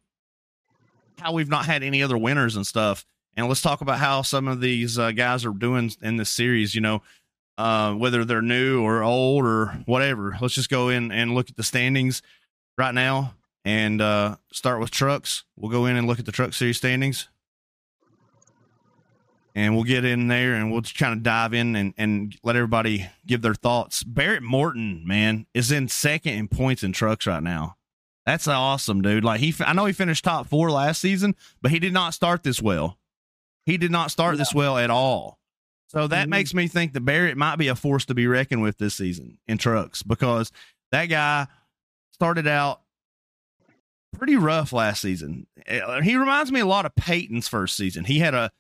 how 1.20 1.34
we've 1.34 1.50
not 1.50 1.66
had 1.66 1.84
any 1.84 2.02
other 2.02 2.18
winners 2.18 2.56
and 2.56 2.66
stuff. 2.66 3.06
And 3.36 3.48
let's 3.48 3.62
talk 3.62 3.82
about 3.82 4.00
how 4.00 4.22
some 4.22 4.48
of 4.48 4.60
these 4.60 4.98
uh, 4.98 5.12
guys 5.12 5.46
are 5.46 5.52
doing 5.52 5.92
in 6.02 6.18
this 6.18 6.30
series, 6.30 6.76
you 6.76 6.82
know, 6.82 7.02
uh, 7.58 7.94
whether 7.94 8.26
they're 8.26 8.42
new 8.42 8.82
or 8.82 9.04
old 9.04 9.46
or 9.46 9.68
whatever. 9.86 10.38
Let's 10.42 10.56
just 10.56 10.70
go 10.70 10.90
in 10.90 11.12
and 11.12 11.36
look 11.36 11.50
at 11.50 11.56
the 11.56 11.64
standings 11.64 12.22
right 12.78 12.94
now 12.94 13.36
and 13.64 14.02
uh, 14.02 14.38
start 14.52 14.80
with 14.80 14.92
trucks. 14.92 15.44
We'll 15.56 15.72
go 15.72 15.86
in 15.86 15.96
and 15.96 16.08
look 16.08 16.20
at 16.20 16.26
the 16.26 16.32
truck 16.32 16.54
series 16.54 16.78
standings. 16.78 17.30
And 19.56 19.74
we'll 19.76 19.84
get 19.84 20.06
in 20.06 20.28
there 20.28 20.54
and 20.56 20.72
we'll 20.72 20.82
just 20.82 20.98
kind 20.98 21.14
of 21.14 21.24
dive 21.24 21.54
in 21.54 21.76
and, 21.76 21.94
and 21.98 22.36
let 22.44 22.56
everybody 22.56 23.08
give 23.26 23.42
their 23.42 23.54
thoughts. 23.56 24.04
Barrett 24.04 24.44
Morton, 24.44 25.04
man, 25.06 25.46
is 25.54 25.72
in 25.72 25.88
second 25.88 26.34
in 26.34 26.48
points 26.48 26.84
in 26.84 26.92
trucks 26.94 27.26
right 27.28 27.44
now. 27.44 27.76
That's 28.26 28.48
awesome, 28.48 29.02
dude. 29.02 29.24
Like 29.24 29.40
he, 29.40 29.54
I 29.66 29.74
know 29.74 29.86
he 29.86 29.94
finished 29.94 30.24
top 30.24 30.48
four 30.48 30.70
last 30.70 31.02
season, 31.02 31.36
but 31.62 31.72
he 31.72 31.80
did 31.80 31.94
not 31.94 32.14
start 32.14 32.44
this 32.44 32.62
well. 32.62 32.98
He 33.66 33.78
did 33.78 33.92
not 33.92 34.12
start 34.12 34.38
this 34.38 34.54
well 34.54 34.78
at 34.78 34.90
all. 34.92 35.40
So 35.88 36.08
that 36.08 36.28
Mhm. 36.28 36.32
makes 36.32 36.54
me 36.54 36.68
think 36.68 36.94
that 36.94 37.02
Barrett 37.02 37.38
might 37.38 37.56
be 37.56 37.68
a 37.68 37.76
force 37.76 38.06
to 38.06 38.14
be 38.14 38.28
reckoned 38.28 38.62
with 38.62 38.78
this 38.78 38.96
season 38.96 39.40
in 39.48 39.58
trucks 39.58 40.04
because 40.04 40.52
that 40.92 41.08
guy 41.08 41.48
started 42.14 42.48
out 42.48 42.82
pretty 44.16 44.36
rough 44.36 44.74
last 44.74 45.02
season. 45.02 45.48
Uh, 45.68 46.02
He 46.02 46.16
reminds 46.16 46.52
me 46.52 46.60
a 46.60 46.66
lot 46.66 46.86
of 46.86 46.96
Peyton's 46.96 47.48
first 47.48 47.76
season. 47.76 48.06
He 48.06 48.20
had 48.20 48.34
a, 48.36 48.52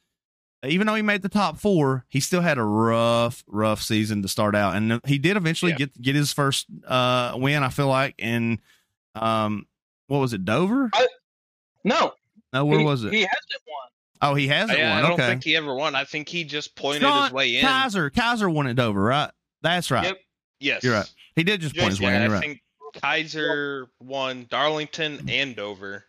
even 0.63 0.87
though 0.87 0.95
he 0.95 1.01
made 1.01 1.21
the 1.21 1.29
top 1.29 1.57
four, 1.57 2.05
he 2.09 2.19
still 2.19 2.41
had 2.41 2.57
a 2.57 2.63
rough, 2.63 3.43
rough 3.47 3.81
season 3.81 4.21
to 4.23 4.27
start 4.27 4.55
out, 4.55 4.75
and 4.75 4.99
he 5.05 5.17
did 5.17 5.37
eventually 5.37 5.71
Yeah. 5.71 5.77
get 5.77 6.01
get 6.01 6.15
his 6.15 6.33
first 6.33 6.65
uh, 6.87 7.33
win. 7.35 7.63
I 7.63 7.69
feel 7.69 7.87
like 7.87 8.15
in, 8.17 8.59
um, 9.15 9.65
what 10.07 10.19
was 10.19 10.33
it, 10.33 10.43
Dover? 10.45 10.89
No, 11.83 12.13
No, 12.51 12.65
where 12.65 12.79
he, 12.79 12.85
was 12.85 13.03
it? 13.03 13.13
He 13.13 13.19
hasn't 13.21 13.63
won. 13.67 13.87
oh, 14.31 14.35
he 14.35 14.47
hasn't 14.47 14.77
I, 14.79 14.83
I 14.83 14.89
won. 14.95 15.03
don't 15.03 15.11
Okay, 15.13 15.27
think 15.27 15.43
he 15.45 15.55
ever 15.55 15.73
won. 15.73 15.95
I 15.95 16.03
think 16.03 16.27
he 16.27 16.43
just 16.43 16.75
pointed 16.75 17.01
Sean 17.03 17.23
his 17.23 17.31
way 17.33 17.55
in. 17.55 17.61
Kaiser, 17.65 18.09
Kaiser 18.09 18.49
won 18.49 18.67
at 18.67 18.75
Dover, 18.75 19.01
right? 19.01 19.31
That's 19.61 19.89
right. 19.91 20.05
Yep. 20.07 20.17
Yes, 20.59 20.83
You're 20.83 20.93
right. 20.93 21.13
He 21.37 21.43
did 21.45 21.61
just 21.61 21.75
point 21.77 21.89
his 21.89 22.01
way 22.01 22.13
in. 22.15 22.21
You're 22.23 22.31
I 22.31 22.33
right. 22.33 22.41
think 22.41 22.61
Kaiser 23.01 23.87
won 24.01 24.45
Darlington 24.49 25.29
and 25.29 25.55
Dover. 25.55 26.03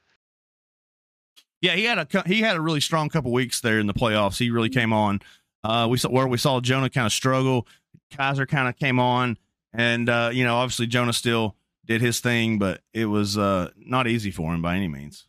Yeah, 1.61 1.75
he 1.75 1.85
had 1.85 1.99
a 1.99 2.23
he 2.27 2.41
had 2.41 2.57
a 2.57 2.61
really 2.61 2.81
strong 2.81 3.09
couple 3.09 3.33
weeks 3.33 3.61
there 3.61 3.79
in 3.79 3.87
the 3.87 3.95
playoffs. 3.95 4.39
He 4.39 4.51
really 4.51 4.71
came 4.71 4.93
on. 4.93 5.21
Uh, 5.63 5.87
we 5.91 5.99
saw 5.99 6.09
where 6.09 6.27
we 6.27 6.39
saw 6.39 6.61
Jonah 6.61 6.89
kind 6.89 7.07
of 7.07 7.13
struggle. 7.13 7.67
Kaiser 8.11 8.47
kind 8.47 8.69
of 8.69 8.77
came 8.77 8.99
on, 8.99 9.37
and 9.73 10.09
uh, 10.09 10.31
you 10.33 10.45
know, 10.45 10.57
obviously 10.57 10.87
Jonah 10.87 11.13
still 11.13 11.57
did 11.85 12.01
his 12.01 12.21
thing, 12.21 12.59
but 12.59 12.81
it 12.95 13.07
was 13.07 13.37
uh, 13.37 13.71
not 13.77 14.07
easy 14.07 14.31
for 14.31 14.55
him 14.55 14.63
by 14.63 14.77
any 14.77 14.89
means. 14.89 15.27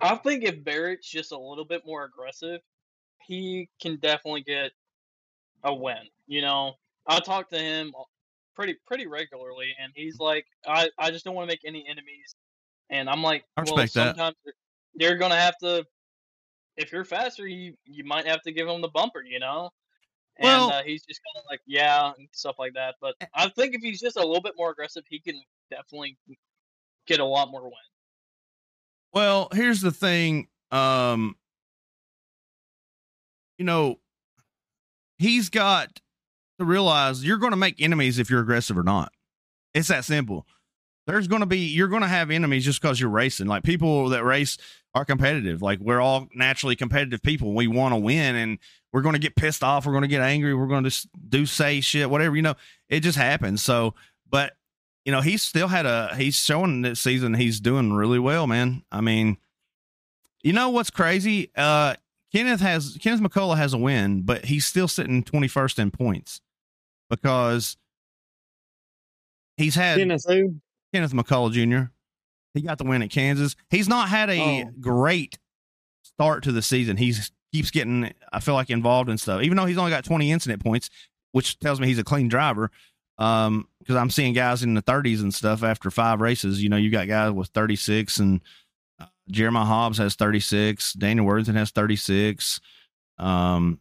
I 0.00 0.16
think 0.16 0.42
if 0.42 0.64
Barrett's 0.64 1.08
just 1.08 1.30
a 1.30 1.38
little 1.38 1.64
bit 1.64 1.86
more 1.86 2.04
aggressive, 2.04 2.60
he 3.24 3.68
can 3.80 3.96
definitely 3.96 4.42
get 4.42 4.72
a 5.62 5.72
win. 5.72 6.08
You 6.26 6.42
know, 6.42 6.74
I 7.06 7.20
talk 7.20 7.50
to 7.50 7.58
him 7.58 7.92
pretty 8.56 8.74
pretty 8.84 9.06
regularly, 9.06 9.74
and 9.80 9.92
he's 9.94 10.18
like, 10.18 10.46
I, 10.66 10.90
I 10.98 11.12
just 11.12 11.24
don't 11.24 11.36
want 11.36 11.48
to 11.48 11.52
make 11.52 11.60
any 11.64 11.86
enemies. 11.88 12.34
And 12.90 13.08
I'm 13.08 13.22
like, 13.22 13.44
I 13.56 13.62
well, 13.62 13.76
respect 13.76 13.94
that. 13.94 14.16
sometimes 14.16 14.36
you're- 14.44 14.56
you're 14.94 15.16
gonna 15.16 15.36
have 15.36 15.56
to. 15.58 15.84
If 16.76 16.90
you're 16.92 17.04
faster, 17.04 17.46
you 17.46 17.74
you 17.84 18.04
might 18.04 18.26
have 18.26 18.42
to 18.42 18.52
give 18.52 18.68
him 18.68 18.80
the 18.80 18.88
bumper. 18.88 19.22
You 19.22 19.40
know. 19.40 19.70
And 20.38 20.46
Well- 20.46 20.70
uh, 20.70 20.82
he's 20.82 21.02
just 21.02 21.20
kind 21.34 21.44
of 21.44 21.50
like, 21.50 21.60
yeah, 21.66 22.10
and 22.16 22.26
stuff 22.32 22.56
like 22.58 22.72
that. 22.74 22.94
But 23.00 23.14
I 23.34 23.48
think 23.50 23.74
if 23.74 23.82
he's 23.82 24.00
just 24.00 24.16
a 24.16 24.26
little 24.26 24.40
bit 24.40 24.54
more 24.56 24.70
aggressive, 24.70 25.04
he 25.08 25.20
can 25.20 25.40
definitely 25.70 26.16
get 27.06 27.20
a 27.20 27.24
lot 27.24 27.50
more 27.50 27.64
wins. 27.64 27.74
Well, 29.12 29.48
here's 29.52 29.82
the 29.82 29.90
thing. 29.90 30.48
Um, 30.70 31.36
you 33.58 33.66
know, 33.66 33.98
he's 35.18 35.50
got 35.50 36.00
to 36.58 36.64
realize 36.64 37.22
you're 37.24 37.36
going 37.36 37.52
to 37.52 37.56
make 37.58 37.80
enemies 37.80 38.18
if 38.18 38.30
you're 38.30 38.40
aggressive 38.40 38.78
or 38.78 38.82
not. 38.82 39.12
It's 39.74 39.88
that 39.88 40.04
simple. 40.06 40.46
There's 41.06 41.28
going 41.28 41.40
to 41.40 41.46
be 41.46 41.58
you're 41.58 41.88
going 41.88 42.02
to 42.02 42.08
have 42.08 42.30
enemies 42.30 42.64
just 42.64 42.80
because 42.80 42.98
you're 42.98 43.10
racing. 43.10 43.48
Like 43.48 43.64
people 43.64 44.08
that 44.10 44.24
race 44.24 44.56
are 44.94 45.04
competitive. 45.04 45.62
Like 45.62 45.80
we're 45.80 46.00
all 46.00 46.28
naturally 46.34 46.76
competitive 46.76 47.22
people. 47.22 47.54
We 47.54 47.66
want 47.66 47.94
to 47.94 47.98
win, 47.98 48.36
and 48.36 48.58
we're 48.92 49.02
going 49.02 49.14
to 49.14 49.18
get 49.18 49.36
pissed 49.36 49.64
off. 49.64 49.86
We're 49.86 49.92
going 49.92 50.02
to 50.02 50.08
get 50.08 50.20
angry. 50.20 50.54
We're 50.54 50.66
going 50.66 50.84
to 50.84 50.90
just 50.90 51.08
do 51.28 51.46
say 51.46 51.80
shit, 51.80 52.10
whatever. 52.10 52.36
You 52.36 52.42
know, 52.42 52.54
it 52.88 53.00
just 53.00 53.18
happens. 53.18 53.62
So, 53.62 53.94
but 54.28 54.52
you 55.04 55.12
know, 55.12 55.20
he's 55.20 55.42
still 55.42 55.68
had 55.68 55.86
a 55.86 56.14
he's 56.16 56.36
showing 56.36 56.82
this 56.82 57.00
season 57.00 57.34
he's 57.34 57.60
doing 57.60 57.92
really 57.92 58.18
well, 58.18 58.46
man. 58.46 58.82
I 58.92 59.00
mean, 59.00 59.36
you 60.42 60.52
know 60.52 60.70
what's 60.70 60.90
crazy? 60.90 61.50
Uh 61.56 61.94
Kenneth 62.32 62.60
has 62.60 62.98
Kenneth 63.00 63.20
McCullough 63.20 63.56
has 63.56 63.74
a 63.74 63.78
win, 63.78 64.22
but 64.22 64.44
he's 64.46 64.64
still 64.64 64.88
sitting 64.88 65.22
21st 65.22 65.78
in 65.78 65.90
points 65.90 66.40
because 67.10 67.76
he's 69.56 69.74
had 69.74 69.98
Kenneth 69.98 70.24
who? 70.26 70.56
Kenneth 70.94 71.12
McCullough 71.12 71.52
Jr. 71.52 71.90
He 72.54 72.60
got 72.62 72.78
the 72.78 72.84
win 72.84 73.02
at 73.02 73.10
Kansas. 73.10 73.56
He's 73.70 73.88
not 73.88 74.08
had 74.08 74.28
a 74.30 74.64
Oh. 74.64 74.70
great 74.80 75.38
start 76.02 76.42
to 76.44 76.52
the 76.52 76.62
season. 76.62 76.96
He's 76.96 77.30
keeps 77.52 77.70
getting, 77.70 78.10
I 78.32 78.40
feel 78.40 78.54
like, 78.54 78.70
involved 78.70 79.10
in 79.10 79.18
stuff. 79.18 79.42
Even 79.42 79.56
though 79.58 79.66
he's 79.66 79.76
only 79.76 79.90
got 79.90 80.04
20 80.04 80.32
incident 80.32 80.62
points, 80.64 80.88
which 81.32 81.58
tells 81.58 81.80
me 81.80 81.86
he's 81.86 81.98
a 81.98 82.04
clean 82.04 82.28
driver. 82.28 82.70
Um, 83.18 83.68
because 83.78 83.96
I'm 83.96 84.08
seeing 84.10 84.32
guys 84.32 84.62
in 84.62 84.72
the 84.74 84.80
30s 84.82 85.20
and 85.20 85.34
stuff 85.34 85.62
after 85.62 85.90
five 85.90 86.20
races. 86.22 86.62
You 86.62 86.68
know, 86.70 86.76
you 86.78 86.90
got 86.90 87.08
guys 87.08 87.30
with 87.32 87.48
36, 87.48 88.18
and 88.18 88.40
uh, 88.98 89.06
Jeremiah 89.30 89.64
Hobbs 89.66 89.98
has 89.98 90.14
36. 90.14 90.94
Daniel 90.94 91.26
Worthington 91.26 91.56
has 91.56 91.70
36. 91.72 92.60
Um, 93.18 93.80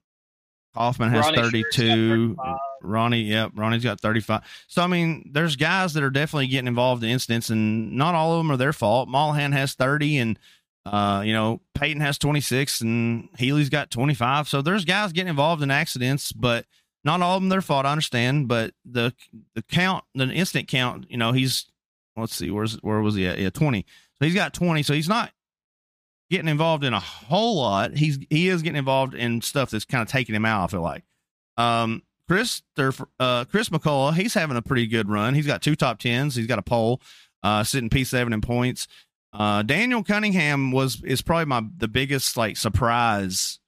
Kaufman 0.73 1.09
has 1.11 1.25
Ronnie 1.25 1.37
32. 1.37 2.35
35. 2.35 2.57
Ronnie, 2.81 3.23
yep, 3.23 3.51
Ronnie's 3.55 3.83
got 3.83 3.99
35. 3.99 4.41
So 4.67 4.81
I 4.81 4.87
mean, 4.87 5.29
there's 5.31 5.55
guys 5.55 5.93
that 5.93 6.03
are 6.03 6.09
definitely 6.09 6.47
getting 6.47 6.67
involved 6.67 7.03
in 7.03 7.09
incidents, 7.09 7.49
and 7.49 7.93
not 7.93 8.15
all 8.15 8.33
of 8.33 8.39
them 8.39 8.51
are 8.51 8.57
their 8.57 8.73
fault. 8.73 9.09
Mollahan 9.09 9.51
has 9.51 9.73
30, 9.73 10.17
and 10.17 10.39
uh, 10.85 11.21
you 11.25 11.33
know, 11.33 11.61
Peyton 11.75 12.01
has 12.01 12.17
26, 12.17 12.81
and 12.81 13.29
Healey's 13.37 13.69
got 13.69 13.91
25. 13.91 14.47
So 14.47 14.61
there's 14.61 14.85
guys 14.85 15.11
getting 15.11 15.29
involved 15.29 15.61
in 15.61 15.71
accidents, 15.71 16.31
but 16.31 16.65
not 17.03 17.21
all 17.21 17.37
of 17.37 17.41
them 17.41 17.49
their 17.49 17.61
fault. 17.61 17.85
I 17.85 17.91
understand, 17.91 18.47
but 18.47 18.73
the 18.85 19.13
the 19.55 19.63
count, 19.63 20.03
the 20.15 20.25
instant 20.25 20.67
count, 20.67 21.05
you 21.09 21.17
know, 21.17 21.31
he's 21.31 21.65
let's 22.17 22.35
see, 22.35 22.51
where's 22.51 22.75
where 22.81 23.01
was 23.01 23.15
he 23.15 23.27
at? 23.27 23.39
Yeah, 23.39 23.49
20. 23.49 23.85
So 24.19 24.25
he's 24.25 24.35
got 24.35 24.53
20. 24.53 24.83
So 24.83 24.93
he's 24.93 25.09
not 25.09 25.31
getting 26.29 26.47
involved 26.47 26.83
in 26.83 26.93
a 26.93 26.99
whole 26.99 27.57
lot. 27.57 27.95
He's 27.95 28.19
he 28.29 28.47
is 28.47 28.61
getting 28.61 28.77
involved 28.77 29.13
in 29.13 29.41
stuff 29.41 29.69
that's 29.69 29.85
kind 29.85 30.01
of 30.01 30.07
taking 30.07 30.35
him 30.35 30.45
out. 30.45 30.63
I 30.63 30.67
feel 30.67 30.81
like. 30.81 31.03
Um, 31.57 32.03
Chris, 32.31 32.61
uh, 33.19 33.43
Chris 33.43 33.67
McCullough, 33.67 34.13
he's 34.13 34.33
having 34.33 34.55
a 34.55 34.61
pretty 34.61 34.87
good 34.87 35.09
run. 35.09 35.33
He's 35.33 35.45
got 35.45 35.61
two 35.61 35.75
top 35.75 35.99
tens. 35.99 36.33
He's 36.33 36.47
got 36.47 36.59
a 36.59 36.61
pole, 36.61 37.01
uh, 37.43 37.65
sitting 37.65 37.89
P 37.89 38.05
seven 38.05 38.31
in 38.31 38.39
points. 38.39 38.87
Uh, 39.33 39.63
Daniel 39.63 40.01
Cunningham 40.01 40.71
was 40.71 41.03
is 41.03 41.21
probably 41.21 41.43
my 41.43 41.61
the 41.75 41.89
biggest 41.89 42.37
like 42.37 42.55
surprise 42.55 43.59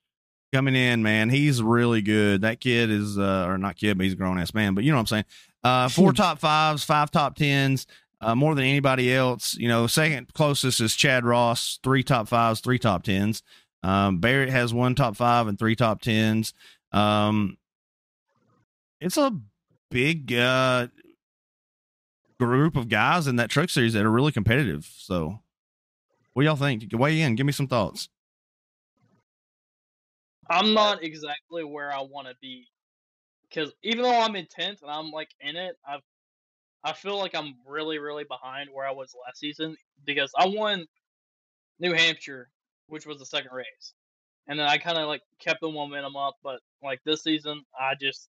coming 0.53 0.75
in. 0.75 1.03
Man, 1.03 1.29
he's 1.29 1.61
really 1.61 2.01
good. 2.01 2.43
That 2.43 2.61
kid 2.61 2.89
is, 2.89 3.17
uh, 3.17 3.47
or 3.49 3.57
not 3.57 3.75
kid, 3.75 3.97
but 3.97 4.05
he's 4.05 4.13
a 4.13 4.15
grown 4.15 4.39
ass 4.39 4.53
man. 4.53 4.75
But 4.75 4.85
you 4.85 4.91
know 4.91 4.97
what 4.97 5.01
I'm 5.01 5.07
saying. 5.07 5.25
Uh, 5.61 5.89
four 5.89 6.13
top 6.13 6.39
fives, 6.39 6.85
five 6.85 7.11
top 7.11 7.35
tens. 7.35 7.85
Uh, 8.21 8.33
more 8.33 8.55
than 8.55 8.63
anybody 8.63 9.13
else, 9.13 9.55
you 9.55 9.67
know. 9.67 9.87
Second 9.87 10.33
closest 10.33 10.79
is 10.79 10.95
Chad 10.95 11.25
Ross, 11.25 11.79
three 11.83 12.01
top 12.01 12.29
fives, 12.29 12.61
three 12.61 12.79
top 12.79 13.03
tens. 13.03 13.43
Um, 13.83 14.19
Barrett 14.19 14.47
has 14.47 14.73
one 14.73 14.95
top 14.95 15.17
five 15.17 15.47
and 15.47 15.59
three 15.59 15.75
top 15.75 15.99
tens. 15.99 16.53
Um, 16.93 17.57
it's 19.03 19.17
a 19.17 19.37
big 19.91 20.33
uh, 20.33 20.87
group 22.39 22.77
of 22.77 22.87
guys 22.87 23.27
in 23.27 23.35
that 23.35 23.49
truck 23.49 23.69
series 23.69 23.93
that 23.93 24.05
are 24.05 24.11
really 24.11 24.31
competitive. 24.31 24.89
So, 24.97 25.39
what 26.33 26.45
y'all 26.45 26.55
think? 26.55 26.85
Weigh 26.93 27.21
in. 27.21 27.35
Give 27.35 27.45
me 27.45 27.51
some 27.51 27.67
thoughts. 27.67 28.07
I'm 30.49 30.73
not 30.73 31.03
exactly 31.03 31.63
where 31.63 31.93
I 31.93 32.01
want 32.01 32.27
to 32.27 32.35
be 32.41 32.67
because 33.49 33.73
even 33.83 34.03
though 34.03 34.19
I'm 34.21 34.35
in 34.35 34.47
tenth 34.49 34.81
and 34.81 34.91
I'm 34.91 35.11
like 35.11 35.29
in 35.41 35.57
it, 35.57 35.75
I 35.85 35.99
I 36.83 36.93
feel 36.93 37.17
like 37.17 37.35
I'm 37.35 37.55
really 37.67 37.99
really 37.99 38.23
behind 38.23 38.69
where 38.71 38.87
I 38.87 38.91
was 38.91 39.13
last 39.25 39.39
season 39.39 39.75
because 40.05 40.31
I 40.37 40.47
won 40.47 40.85
New 41.79 41.93
Hampshire, 41.93 42.49
which 42.87 43.05
was 43.05 43.19
the 43.19 43.25
second 43.25 43.51
race, 43.53 43.93
and 44.47 44.57
then 44.57 44.67
I 44.67 44.77
kind 44.77 44.97
of 44.97 45.07
like 45.07 45.21
kept 45.39 45.59
the 45.61 45.69
momentum 45.69 46.15
up. 46.15 46.35
But 46.41 46.59
like 46.81 47.01
this 47.05 47.23
season, 47.23 47.63
I 47.77 47.95
just 47.99 48.29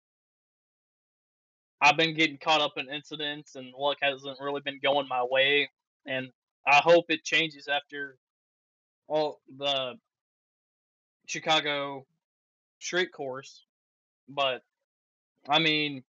I've 1.80 1.96
been 1.96 2.14
getting 2.14 2.38
caught 2.38 2.60
up 2.60 2.72
in 2.76 2.88
incidents 2.88 3.54
and 3.54 3.72
luck 3.78 3.98
hasn't 4.02 4.40
really 4.40 4.60
been 4.60 4.80
going 4.82 5.08
my 5.08 5.24
way, 5.24 5.70
and 6.06 6.30
I 6.66 6.76
hope 6.76 7.06
it 7.08 7.24
changes 7.24 7.68
after 7.68 8.16
all 9.06 9.40
the 9.56 9.94
Chicago 11.26 12.06
street 12.80 13.12
course. 13.12 13.64
But 14.28 14.62
I 15.48 15.58
mean, 15.58 16.02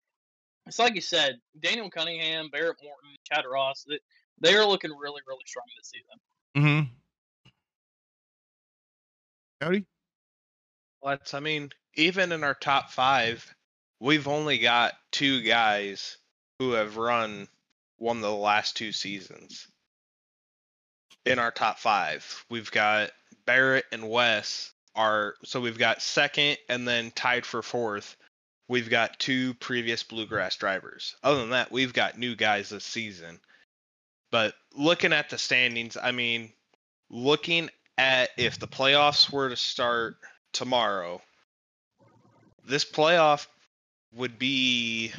it's 0.66 0.80
like 0.80 0.96
you 0.96 1.02
said, 1.02 1.40
Daniel 1.60 1.90
Cunningham, 1.90 2.50
Barrett 2.52 2.78
Morton, 2.84 3.16
Chad 3.32 3.46
Ross, 3.50 3.86
they, 3.88 4.00
they 4.42 4.56
are 4.56 4.66
looking 4.66 4.92
really, 4.92 5.22
really 5.28 5.44
strong 5.46 5.66
this 5.78 5.92
season. 5.92 6.88
Mm-hmm. 6.88 6.94
Cody. 9.62 9.86
Let's. 11.02 11.34
I 11.34 11.40
mean, 11.40 11.70
even 11.96 12.32
in 12.32 12.44
our 12.44 12.54
top 12.54 12.92
five, 12.92 13.54
we've 14.00 14.28
only 14.28 14.58
got 14.58 14.94
two 15.12 15.42
guys 15.42 16.18
who 16.58 16.72
have 16.72 16.98
run 16.98 17.48
one 17.98 18.18
of 18.18 18.24
the 18.24 18.32
last 18.32 18.78
two 18.78 18.92
seasons. 18.92 19.68
In 21.26 21.38
our 21.40 21.52
top 21.52 21.80
five, 21.80 22.46
we've 22.50 22.72
got 22.72 23.12
Barrett 23.46 23.86
and 23.92 24.10
Wes 24.10 24.72
are 24.96 25.36
so 25.44 25.62
we've 25.62 25.78
got 25.78 26.02
second 26.02 26.58
and 26.68 26.88
then 26.88 27.12
tied 27.12 27.46
for 27.46 27.62
fourth. 27.62 28.16
We've 28.68 28.90
got 28.90 29.20
two 29.20 29.54
previous 29.56 30.04
bluegrass 30.04 30.56
drivers. 30.56 31.16
Other 31.24 31.40
than 31.40 31.50
that, 31.52 31.72
we've 31.72 31.94
got 31.94 32.18
new 32.18 32.36
guys 32.36 32.70
this 32.70 32.84
season. 32.84 33.40
But 34.32 34.54
looking 34.76 35.14
at 35.14 35.30
the 35.30 35.38
standings, 35.38 35.98
I 35.98 36.12
mean, 36.12 36.52
looking 37.10 37.70
at 37.98 38.30
if 38.38 38.60
the 38.60 38.68
playoffs 38.68 39.32
were 39.32 39.50
to 39.50 39.56
start 39.56 40.18
tomorrow, 40.54 41.22
this 42.64 42.86
playoff 42.86 43.48
would 44.14 44.40
be 44.40 45.12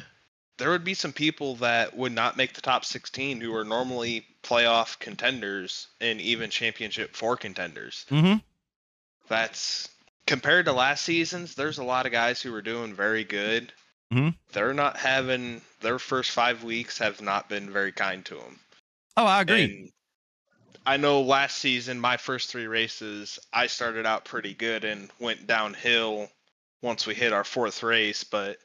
there 0.57 0.69
would 0.69 0.83
be 0.83 0.93
some 0.93 1.13
people 1.13 1.55
that 1.55 1.97
would 1.97 2.11
not 2.11 2.37
make 2.37 2.53
the 2.53 2.61
top 2.61 2.85
16 2.85 3.41
who 3.41 3.55
are 3.55 3.63
normally 3.63 4.25
playoff 4.43 4.99
contenders 4.99 5.87
and 5.99 6.21
even 6.21 6.51
championship 6.51 7.15
four 7.15 7.35
contenders. 7.35 8.05
Mm-hmm. 8.11 8.37
That's 9.27 9.89
compared 10.27 10.65
to 10.65 10.73
last 10.73 11.03
season's. 11.03 11.55
There's 11.55 11.79
a 11.79 11.83
lot 11.83 12.05
of 12.05 12.11
guys 12.11 12.41
who 12.41 12.53
are 12.53 12.61
doing 12.61 12.93
very 12.93 13.23
good. 13.23 13.73
Mhm. 14.13 14.35
They're 14.51 14.73
not 14.73 14.97
having 14.97 15.61
their 15.79 15.97
first 15.97 16.31
five 16.31 16.63
weeks 16.63 16.97
have 16.99 17.21
not 17.21 17.49
been 17.49 17.71
very 17.71 17.91
kind 17.91 18.23
to 18.25 18.35
them. 18.35 18.59
Oh, 19.17 19.25
I 19.25 19.41
agree. 19.41 19.63
And 19.63 19.91
I 20.85 20.97
know 20.97 21.21
last 21.21 21.57
season, 21.57 21.99
my 21.99 22.17
first 22.17 22.49
three 22.49 22.67
races, 22.67 23.39
I 23.53 23.67
started 23.67 24.05
out 24.05 24.25
pretty 24.25 24.53
good 24.53 24.83
and 24.83 25.09
went 25.19 25.47
downhill 25.47 26.29
once 26.81 27.07
we 27.07 27.15
hit 27.15 27.33
our 27.33 27.43
fourth 27.43 27.83
race. 27.83 28.23
But 28.23 28.57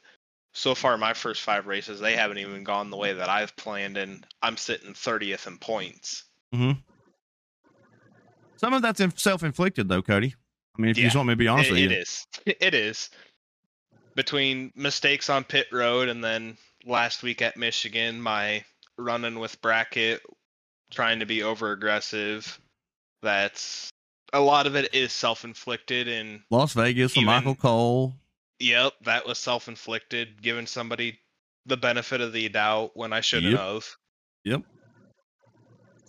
so 0.57 0.73
far, 0.73 0.97
my 0.97 1.13
first 1.13 1.43
five 1.43 1.67
races, 1.67 1.99
they 1.99 2.15
haven't 2.15 2.39
even 2.39 2.63
gone 2.63 2.89
the 2.89 2.97
way 2.97 3.13
that 3.13 3.29
I've 3.29 3.55
planned, 3.57 3.95
and 3.95 4.25
I'm 4.41 4.57
sitting 4.57 4.93
30th 4.93 5.45
in 5.45 5.59
points. 5.59 6.23
Mm-hmm. 6.53 6.79
Some 8.55 8.73
of 8.73 8.81
that's 8.81 9.01
self 9.21 9.43
inflicted, 9.43 9.87
though, 9.87 10.01
Cody. 10.01 10.33
I 10.75 10.81
mean, 10.81 10.89
if 10.89 10.97
you 10.97 11.03
just 11.03 11.15
want 11.15 11.27
me 11.27 11.33
to 11.33 11.37
be 11.37 11.47
honest 11.47 11.69
It- 11.69 11.73
with 11.73 11.81
it 11.83 11.91
you, 11.91 11.97
is. 11.97 12.25
It 12.45 12.73
is. 12.73 13.09
Between 14.15 14.71
mistakes 14.75 15.29
on 15.29 15.43
pit 15.43 15.67
road 15.71 16.09
and 16.09 16.23
then 16.23 16.57
last 16.85 17.21
week 17.21 17.43
at 17.43 17.55
Michigan, 17.55 18.19
my 18.19 18.65
running 18.97 19.37
with 19.37 19.61
Brackett, 19.61 20.23
trying 20.89 21.19
to 21.19 21.27
be 21.27 21.43
over 21.43 21.71
aggressive. 21.71 22.59
That's 23.21 23.91
a 24.33 24.39
lot 24.39 24.65
of 24.65 24.75
it 24.75 24.91
is 24.95 25.13
self 25.13 25.43
inflicted 25.43 26.07
and 26.07 26.41
Las 26.49 26.73
Vegas 26.73 27.13
for 27.13 27.21
Michael 27.21 27.53
Cole. 27.53 28.15
Yep, 28.59 28.93
that 29.05 29.25
was 29.27 29.37
self 29.37 29.67
inflicted, 29.67 30.41
giving 30.41 30.65
somebody 30.65 31.19
the 31.65 31.77
benefit 31.77 32.21
of 32.21 32.33
the 32.33 32.47
doubt 32.49 32.91
when 32.95 33.13
I 33.13 33.21
shouldn't 33.21 33.51
Yep. 33.51 33.59
have. 33.59 33.85
Yep. 34.45 34.61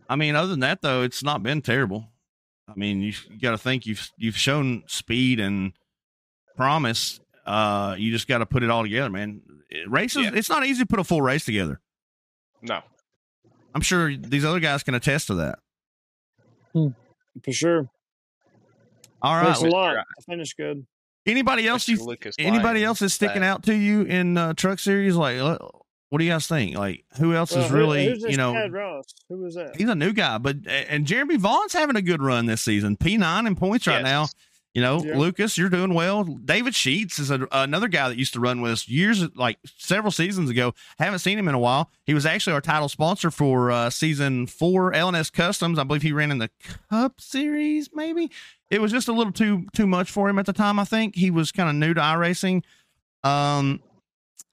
I 0.08 0.16
mean, 0.16 0.34
other 0.34 0.48
than 0.48 0.60
that, 0.60 0.80
though, 0.80 1.02
it's 1.02 1.22
not 1.22 1.42
been 1.42 1.60
terrible. 1.60 2.10
I 2.68 2.72
mean, 2.76 3.00
you, 3.02 3.12
you 3.30 3.40
got 3.40 3.50
to 3.52 3.58
think 3.58 3.84
you've 3.86 4.10
you've 4.16 4.36
shown 4.36 4.84
speed 4.86 5.40
and 5.40 5.72
promise. 6.56 7.20
Uh, 7.46 7.94
you 7.98 8.10
just 8.10 8.28
got 8.28 8.38
to 8.38 8.46
put 8.46 8.62
it 8.62 8.70
all 8.70 8.82
together, 8.82 9.10
man. 9.10 9.40
It- 9.70 9.90
Races, 9.90 10.24
Yeah. 10.24 10.30
it's 10.34 10.48
not 10.48 10.64
easy 10.66 10.82
to 10.82 10.86
put 10.86 10.98
a 11.00 11.04
full 11.04 11.20
race 11.22 11.44
together. 11.44 11.80
No. 12.62 12.80
I'm 13.74 13.80
sure 13.82 14.16
these 14.16 14.44
other 14.44 14.60
guys 14.60 14.82
can 14.82 14.94
attest 14.94 15.26
to 15.28 15.34
that. 15.36 15.58
for 16.72 17.52
sure. 17.52 17.88
All 19.22 19.34
right. 19.34 19.48
Takes 19.48 19.60
a 19.62 19.66
lot 19.66 19.92
Dri- 19.92 20.02
to 20.02 20.22
finish 20.26 20.54
good. 20.54 20.86
Anybody 21.28 21.66
else 21.68 21.84
Mr. 21.84 21.88
you 21.88 22.04
Lucas 22.04 22.36
anybody 22.38 22.80
Lyons, 22.80 22.84
else 22.84 23.02
is 23.02 23.14
sticking 23.14 23.42
that- 23.42 23.48
out 23.50 23.62
to 23.64 23.74
you 23.74 24.02
in 24.02 24.36
uh, 24.36 24.54
truck 24.54 24.78
series? 24.78 25.14
Like, 25.16 25.38
uh, 25.38 25.58
what 26.10 26.18
do 26.18 26.24
you 26.24 26.30
guys 26.30 26.46
think? 26.46 26.76
Like, 26.76 27.04
who 27.18 27.34
else 27.34 27.52
Well, 27.52 27.64
is 27.64 27.70
who- 27.70 27.76
really 27.76 28.06
who's 28.08 28.22
you 28.24 28.36
know? 28.36 28.52
Chad 28.54 28.72
Ross? 28.72 29.04
Who 29.28 29.38
was 29.38 29.54
that? 29.56 29.76
He's 29.76 29.88
a 29.88 29.94
new 29.94 30.12
guy, 30.12 30.38
but 30.38 30.56
and 30.66 31.06
Jeremy 31.06 31.36
Vaughn's 31.36 31.72
having 31.72 31.96
a 31.96 32.02
good 32.02 32.22
run 32.22 32.46
this 32.46 32.62
season. 32.62 32.96
P 32.96 33.16
nine 33.16 33.46
in 33.46 33.56
points 33.56 33.86
right 33.86 34.02
now. 34.02 34.26
You 34.74 34.82
know, 34.82 35.02
Yeah. 35.02 35.16
Lucas, 35.16 35.56
you're 35.58 35.70
doing 35.70 35.94
well. 35.94 36.24
David 36.24 36.74
Sheets 36.74 37.18
is 37.18 37.30
a, 37.30 37.48
another 37.50 37.88
guy 37.88 38.08
that 38.08 38.18
used 38.18 38.34
to 38.34 38.40
run 38.40 38.60
with 38.60 38.72
us 38.72 38.88
years, 38.88 39.24
like 39.34 39.58
several 39.76 40.10
seasons 40.12 40.50
ago. 40.50 40.74
Haven't 40.98 41.18
seen 41.20 41.38
him 41.38 41.48
in 41.48 41.54
a 41.54 41.58
while. 41.58 41.90
He 42.04 42.14
was 42.14 42.26
actually 42.26 42.52
our 42.52 42.60
title 42.60 42.88
sponsor 42.88 43.30
for 43.30 43.70
uh, 43.70 43.90
season 43.90 44.46
four 44.46 44.92
LNS 44.92 45.32
Customs. 45.32 45.78
I 45.78 45.84
believe 45.84 46.02
he 46.02 46.12
ran 46.12 46.30
in 46.30 46.38
the 46.38 46.50
Cup 46.90 47.20
Series. 47.20 47.88
Maybe 47.94 48.30
it 48.70 48.80
was 48.80 48.92
just 48.92 49.08
a 49.08 49.12
little 49.12 49.32
too 49.32 49.66
too 49.74 49.86
much 49.86 50.10
for 50.10 50.28
him 50.28 50.38
at 50.38 50.46
the 50.46 50.52
time. 50.52 50.78
I 50.78 50.84
think 50.84 51.16
he 51.16 51.30
was 51.30 51.50
kind 51.50 51.68
of 51.70 51.74
new 51.74 51.94
to 51.94 52.00
iRacing, 52.00 52.62
um, 53.24 53.80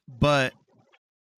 but 0.08 0.54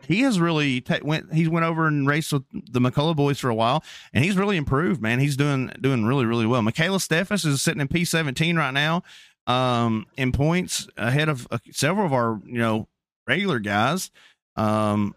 he 0.08 0.22
has 0.22 0.40
really 0.40 0.82
ta- 0.82 1.00
went. 1.04 1.34
He 1.34 1.48
went 1.48 1.66
over 1.66 1.88
and 1.88 2.08
raced 2.08 2.34
with 2.34 2.44
the 2.52 2.80
McCullough 2.80 3.16
boys 3.16 3.40
for 3.40 3.50
a 3.50 3.56
while, 3.56 3.84
and 4.14 4.24
he's 4.24 4.38
really 4.38 4.58
improved. 4.58 5.02
Man, 5.02 5.20
he's 5.20 5.38
doing 5.38 5.72
doing 5.80 6.06
really 6.06 6.26
really 6.26 6.46
well. 6.46 6.62
Michaela 6.62 6.98
Steffes 6.98 7.46
is 7.46 7.62
sitting 7.62 7.82
in 7.82 7.88
P 7.88 8.06
seventeen 8.06 8.56
right 8.56 8.74
now, 8.74 9.04
um, 9.48 10.06
in 10.18 10.32
points 10.32 10.88
ahead 10.98 11.30
of 11.30 11.48
uh, 11.52 11.58
several 11.72 12.06
of 12.06 12.14
our 12.14 12.40
you 12.46 12.58
know 12.58 12.88
regular 13.28 13.60
guys. 13.60 14.12
Um, 14.56 15.16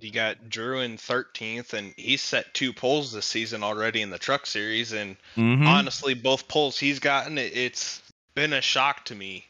You 0.00 0.12
got 0.12 0.48
Drew 0.48 0.80
in 0.80 0.96
13th, 0.96 1.72
and 1.72 1.92
he's 1.96 2.22
set 2.22 2.54
two 2.54 2.72
poles 2.72 3.12
this 3.12 3.26
season 3.26 3.62
already 3.62 4.00
in 4.00 4.10
the 4.10 4.18
truck 4.18 4.46
series. 4.46 4.92
And 4.92 5.16
mhm. 5.36 5.66
honestly, 5.66 6.14
both 6.14 6.48
poles 6.48 6.78
he's 6.78 7.00
gotten, 7.00 7.36
it, 7.36 7.56
it's 7.56 8.00
been 8.34 8.52
a 8.52 8.60
shock 8.60 9.04
to 9.06 9.14
me 9.14 9.44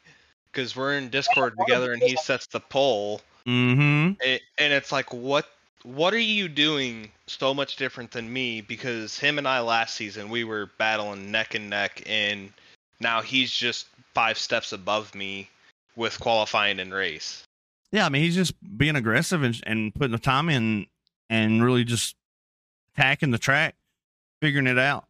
because 0.50 0.74
we're 0.74 0.96
in 0.96 1.10
Discord 1.10 1.54
together 1.58 1.92
and 1.92 2.02
he 2.02 2.16
sets 2.16 2.46
the 2.48 2.60
pole, 2.60 3.20
Mm-hmm. 3.46 4.20
it, 4.20 4.42
and 4.58 4.72
it's 4.72 4.92
like, 4.92 5.12
what? 5.12 5.46
What 5.82 6.12
are 6.12 6.18
you 6.18 6.46
doing 6.46 7.10
so 7.26 7.54
much 7.54 7.76
different 7.76 8.10
than 8.10 8.30
me? 8.30 8.60
Because 8.60 9.18
him 9.18 9.38
and 9.38 9.48
I 9.48 9.60
last 9.60 9.94
season 9.94 10.28
we 10.28 10.44
were 10.44 10.70
battling 10.76 11.30
neck 11.30 11.54
and 11.54 11.70
neck, 11.70 12.02
and 12.06 12.52
now 13.00 13.22
he's 13.22 13.50
just 13.50 13.86
five 14.12 14.36
steps 14.36 14.72
above 14.72 15.14
me 15.14 15.48
with 15.96 16.20
qualifying 16.20 16.80
and 16.80 16.92
race. 16.92 17.44
Yeah, 17.92 18.06
I 18.06 18.08
mean 18.10 18.22
he's 18.22 18.34
just 18.34 18.54
being 18.76 18.96
aggressive 18.96 19.42
and 19.42 19.58
and 19.66 19.94
putting 19.94 20.12
the 20.12 20.18
time 20.18 20.48
in 20.48 20.86
and 21.30 21.64
really 21.64 21.84
just 21.84 22.14
attacking 22.94 23.30
the 23.30 23.38
track, 23.38 23.74
figuring 24.40 24.66
it 24.66 24.78
out. 24.78 25.04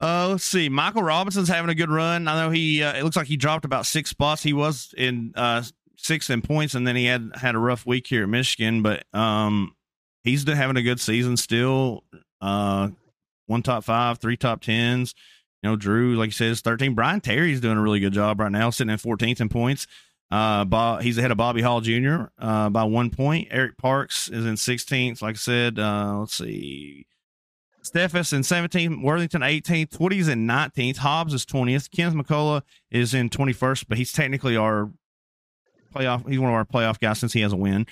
Uh, 0.00 0.28
let's 0.30 0.44
see. 0.44 0.68
Michael 0.68 1.02
Robinson's 1.02 1.48
having 1.48 1.70
a 1.70 1.74
good 1.74 1.90
run. 1.90 2.28
I 2.28 2.42
know 2.42 2.50
he. 2.50 2.82
Uh, 2.82 2.94
it 2.94 3.04
looks 3.04 3.16
like 3.16 3.26
he 3.26 3.36
dropped 3.36 3.64
about 3.64 3.86
six 3.86 4.10
spots. 4.10 4.42
He 4.42 4.52
was 4.52 4.92
in 4.96 5.32
uh 5.34 5.62
in 6.28 6.42
points, 6.42 6.74
and 6.74 6.86
then 6.86 6.96
he 6.96 7.06
had 7.06 7.30
had 7.34 7.54
a 7.54 7.58
rough 7.58 7.86
week 7.86 8.06
here 8.06 8.24
at 8.24 8.28
Michigan. 8.28 8.82
But 8.82 9.04
um, 9.14 9.74
he's 10.22 10.44
been 10.44 10.56
having 10.56 10.76
a 10.76 10.82
good 10.82 11.00
season 11.00 11.36
still. 11.36 12.04
Uh, 12.40 12.90
one 13.46 13.62
top 13.62 13.84
five, 13.84 14.18
three 14.18 14.36
top 14.36 14.60
tens. 14.60 15.14
You 15.62 15.70
know, 15.70 15.76
Drew, 15.76 16.16
like 16.16 16.28
he 16.28 16.32
says, 16.32 16.60
13. 16.60 16.94
Brian 16.94 17.20
Terry's 17.20 17.60
doing 17.60 17.78
a 17.78 17.80
really 17.80 18.00
good 18.00 18.12
job 18.12 18.38
right 18.38 18.52
now, 18.52 18.68
sitting 18.68 18.92
in 18.92 18.98
14th 18.98 19.40
in 19.40 19.48
points. 19.48 19.86
Uh, 20.30 20.64
Bob, 20.64 21.00
he's 21.00 21.16
ahead 21.16 21.30
of 21.30 21.38
Bobby 21.38 21.62
Hall 21.62 21.80
Jr. 21.80 22.24
Uh, 22.38 22.68
by 22.68 22.84
one 22.84 23.08
point. 23.10 23.48
Eric 23.50 23.78
Parks 23.78 24.28
is 24.28 24.44
in 24.44 24.56
16th. 24.56 25.22
Like 25.22 25.36
I 25.36 25.38
said, 25.38 25.78
uh, 25.78 26.18
let's 26.18 26.34
see. 26.34 27.06
Steffes 27.84 28.32
in 28.32 28.40
17th, 28.40 29.02
Worthington 29.02 29.42
18th, 29.42 30.00
Woody's 30.00 30.28
in 30.28 30.46
19th, 30.46 30.98
Hobbs 30.98 31.34
is 31.34 31.44
20th, 31.44 31.90
Kenneth 31.90 32.14
McCullough 32.14 32.62
is 32.90 33.12
in 33.12 33.28
21st, 33.28 33.84
but 33.88 33.98
he's 33.98 34.12
technically 34.12 34.56
our 34.56 34.90
playoff. 35.94 36.28
He's 36.28 36.38
one 36.38 36.50
of 36.50 36.54
our 36.54 36.64
playoff 36.64 36.98
guys 36.98 37.18
since 37.18 37.32
he 37.32 37.40
has 37.40 37.52
a 37.52 37.56
win. 37.56 37.86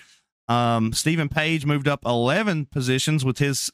Um, 0.49 0.93
Stephen 0.93 1.29
Page 1.29 1.67
moved 1.67 1.89
up 1.89 2.05
11 2.05 2.67
positions 2.67 3.25
with 3.25 3.39
his 3.39 3.71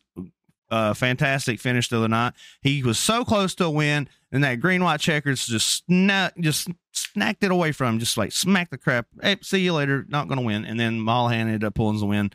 uh, 0.70 0.92
fantastic 0.94 1.60
finish 1.60 1.88
the 1.88 1.98
other 1.98 2.08
night. 2.08 2.34
He 2.60 2.82
was 2.82 2.98
so 2.98 3.24
close 3.24 3.54
to 3.56 3.66
a 3.66 3.70
win, 3.70 4.08
and 4.30 4.44
that 4.44 4.56
green 4.56 4.84
white 4.84 5.00
checkers 5.00 5.46
just 5.46 5.88
sna- 5.88 6.36
just 6.40 6.68
snacked 6.94 7.42
it 7.42 7.50
away 7.50 7.72
from 7.72 7.94
him, 7.94 7.98
just 7.98 8.16
like 8.16 8.32
smack 8.32 8.70
the 8.70 8.78
crap. 8.78 9.06
Hey, 9.22 9.36
see 9.40 9.60
you 9.60 9.72
later. 9.72 10.04
Not 10.08 10.28
going 10.28 10.38
to 10.38 10.44
win. 10.44 10.64
And 10.64 10.78
then 10.78 11.00
Mallahan 11.00 11.42
ended 11.42 11.64
up 11.64 11.74
pulling 11.74 11.98
the 11.98 12.06
win. 12.06 12.30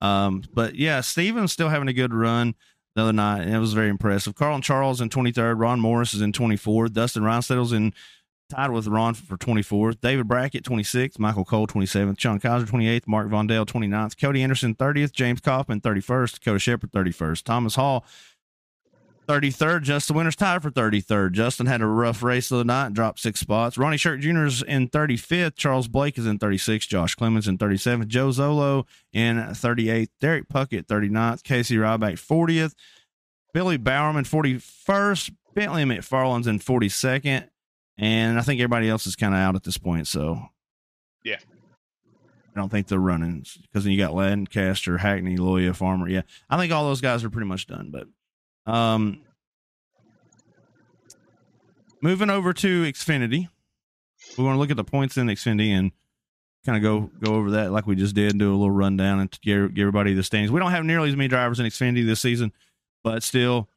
Um, 0.00 0.42
but 0.52 0.74
yeah, 0.74 1.00
Steven's 1.00 1.52
still 1.52 1.68
having 1.68 1.88
a 1.88 1.92
good 1.92 2.12
run 2.12 2.54
the 2.96 3.02
other 3.02 3.12
night, 3.12 3.42
and 3.42 3.54
it 3.54 3.58
was 3.58 3.74
very 3.74 3.90
impressive. 3.90 4.34
Carl 4.34 4.54
and 4.54 4.64
Charles 4.64 5.02
in 5.02 5.10
23rd, 5.10 5.60
Ron 5.60 5.80
Morris 5.80 6.14
is 6.14 6.22
in 6.22 6.32
24th, 6.32 6.94
Dustin 6.94 7.22
Reinstedt's 7.22 7.72
in 7.72 7.92
tied 8.48 8.70
with 8.70 8.86
Ron 8.86 9.12
for 9.12 9.36
24th, 9.36 10.00
David 10.00 10.26
Brackett 10.26 10.64
26th, 10.64 11.18
Michael 11.18 11.44
Cole 11.44 11.66
27th, 11.66 12.18
Sean 12.18 12.40
Kaiser 12.40 12.64
28th, 12.64 13.06
Mark 13.06 13.28
Vondale 13.28 13.66
29th, 13.66 14.18
Cody 14.18 14.42
Anderson 14.42 14.74
30th, 14.74 15.12
James 15.12 15.40
Kaufman 15.40 15.80
31st, 15.80 16.38
Dakota 16.38 16.58
Shepard 16.58 16.92
31st, 16.92 17.42
Thomas 17.42 17.74
Hall 17.74 18.04
33rd, 19.26 19.82
Justin 19.82 20.16
Winters 20.16 20.36
tied 20.36 20.62
for 20.62 20.70
33rd. 20.70 21.32
Justin 21.32 21.66
had 21.66 21.80
a 21.82 21.86
rough 21.86 22.22
race 22.22 22.50
of 22.50 22.58
the 22.58 22.64
night, 22.64 22.92
dropped 22.94 23.18
six 23.20 23.40
spots. 23.40 23.76
Ronnie 23.76 23.96
Shirt 23.96 24.20
Jr. 24.20 24.44
is 24.44 24.62
in 24.62 24.88
35th. 24.88 25.56
Charles 25.56 25.88
Blake 25.88 26.16
is 26.18 26.26
in 26.26 26.38
36th. 26.38 26.88
Josh 26.88 27.14
Clemens 27.14 27.48
in 27.48 27.58
37th. 27.58 28.06
Joe 28.08 28.28
Zolo 28.28 28.84
in 29.12 29.36
38th. 29.36 30.08
Derek 30.20 30.48
Puckett 30.48 30.86
39th. 30.86 31.42
Casey 31.42 31.76
Ryback 31.76 32.14
40th. 32.14 32.74
Billy 33.52 33.76
Bowerman 33.76 34.24
41st. 34.24 35.32
Bentley 35.54 35.84
McFarland's 35.84 36.46
in 36.46 36.58
42nd. 36.58 37.48
And 37.98 38.38
I 38.38 38.42
think 38.42 38.60
everybody 38.60 38.88
else 38.88 39.06
is 39.06 39.16
kind 39.16 39.34
of 39.34 39.40
out 39.40 39.54
at 39.56 39.62
this 39.64 39.78
point. 39.78 40.06
So, 40.06 40.40
Yeah. 41.24 41.38
I 42.54 42.58
don't 42.60 42.70
think 42.70 42.86
they're 42.86 42.98
running 42.98 43.44
because 43.62 43.84
then 43.84 43.92
you 43.92 43.98
got 43.98 44.14
Lancaster, 44.14 44.96
Hackney, 44.98 45.36
Loya, 45.36 45.74
Farmer. 45.76 46.08
Yeah. 46.08 46.22
I 46.48 46.56
think 46.56 46.72
all 46.72 46.84
those 46.84 47.02
guys 47.02 47.22
are 47.24 47.28
pretty 47.30 47.46
much 47.48 47.66
done. 47.66 47.90
But, 47.90 48.06
um, 48.66 49.20
moving 52.02 52.30
over 52.30 52.52
to 52.52 52.82
Xfinity, 52.84 53.48
we 54.36 54.44
want 54.44 54.56
to 54.56 54.58
look 54.58 54.70
at 54.70 54.76
the 54.76 54.84
points 54.84 55.16
in 55.16 55.28
Xfinity 55.28 55.68
and 55.68 55.92
kind 56.64 56.76
of 56.76 56.82
go 56.82 57.10
go 57.20 57.36
over 57.36 57.52
that 57.52 57.70
like 57.72 57.86
we 57.86 57.94
just 57.94 58.14
did, 58.14 58.38
do 58.38 58.50
a 58.50 58.56
little 58.56 58.70
rundown 58.70 59.20
and 59.20 59.38
give, 59.42 59.74
give 59.74 59.82
everybody 59.82 60.14
the 60.14 60.22
standings. 60.22 60.50
We 60.50 60.60
don't 60.60 60.72
have 60.72 60.84
nearly 60.84 61.08
as 61.08 61.16
many 61.16 61.28
drivers 61.28 61.60
in 61.60 61.66
Xfinity 61.66 62.04
this 62.04 62.20
season, 62.20 62.52
but 63.04 63.22
still, 63.22 63.68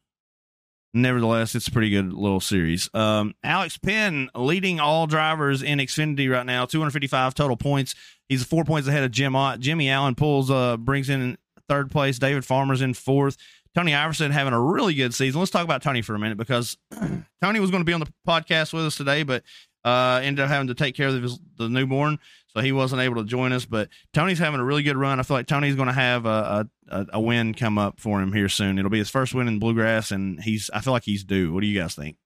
nevertheless, 0.92 1.54
it's 1.54 1.68
a 1.68 1.70
pretty 1.70 1.90
good 1.90 2.12
little 2.12 2.40
series. 2.40 2.90
Um, 2.92 3.34
Alex 3.44 3.78
Penn 3.78 4.28
leading 4.34 4.80
all 4.80 5.06
drivers 5.06 5.62
in 5.62 5.78
Xfinity 5.78 6.30
right 6.30 6.44
now, 6.44 6.66
255 6.66 7.34
total 7.34 7.56
points. 7.56 7.94
He's 8.28 8.44
four 8.44 8.64
points 8.64 8.88
ahead 8.88 9.04
of 9.04 9.12
Jim 9.12 9.36
Ott. 9.36 9.60
Jimmy 9.60 9.88
Allen 9.88 10.14
pulls, 10.14 10.50
uh, 10.50 10.76
brings 10.76 11.08
in 11.08 11.38
third 11.68 11.90
place. 11.90 12.18
David 12.18 12.44
Farmer's 12.44 12.82
in 12.82 12.94
fourth. 12.94 13.36
Tony 13.74 13.94
Iverson 13.94 14.32
having 14.32 14.52
a 14.52 14.60
really 14.60 14.94
good 14.94 15.14
season. 15.14 15.38
Let's 15.40 15.50
talk 15.50 15.64
about 15.64 15.82
Tony 15.82 16.02
for 16.02 16.14
a 16.14 16.18
minute 16.18 16.38
because 16.38 16.76
Tony 17.42 17.60
was 17.60 17.70
going 17.70 17.82
to 17.82 17.84
be 17.84 17.92
on 17.92 18.00
the 18.00 18.12
podcast 18.26 18.72
with 18.72 18.84
us 18.84 18.96
today, 18.96 19.22
but 19.22 19.44
uh, 19.84 20.20
ended 20.22 20.44
up 20.44 20.50
having 20.50 20.68
to 20.68 20.74
take 20.74 20.94
care 20.94 21.08
of 21.08 21.22
his, 21.22 21.38
the 21.56 21.68
newborn, 21.68 22.18
so 22.48 22.60
he 22.60 22.72
wasn't 22.72 23.00
able 23.00 23.16
to 23.16 23.24
join 23.24 23.52
us. 23.52 23.64
But 23.64 23.88
Tony's 24.12 24.38
having 24.38 24.60
a 24.60 24.64
really 24.64 24.82
good 24.82 24.96
run. 24.96 25.20
I 25.20 25.22
feel 25.22 25.36
like 25.36 25.46
Tony's 25.46 25.76
going 25.76 25.88
to 25.88 25.92
have 25.94 26.26
a, 26.26 26.68
a, 26.88 27.06
a 27.14 27.20
win 27.20 27.54
come 27.54 27.78
up 27.78 28.00
for 28.00 28.20
him 28.20 28.32
here 28.32 28.48
soon. 28.48 28.78
It'll 28.78 28.90
be 28.90 28.98
his 28.98 29.10
first 29.10 29.34
win 29.34 29.48
in 29.48 29.58
bluegrass, 29.58 30.10
and 30.10 30.42
he's 30.42 30.70
I 30.74 30.80
feel 30.80 30.92
like 30.92 31.04
he's 31.04 31.24
due. 31.24 31.52
What 31.52 31.60
do 31.60 31.66
you 31.66 31.78
guys 31.78 31.94
think? 31.94 32.16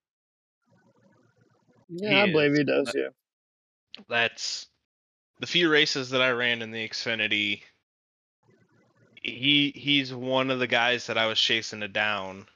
Yeah, 1.89 2.25
I 2.25 2.33
believe 2.33 2.55
he 2.55 2.65
does. 2.65 2.93
Yeah. 2.95 3.09
That's 4.09 4.67
the 5.41 5.47
few 5.47 5.71
races 5.71 6.11
that 6.11 6.23
I 6.23 6.31
ran 6.31 6.63
in 6.63 6.71
the 6.71 6.89
Xfinity. 6.89 7.63
He 9.25 9.72
he's 9.75 10.12
one 10.12 10.51
of 10.51 10.59
the 10.59 10.66
guys 10.66 11.07
that 11.07 11.16
I 11.16 11.27
was 11.27 11.41
chasing 11.41 11.83
it 11.83 11.95
down, 11.95 12.47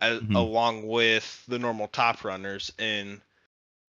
as, 0.00 0.20
Mhm. 0.20 0.36
along 0.36 0.86
with 0.86 1.42
the 1.48 1.58
normal 1.58 1.88
top 1.88 2.22
runners. 2.22 2.70
And 2.78 3.22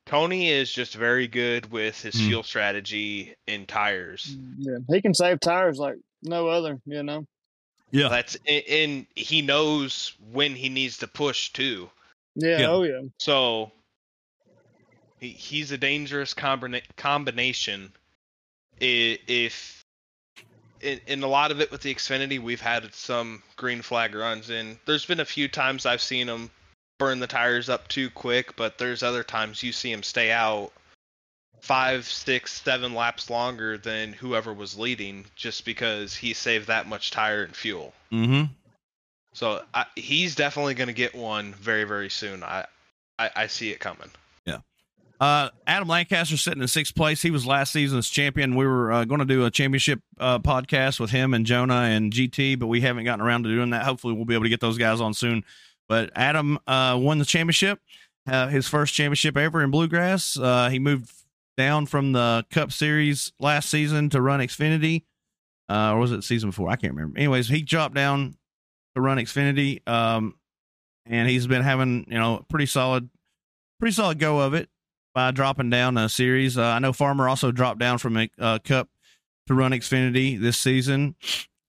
Tony 0.05 0.49
is 0.49 0.71
just 0.71 0.95
very 0.95 1.27
good 1.27 1.69
with 1.69 2.01
his 2.01 2.15
Mm. 2.15 2.27
fuel 2.27 2.43
strategy 2.43 3.35
in 3.45 3.65
tires. 3.65 4.35
Yeah, 4.57 4.77
he 4.89 5.01
can 5.01 5.13
save 5.13 5.41
tires 5.41 5.77
like 5.79 5.97
no 6.23 6.47
other. 6.47 6.79
You 6.85 7.03
know. 7.03 7.27
Yeah. 7.91 8.07
That's 8.07 8.37
and- 8.47 8.63
and 8.69 9.07
he 9.15 9.41
knows 9.41 10.13
when 10.31 10.55
he 10.55 10.69
needs 10.69 10.97
to 10.99 11.07
push 11.07 11.49
too. 11.49 11.91
Yeah. 12.35 12.59
Yeah. 12.61 12.67
Oh 12.69 12.83
yeah. 12.83 13.01
So 13.19 13.73
he, 15.19 15.29
he's 15.29 15.71
a 15.73 15.77
dangerous 15.77 16.33
combina- 16.33 16.83
combination. 16.95 17.91
If 18.79 19.80
in, 20.81 20.99
in 21.07 21.23
a 21.23 21.27
lot 21.27 21.51
of 21.51 21.61
it 21.61 21.71
with 21.71 21.81
the 21.81 21.93
Xfinity, 21.93 22.39
we've 22.39 22.61
had 22.61 22.93
some 22.93 23.41
green 23.55 23.81
flag 23.81 24.15
runs, 24.15 24.49
and 24.49 24.77
there's 24.85 25.05
been 25.05 25.19
a 25.19 25.25
few 25.25 25.47
times 25.47 25.85
I've 25.85 26.01
seen 26.01 26.27
them 26.27 26.49
burn 26.99 27.19
the 27.19 27.27
tires 27.27 27.69
up 27.69 27.87
too 27.87 28.09
quick, 28.09 28.55
but 28.55 28.77
there's 28.77 29.03
other 29.03 29.23
times 29.23 29.63
you 29.63 29.71
see 29.71 29.91
him 29.91 30.03
stay 30.03 30.31
out 30.31 30.71
five, 31.61 32.05
six, 32.05 32.61
seven 32.61 32.93
laps 32.93 33.29
longer 33.29 33.77
than 33.77 34.13
whoever 34.13 34.53
was 34.53 34.77
leading, 34.77 35.25
just 35.35 35.65
because 35.65 36.15
he 36.15 36.33
saved 36.33 36.67
that 36.67 36.87
much 36.87 37.11
tire 37.11 37.43
and 37.43 37.55
fuel. 37.55 37.93
Mm-hmm. 38.11 38.51
So 39.33 39.63
I, 39.73 39.85
he's 39.95 40.35
definitely 40.35 40.73
going 40.73 40.87
to 40.87 40.93
get 40.93 41.15
one 41.15 41.53
very, 41.53 41.83
very 41.85 42.09
soon. 42.09 42.43
I, 42.43 42.65
I, 43.17 43.29
I 43.35 43.47
see 43.47 43.71
it 43.71 43.79
coming. 43.79 44.09
Uh, 45.21 45.51
Adam 45.67 45.87
Lancaster 45.87 46.35
sitting 46.35 46.63
in 46.63 46.67
sixth 46.67 46.95
place. 46.95 47.21
He 47.21 47.29
was 47.29 47.45
last 47.45 47.71
season's 47.71 48.09
champion. 48.09 48.55
We 48.55 48.65
were 48.65 48.91
uh, 48.91 49.05
going 49.05 49.19
to 49.19 49.25
do 49.25 49.45
a 49.45 49.51
championship 49.51 50.01
uh, 50.19 50.39
podcast 50.39 50.99
with 50.99 51.11
him 51.11 51.35
and 51.35 51.45
Jonah 51.45 51.83
and 51.83 52.11
GT, 52.11 52.57
but 52.57 52.65
we 52.65 52.81
haven't 52.81 53.03
gotten 53.03 53.23
around 53.23 53.43
to 53.43 53.49
doing 53.49 53.69
that. 53.69 53.85
Hopefully, 53.85 54.15
we'll 54.15 54.25
be 54.25 54.33
able 54.33 54.45
to 54.45 54.49
get 54.49 54.61
those 54.61 54.79
guys 54.79 54.99
on 54.99 55.13
soon. 55.13 55.45
But 55.87 56.09
Adam 56.15 56.57
uh, 56.65 56.97
won 56.99 57.19
the 57.19 57.25
championship, 57.25 57.79
uh, 58.25 58.47
his 58.47 58.67
first 58.67 58.95
championship 58.95 59.37
ever 59.37 59.61
in 59.61 59.69
bluegrass. 59.69 60.39
Uh, 60.39 60.69
he 60.69 60.79
moved 60.79 61.11
down 61.55 61.85
from 61.85 62.13
the 62.13 62.43
Cup 62.49 62.71
Series 62.71 63.31
last 63.39 63.69
season 63.69 64.09
to 64.09 64.21
run 64.21 64.39
Xfinity, 64.39 65.03
or 65.69 65.99
was 65.99 66.11
it 66.11 66.23
season 66.23 66.49
before? 66.49 66.67
I 66.67 66.77
can't 66.77 66.95
remember. 66.95 67.19
Anyways, 67.19 67.47
he 67.47 67.61
dropped 67.61 67.93
down 67.93 68.37
to 68.95 69.01
run 69.01 69.19
Xfinity, 69.19 69.87
um, 69.87 70.33
and 71.05 71.29
he's 71.29 71.45
been 71.45 71.61
having 71.61 72.07
you 72.07 72.17
know 72.17 72.43
pretty 72.49 72.65
solid, 72.65 73.07
pretty 73.79 73.93
solid 73.93 74.17
go 74.17 74.39
of 74.39 74.55
it 74.55 74.67
by 75.13 75.31
dropping 75.31 75.69
down 75.69 75.97
a 75.97 76.09
series. 76.09 76.57
Uh, 76.57 76.63
I 76.63 76.79
know 76.79 76.93
Farmer 76.93 77.27
also 77.27 77.51
dropped 77.51 77.79
down 77.79 77.97
from 77.97 78.17
a 78.17 78.29
uh, 78.39 78.59
Cup 78.59 78.89
to 79.47 79.53
run 79.53 79.71
Xfinity 79.71 80.39
this 80.39 80.57
season, 80.57 81.15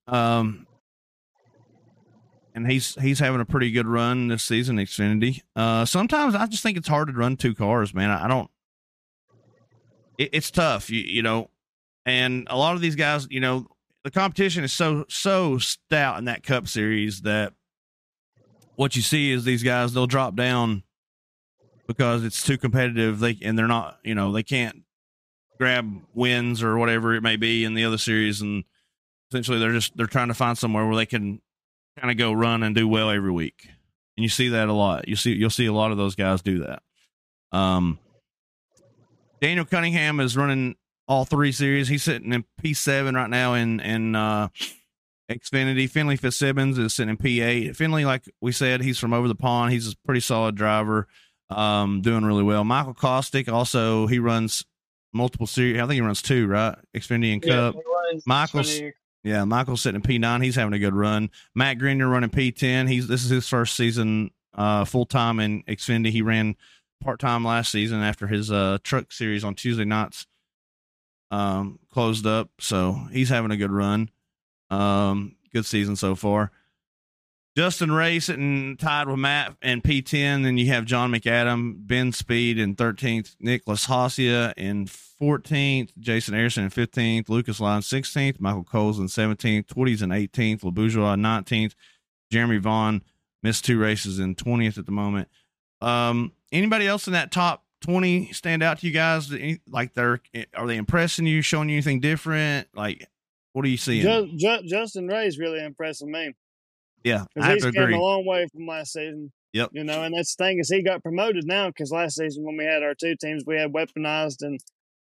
um, 0.07 0.67
and 2.55 2.71
he's 2.71 2.95
he's 3.01 3.19
having 3.19 3.41
a 3.41 3.45
pretty 3.45 3.71
good 3.71 3.87
run 3.87 4.29
this 4.29 4.45
season. 4.45 4.77
Xfinity. 4.77 5.41
Uh, 5.57 5.85
sometimes 5.85 6.35
I 6.35 6.47
just 6.47 6.63
think 6.63 6.77
it's 6.77 6.89
hard 6.89 7.09
to 7.09 7.15
run 7.15 7.37
two 7.37 7.55
cars, 7.55 7.95
man. 7.95 8.11
I, 8.11 8.25
I 8.25 8.29
don't. 8.29 8.51
It, 10.19 10.31
it's 10.33 10.51
tough, 10.51 10.91
you, 10.91 11.01
you 11.01 11.23
know, 11.23 11.51
and 12.05 12.47
a 12.51 12.57
lot 12.57 12.75
of 12.75 12.81
these 12.81 12.97
guys, 12.97 13.27
you 13.31 13.41
know, 13.41 13.67
the 14.05 14.11
competition 14.11 14.65
is 14.65 14.73
so 14.73 15.05
so 15.09 15.59
stout 15.59 16.19
in 16.19 16.27
that 16.27 16.43
Cup 16.43 16.69
series 16.69 17.23
that 17.23 17.55
what 18.77 18.97
you 18.97 19.03
see 19.03 19.31
is 19.31 19.45
these 19.45 19.63
guys 19.63 19.93
they'll 19.93 20.07
drop 20.07 20.35
down 20.35 20.83
because 21.87 22.25
it's 22.25 22.43
too 22.43 22.59
competitive. 22.59 23.21
They 23.21 23.39
and 23.43 23.59
they're 23.59 23.67
not, 23.67 23.99
you 24.05 24.15
know, 24.15 24.33
they 24.33 24.43
can't 24.43 24.83
grab 25.59 26.01
wins 26.15 26.63
or 26.63 26.77
whatever 26.79 27.15
it 27.15 27.23
may 27.23 27.37
be 27.37 27.65
in 27.65 27.75
the 27.75 27.85
other 27.85 27.99
series, 27.99 28.41
and 28.41 28.65
essentially 29.31 29.59
they're 29.59 29.73
just 29.73 29.97
they're 29.97 30.07
trying 30.07 30.29
to 30.29 30.35
find 30.35 30.59
somewhere 30.59 30.87
where 30.87 30.97
they 30.97 31.07
can 31.07 31.41
kind 31.99 32.11
of 32.11 32.17
go 32.17 32.33
run 32.33 32.63
and 32.63 32.75
do 32.75 32.89
well 32.89 33.11
every 33.11 33.31
week. 33.31 33.69
And 34.17 34.25
you 34.25 34.29
see 34.29 34.49
that 34.49 34.69
a 34.69 34.73
lot. 34.73 35.09
You 35.09 35.17
see 35.17 35.33
you'll 35.33 35.51
see 35.51 35.67
a 35.67 35.73
lot 35.73 35.91
of 35.91 35.99
those 35.99 36.15
guys 36.15 36.43
do 36.43 36.61
that. 36.61 36.83
Um, 37.57 37.99
Daniel 39.41 39.65
Cunningham 39.65 40.21
is 40.21 40.37
running 40.37 40.77
all 41.09 41.25
three 41.25 41.53
series. 41.53 41.89
He's 41.89 42.03
sitting 42.03 42.33
in 42.33 42.45
P 42.61 42.75
seven 42.75 43.15
right 43.15 43.31
now 43.31 43.55
in 43.55 43.81
in 43.81 44.15
uh, 44.15 44.49
Xfinity. 45.31 45.89
Finley 45.89 46.17
Fitzsimmons 46.17 46.79
is 46.79 46.95
sitting 46.95 47.11
in 47.11 47.17
P 47.17 47.41
eight. 47.41 47.77
Finley, 47.77 48.05
like 48.05 48.25
we 48.41 48.53
said, 48.53 48.83
he's 48.83 48.99
from 48.99 49.13
over 49.13 49.29
the 49.29 49.35
pond. 49.35 49.73
He's 49.73 49.93
a 49.93 49.97
pretty 50.05 50.21
solid 50.21 50.55
driver 50.55 51.09
um, 51.59 52.01
doing 52.03 52.25
really 52.25 52.43
well. 52.43 52.65
Michael 52.65 52.95
Caustic 52.95 53.49
also 53.49 54.07
he 54.07 54.19
runs 54.19 54.65
multiple 55.13 55.47
series. 55.47 55.77
I 55.77 55.81
think 55.83 55.93
he 55.95 56.01
runs 56.01 56.23
two, 56.23 56.47
right? 56.47 56.77
Xfinity 56.97 57.33
and 57.35 57.43
Cup. 57.43 57.75
runs 57.75 58.27
Michael's- 58.27 58.79
20 58.79 58.93
Yeah, 59.25 59.45
Michael's 59.45 59.83
sitting 59.83 59.97
in 59.97 60.03
P 60.03 60.19
nine. 60.19 60.41
He's 60.43 60.57
having 60.57 60.73
a 60.75 60.79
good 60.79 60.95
run. 60.95 61.31
Matt 61.55 61.79
Grenier 61.79 62.09
running 62.09 62.31
P 62.31 62.51
ten. 62.53 62.87
He's 62.89 63.07
this 63.09 63.25
is 63.25 63.31
his 63.31 63.49
first 63.49 63.75
season 63.77 64.31
uh, 64.55 64.85
full 64.85 65.07
time 65.07 65.39
in 65.41 65.63
Xfinity. 65.65 66.11
He 66.11 66.23
ran 66.23 66.57
part 67.03 67.19
time 67.21 67.45
last 67.45 67.71
season 67.73 68.01
after 68.03 68.27
his 68.27 68.51
uh, 68.51 68.79
truck 68.83 69.13
series 69.13 69.45
on 69.45 69.55
Tuesday 69.55 69.85
nights 69.85 70.27
um, 71.31 71.79
closed 71.93 72.27
up. 72.27 72.51
So 72.61 72.93
he's 73.13 73.29
having 73.29 73.51
a 73.51 73.57
good 73.57 73.71
run. 73.73 74.11
Um, 74.71 75.37
good 75.53 75.67
season 75.67 75.97
so 75.97 76.15
far. 76.15 76.51
Justin 77.57 77.93
Ray 77.93 78.19
sitting 78.19 78.77
tied 78.79 79.09
with 79.09 79.19
Matt 79.19 79.55
and 79.61 79.83
P10. 79.83 80.43
Then 80.43 80.57
you 80.57 80.69
have 80.69 80.87
John 80.87 81.13
McAdam, 81.13 81.87
Ben 81.87 82.13
Speed 82.13 82.59
in 82.59 82.75
13th, 82.75 83.37
Nicholas 83.41 83.87
Hossia 83.87 84.55
in 84.57 84.87
14th, 84.87 85.91
Jason 85.99 86.35
Harrison 86.35 86.65
in 86.65 86.71
15th, 86.71 87.29
Lucas 87.29 87.61
Lyons 87.61 87.89
16th, 87.89 88.41
Michael 88.41 88.65
Coles 88.65 88.99
in 88.99 89.07
17th, 89.07 89.69
Twitty's 89.69 90.01
in 90.01 90.11
18th, 90.11 90.61
LaBourgeois 90.63 91.13
in 91.13 91.21
19th, 91.21 91.75
Jeremy 92.31 92.57
Vaughn 92.57 93.03
missed 93.43 93.65
two 93.67 93.79
races 93.79 94.19
in 94.19 94.35
20th 94.35 94.79
at 94.79 94.87
the 94.87 94.93
moment. 94.93 95.29
Um, 95.83 96.33
anybody 96.53 96.87
else 96.87 97.07
in 97.07 97.13
that 97.13 97.31
top 97.31 97.65
20 97.83 98.33
stand 98.33 98.63
out 98.63 98.79
to 98.79 98.87
you 98.87 98.93
guys? 98.93 99.31
Like 99.69 99.93
they're 99.93 100.21
are 100.55 100.67
they 100.67 100.77
impressing 100.77 101.27
you, 101.27 101.43
showing 101.43 101.69
you 101.69 101.75
anything 101.75 102.01
different? 102.01 102.69
Like 102.75 103.07
what 103.53 103.65
are 103.65 103.69
you 103.69 103.77
seeing? 103.77 104.03
Ju- 104.03 104.37
Ju- 104.37 104.69
Justin 104.69 105.09
Ray's 105.09 105.39
really 105.39 105.63
impressing 105.63 106.11
me 106.11 106.35
yeah, 107.05 107.25
I 107.39 107.47
have 107.47 107.55
he's 107.55 107.65
to 107.65 107.73
come 107.73 107.93
a 107.93 108.01
long 108.01 108.27
way 108.27 108.47
from 108.53 108.67
last 108.67 108.93
season. 108.93 109.33
Yep. 109.53 109.71
You 109.73 109.85
know, 109.85 110.03
and 110.03 110.15
that's 110.15 110.35
the 110.35 110.45
thing 110.45 110.59
is 110.59 110.71
he 110.71 110.83
got 110.83 111.03
promoted 111.03 111.47
now 111.47 111.69
because 111.69 111.91
last 111.91 112.17
season 112.17 112.45
when 112.45 112.57
we 112.57 112.65
had 112.65 112.83
our 112.83 112.95
two 112.95 113.17
teams, 113.17 113.45
we 113.47 113.57
had 113.57 113.73
weaponized 113.73 114.39
and 114.41 114.61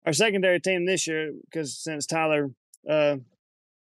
our 0.05 0.13
secondary 0.13 0.61
team 0.61 0.85
this 0.85 1.07
year 1.07 1.33
because 1.45 1.79
since 1.79 2.07
Tyler 2.07 2.51
uh, 2.89 3.17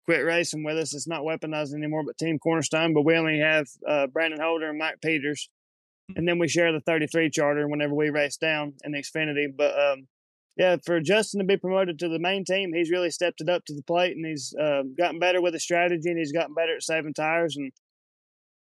quit 0.06 0.26
racing 0.26 0.64
with 0.64 0.78
us, 0.78 0.94
it's 0.94 1.08
not 1.08 1.22
weaponized 1.22 1.74
anymore, 1.74 2.04
but 2.04 2.18
Team 2.18 2.40
Cornerstone. 2.40 2.94
But 2.94 3.06
we 3.06 3.16
only 3.16 3.40
have 3.40 3.68
uh, 3.88 4.08
Brandon 4.08 4.42
Holder 4.42 4.70
and 4.70 4.78
Mike 4.78 5.00
Peters, 5.02 5.50
and 6.16 6.28
then 6.28 6.40
we 6.40 6.50
share 6.50 6.74
the 6.74 6.82
33 6.82 7.30
charter 7.30 7.68
whenever 7.68 7.94
we 7.94 8.10
race 8.10 8.36
down 8.36 8.74
in 8.84 8.92
the 8.92 9.00
Xfinity. 9.00 9.48
But 9.56 9.80
um, 9.80 10.08
yeah, 10.58 10.76
for 10.86 11.00
Justin 11.00 11.40
to 11.40 11.46
be 11.46 11.56
promoted 11.56 12.00
to 12.00 12.10
the 12.10 12.20
main 12.20 12.44
team, 12.44 12.74
he's 12.74 12.92
really 12.92 13.12
stepped 13.12 13.40
it 13.40 13.48
up 13.48 13.64
to 13.66 13.74
the 13.74 13.84
plate, 13.84 14.18
and 14.18 14.26
he's 14.26 14.54
uh, 14.60 14.84
gotten 14.98 15.20
better 15.20 15.42
with 15.42 15.54
his 15.54 15.64
strategy, 15.64 16.10
and 16.10 16.20
he's 16.20 16.34
gotten 16.34 16.54
better 16.54 16.76
at 16.76 16.84
saving 16.84 17.14
tires, 17.14 17.56
and 17.56 17.72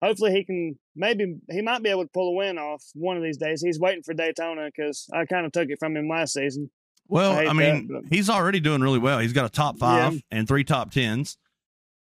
hopefully 0.02 0.32
he 0.32 0.44
can 0.44 0.78
maybe 0.96 1.36
he 1.50 1.62
might 1.62 1.82
be 1.82 1.90
able 1.90 2.04
to 2.04 2.10
pull 2.12 2.30
a 2.30 2.34
win 2.36 2.58
off 2.58 2.84
one 2.94 3.16
of 3.16 3.22
these 3.22 3.36
days. 3.38 3.62
He's 3.62 3.78
waiting 3.80 4.02
for 4.02 4.14
Daytona 4.14 4.66
because 4.66 5.06
I 5.12 5.24
kind 5.24 5.46
of 5.46 5.52
took 5.52 5.68
it 5.70 5.78
from 5.78 5.96
him 5.96 6.08
last 6.08 6.34
season. 6.34 6.70
Well, 7.08 7.32
I 7.32 7.46
I, 7.46 7.52
mean, 7.54 7.88
that, 7.88 8.02
he's 8.10 8.28
already 8.28 8.60
doing 8.60 8.82
really 8.82 8.98
well. 8.98 9.18
He's 9.18 9.32
got 9.32 9.46
a 9.46 9.48
top 9.48 9.78
five 9.78 10.20
and 10.30 10.46
three 10.46 10.64
top 10.64 10.90
tens. 10.90 11.38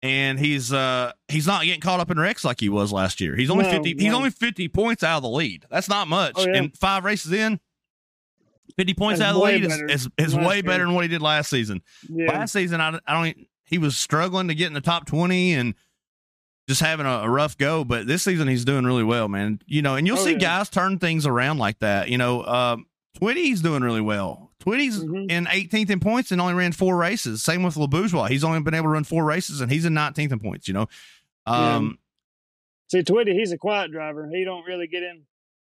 and 0.02 0.38
he's 0.38 0.72
uh 0.72 1.12
he's 1.28 1.46
not 1.46 1.64
getting 1.64 1.80
caught 1.80 2.00
up 2.00 2.10
in 2.10 2.18
wrecks 2.18 2.44
like 2.44 2.60
he 2.60 2.68
was 2.68 2.92
last 2.92 3.20
year. 3.20 3.34
He's 3.36 3.50
only 3.50 3.64
No, 3.64 3.70
fifty. 3.70 3.94
He's 3.98 4.12
only 4.12 4.30
fifty 4.30 4.68
points 4.68 5.02
out 5.02 5.18
of 5.18 5.22
the 5.22 5.28
lead. 5.30 5.64
That's 5.70 5.88
not 5.88 6.08
much. 6.08 6.34
Oh, 6.36 6.46
yeah. 6.46 6.56
And 6.56 6.76
five 6.76 7.04
races 7.04 7.32
in, 7.32 7.60
fifty 8.76 8.94
points 8.94 9.20
That's 9.20 9.30
out 9.30 9.36
of 9.36 9.40
the 9.42 9.46
lead 9.46 9.64
is, 9.64 9.68
better 9.68 9.86
is, 9.86 10.08
is 10.18 10.34
way 10.34 10.54
year. 10.56 10.62
better 10.62 10.84
than 10.84 10.94
what 10.94 11.04
he 11.04 11.08
did 11.08 11.22
last 11.22 11.50
season. 11.50 11.82
Yeah. 12.08 12.32
Last 12.32 12.52
season, 12.52 12.80
I, 12.80 12.98
I 13.06 13.14
don't. 13.24 13.46
He 13.64 13.78
was 13.78 13.96
struggling 13.96 14.48
to 14.48 14.54
get 14.54 14.66
in 14.68 14.74
the 14.74 14.80
top 14.80 15.06
twenty 15.06 15.54
and 15.54 15.74
just 16.68 16.80
having 16.80 17.06
a, 17.06 17.20
a 17.20 17.30
rough 17.30 17.56
go. 17.58 17.84
But 17.84 18.06
this 18.06 18.22
season, 18.22 18.48
he's 18.48 18.64
doing 18.64 18.84
really 18.84 19.04
well, 19.04 19.28
man. 19.28 19.60
You 19.66 19.82
know, 19.82 19.94
and 19.96 20.06
you'll 20.06 20.18
Oh, 20.18 20.24
see 20.24 20.32
yeah. 20.32 20.38
guys 20.38 20.68
turn 20.68 20.98
things 20.98 21.26
around 21.26 21.58
like 21.58 21.78
that. 21.80 22.08
You 22.08 22.18
know, 22.18 22.44
um, 22.44 22.86
Twitty's 23.18 23.60
doing 23.62 23.82
really 23.82 24.00
well. 24.00 24.50
Twitty's 24.60 24.98
Mhm. 25.02 25.30
in 25.30 25.46
18th 25.46 25.90
in 25.90 26.00
points 26.00 26.32
and 26.32 26.40
only 26.40 26.54
ran 26.54 26.72
four 26.72 26.96
races. 26.96 27.42
Same 27.42 27.62
with 27.62 27.76
LeBourgeois. 27.76 28.26
He's 28.28 28.42
only 28.44 28.60
been 28.60 28.74
able 28.74 28.84
to 28.86 28.90
run 28.90 29.04
four 29.04 29.24
races 29.24 29.60
and 29.60 29.70
he's 29.70 29.84
in 29.84 29.94
19th 29.94 30.32
in 30.32 30.40
points. 30.40 30.66
You 30.68 30.74
know, 30.74 30.86
um, 31.46 31.98
See, 32.88 33.02
Twitty, 33.02 33.32
he's 33.32 33.52
a 33.52 33.58
quiet 33.58 33.90
driver. 33.90 34.28
He 34.32 34.44
don't 34.44 34.64
really 34.64 34.86
get 34.86 35.02
in. 35.02 35.22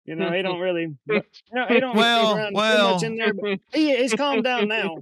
You 0.04 0.14
know, 0.16 0.30
he 0.32 0.40
don't 0.42 0.60
really. 0.60 0.94
You 1.08 1.22
know, 1.52 1.66
he 1.68 1.80
don't 1.80 1.96
Well, 1.96 2.34
well, 2.34 2.36
around 2.36 2.54
well. 2.54 2.86
too 2.88 2.92
much 2.94 3.02
in 3.04 3.16
there. 3.18 3.34
But 3.34 3.60
he, 3.72 3.96
he's 3.96 4.14
calmed 4.14 4.44
down 4.44 4.68
now. 4.68 4.98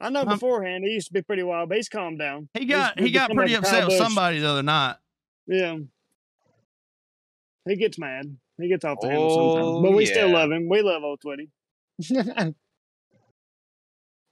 I 0.00 0.10
know 0.10 0.20
Um, 0.26 0.28
beforehand 0.28 0.84
he 0.84 0.90
used 0.92 1.08
to 1.08 1.12
be 1.12 1.22
pretty 1.22 1.42
wild, 1.42 1.68
but 1.68 1.76
he's 1.76 1.88
calmed 1.88 2.18
down. 2.18 2.48
he 2.54 2.64
got 2.66 2.98
he's 2.98 3.08
he 3.08 3.12
got 3.12 3.30
pretty 3.32 3.54
like 3.54 3.62
a 3.64 3.66
Kyle 3.66 3.76
upset 3.82 3.88
with 3.88 3.98
somebody 3.98 4.38
the 4.40 4.48
other 4.48 4.62
night. 4.62 4.96
Yeah. 5.50 5.78
He 7.68 7.76
gets 7.76 7.98
mad. 7.98 8.36
He 8.56 8.68
gets 8.68 8.84
off 8.84 8.98
the 9.00 9.08
handle 9.08 9.26
Oh, 9.30 9.54
sometimes. 9.56 9.82
But 9.82 9.96
we 9.96 10.06
still 10.06 10.30
love 10.30 10.50
him. 10.52 10.68
We 10.68 10.80
love 10.82 11.02
old 11.02 11.20
Twitty. 11.20 11.48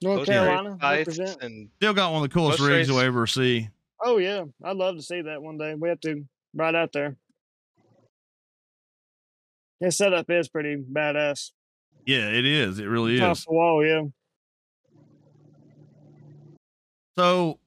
North 0.00 0.26
Carolina, 0.26 0.78
represent. 0.80 1.42
and 1.42 1.70
Still 1.76 1.92
got 1.92 2.12
one 2.12 2.22
of 2.22 2.30
the 2.30 2.32
coolest 2.34 2.60
rigs 2.60 2.70
race- 2.70 2.88
you'll 2.88 3.00
ever 3.00 3.26
see. 3.26 3.68
Oh 4.02 4.18
yeah, 4.18 4.44
I'd 4.62 4.76
love 4.76 4.94
to 4.94 5.02
see 5.02 5.22
that 5.22 5.42
one 5.42 5.58
day. 5.58 5.74
We 5.74 5.88
have 5.88 5.98
to 6.02 6.24
ride 6.54 6.76
out 6.76 6.92
there. 6.92 7.16
His 9.80 9.96
setup 9.96 10.30
is 10.30 10.48
pretty 10.48 10.76
badass. 10.76 11.50
Yeah, 12.06 12.28
it 12.30 12.46
is. 12.46 12.78
It 12.78 12.84
really 12.86 13.18
Top 13.18 13.32
is. 13.36 13.44
the 13.44 13.52
wall, 13.52 13.84
yeah. 13.84 14.02
So, 17.18 17.58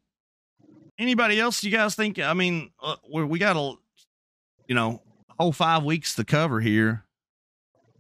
anybody 1.02 1.40
else 1.40 1.64
you 1.64 1.72
guys 1.72 1.96
think? 1.96 2.20
I 2.20 2.34
mean, 2.34 2.72
uh, 2.82 2.96
we 3.12 3.24
we 3.26 3.40
got 3.40 3.58
a, 3.58 3.74
you 4.68 4.76
know, 4.76 5.02
whole 5.40 5.52
five 5.52 5.84
weeks 5.84 6.16
to 6.16 6.24
cover 6.24 6.60
here. 6.62 7.04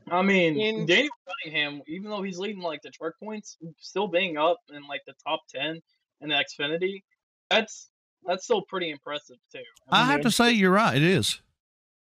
I 0.09 0.21
mean, 0.21 0.59
In- 0.59 0.85
Daniel 0.85 1.13
Cunningham, 1.43 1.81
even 1.87 2.09
though 2.09 2.21
he's 2.21 2.37
leading 2.37 2.61
like 2.61 2.81
the 2.81 2.89
truck 2.89 3.13
points, 3.21 3.57
still 3.79 4.07
being 4.07 4.37
up 4.37 4.57
in 4.73 4.87
like 4.87 5.01
the 5.07 5.13
top 5.25 5.41
ten 5.53 5.81
in 6.21 6.29
the 6.29 6.35
Xfinity, 6.35 7.01
that's 7.49 7.89
that's 8.25 8.43
still 8.43 8.61
pretty 8.61 8.91
impressive 8.91 9.37
too. 9.51 9.63
I 9.89 10.05
have 10.05 10.21
to 10.21 10.31
say, 10.31 10.51
you're 10.51 10.71
right. 10.71 10.95
It 10.95 11.03
is. 11.03 11.41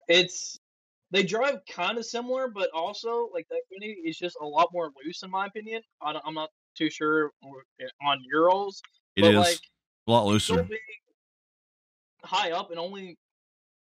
it's 0.09 0.59
they 1.13 1.23
drive 1.23 1.61
kind 1.71 1.99
of 1.99 2.05
similar, 2.05 2.49
but 2.49 2.69
also 2.75 3.29
like 3.33 3.47
the 3.49 3.57
Xfinity 3.57 3.95
is 4.05 4.19
just 4.19 4.37
a 4.41 4.45
lot 4.45 4.69
more 4.73 4.91
loose 5.05 5.23
in 5.23 5.31
my 5.31 5.47
opinion. 5.47 5.83
I 6.03 6.13
don't, 6.13 6.23
I'm 6.27 6.35
not 6.35 6.51
too 6.77 6.91
sure 6.91 7.31
on 8.03 8.19
Euros, 8.35 8.81
It 9.15 9.23
but 9.23 9.31
is 9.31 9.37
like 9.37 9.61
a 10.07 10.11
lot 10.11 10.27
looser. 10.27 10.63
being 10.63 10.81
high 12.25 12.51
up 12.53 12.71
and 12.71 12.79
only 12.79 13.19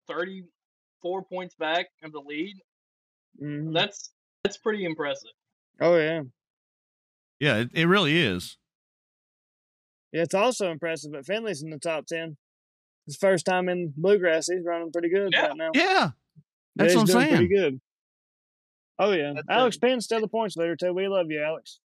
34 0.08 1.24
points 1.24 1.54
back 1.54 1.86
of 2.02 2.12
the 2.12 2.20
lead. 2.20 2.56
Mhm. 3.42 3.72
That's 3.74 4.10
that's 4.44 4.56
pretty 4.56 4.84
impressive. 4.84 5.30
Oh 5.80 5.96
yeah. 5.96 6.22
Yeah, 7.38 7.56
it, 7.58 7.70
it 7.74 7.84
really 7.86 8.16
is. 8.18 8.56
Yeah, 10.12 10.22
it's 10.22 10.34
also 10.34 10.70
impressive 10.70 11.12
but 11.12 11.26
Finley's 11.26 11.62
in 11.62 11.70
the 11.70 11.78
top 11.78 12.06
ten. 12.06 12.36
His 13.06 13.16
first 13.16 13.44
time 13.46 13.68
in 13.68 13.92
bluegrass, 13.96 14.48
he's 14.48 14.64
running 14.64 14.90
pretty 14.90 15.10
good 15.10 15.30
Yeah. 15.32 15.46
right 15.48 15.56
now. 15.56 15.70
Yeah, 15.74 15.82
Yeah, 15.82 16.10
that's 16.76 16.92
he's 16.92 16.96
what 16.96 17.02
I'm 17.02 17.20
saying. 17.22 17.36
Pretty 17.36 17.54
good. 17.54 17.80
Oh 18.98 19.12
yeah, 19.12 19.32
That's 19.34 19.46
Alex 19.50 19.76
it. 19.76 19.80
Penn's 19.82 20.04
still 20.06 20.20
the 20.20 20.28
points 20.28 20.56
leader 20.56 20.76
too. 20.76 20.92
We 20.94 21.06
love 21.08 21.30
you, 21.30 21.42
Alex. 21.42 21.80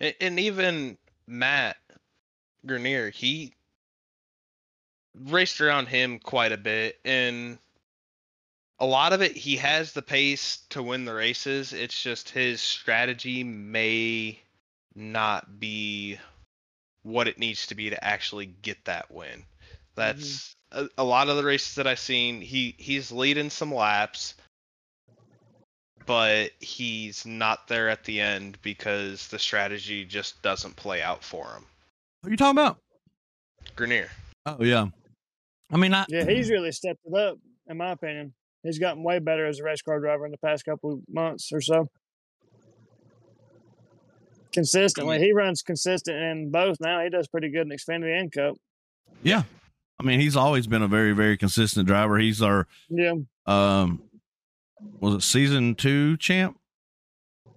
and, 0.00 0.14
and 0.20 0.40
even 0.40 0.96
Matt 1.26 1.76
Grenier, 2.66 3.10
he 3.10 3.54
raced 5.14 5.60
around 5.60 5.86
him 5.86 6.18
quite 6.18 6.52
a 6.52 6.56
bit, 6.56 6.98
and 7.04 7.58
a 8.78 8.86
lot 8.86 9.12
of 9.12 9.22
it 9.22 9.36
he 9.36 9.56
has 9.56 9.92
the 9.92 10.02
pace 10.02 10.58
to 10.70 10.82
win 10.82 11.04
the 11.04 11.14
races. 11.14 11.72
It's 11.72 12.00
just 12.00 12.30
his 12.30 12.60
strategy 12.60 13.44
may 13.44 14.40
not 14.94 15.58
be 15.58 16.18
what 17.02 17.28
it 17.28 17.38
needs 17.38 17.66
to 17.68 17.74
be 17.74 17.90
to 17.90 18.04
actually 18.04 18.46
get 18.46 18.84
that 18.84 19.10
win. 19.10 19.44
That's 19.94 20.56
mm-hmm. 20.72 20.86
a, 20.98 21.02
a 21.02 21.04
lot 21.04 21.28
of 21.28 21.36
the 21.36 21.44
races 21.44 21.76
that 21.76 21.86
I've 21.86 21.98
seen. 21.98 22.40
He 22.40 22.74
he's 22.78 23.10
leading 23.10 23.50
some 23.50 23.74
laps, 23.74 24.34
but 26.06 26.52
he's 26.60 27.26
not 27.26 27.68
there 27.68 27.88
at 27.88 28.04
the 28.04 28.20
end 28.20 28.58
because 28.62 29.28
the 29.28 29.38
strategy 29.38 30.04
just 30.04 30.40
doesn't 30.42 30.76
play 30.76 31.02
out 31.02 31.24
for 31.24 31.46
him. 31.46 31.64
What 32.20 32.28
are 32.28 32.30
you 32.30 32.36
talking 32.36 32.58
about? 32.58 32.78
Grenier. 33.76 34.08
Oh 34.46 34.56
yeah. 34.62 34.86
I 35.70 35.76
mean, 35.76 35.94
I 35.94 36.04
Yeah, 36.08 36.24
he's 36.24 36.50
really 36.50 36.72
stepped 36.72 37.00
it 37.04 37.14
up, 37.14 37.38
in 37.68 37.76
my 37.76 37.92
opinion. 37.92 38.34
He's 38.62 38.78
gotten 38.78 39.02
way 39.04 39.18
better 39.18 39.46
as 39.46 39.60
a 39.60 39.64
race 39.64 39.82
car 39.82 40.00
driver 40.00 40.24
in 40.26 40.32
the 40.32 40.38
past 40.38 40.64
couple 40.64 40.94
of 40.94 41.00
months 41.08 41.50
or 41.52 41.60
so. 41.60 41.88
Consistently, 44.52 45.18
he 45.18 45.32
runs 45.32 45.62
consistent 45.62 46.16
in 46.16 46.50
both 46.50 46.78
now. 46.80 47.02
He 47.04 47.10
does 47.10 47.28
pretty 47.28 47.50
good 47.50 47.70
in 47.70 47.76
Xfinity 47.76 48.18
and 48.18 48.32
Cup. 48.32 48.56
yeah. 49.22 49.42
I 50.00 50.04
mean, 50.04 50.20
he's 50.20 50.36
always 50.36 50.66
been 50.68 50.82
a 50.82 50.88
very 50.88 51.12
very 51.12 51.36
consistent 51.36 51.86
driver. 51.88 52.18
He's 52.18 52.40
our 52.40 52.66
Yeah, 52.88 53.14
um, 53.46 54.00
was 55.00 55.14
it 55.14 55.22
season 55.22 55.74
two 55.74 56.16
champ? 56.16 56.56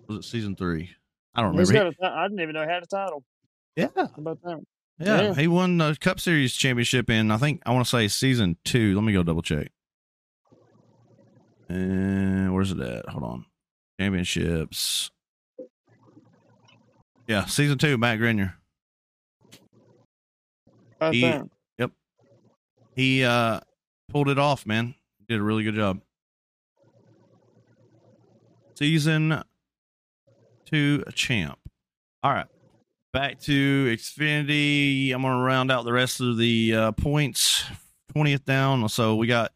Was 0.08 0.18
it 0.18 0.24
season 0.28 0.56
three? 0.56 0.90
I 1.36 1.42
don't 1.42 1.56
he's 1.58 1.70
remember. 1.70 1.92
got 1.92 2.08
a 2.10 2.12
ti- 2.12 2.16
I 2.18 2.24
didn't 2.28 2.42
even 2.42 2.54
know 2.56 2.64
he 2.64 2.68
had 2.70 2.82
a 2.84 2.88
title. 2.88 3.24
Yeah, 3.76 3.88
How 3.96 4.10
about 4.18 4.42
that? 4.44 4.60
Yeah, 5.00 5.22
Yeah. 5.22 5.34
he 5.34 5.48
won 5.48 5.78
the 5.78 5.98
Cup 6.00 6.20
Series 6.20 6.54
championship 6.54 7.10
in 7.10 7.32
I 7.32 7.38
think 7.38 7.62
I 7.66 7.72
want 7.72 7.86
to 7.86 7.90
say 7.90 8.08
season 8.08 8.58
two. 8.64 8.94
Let 8.96 9.04
me 9.04 9.14
go 9.14 9.24
double 9.24 9.42
check. 9.42 9.72
And 11.70 12.54
where's 12.54 12.72
it 12.72 12.80
at? 12.80 13.08
Hold 13.10 13.24
on. 13.24 13.46
Championships. 14.00 15.10
Yeah, 17.28 17.46
season 17.46 17.78
two, 17.78 17.98
Matt 17.98 18.18
Grenier. 18.20 18.56
About 20.98 21.14
He- 21.14 21.22
that? 21.22 21.48
He 22.94 23.24
uh 23.24 23.62
pulled 24.10 24.28
it 24.28 24.38
off, 24.38 24.66
man. 24.66 24.96
Did 25.30 25.40
a 25.40 25.44
really 25.44 25.64
good 25.64 25.76
job. 25.76 26.02
Season 28.76 29.42
two 30.66 31.04
champ. 31.16 31.58
All 32.22 32.32
right. 32.34 32.48
Back 33.14 33.40
to 33.42 33.86
Xfinity. 33.94 35.14
I'm 35.14 35.22
going 35.22 35.38
to 35.38 35.44
round 35.44 35.72
out 35.72 35.84
the 35.84 35.94
rest 35.94 36.22
of 36.22 36.38
the 36.38 36.74
uh, 36.74 36.92
points. 36.94 37.66
20th 38.14 38.46
down. 38.46 38.88
So 38.90 39.16
we 39.16 39.28
got 39.28 39.52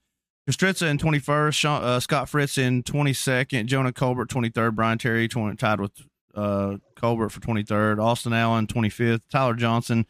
Kostritza 0.50 0.90
in 0.90 0.98
21st, 0.98 1.54
Sean, 1.54 1.84
uh, 1.84 2.00
Scott 2.00 2.30
Fritz 2.30 2.58
in 2.58 2.84
22nd, 2.84 3.66
Jonah 3.66 3.94
Colbert 3.94 4.30
23rd, 4.30 4.76
Brian 4.76 4.98
Terry 4.98 5.28
20, 5.28 5.56
tied 5.56 5.80
with 5.80 5.92
uh, 6.36 6.78
Colbert 6.96 7.30
for 7.30 7.40
23rd, 7.40 8.04
Austin 8.04 8.34
Allen 8.34 8.68
25th, 8.68 9.22
Tyler 9.30 9.56
Johnson 9.56 10.06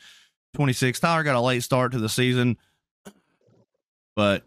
26th. 0.58 1.00
Tyler 1.00 1.24
got 1.24 1.36
a 1.36 1.42
late 1.42 1.64
start 1.64 1.92
to 1.94 2.00
the 2.00 2.10
season, 2.10 2.58
but 4.16 4.44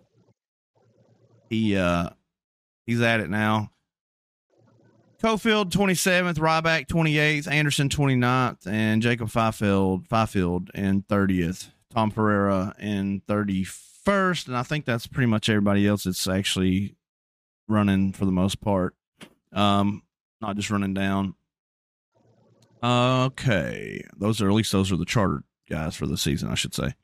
he 1.48 1.76
uh, 1.76 2.10
he's 2.86 3.00
at 3.00 3.20
it 3.20 3.30
now. 3.30 3.70
Cofield 5.22 5.70
27th, 5.70 6.38
Ryback 6.38 6.86
28th, 6.86 7.50
Anderson 7.50 7.88
29th, 7.88 8.66
and 8.66 9.02
Jacob 9.02 9.30
Fifield, 9.30 10.06
Fifield 10.08 10.70
in 10.74 11.02
30th. 11.02 11.70
Tom 11.92 12.10
Pereira 12.10 12.74
in 12.78 13.22
31st, 13.28 14.48
and 14.48 14.56
I 14.56 14.62
think 14.62 14.84
that's 14.84 15.06
pretty 15.06 15.26
much 15.26 15.48
everybody 15.48 15.86
else 15.86 16.04
that's 16.04 16.28
actually 16.28 16.94
running 17.66 18.12
for 18.12 18.24
the 18.24 18.32
most 18.32 18.60
part. 18.60 18.94
Um, 19.52 20.02
not 20.40 20.56
just 20.56 20.70
running 20.70 20.94
down. 20.94 21.34
Okay, 22.82 24.04
those 24.16 24.40
are 24.40 24.48
at 24.48 24.54
least 24.54 24.70
those 24.70 24.92
are 24.92 24.96
the 24.96 25.04
chartered 25.04 25.42
guys 25.68 25.96
for 25.96 26.06
the 26.06 26.16
season, 26.16 26.50
I 26.50 26.54
should 26.54 26.74
say. 26.74 26.94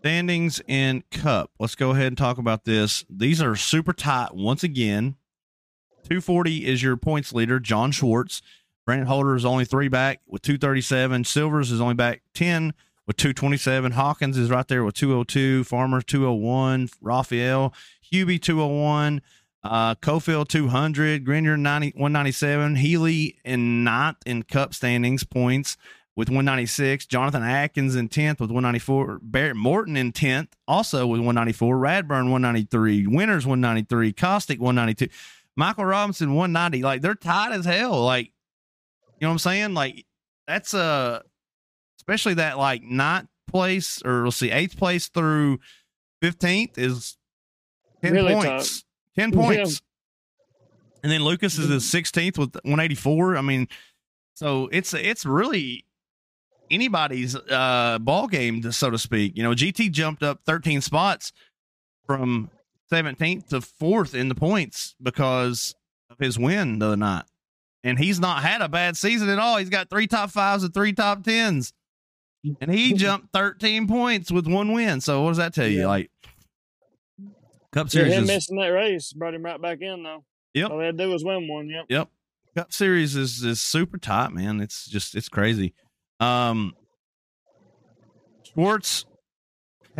Standings 0.00 0.60
in 0.66 1.04
Cup. 1.10 1.50
Let's 1.60 1.74
go 1.74 1.90
ahead 1.90 2.06
and 2.06 2.18
talk 2.18 2.38
about 2.38 2.64
this. 2.64 3.04
These 3.08 3.42
are 3.42 3.54
super 3.54 3.92
tight 3.92 4.34
once 4.34 4.64
again. 4.64 5.16
240 6.04 6.66
is 6.66 6.82
your 6.82 6.96
points 6.96 7.32
leader, 7.32 7.60
John 7.60 7.92
Schwartz. 7.92 8.42
Brandon 8.86 9.06
Holder 9.06 9.36
is 9.36 9.44
only 9.44 9.64
three 9.64 9.88
back 9.88 10.20
with 10.26 10.42
237. 10.42 11.24
Silvers 11.24 11.70
is 11.70 11.80
only 11.80 11.94
back 11.94 12.22
10 12.34 12.74
with 13.06 13.16
227. 13.16 13.92
Hawkins 13.92 14.36
is 14.36 14.50
right 14.50 14.66
there 14.66 14.84
with 14.84 14.94
202. 14.94 15.64
Farmer 15.64 16.00
201. 16.00 16.88
Raphael. 17.00 17.74
Hubie 18.12 18.40
201. 18.40 19.20
Uh, 19.62 19.94
Cofield 19.96 20.48
200. 20.48 21.24
Grenier 21.24 21.56
90, 21.56 21.90
197. 21.90 22.76
Healey 22.76 23.36
in 23.44 23.84
ninth 23.84 24.16
in 24.26 24.42
cup 24.42 24.74
standings 24.74 25.24
points. 25.24 25.76
with 26.16 26.28
196. 26.28 27.06
Jonathan 27.06 27.42
Atkins 27.42 27.94
in 27.96 28.08
10th 28.08 28.40
with 28.40 28.50
194. 28.50 29.20
Barrett 29.22 29.56
Morton 29.56 29.96
in 29.96 30.12
10th, 30.12 30.48
also 30.68 31.06
with 31.06 31.20
194. 31.20 31.76
Radburn 31.76 32.30
193. 32.30 33.06
Winners 33.06 33.46
193. 33.46 34.12
Caustic 34.12 34.60
192. 34.60 35.08
Michael 35.60 35.84
Robinson 35.84 36.34
190. 36.34 36.82
Like 36.82 37.02
they're 37.02 37.14
tight 37.14 37.52
as 37.52 37.66
hell. 37.66 38.02
Like, 38.04 38.26
you 38.26 38.32
know 39.20 39.28
what 39.28 39.32
I'm 39.32 39.38
saying? 39.38 39.74
Like 39.74 40.06
that's 40.46 40.72
a, 40.74 41.22
especially 41.98 42.34
that 42.34 42.56
like 42.58 42.82
ninth 42.82 43.28
place 43.46 44.02
or 44.02 44.24
let's 44.24 44.38
see, 44.38 44.50
eighth 44.50 44.76
place 44.78 45.08
through 45.08 45.58
15th 46.22 46.78
is 46.78 47.18
10 48.02 48.12
Really 48.12 48.32
points. 48.32 48.84
10 49.18 49.32
Yeah. 49.32 49.38
points. 49.38 49.82
And 51.02 51.12
then 51.12 51.22
Lucas 51.22 51.58
is 51.58 51.68
his 51.68 51.84
16th 51.84 52.38
with 52.38 52.54
184. 52.64 53.36
I 53.36 53.42
mean, 53.42 53.68
so 54.34 54.68
it's 54.72 54.94
it's 54.94 55.24
really 55.26 55.84
anybody's 56.70 57.36
uh 57.36 57.98
ball 58.00 58.28
game, 58.28 58.70
so 58.72 58.88
to 58.90 58.98
speak. 58.98 59.36
You 59.36 59.42
know, 59.42 59.50
GT 59.52 59.90
jumped 59.90 60.22
up 60.22 60.40
13 60.46 60.80
spots 60.80 61.32
from 62.06 62.50
17th 62.90 63.48
to 63.48 63.60
4th 63.60 64.14
in 64.14 64.28
the 64.28 64.34
points 64.34 64.94
because 65.02 65.74
of 66.10 66.18
his 66.18 66.38
win 66.38 66.78
the 66.78 66.86
other 66.86 66.96
night. 66.96 67.24
And 67.82 67.98
he's 67.98 68.20
not 68.20 68.42
had 68.42 68.60
a 68.60 68.68
bad 68.68 68.96
season 68.96 69.28
at 69.28 69.38
all. 69.38 69.56
He's 69.56 69.70
got 69.70 69.88
three 69.88 70.06
top 70.06 70.30
fives 70.30 70.64
and 70.64 70.74
three 70.74 70.92
top 70.92 71.22
tens. 71.24 71.72
And 72.60 72.70
he 72.70 72.92
jumped 72.94 73.32
13 73.32 73.86
points 73.88 74.30
with 74.30 74.46
one 74.46 74.72
win. 74.72 75.00
So 75.00 75.22
what 75.22 75.30
does 75.30 75.36
that 75.38 75.54
tell 75.54 75.66
you? 75.66 75.80
Yeah. 75.80 75.86
Like 75.86 76.10
Cup 77.72 77.86
Yeah, 77.86 77.90
Series 77.90 78.12
him 78.14 78.22
is, 78.24 78.28
missing 78.28 78.56
that 78.58 78.68
race 78.68 79.12
brought 79.12 79.34
him 79.34 79.44
right 79.44 79.60
back 79.60 79.80
in 79.80 80.02
though. 80.02 80.24
Yep. 80.54 80.70
All 80.70 80.78
they 80.78 80.86
had 80.86 80.98
to 80.98 81.04
do 81.04 81.10
was 81.10 81.24
win 81.24 81.48
one. 81.48 81.68
Yep. 81.68 81.86
Yep. 81.88 82.08
Cup 82.56 82.72
Series 82.72 83.14
is 83.14 83.44
is 83.44 83.60
super 83.60 83.96
tight, 83.96 84.32
man. 84.32 84.60
It's 84.60 84.86
just 84.86 85.14
it's 85.14 85.28
crazy. 85.28 85.72
Um, 86.18 86.74
Schwartz, 88.42 89.04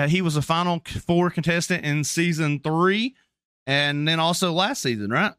he 0.08 0.22
was 0.22 0.36
a 0.36 0.42
Final 0.42 0.82
Four 1.06 1.30
contestant 1.30 1.84
in 1.84 2.04
season 2.04 2.60
three, 2.60 3.14
and 3.66 4.06
then 4.06 4.20
also 4.20 4.52
last 4.52 4.82
season, 4.82 5.10
right? 5.10 5.32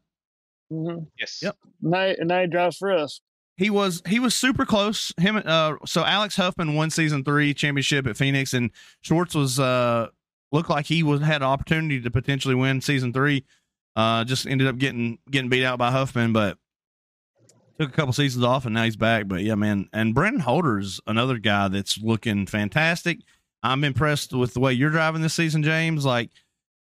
Mm-hmm. 0.72 1.04
Yes. 1.18 1.40
Yep. 1.42 1.56
Now, 1.82 2.00
and 2.00 2.28
now 2.28 2.40
he 2.40 2.46
drives 2.46 2.76
for 2.76 2.92
us. 2.92 3.20
He 3.56 3.70
was 3.70 4.02
he 4.06 4.18
was 4.18 4.34
super 4.34 4.64
close. 4.64 5.12
Him, 5.18 5.40
uh, 5.44 5.74
so 5.84 6.04
Alex 6.04 6.36
Huffman 6.36 6.74
won 6.74 6.90
season 6.90 7.22
three 7.22 7.52
championship 7.54 8.06
at 8.06 8.16
Phoenix, 8.16 8.54
and 8.54 8.70
Schwartz 9.02 9.34
was 9.34 9.60
uh 9.60 10.08
looked 10.52 10.70
like 10.70 10.86
he 10.86 11.02
was 11.02 11.20
had 11.20 11.42
an 11.42 11.48
opportunity 11.48 12.00
to 12.00 12.10
potentially 12.10 12.54
win 12.54 12.80
season 12.80 13.12
three. 13.12 13.44
Uh, 13.94 14.24
just 14.24 14.46
ended 14.46 14.66
up 14.66 14.78
getting 14.78 15.18
getting 15.30 15.50
beat 15.50 15.64
out 15.64 15.78
by 15.78 15.90
Huffman, 15.90 16.32
but 16.32 16.56
took 17.78 17.90
a 17.90 17.92
couple 17.92 18.12
seasons 18.12 18.44
off 18.44 18.64
and 18.64 18.74
now 18.74 18.84
he's 18.84 18.96
back. 18.96 19.28
But 19.28 19.42
yeah, 19.42 19.54
man, 19.54 19.88
and 19.92 20.14
Brendan 20.14 20.40
Holder's 20.40 21.00
another 21.06 21.38
guy 21.38 21.68
that's 21.68 21.98
looking 21.98 22.46
fantastic. 22.46 23.18
I'm 23.62 23.84
impressed 23.84 24.32
with 24.32 24.54
the 24.54 24.60
way 24.60 24.72
you're 24.72 24.90
driving 24.90 25.22
this 25.22 25.34
season, 25.34 25.62
James. 25.62 26.04
Like 26.04 26.30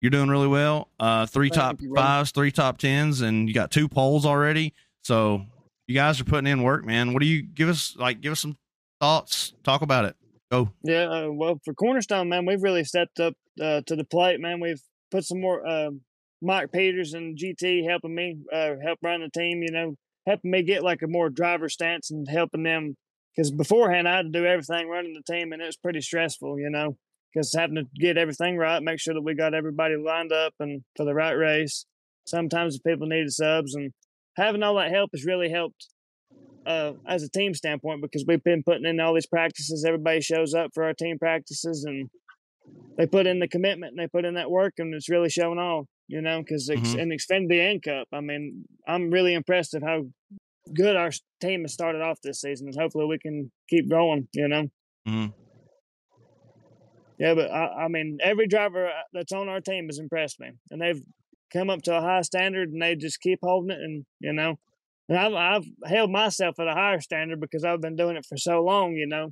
you're 0.01 0.11
doing 0.11 0.29
really 0.29 0.47
well. 0.47 0.89
Uh, 0.99 1.25
three 1.25 1.49
Thank 1.49 1.59
top 1.59 1.81
you, 1.81 1.93
fives, 1.95 2.31
three 2.31 2.51
top 2.51 2.77
tens, 2.77 3.21
and 3.21 3.47
you 3.47 3.53
got 3.53 3.71
two 3.71 3.87
poles 3.87 4.25
already. 4.25 4.73
So 5.03 5.45
you 5.87 5.95
guys 5.95 6.19
are 6.19 6.25
putting 6.25 6.47
in 6.47 6.63
work, 6.63 6.85
man. 6.85 7.13
What 7.13 7.21
do 7.21 7.27
you 7.27 7.41
give 7.41 7.69
us? 7.69 7.95
Like, 7.97 8.21
give 8.21 8.33
us 8.33 8.41
some 8.41 8.57
thoughts. 8.99 9.53
Talk 9.63 9.81
about 9.81 10.05
it. 10.05 10.15
Go. 10.51 10.69
Yeah, 10.83 11.09
uh, 11.09 11.29
well, 11.31 11.59
for 11.65 11.73
Cornerstone, 11.73 12.29
man, 12.29 12.45
we've 12.45 12.63
really 12.63 12.83
stepped 12.83 13.19
up 13.19 13.33
uh, 13.61 13.81
to 13.85 13.95
the 13.95 14.05
plate, 14.05 14.39
man. 14.39 14.59
We've 14.59 14.81
put 15.11 15.25
some 15.25 15.41
more 15.41 15.65
uh, 15.65 15.91
Mike 16.41 16.71
Peters 16.71 17.13
and 17.13 17.37
GT 17.37 17.87
helping 17.87 18.15
me 18.15 18.37
uh, 18.53 18.75
help 18.83 18.99
run 19.01 19.21
the 19.21 19.29
team. 19.29 19.61
You 19.63 19.71
know, 19.71 19.95
helping 20.25 20.51
me 20.51 20.63
get 20.63 20.83
like 20.83 21.01
a 21.01 21.07
more 21.07 21.29
driver 21.29 21.69
stance 21.69 22.11
and 22.11 22.27
helping 22.29 22.63
them. 22.63 22.95
Because 23.37 23.51
beforehand, 23.51 24.09
I 24.09 24.17
had 24.17 24.33
to 24.33 24.39
do 24.39 24.45
everything 24.47 24.89
running 24.89 25.13
the 25.13 25.31
team, 25.31 25.53
and 25.53 25.61
it 25.61 25.67
was 25.67 25.77
pretty 25.77 26.01
stressful. 26.01 26.59
You 26.59 26.71
know, 26.71 26.97
because 27.31 27.53
having 27.53 27.75
to 27.75 27.83
get 27.99 28.17
everything 28.17 28.57
right, 28.57 28.81
make 28.81 28.99
sure 28.99 29.13
that 29.13 29.21
we 29.21 29.35
got 29.35 29.53
everybody 29.53 29.95
lined 29.95 30.33
up 30.33 30.55
and 30.59 30.83
for 30.95 31.05
the 31.05 31.13
right 31.13 31.33
race. 31.33 31.85
Sometimes 32.25 32.77
the 32.77 32.89
people 32.89 33.07
needed 33.07 33.31
subs, 33.31 33.75
and 33.75 33.91
having 34.35 34.63
all 34.63 34.75
that 34.77 34.91
help 34.91 35.11
has 35.13 35.25
really 35.25 35.49
helped 35.49 35.87
uh, 36.65 36.93
as 37.07 37.23
a 37.23 37.29
team 37.29 37.53
standpoint 37.53 38.01
because 38.01 38.25
we've 38.27 38.43
been 38.43 38.63
putting 38.63 38.85
in 38.85 38.99
all 38.99 39.13
these 39.13 39.25
practices. 39.27 39.85
Everybody 39.85 40.21
shows 40.21 40.53
up 40.53 40.71
for 40.73 40.83
our 40.83 40.93
team 40.93 41.17
practices 41.17 41.85
and 41.87 42.09
they 42.97 43.05
put 43.05 43.27
in 43.27 43.39
the 43.39 43.47
commitment 43.47 43.91
and 43.91 43.99
they 43.99 44.07
put 44.07 44.25
in 44.25 44.33
that 44.33 44.51
work 44.51 44.73
and 44.77 44.93
it's 44.93 45.09
really 45.09 45.29
showing 45.29 45.59
off, 45.59 45.85
you 46.07 46.21
know, 46.21 46.41
because 46.41 46.69
Mhm. 46.69 46.99
in 46.99 47.09
Xfinity 47.09 47.71
and 47.71 47.81
Cup, 47.81 48.07
I 48.11 48.19
mean, 48.21 48.65
I'm 48.87 49.11
really 49.11 49.33
impressed 49.33 49.73
of 49.73 49.83
how 49.83 50.07
good 50.73 50.95
our 50.95 51.11
team 51.41 51.61
has 51.61 51.73
started 51.73 52.01
off 52.01 52.21
this 52.21 52.41
season 52.41 52.67
and 52.67 52.75
hopefully 52.79 53.05
we 53.05 53.19
can 53.19 53.51
keep 53.69 53.89
going, 53.89 54.27
you 54.33 54.47
know. 54.47 54.69
Mhm. 55.07 55.33
Yeah, 57.19 57.33
but 57.33 57.49
I, 57.49 57.85
I 57.85 57.87
mean, 57.87 58.19
every 58.21 58.47
driver 58.47 58.87
uh, 58.87 58.91
that's 59.11 59.31
on 59.31 59.49
our 59.49 59.59
team 59.61 59.87
has 59.87 59.97
impressed 59.97 60.39
me, 60.39 60.51
and 60.69 60.81
they've 60.81 61.01
come 61.51 61.69
up 61.69 61.81
to 61.83 61.97
a 61.97 62.01
high 62.01 62.21
standard, 62.21 62.69
and 62.69 62.81
they 62.81 62.95
just 62.95 63.21
keep 63.21 63.39
holding 63.41 63.71
it, 63.71 63.81
and 63.81 64.05
you 64.19 64.33
know, 64.33 64.59
and 65.09 65.17
I've 65.17 65.33
I've 65.33 65.89
held 65.89 66.11
myself 66.11 66.59
at 66.59 66.67
a 66.67 66.73
higher 66.73 66.99
standard 67.01 67.39
because 67.39 67.63
I've 67.63 67.81
been 67.81 67.95
doing 67.95 68.17
it 68.17 68.25
for 68.25 68.37
so 68.37 68.63
long, 68.63 68.93
you 68.93 69.07
know. 69.07 69.31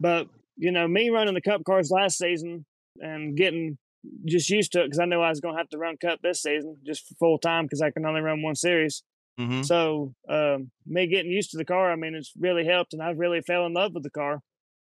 But 0.00 0.28
you 0.56 0.72
know, 0.72 0.88
me 0.88 1.10
running 1.10 1.34
the 1.34 1.40
Cup 1.40 1.62
cars 1.64 1.90
last 1.90 2.18
season 2.18 2.64
and 2.98 3.36
getting 3.36 3.78
just 4.24 4.50
used 4.50 4.72
to 4.72 4.80
it 4.80 4.86
because 4.86 4.98
I 4.98 5.04
knew 5.04 5.20
I 5.20 5.28
was 5.28 5.40
going 5.40 5.54
to 5.54 5.58
have 5.58 5.68
to 5.70 5.78
run 5.78 5.96
Cup 5.96 6.18
this 6.22 6.42
season 6.42 6.76
just 6.84 7.04
full 7.20 7.38
time 7.38 7.66
because 7.66 7.80
I 7.80 7.90
can 7.90 8.04
only 8.04 8.20
run 8.20 8.42
one 8.42 8.56
series. 8.56 9.04
Mhm. 9.38 9.64
So 9.64 10.14
um, 10.28 10.70
me 10.86 11.06
getting 11.06 11.30
used 11.30 11.50
to 11.52 11.56
the 11.56 11.64
car, 11.64 11.90
I 11.90 11.96
mean, 11.96 12.14
it's 12.14 12.32
really 12.38 12.64
helped, 12.66 12.92
and 12.92 13.02
I've 13.02 13.18
really 13.18 13.40
fell 13.40 13.66
in 13.66 13.72
love 13.72 13.94
with 13.94 14.02
the 14.02 14.10
car. 14.10 14.40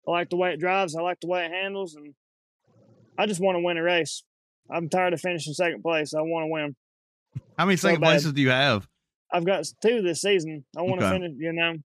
I 0.08 0.12
like 0.12 0.30
the 0.30 0.38
way 0.38 0.54
it 0.54 0.60
drives. 0.60 0.96
I 0.96 1.02
like 1.02 1.20
the 1.20 1.28
way 1.28 1.46
it 1.46 1.52
handles, 1.52 1.96
and 1.96 2.14
I 3.18 3.26
just 3.26 3.42
want 3.42 3.56
to 3.56 3.62
win 3.62 3.78
a 3.78 3.84
race. 3.84 4.24
I'm 4.70 4.90
tired 4.90 5.14
of 5.14 5.22
finishing 5.22 5.54
second 5.54 5.82
place. 5.82 6.14
I 6.14 6.22
want 6.22 6.44
to 6.44 6.48
win. 6.48 6.76
How 7.58 7.66
many 7.66 7.78
So 7.78 7.88
second 7.88 8.02
bad. 8.02 8.08
places 8.08 8.34
do 8.34 8.42
you 8.42 8.50
have? 8.50 8.88
I've 9.32 9.46
got 9.46 9.66
two 9.82 10.02
this 10.02 10.22
season. 10.22 10.66
I 10.78 10.82
want 10.84 11.02
to 11.02 11.10
finish, 11.10 11.32
you 11.38 11.52
know, 11.54 11.76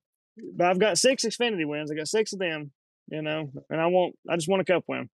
but 0.54 0.66
I've 0.66 0.78
got 0.78 0.98
six 0.98 1.24
Xfinity 1.24 1.66
wins. 1.66 1.90
I 1.90 1.94
got 1.94 2.08
six 2.08 2.32
of 2.32 2.38
them, 2.38 2.72
you 3.08 3.22
know, 3.22 3.50
and 3.70 3.80
I 3.80 3.86
want. 3.86 4.16
I 4.28 4.36
just 4.36 4.48
want 4.48 4.62
a 4.62 4.64
Cup 4.64 4.84
win. 4.86 5.08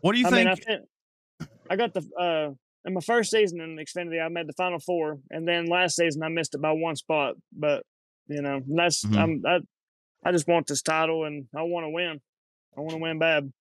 What 0.00 0.12
do 0.12 0.18
you 0.18 0.26
I 0.26 0.30
think? 0.30 0.38
mean, 0.38 0.48
I 0.48 0.54
think 0.54 0.80
I 1.68 1.76
got 1.76 1.94
the 1.94 2.02
uh 2.18 2.54
in 2.84 2.94
my 2.94 3.00
first 3.00 3.30
season 3.30 3.60
in 3.60 3.76
Xfinity, 3.76 4.24
I 4.24 4.28
made 4.28 4.46
the 4.46 4.52
final 4.54 4.78
four, 4.78 5.18
and 5.30 5.46
then 5.46 5.66
last 5.66 5.96
season 5.96 6.22
I 6.22 6.28
missed 6.28 6.54
it 6.54 6.62
by 6.62 6.72
one 6.72 6.96
spot. 6.96 7.34
But 7.52 7.84
you 8.28 8.42
know, 8.42 8.62
that's 8.66 9.04
Mhm. 9.04 9.18
I'm 9.18 9.42
I, 9.46 10.28
I 10.28 10.32
just 10.32 10.48
want 10.48 10.66
this 10.66 10.82
title, 10.82 11.24
and 11.24 11.46
I 11.56 11.62
want 11.62 11.84
to 11.84 11.90
win. 11.90 12.20
I 12.76 12.80
want 12.80 12.92
to 12.92 12.98
win 12.98 13.18
bad. 13.18 13.52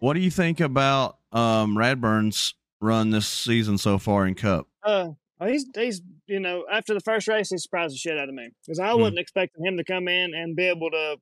what 0.00 0.14
do 0.14 0.20
you 0.20 0.30
think 0.30 0.60
about 0.60 1.18
um, 1.32 1.76
Radburn's 1.76 2.54
run 2.80 3.10
this 3.10 3.26
season 3.26 3.78
so 3.78 3.98
far 3.98 4.26
in 4.26 4.34
Cup? 4.34 4.66
Uh, 4.82 5.10
he's 5.44 5.66
he's 5.74 6.02
you 6.26 6.40
know 6.40 6.64
after 6.70 6.94
the 6.94 7.00
first 7.00 7.28
race, 7.28 7.50
he 7.50 7.58
surprised 7.58 7.94
the 7.94 7.98
shit 7.98 8.18
out 8.18 8.28
of 8.28 8.34
me 8.34 8.50
because 8.64 8.78
I 8.78 8.92
Hmm. 8.92 9.00
wasn't 9.00 9.18
expecting 9.20 9.64
him 9.64 9.76
to 9.76 9.84
come 9.84 10.08
in 10.08 10.34
and 10.34 10.54
be 10.56 10.64
able 10.68 10.90
to. 10.90 11.16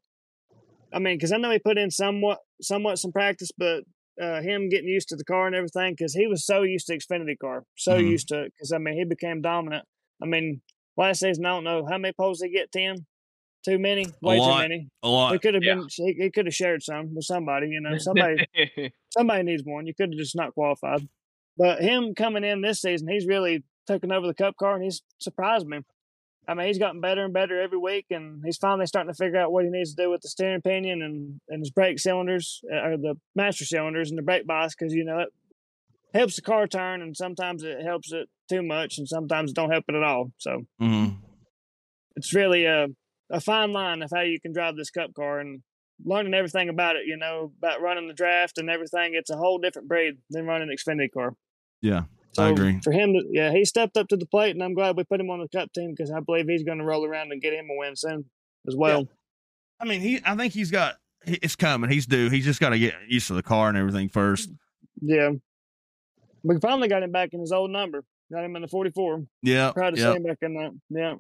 I 0.93 0.99
mean, 1.01 1.17
because 1.17 1.33
I 1.33 1.39
know 1.39 1.51
he 1.51 1.59
put 1.59 1.79
in 1.79 1.91
somewhat 1.91 2.39
somewhat 2.63 2.99
some 2.99 3.11
practice, 3.13 3.51
but 3.57 3.85
uh, 4.21 4.41
him 4.43 4.69
getting 4.69 4.89
used 4.89 5.09
to 5.09 5.17
the 5.17 5.25
car 5.25 5.47
and 5.47 5.57
everything 5.57 5.95
because 5.97 6.15
he 6.15 6.27
was 6.27 6.45
so 6.47 6.63
used 6.63 6.87
to 6.87 6.97
Xfinity 6.97 7.39
car, 7.39 7.65
so 7.77 7.93
Mhm. 7.99 8.09
used 8.11 8.29
to 8.29 8.43
it. 8.45 8.53
Because 8.55 8.73
I 8.73 8.79
mean, 8.79 8.95
he 8.95 9.05
became 9.05 9.41
dominant. 9.43 9.85
I 10.23 10.27
mean, 10.27 10.63
last 10.97 11.21
season 11.21 11.45
I 11.47 11.51
don't 11.51 11.65
know 11.65 11.87
how 11.87 11.99
many 11.99 12.13
poles 12.13 12.41
he 12.41 12.49
get. 12.51 12.71
Ten, 12.73 13.07
too 13.65 13.79
many, 13.79 14.07
way 14.23 14.39
too 14.39 14.55
many. 14.59 14.89
A 15.03 15.09
lot. 15.09 15.33
He 15.33 15.39
could 15.39 15.55
have 15.55 15.63
Yeah. 15.65 15.75
been. 15.75 15.89
He, 15.91 16.13
he 16.15 16.31
could 16.31 16.47
have 16.47 16.55
shared 16.55 16.83
some 16.83 17.15
with 17.15 17.25
somebody. 17.25 17.69
You 17.69 17.81
know, 17.81 17.97
somebody 17.99 18.45
somebody 19.11 19.43
needs 19.43 19.63
one. 19.65 19.87
You 19.87 19.95
could 19.95 20.11
have 20.11 20.19
just 20.19 20.37
not 20.37 20.55
qualified. 20.55 21.09
But 21.57 21.81
him 21.81 22.15
coming 22.15 22.45
in 22.45 22.61
this 22.63 22.81
season, 22.83 23.09
he's 23.09 23.27
really 23.27 23.63
taken 23.87 24.11
over 24.13 24.27
the 24.27 24.35
cup 24.35 24.57
car 24.57 24.75
and 24.75 24.85
he's 24.85 25.03
surprised 25.19 25.67
me. 25.67 25.81
I 26.47 26.55
mean, 26.55 26.67
he's 26.67 26.79
gotten 26.79 27.01
better 27.01 27.25
and 27.25 27.33
better 27.33 27.61
every 27.61 27.79
week, 27.79 28.07
and 28.11 28.43
he's 28.45 28.59
finally 28.59 28.87
starting 28.87 29.13
to 29.13 29.17
figure 29.17 29.39
out 29.39 29.53
what 29.53 29.65
he 29.65 29.71
needs 29.71 29.95
to 29.95 30.03
do 30.03 30.11
with 30.11 30.21
the 30.21 30.29
steering 30.29 30.61
pinion 30.61 31.03
and, 31.03 31.41
and 31.49 31.61
his 31.61 31.71
brake 31.71 31.99
cylinders, 31.99 32.61
uh, 32.73 32.83
or 32.83 32.97
the 32.97 33.15
master 33.35 33.65
cylinders 33.65 34.11
and 34.11 34.19
the 34.19 34.23
brake 34.23 34.47
bias, 34.47 34.75
because, 34.79 34.93
you 34.93 35.05
know, 35.05 35.21
it 35.21 35.29
helps 36.13 36.37
the 36.37 36.43
car 36.43 36.67
turn, 36.67 37.01
and 37.03 37.17
sometimes 37.17 37.63
it 37.63 37.83
helps 37.83 38.13
it 38.13 38.29
too 38.49 38.63
much, 38.63 38.99
and 38.99 39.09
sometimes 39.09 39.51
it 39.51 39.57
don't 39.57 39.71
help 39.71 39.85
it 39.89 39.95
at 39.95 40.03
all. 40.03 40.33
So 40.39 40.67
Mhm. 40.81 41.17
it's 42.17 42.35
really 42.35 42.67
a, 42.67 42.89
a 43.31 43.41
fine 43.41 43.73
line 43.73 44.03
of 44.03 44.11
how 44.15 44.21
you 44.21 44.41
can 44.41 44.53
drive 44.53 44.77
this 44.77 44.91
cup 44.91 45.15
car 45.15 45.41
and 45.41 45.63
learning 46.05 46.35
everything 46.35 46.69
about 46.69 46.97
it, 46.97 47.07
you 47.07 47.17
know, 47.17 47.53
about 47.59 47.81
running 47.81 48.09
the 48.09 48.15
draft 48.15 48.59
and 48.59 48.69
everything. 48.69 49.15
It's 49.15 49.31
a 49.31 49.37
whole 49.37 49.59
different 49.59 49.89
breed 49.89 50.15
than 50.29 50.45
running 50.45 50.69
an 50.69 50.77
Xfinity 50.77 51.11
car. 51.11 51.35
Yeah, 51.81 52.03
So 52.35 52.45
I 52.45 52.51
agree. 52.51 52.81
For 52.83 52.93
him, 52.93 53.13
to, 53.13 53.23
yeah, 53.31 53.53
he 53.53 53.65
stepped 53.65 53.97
up 53.97 54.09
to 54.09 54.17
the 54.17 54.27
plate, 54.27 54.55
and 54.55 54.63
I'm 54.63 54.75
glad 54.75 54.97
we 54.97 55.05
put 55.05 55.21
him 55.21 55.31
on 55.31 55.41
the 55.41 55.49
cup 55.49 55.73
team 55.73 55.91
because 55.91 56.11
I 56.11 56.21
believe 56.21 56.49
he's 56.49 56.65
going 56.65 56.79
to 56.79 56.85
roll 56.85 57.05
around 57.05 57.33
and 57.33 57.41
get 57.41 57.53
him 57.53 57.69
a 57.71 57.77
win 57.77 57.97
soon 57.97 58.25
as 58.67 58.75
well. 58.77 59.09
I 59.81 59.85
mean, 59.85 60.01
he. 60.01 60.21
I 60.25 60.37
think 60.37 60.53
he's 60.53 60.71
got. 60.71 60.97
It's 61.27 61.57
coming. 61.57 61.91
He's 61.91 62.07
due. 62.07 62.29
He's 62.29 62.45
just 62.45 62.61
got 62.61 62.71
to 62.71 62.79
get 62.79 62.95
used 63.09 63.29
to 63.29 63.35
the 63.35 63.43
car 63.43 63.69
and 63.69 63.79
everything 63.79 64.09
first. 64.09 64.51
Yeah. 65.01 65.31
We 66.43 66.61
finally 66.61 66.89
got 66.89 67.03
him 67.03 67.13
back 67.13 67.31
in 67.33 67.41
his 67.41 67.53
old 67.53 67.71
number. 67.71 68.05
Got 68.31 68.45
him 68.45 68.57
in 68.57 68.63
the 68.63 68.69
44. 68.69 69.25
Yeah. 69.43 69.73
Proud 69.73 69.95
to 69.95 70.01
yeah. 70.01 70.11
see 70.11 70.17
him 70.17 70.23
back 70.23 70.39
in 70.43 70.55
that. 70.55 70.71
Yeah. 70.91 71.15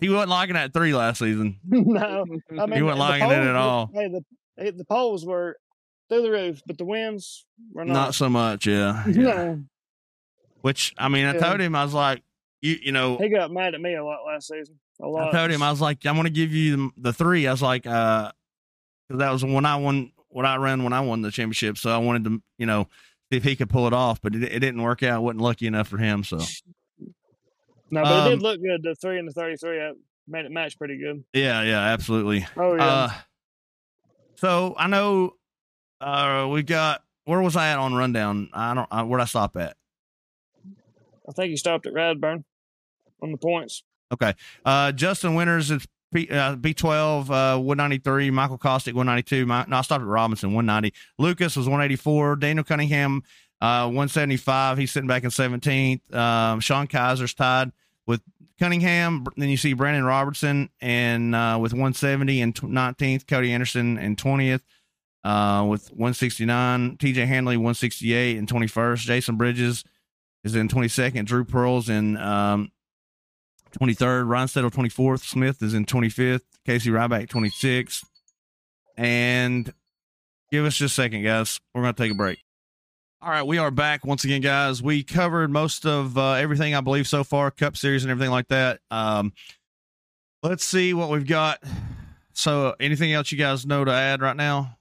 He 0.00 0.08
wasn't 0.08 0.30
liking 0.30 0.54
that 0.54 0.72
three 0.72 0.94
last 0.94 1.18
season. 1.18 1.58
no, 1.64 2.24
I 2.58 2.66
mean 2.66 2.76
He 2.76 2.82
wasn't 2.82 3.00
liking 3.00 3.30
it 3.30 3.46
at 3.46 3.56
all. 3.56 3.90
Hey, 3.92 4.08
the 4.08 4.72
the 4.72 4.84
poles 4.84 5.26
were 5.26 5.56
through 6.08 6.22
the 6.22 6.30
roof, 6.30 6.62
but 6.66 6.78
the 6.78 6.84
wins 6.84 7.46
were 7.72 7.84
Not 7.84 7.94
not. 7.94 8.14
so 8.14 8.28
much, 8.28 8.66
yeah. 8.66 9.04
yeah. 9.06 9.12
No, 9.12 9.64
Which 10.62 10.94
I 10.98 11.08
mean, 11.08 11.24
I 11.26 11.32
told 11.32 11.60
him 11.60 11.74
I 11.74 11.84
was 11.84 11.94
like, 11.94 12.22
you 12.60 12.76
you 12.82 12.92
know, 12.92 13.16
he 13.18 13.28
got 13.28 13.50
mad 13.50 13.74
at 13.74 13.80
me 13.80 13.94
a 13.94 14.04
lot 14.04 14.18
last 14.26 14.48
season. 14.48 14.78
A 15.00 15.06
lot. 15.06 15.28
I 15.28 15.38
told 15.38 15.50
him 15.50 15.62
I 15.62 15.70
was 15.70 15.80
like, 15.80 16.04
I'm 16.04 16.16
gonna 16.16 16.30
give 16.30 16.52
you 16.52 16.92
the, 16.96 17.12
three. 17.12 17.46
I 17.46 17.52
was 17.52 17.62
like, 17.62 17.86
uh, 17.86 18.30
'cause 19.08 19.18
that 19.18 19.30
was 19.30 19.44
when 19.44 19.64
I 19.64 19.76
won, 19.76 20.12
what 20.28 20.44
I 20.44 20.56
ran 20.56 20.84
when 20.84 20.92
I 20.92 21.00
won 21.00 21.22
the 21.22 21.30
championship. 21.30 21.78
So 21.78 21.90
I 21.90 21.98
wanted 21.98 22.24
to, 22.24 22.42
you 22.58 22.66
know, 22.66 22.84
see 23.30 23.38
if 23.38 23.44
he 23.44 23.56
could 23.56 23.70
pull 23.70 23.86
it 23.86 23.94
off, 23.94 24.20
but 24.20 24.34
it, 24.34 24.42
it 24.42 24.58
didn't 24.60 24.82
work 24.82 25.02
out. 25.02 25.22
wasn't 25.22 25.40
lucky 25.40 25.66
enough 25.66 25.88
for 25.88 25.96
him. 25.96 26.22
So 26.22 26.36
no, 27.90 28.02
but 28.02 28.12
it 28.12 28.20
um, 28.20 28.30
did 28.30 28.42
look 28.42 28.60
good. 28.62 28.82
The 28.82 28.94
three 28.94 29.18
and 29.18 29.26
the 29.26 29.32
thirty-three 29.32 29.78
that 29.78 29.94
made 30.28 30.44
it 30.44 30.52
match 30.52 30.76
pretty 30.76 30.98
good. 30.98 31.24
yeah, 31.32 31.62
yeah, 31.62 31.80
absolutely. 31.80 32.46
Oh 32.58 32.74
yeah. 32.74 32.86
Uh, 32.86 33.10
so 34.36 34.74
I 34.78 34.86
know, 34.86 35.32
uh, 36.00 36.48
we 36.50 36.62
got 36.62 37.02
where 37.24 37.40
was 37.40 37.56
I 37.56 37.68
at 37.68 37.78
on 37.78 37.94
rundown? 37.94 38.50
I 38.52 38.74
don't. 38.74 38.88
I, 38.90 39.02
where'd 39.02 39.22
I 39.22 39.26
stop 39.26 39.56
at? 39.56 39.76
I 41.30 41.32
think 41.32 41.50
he 41.50 41.56
stopped 41.56 41.86
at 41.86 41.94
Radburn 41.94 42.42
on 43.22 43.30
the 43.30 43.38
points. 43.38 43.84
Okay. 44.12 44.34
Uh, 44.64 44.90
Justin 44.90 45.34
Winters 45.36 45.70
is 45.70 45.86
P, 46.12 46.28
uh, 46.28 46.56
B12, 46.56 47.30
uh, 47.30 47.58
193. 47.58 48.30
Michael 48.30 48.58
Kostick, 48.58 48.94
192. 48.94 49.46
My, 49.46 49.64
no, 49.68 49.76
I 49.76 49.82
stopped 49.82 50.02
at 50.02 50.08
Robinson, 50.08 50.52
190. 50.52 50.92
Lucas 51.18 51.56
was 51.56 51.66
184. 51.66 52.36
Daniel 52.36 52.64
Cunningham, 52.64 53.22
uh, 53.60 53.84
175. 53.84 54.78
He's 54.78 54.90
sitting 54.90 55.06
back 55.06 55.22
in 55.22 55.30
17th. 55.30 56.12
Um, 56.12 56.58
Sean 56.58 56.88
Kaiser's 56.88 57.32
tied 57.32 57.70
with 58.08 58.22
Cunningham. 58.58 59.24
Then 59.36 59.50
you 59.50 59.56
see 59.56 59.72
Brandon 59.72 60.04
Robertson 60.04 60.68
and 60.80 61.32
uh, 61.32 61.58
with 61.60 61.72
170 61.72 62.40
and 62.40 62.54
19th. 62.54 63.28
Cody 63.28 63.52
Anderson 63.52 63.96
in 63.98 64.16
20th 64.16 64.62
uh, 65.22 65.64
with 65.68 65.90
169. 65.90 66.96
TJ 66.96 67.26
Hanley, 67.26 67.56
168 67.56 68.36
and 68.36 68.48
21st. 68.48 68.98
Jason 68.98 69.36
Bridges 69.36 69.84
is 70.44 70.54
in 70.54 70.68
22nd. 70.68 71.24
Drew 71.26 71.44
Pearl's 71.44 71.88
in 71.88 72.16
um, 72.16 72.70
23rd. 73.78 74.28
Ryan 74.28 74.48
Settle 74.48 74.70
24th. 74.70 75.20
Smith 75.20 75.62
is 75.62 75.74
in 75.74 75.84
25th. 75.84 76.42
Casey 76.66 76.90
Ryback 76.90 77.28
26th. 77.28 78.04
And 78.96 79.72
give 80.50 80.64
us 80.64 80.76
just 80.76 80.92
a 80.92 81.02
second, 81.02 81.22
guys. 81.22 81.60
We're 81.74 81.82
going 81.82 81.94
to 81.94 82.02
take 82.02 82.12
a 82.12 82.16
break. 82.16 82.44
All 83.22 83.28
right, 83.28 83.46
we 83.46 83.58
are 83.58 83.70
back 83.70 84.06
once 84.06 84.24
again, 84.24 84.40
guys. 84.40 84.82
We 84.82 85.02
covered 85.02 85.50
most 85.50 85.84
of 85.84 86.16
uh, 86.16 86.32
everything, 86.32 86.74
I 86.74 86.80
believe, 86.80 87.06
so 87.06 87.22
far, 87.22 87.50
Cup 87.50 87.76
Series 87.76 88.02
and 88.02 88.10
everything 88.10 88.30
like 88.30 88.48
that. 88.48 88.80
Um, 88.90 89.34
let's 90.42 90.64
see 90.64 90.94
what 90.94 91.10
we've 91.10 91.26
got. 91.26 91.62
So, 92.32 92.74
anything 92.80 93.12
else 93.12 93.30
you 93.30 93.36
guys 93.36 93.66
know 93.66 93.84
to 93.84 93.92
add 93.92 94.22
right 94.22 94.36
now? 94.36 94.78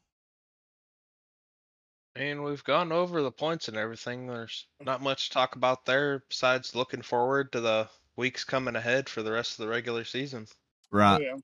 And 2.20 2.44
we've 2.44 2.64
gone 2.66 2.92
over 2.92 3.24
the 3.24 3.32
points 3.32 3.70
and 3.70 3.78
everything. 3.78 4.28
There's 4.28 4.68
not 4.82 5.02
much 5.02 5.30
to 5.30 5.34
talk 5.34 5.56
about 5.56 5.86
there 5.86 6.26
besides 6.28 6.76
looking 6.76 7.02
forward 7.02 7.54
to 7.54 7.62
the 7.62 7.88
weeks 8.18 8.44
coming 8.44 8.76
ahead 8.76 9.08
for 9.08 9.24
the 9.24 9.32
rest 9.32 9.54
of 9.54 9.66
the 9.66 9.72
regular 9.72 10.04
season. 10.04 10.46
Right. 10.92 11.22
Oh, 11.22 11.24
yeah. 11.24 11.36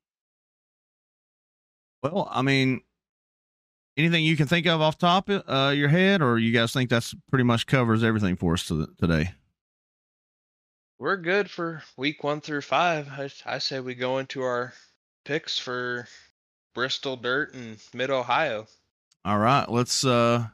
Well, 2.03 2.27
I 2.29 2.41
mean, 2.41 2.81
anything 3.95 4.25
you 4.25 4.35
can 4.35 4.47
think 4.47 4.67
of 4.67 4.81
off 4.81 4.97
top 4.97 5.29
uh, 5.29 5.71
your 5.73 5.87
head, 5.87 6.21
or 6.21 6.37
you 6.37 6.51
guys 6.51 6.73
think 6.73 6.89
that's 6.89 7.15
pretty 7.29 7.45
much 7.45 7.67
covers 7.67 8.03
everything 8.03 8.35
for 8.35 8.51
us 8.51 8.67
to, 8.67 8.89
today? 8.99 9.31
We're 10.99 11.15
good 11.15 11.49
for 11.49 11.83
week 11.95 12.21
one 12.21 12.41
through 12.41 12.61
five. 12.61 13.07
I, 13.09 13.29
I 13.45 13.59
say 13.59 13.79
we 13.79 13.95
go 13.95 14.17
into 14.17 14.41
our 14.41 14.73
picks 15.23 15.57
for 15.57 16.05
Bristol 16.73 17.15
Dirt 17.15 17.53
and 17.53 17.77
Mid 17.93 18.09
Ohio. 18.09 18.67
All 19.23 19.39
right, 19.39 19.67
let's 19.71 20.05
uh 20.05 20.47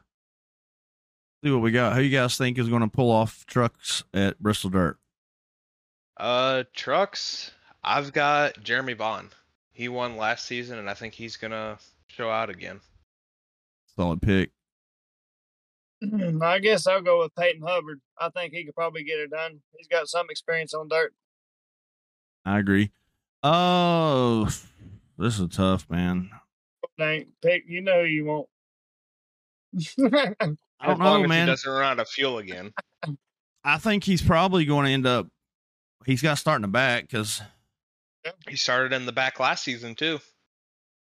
see 1.42 1.50
what 1.50 1.62
we 1.62 1.70
got. 1.70 1.94
Who 1.94 2.02
you 2.02 2.16
guys 2.16 2.36
think 2.36 2.58
is 2.58 2.68
going 2.68 2.82
to 2.82 2.88
pull 2.88 3.10
off 3.10 3.44
trucks 3.46 4.04
at 4.14 4.38
Bristol 4.38 4.70
Dirt? 4.70 4.98
Uh, 6.16 6.64
trucks. 6.74 7.50
I've 7.82 8.12
got 8.12 8.62
Jeremy 8.62 8.92
Vaughn. 8.92 9.30
He 9.72 9.88
won 9.88 10.16
last 10.16 10.46
season, 10.46 10.78
and 10.78 10.88
I 10.88 10.94
think 10.94 11.14
he's 11.14 11.36
gonna 11.36 11.78
show 12.06 12.30
out 12.30 12.50
again. 12.50 12.80
Solid 13.96 14.22
pick. 14.22 14.50
I 16.42 16.58
guess 16.58 16.86
I'll 16.86 17.00
go 17.00 17.20
with 17.20 17.34
Peyton 17.34 17.62
Hubbard. 17.62 18.00
I 18.18 18.28
think 18.28 18.52
he 18.52 18.64
could 18.64 18.74
probably 18.74 19.02
get 19.02 19.18
it 19.18 19.30
done. 19.30 19.60
He's 19.76 19.88
got 19.88 20.08
some 20.08 20.26
experience 20.30 20.74
on 20.74 20.88
dirt. 20.88 21.14
I 22.44 22.58
agree. 22.58 22.90
Oh, 23.42 24.48
this 25.16 25.38
is 25.38 25.48
tough, 25.48 25.88
man. 25.88 26.30
Dang, 26.98 27.26
pick. 27.40 27.64
You 27.66 27.80
know 27.80 28.02
who 28.02 28.06
you 28.06 28.24
want. 28.24 28.48
I 30.82 30.86
don't 30.88 30.98
long 30.98 31.18
know, 31.20 31.24
as 31.24 31.28
man. 31.28 31.46
he 31.46 31.52
doesn't 31.52 31.70
run 31.72 31.84
out 31.92 32.00
of 32.00 32.08
fuel 32.08 32.38
again. 32.38 32.72
I 33.64 33.78
think 33.78 34.04
he's 34.04 34.20
probably 34.22 34.64
going 34.64 34.86
to 34.86 34.92
end 34.92 35.06
up. 35.06 35.28
He's 36.04 36.20
got 36.22 36.30
to 36.32 36.36
start 36.36 36.56
in 36.56 36.62
the 36.62 36.68
back 36.68 37.02
because, 37.02 37.40
He 38.48 38.56
started 38.56 38.92
in 38.92 39.06
the 39.06 39.12
back 39.12 39.38
last 39.38 39.62
season 39.64 39.94
too. 39.94 40.18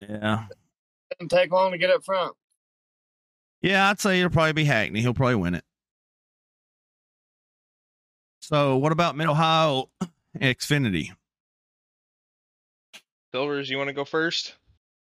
yeah, 0.00 0.46
Didn't 1.18 1.30
take 1.30 1.50
long 1.50 1.72
to 1.72 1.78
get 1.78 1.90
up 1.90 2.04
front. 2.04 2.34
yeah, 3.62 3.90
I'd 3.90 3.98
say 4.00 4.18
it'll 4.20 4.30
probably 4.30 4.52
be 4.52 4.64
Hackney. 4.64 5.00
He'll 5.00 5.14
probably 5.14 5.34
win 5.36 5.54
it. 5.56 5.64
So, 8.40 8.76
what 8.76 8.92
about 8.92 9.16
Mid 9.16 9.26
Ohio 9.26 9.90
Xfinity? 10.38 11.08
Silvers, 13.34 13.68
you 13.68 13.76
want 13.76 13.88
to 13.88 13.92
go 13.94 14.04
first? 14.04 14.54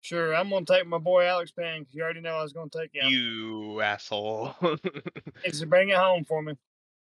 Sure, 0.04 0.36
I'm 0.36 0.50
gonna 0.50 0.66
take 0.66 0.86
my 0.86 0.98
boy 0.98 1.26
Alex 1.26 1.52
Payne. 1.52 1.86
'cause 1.86 1.94
You 1.96 2.04
already 2.04 2.20
know 2.20 2.36
I 2.36 2.44
was 2.44 2.52
gonna 2.52 2.70
take 2.70 2.94
him. 2.94 3.10
You 3.10 3.80
asshole. 3.80 4.54
Needs 5.46 5.62
to 5.62 5.66
bring 5.66 5.90
it 5.90 5.96
home 5.96 6.26
for 6.26 6.42
me. 6.42 6.52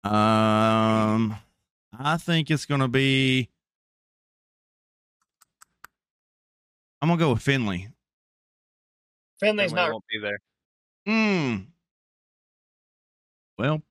Um, 0.04 1.38
I 1.98 2.18
think 2.18 2.52
it's 2.52 2.66
going 2.66 2.82
to 2.82 2.88
be. 2.90 3.50
I'm 7.02 7.08
gonna 7.08 7.18
go 7.20 7.32
with 7.34 7.42
Finley. 7.42 7.88
Finley's 9.40 9.72
Finley 9.72 9.76
not. 9.84 9.92
won't 9.92 10.04
be 10.12 10.20
there. 10.20 10.40
Hmm. 11.08 11.64
Well, 13.58 13.82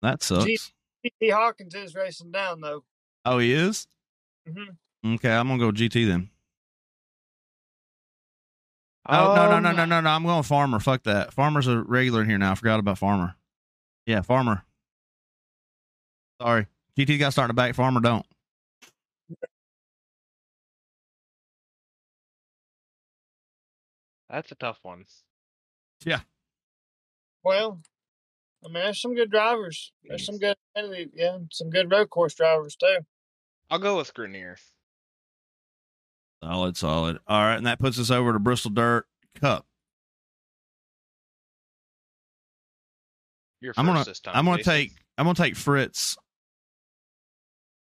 that 0.00 0.22
sucks. 0.22 0.44
Gee. 0.44 1.10
T. 1.20 1.30
Hawkins 1.30 1.74
is 1.74 1.94
racing 1.96 2.30
down 2.30 2.60
though. 2.60 2.84
Oh, 3.24 3.38
he 3.38 3.52
is. 3.52 3.88
hmm 4.46 5.14
Okay, 5.14 5.30
I'm 5.32 5.48
gonna 5.48 5.58
go 5.58 5.72
GT 5.72 6.06
then. 6.06 6.30
Oh 9.10 9.34
no 9.34 9.50
no 9.52 9.60
no 9.60 9.72
no 9.72 9.84
no 9.86 10.00
no! 10.02 10.10
I'm 10.10 10.24
going 10.24 10.42
Farmer. 10.42 10.78
Fuck 10.80 11.04
that. 11.04 11.32
Farmer's 11.32 11.66
a 11.66 11.80
regular 11.80 12.22
in 12.22 12.28
here 12.28 12.36
now. 12.36 12.52
I 12.52 12.54
forgot 12.54 12.78
about 12.78 12.98
Farmer. 12.98 13.36
Yeah, 14.04 14.20
Farmer. 14.20 14.64
Sorry, 16.42 16.66
GT 16.98 17.18
got 17.18 17.32
starting 17.32 17.50
to 17.50 17.54
back. 17.54 17.74
Farmer 17.74 18.00
don't. 18.00 18.26
That's 24.28 24.52
a 24.52 24.56
tough 24.56 24.78
one. 24.82 25.04
Yeah. 26.04 26.20
Well, 27.42 27.80
I 28.62 28.68
mean, 28.68 28.74
there's 28.74 29.00
some 29.00 29.14
good 29.14 29.30
drivers. 29.30 29.92
There's 30.04 30.26
some 30.26 30.38
good, 30.38 30.56
yeah, 31.14 31.38
some 31.50 31.70
good 31.70 31.90
road 31.90 32.10
course 32.10 32.34
drivers 32.34 32.76
too. 32.76 32.98
I'll 33.70 33.78
go 33.78 33.96
with 33.96 34.12
Grenier. 34.12 34.58
Solid, 36.42 36.76
solid. 36.76 37.18
All 37.26 37.40
right, 37.42 37.56
and 37.56 37.66
that 37.66 37.78
puts 37.78 37.98
us 37.98 38.10
over 38.10 38.32
to 38.32 38.38
Bristol 38.38 38.70
Dirt 38.70 39.06
Cup. 39.40 39.66
You're 43.60 43.74
1st 43.74 43.78
I'm 43.78 43.86
gonna 43.86 44.04
this 44.04 44.20
time. 44.20 44.34
I'm 44.36 44.44
gonna 44.44 44.58
Jason. 44.58 44.72
take 44.72 44.92
I'm 45.16 45.24
gonna 45.24 45.34
take 45.34 45.56
Fritz. 45.56 46.16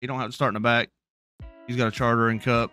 He 0.00 0.08
don't 0.08 0.18
have 0.18 0.30
to 0.30 0.34
start 0.34 0.50
in 0.50 0.54
the 0.54 0.60
back. 0.60 0.88
He's 1.68 1.76
got 1.76 1.86
a 1.86 1.92
charter 1.92 2.28
and 2.28 2.42
cup. 2.42 2.72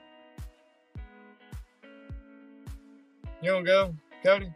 You 3.41 3.53
want 3.53 3.65
to 3.65 3.71
go, 3.71 3.95
Cody? 4.23 4.51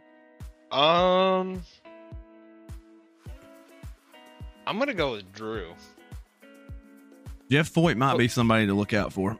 Um, 0.72 1.62
I'm 4.66 4.78
gonna 4.78 4.94
go 4.94 5.12
with 5.12 5.32
Drew. 5.32 5.72
Jeff 7.50 7.72
Foyt 7.72 7.96
might 7.96 8.18
be 8.18 8.26
somebody 8.26 8.66
to 8.66 8.74
look 8.74 8.92
out 8.92 9.12
for. 9.12 9.38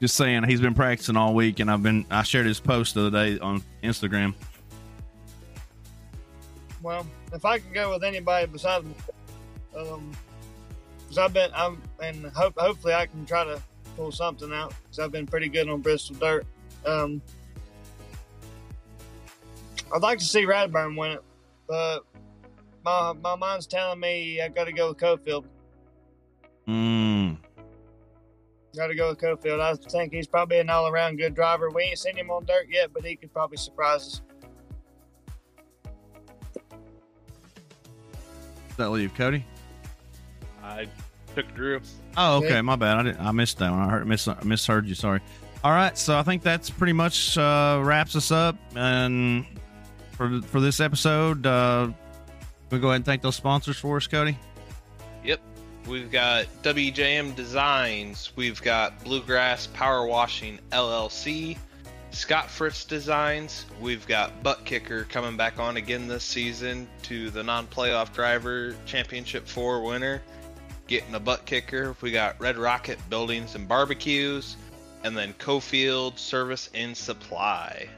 Just 0.00 0.14
saying, 0.16 0.44
he's 0.44 0.62
been 0.62 0.74
practicing 0.74 1.16
all 1.16 1.34
week, 1.34 1.60
and 1.60 1.70
I've 1.70 1.82
been 1.82 2.06
I 2.10 2.22
shared 2.22 2.46
his 2.46 2.58
post 2.58 2.94
the 2.94 3.06
other 3.06 3.10
day 3.10 3.38
on 3.38 3.62
Instagram. 3.82 4.34
Well, 6.82 7.06
if 7.34 7.44
I 7.44 7.58
could 7.58 7.74
go 7.74 7.90
with 7.92 8.02
anybody 8.02 8.46
besides, 8.46 8.86
um, 9.76 10.10
because 11.02 11.18
I've 11.18 11.34
been, 11.34 11.50
I'm, 11.54 11.82
and 12.02 12.24
hope 12.32 12.58
hopefully 12.58 12.94
I 12.94 13.04
can 13.04 13.26
try 13.26 13.44
to 13.44 13.60
pull 13.94 14.10
something 14.10 14.50
out 14.54 14.72
because 14.84 15.00
I've 15.00 15.12
been 15.12 15.26
pretty 15.26 15.50
good 15.50 15.68
on 15.68 15.82
Bristol 15.82 16.16
Dirt. 16.16 16.46
Um, 16.86 17.20
I'd 19.94 20.00
like 20.00 20.18
to 20.20 20.24
see 20.24 20.46
Radburn 20.46 20.96
win 20.96 21.12
it, 21.12 21.22
but 21.68 22.06
my 22.86 23.12
my 23.12 23.36
mind's 23.36 23.66
telling 23.66 24.00
me 24.00 24.40
I 24.40 24.48
got 24.48 24.64
to 24.64 24.72
go 24.72 24.88
with 24.88 24.96
Cofield. 24.96 25.44
Mm. 26.66 27.19
Got 28.76 28.86
to 28.86 28.94
go 28.94 29.08
with 29.08 29.18
Cofield. 29.18 29.60
I 29.60 29.74
think 29.74 30.12
he's 30.12 30.28
probably 30.28 30.60
an 30.60 30.70
all 30.70 30.86
around 30.86 31.16
good 31.16 31.34
driver. 31.34 31.70
We 31.70 31.82
ain't 31.82 31.98
seen 31.98 32.16
him 32.16 32.30
on 32.30 32.44
dirt 32.44 32.66
yet, 32.70 32.92
but 32.92 33.04
he 33.04 33.16
could 33.16 33.32
probably 33.32 33.56
surprise 33.56 34.00
us. 34.06 34.20
Does 38.68 38.76
that 38.76 38.90
leave 38.90 39.12
Cody? 39.14 39.44
I 40.62 40.86
took 41.34 41.52
Drew. 41.54 41.80
Oh, 42.16 42.36
okay. 42.38 42.46
Okay. 42.46 42.62
My 42.62 42.76
bad. 42.76 42.98
I 42.98 43.02
didn't. 43.02 43.20
I 43.20 43.32
missed 43.32 43.58
that 43.58 43.70
one. 43.70 43.80
I 43.80 43.88
heard 43.90 44.06
mis- 44.06 44.28
misheard 44.44 44.86
you. 44.86 44.94
Sorry. 44.94 45.20
All 45.64 45.72
right. 45.72 45.98
So 45.98 46.16
I 46.16 46.22
think 46.22 46.42
that's 46.42 46.70
pretty 46.70 46.92
much 46.92 47.36
uh, 47.36 47.80
wraps 47.82 48.14
us 48.14 48.30
up, 48.30 48.56
and 48.76 49.44
for 50.12 50.40
for 50.42 50.60
this 50.60 50.80
episode, 50.80 51.44
uh, 51.44 51.90
we 52.70 52.78
go 52.78 52.88
ahead 52.88 52.96
and 52.96 53.04
thank 53.04 53.22
those 53.22 53.36
sponsors 53.36 53.78
for 53.78 53.96
us, 53.96 54.06
Cody. 54.06 54.38
We've 55.86 56.10
got 56.10 56.46
WJM 56.62 57.34
Designs. 57.34 58.32
We've 58.36 58.60
got 58.62 59.02
Bluegrass 59.02 59.66
Power 59.68 60.06
Washing 60.06 60.58
LLC. 60.70 61.56
Scott 62.10 62.50
Fritz 62.50 62.84
Designs. 62.84 63.64
We've 63.80 64.06
got 64.06 64.42
ButtKicker 64.42 65.08
coming 65.08 65.36
back 65.36 65.58
on 65.58 65.76
again 65.76 66.06
this 66.06 66.24
season 66.24 66.88
to 67.04 67.30
the 67.30 67.42
non 67.42 67.66
playoff 67.66 68.12
driver 68.12 68.74
championship 68.84 69.46
four 69.46 69.82
winner. 69.82 70.22
Getting 70.86 71.14
a 71.14 71.20
butt 71.20 71.46
kicker. 71.46 71.96
We 72.00 72.10
got 72.10 72.38
Red 72.40 72.58
Rocket 72.58 72.98
Buildings 73.08 73.54
and 73.54 73.66
Barbecues. 73.66 74.56
And 75.02 75.16
then 75.16 75.32
Cofield 75.34 76.18
Service 76.18 76.68
and 76.74 76.96
Supply. 76.96 77.88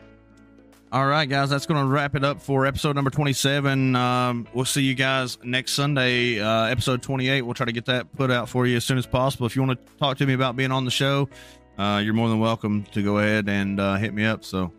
All 0.92 1.06
right, 1.06 1.24
guys, 1.26 1.48
that's 1.48 1.64
going 1.64 1.80
to 1.80 1.86
wrap 1.86 2.14
it 2.16 2.22
up 2.22 2.38
for 2.38 2.66
episode 2.66 2.94
number 2.94 3.08
27. 3.08 3.96
Um, 3.96 4.46
we'll 4.52 4.66
see 4.66 4.82
you 4.82 4.94
guys 4.94 5.38
next 5.42 5.72
Sunday, 5.72 6.38
uh, 6.38 6.64
episode 6.64 7.02
28. 7.02 7.40
We'll 7.40 7.54
try 7.54 7.64
to 7.64 7.72
get 7.72 7.86
that 7.86 8.14
put 8.14 8.30
out 8.30 8.46
for 8.46 8.66
you 8.66 8.76
as 8.76 8.84
soon 8.84 8.98
as 8.98 9.06
possible. 9.06 9.46
If 9.46 9.56
you 9.56 9.62
want 9.62 9.80
to 9.80 9.94
talk 9.96 10.18
to 10.18 10.26
me 10.26 10.34
about 10.34 10.54
being 10.54 10.70
on 10.70 10.84
the 10.84 10.90
show, 10.90 11.30
uh, 11.78 12.02
you're 12.04 12.12
more 12.12 12.28
than 12.28 12.40
welcome 12.40 12.84
to 12.92 13.02
go 13.02 13.16
ahead 13.16 13.48
and 13.48 13.80
uh, 13.80 13.94
hit 13.94 14.12
me 14.12 14.26
up. 14.26 14.44
So, 14.44 14.70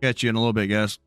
catch 0.00 0.22
you 0.22 0.30
in 0.30 0.36
a 0.36 0.38
little 0.38 0.52
bit, 0.52 0.68
guys. 0.68 1.00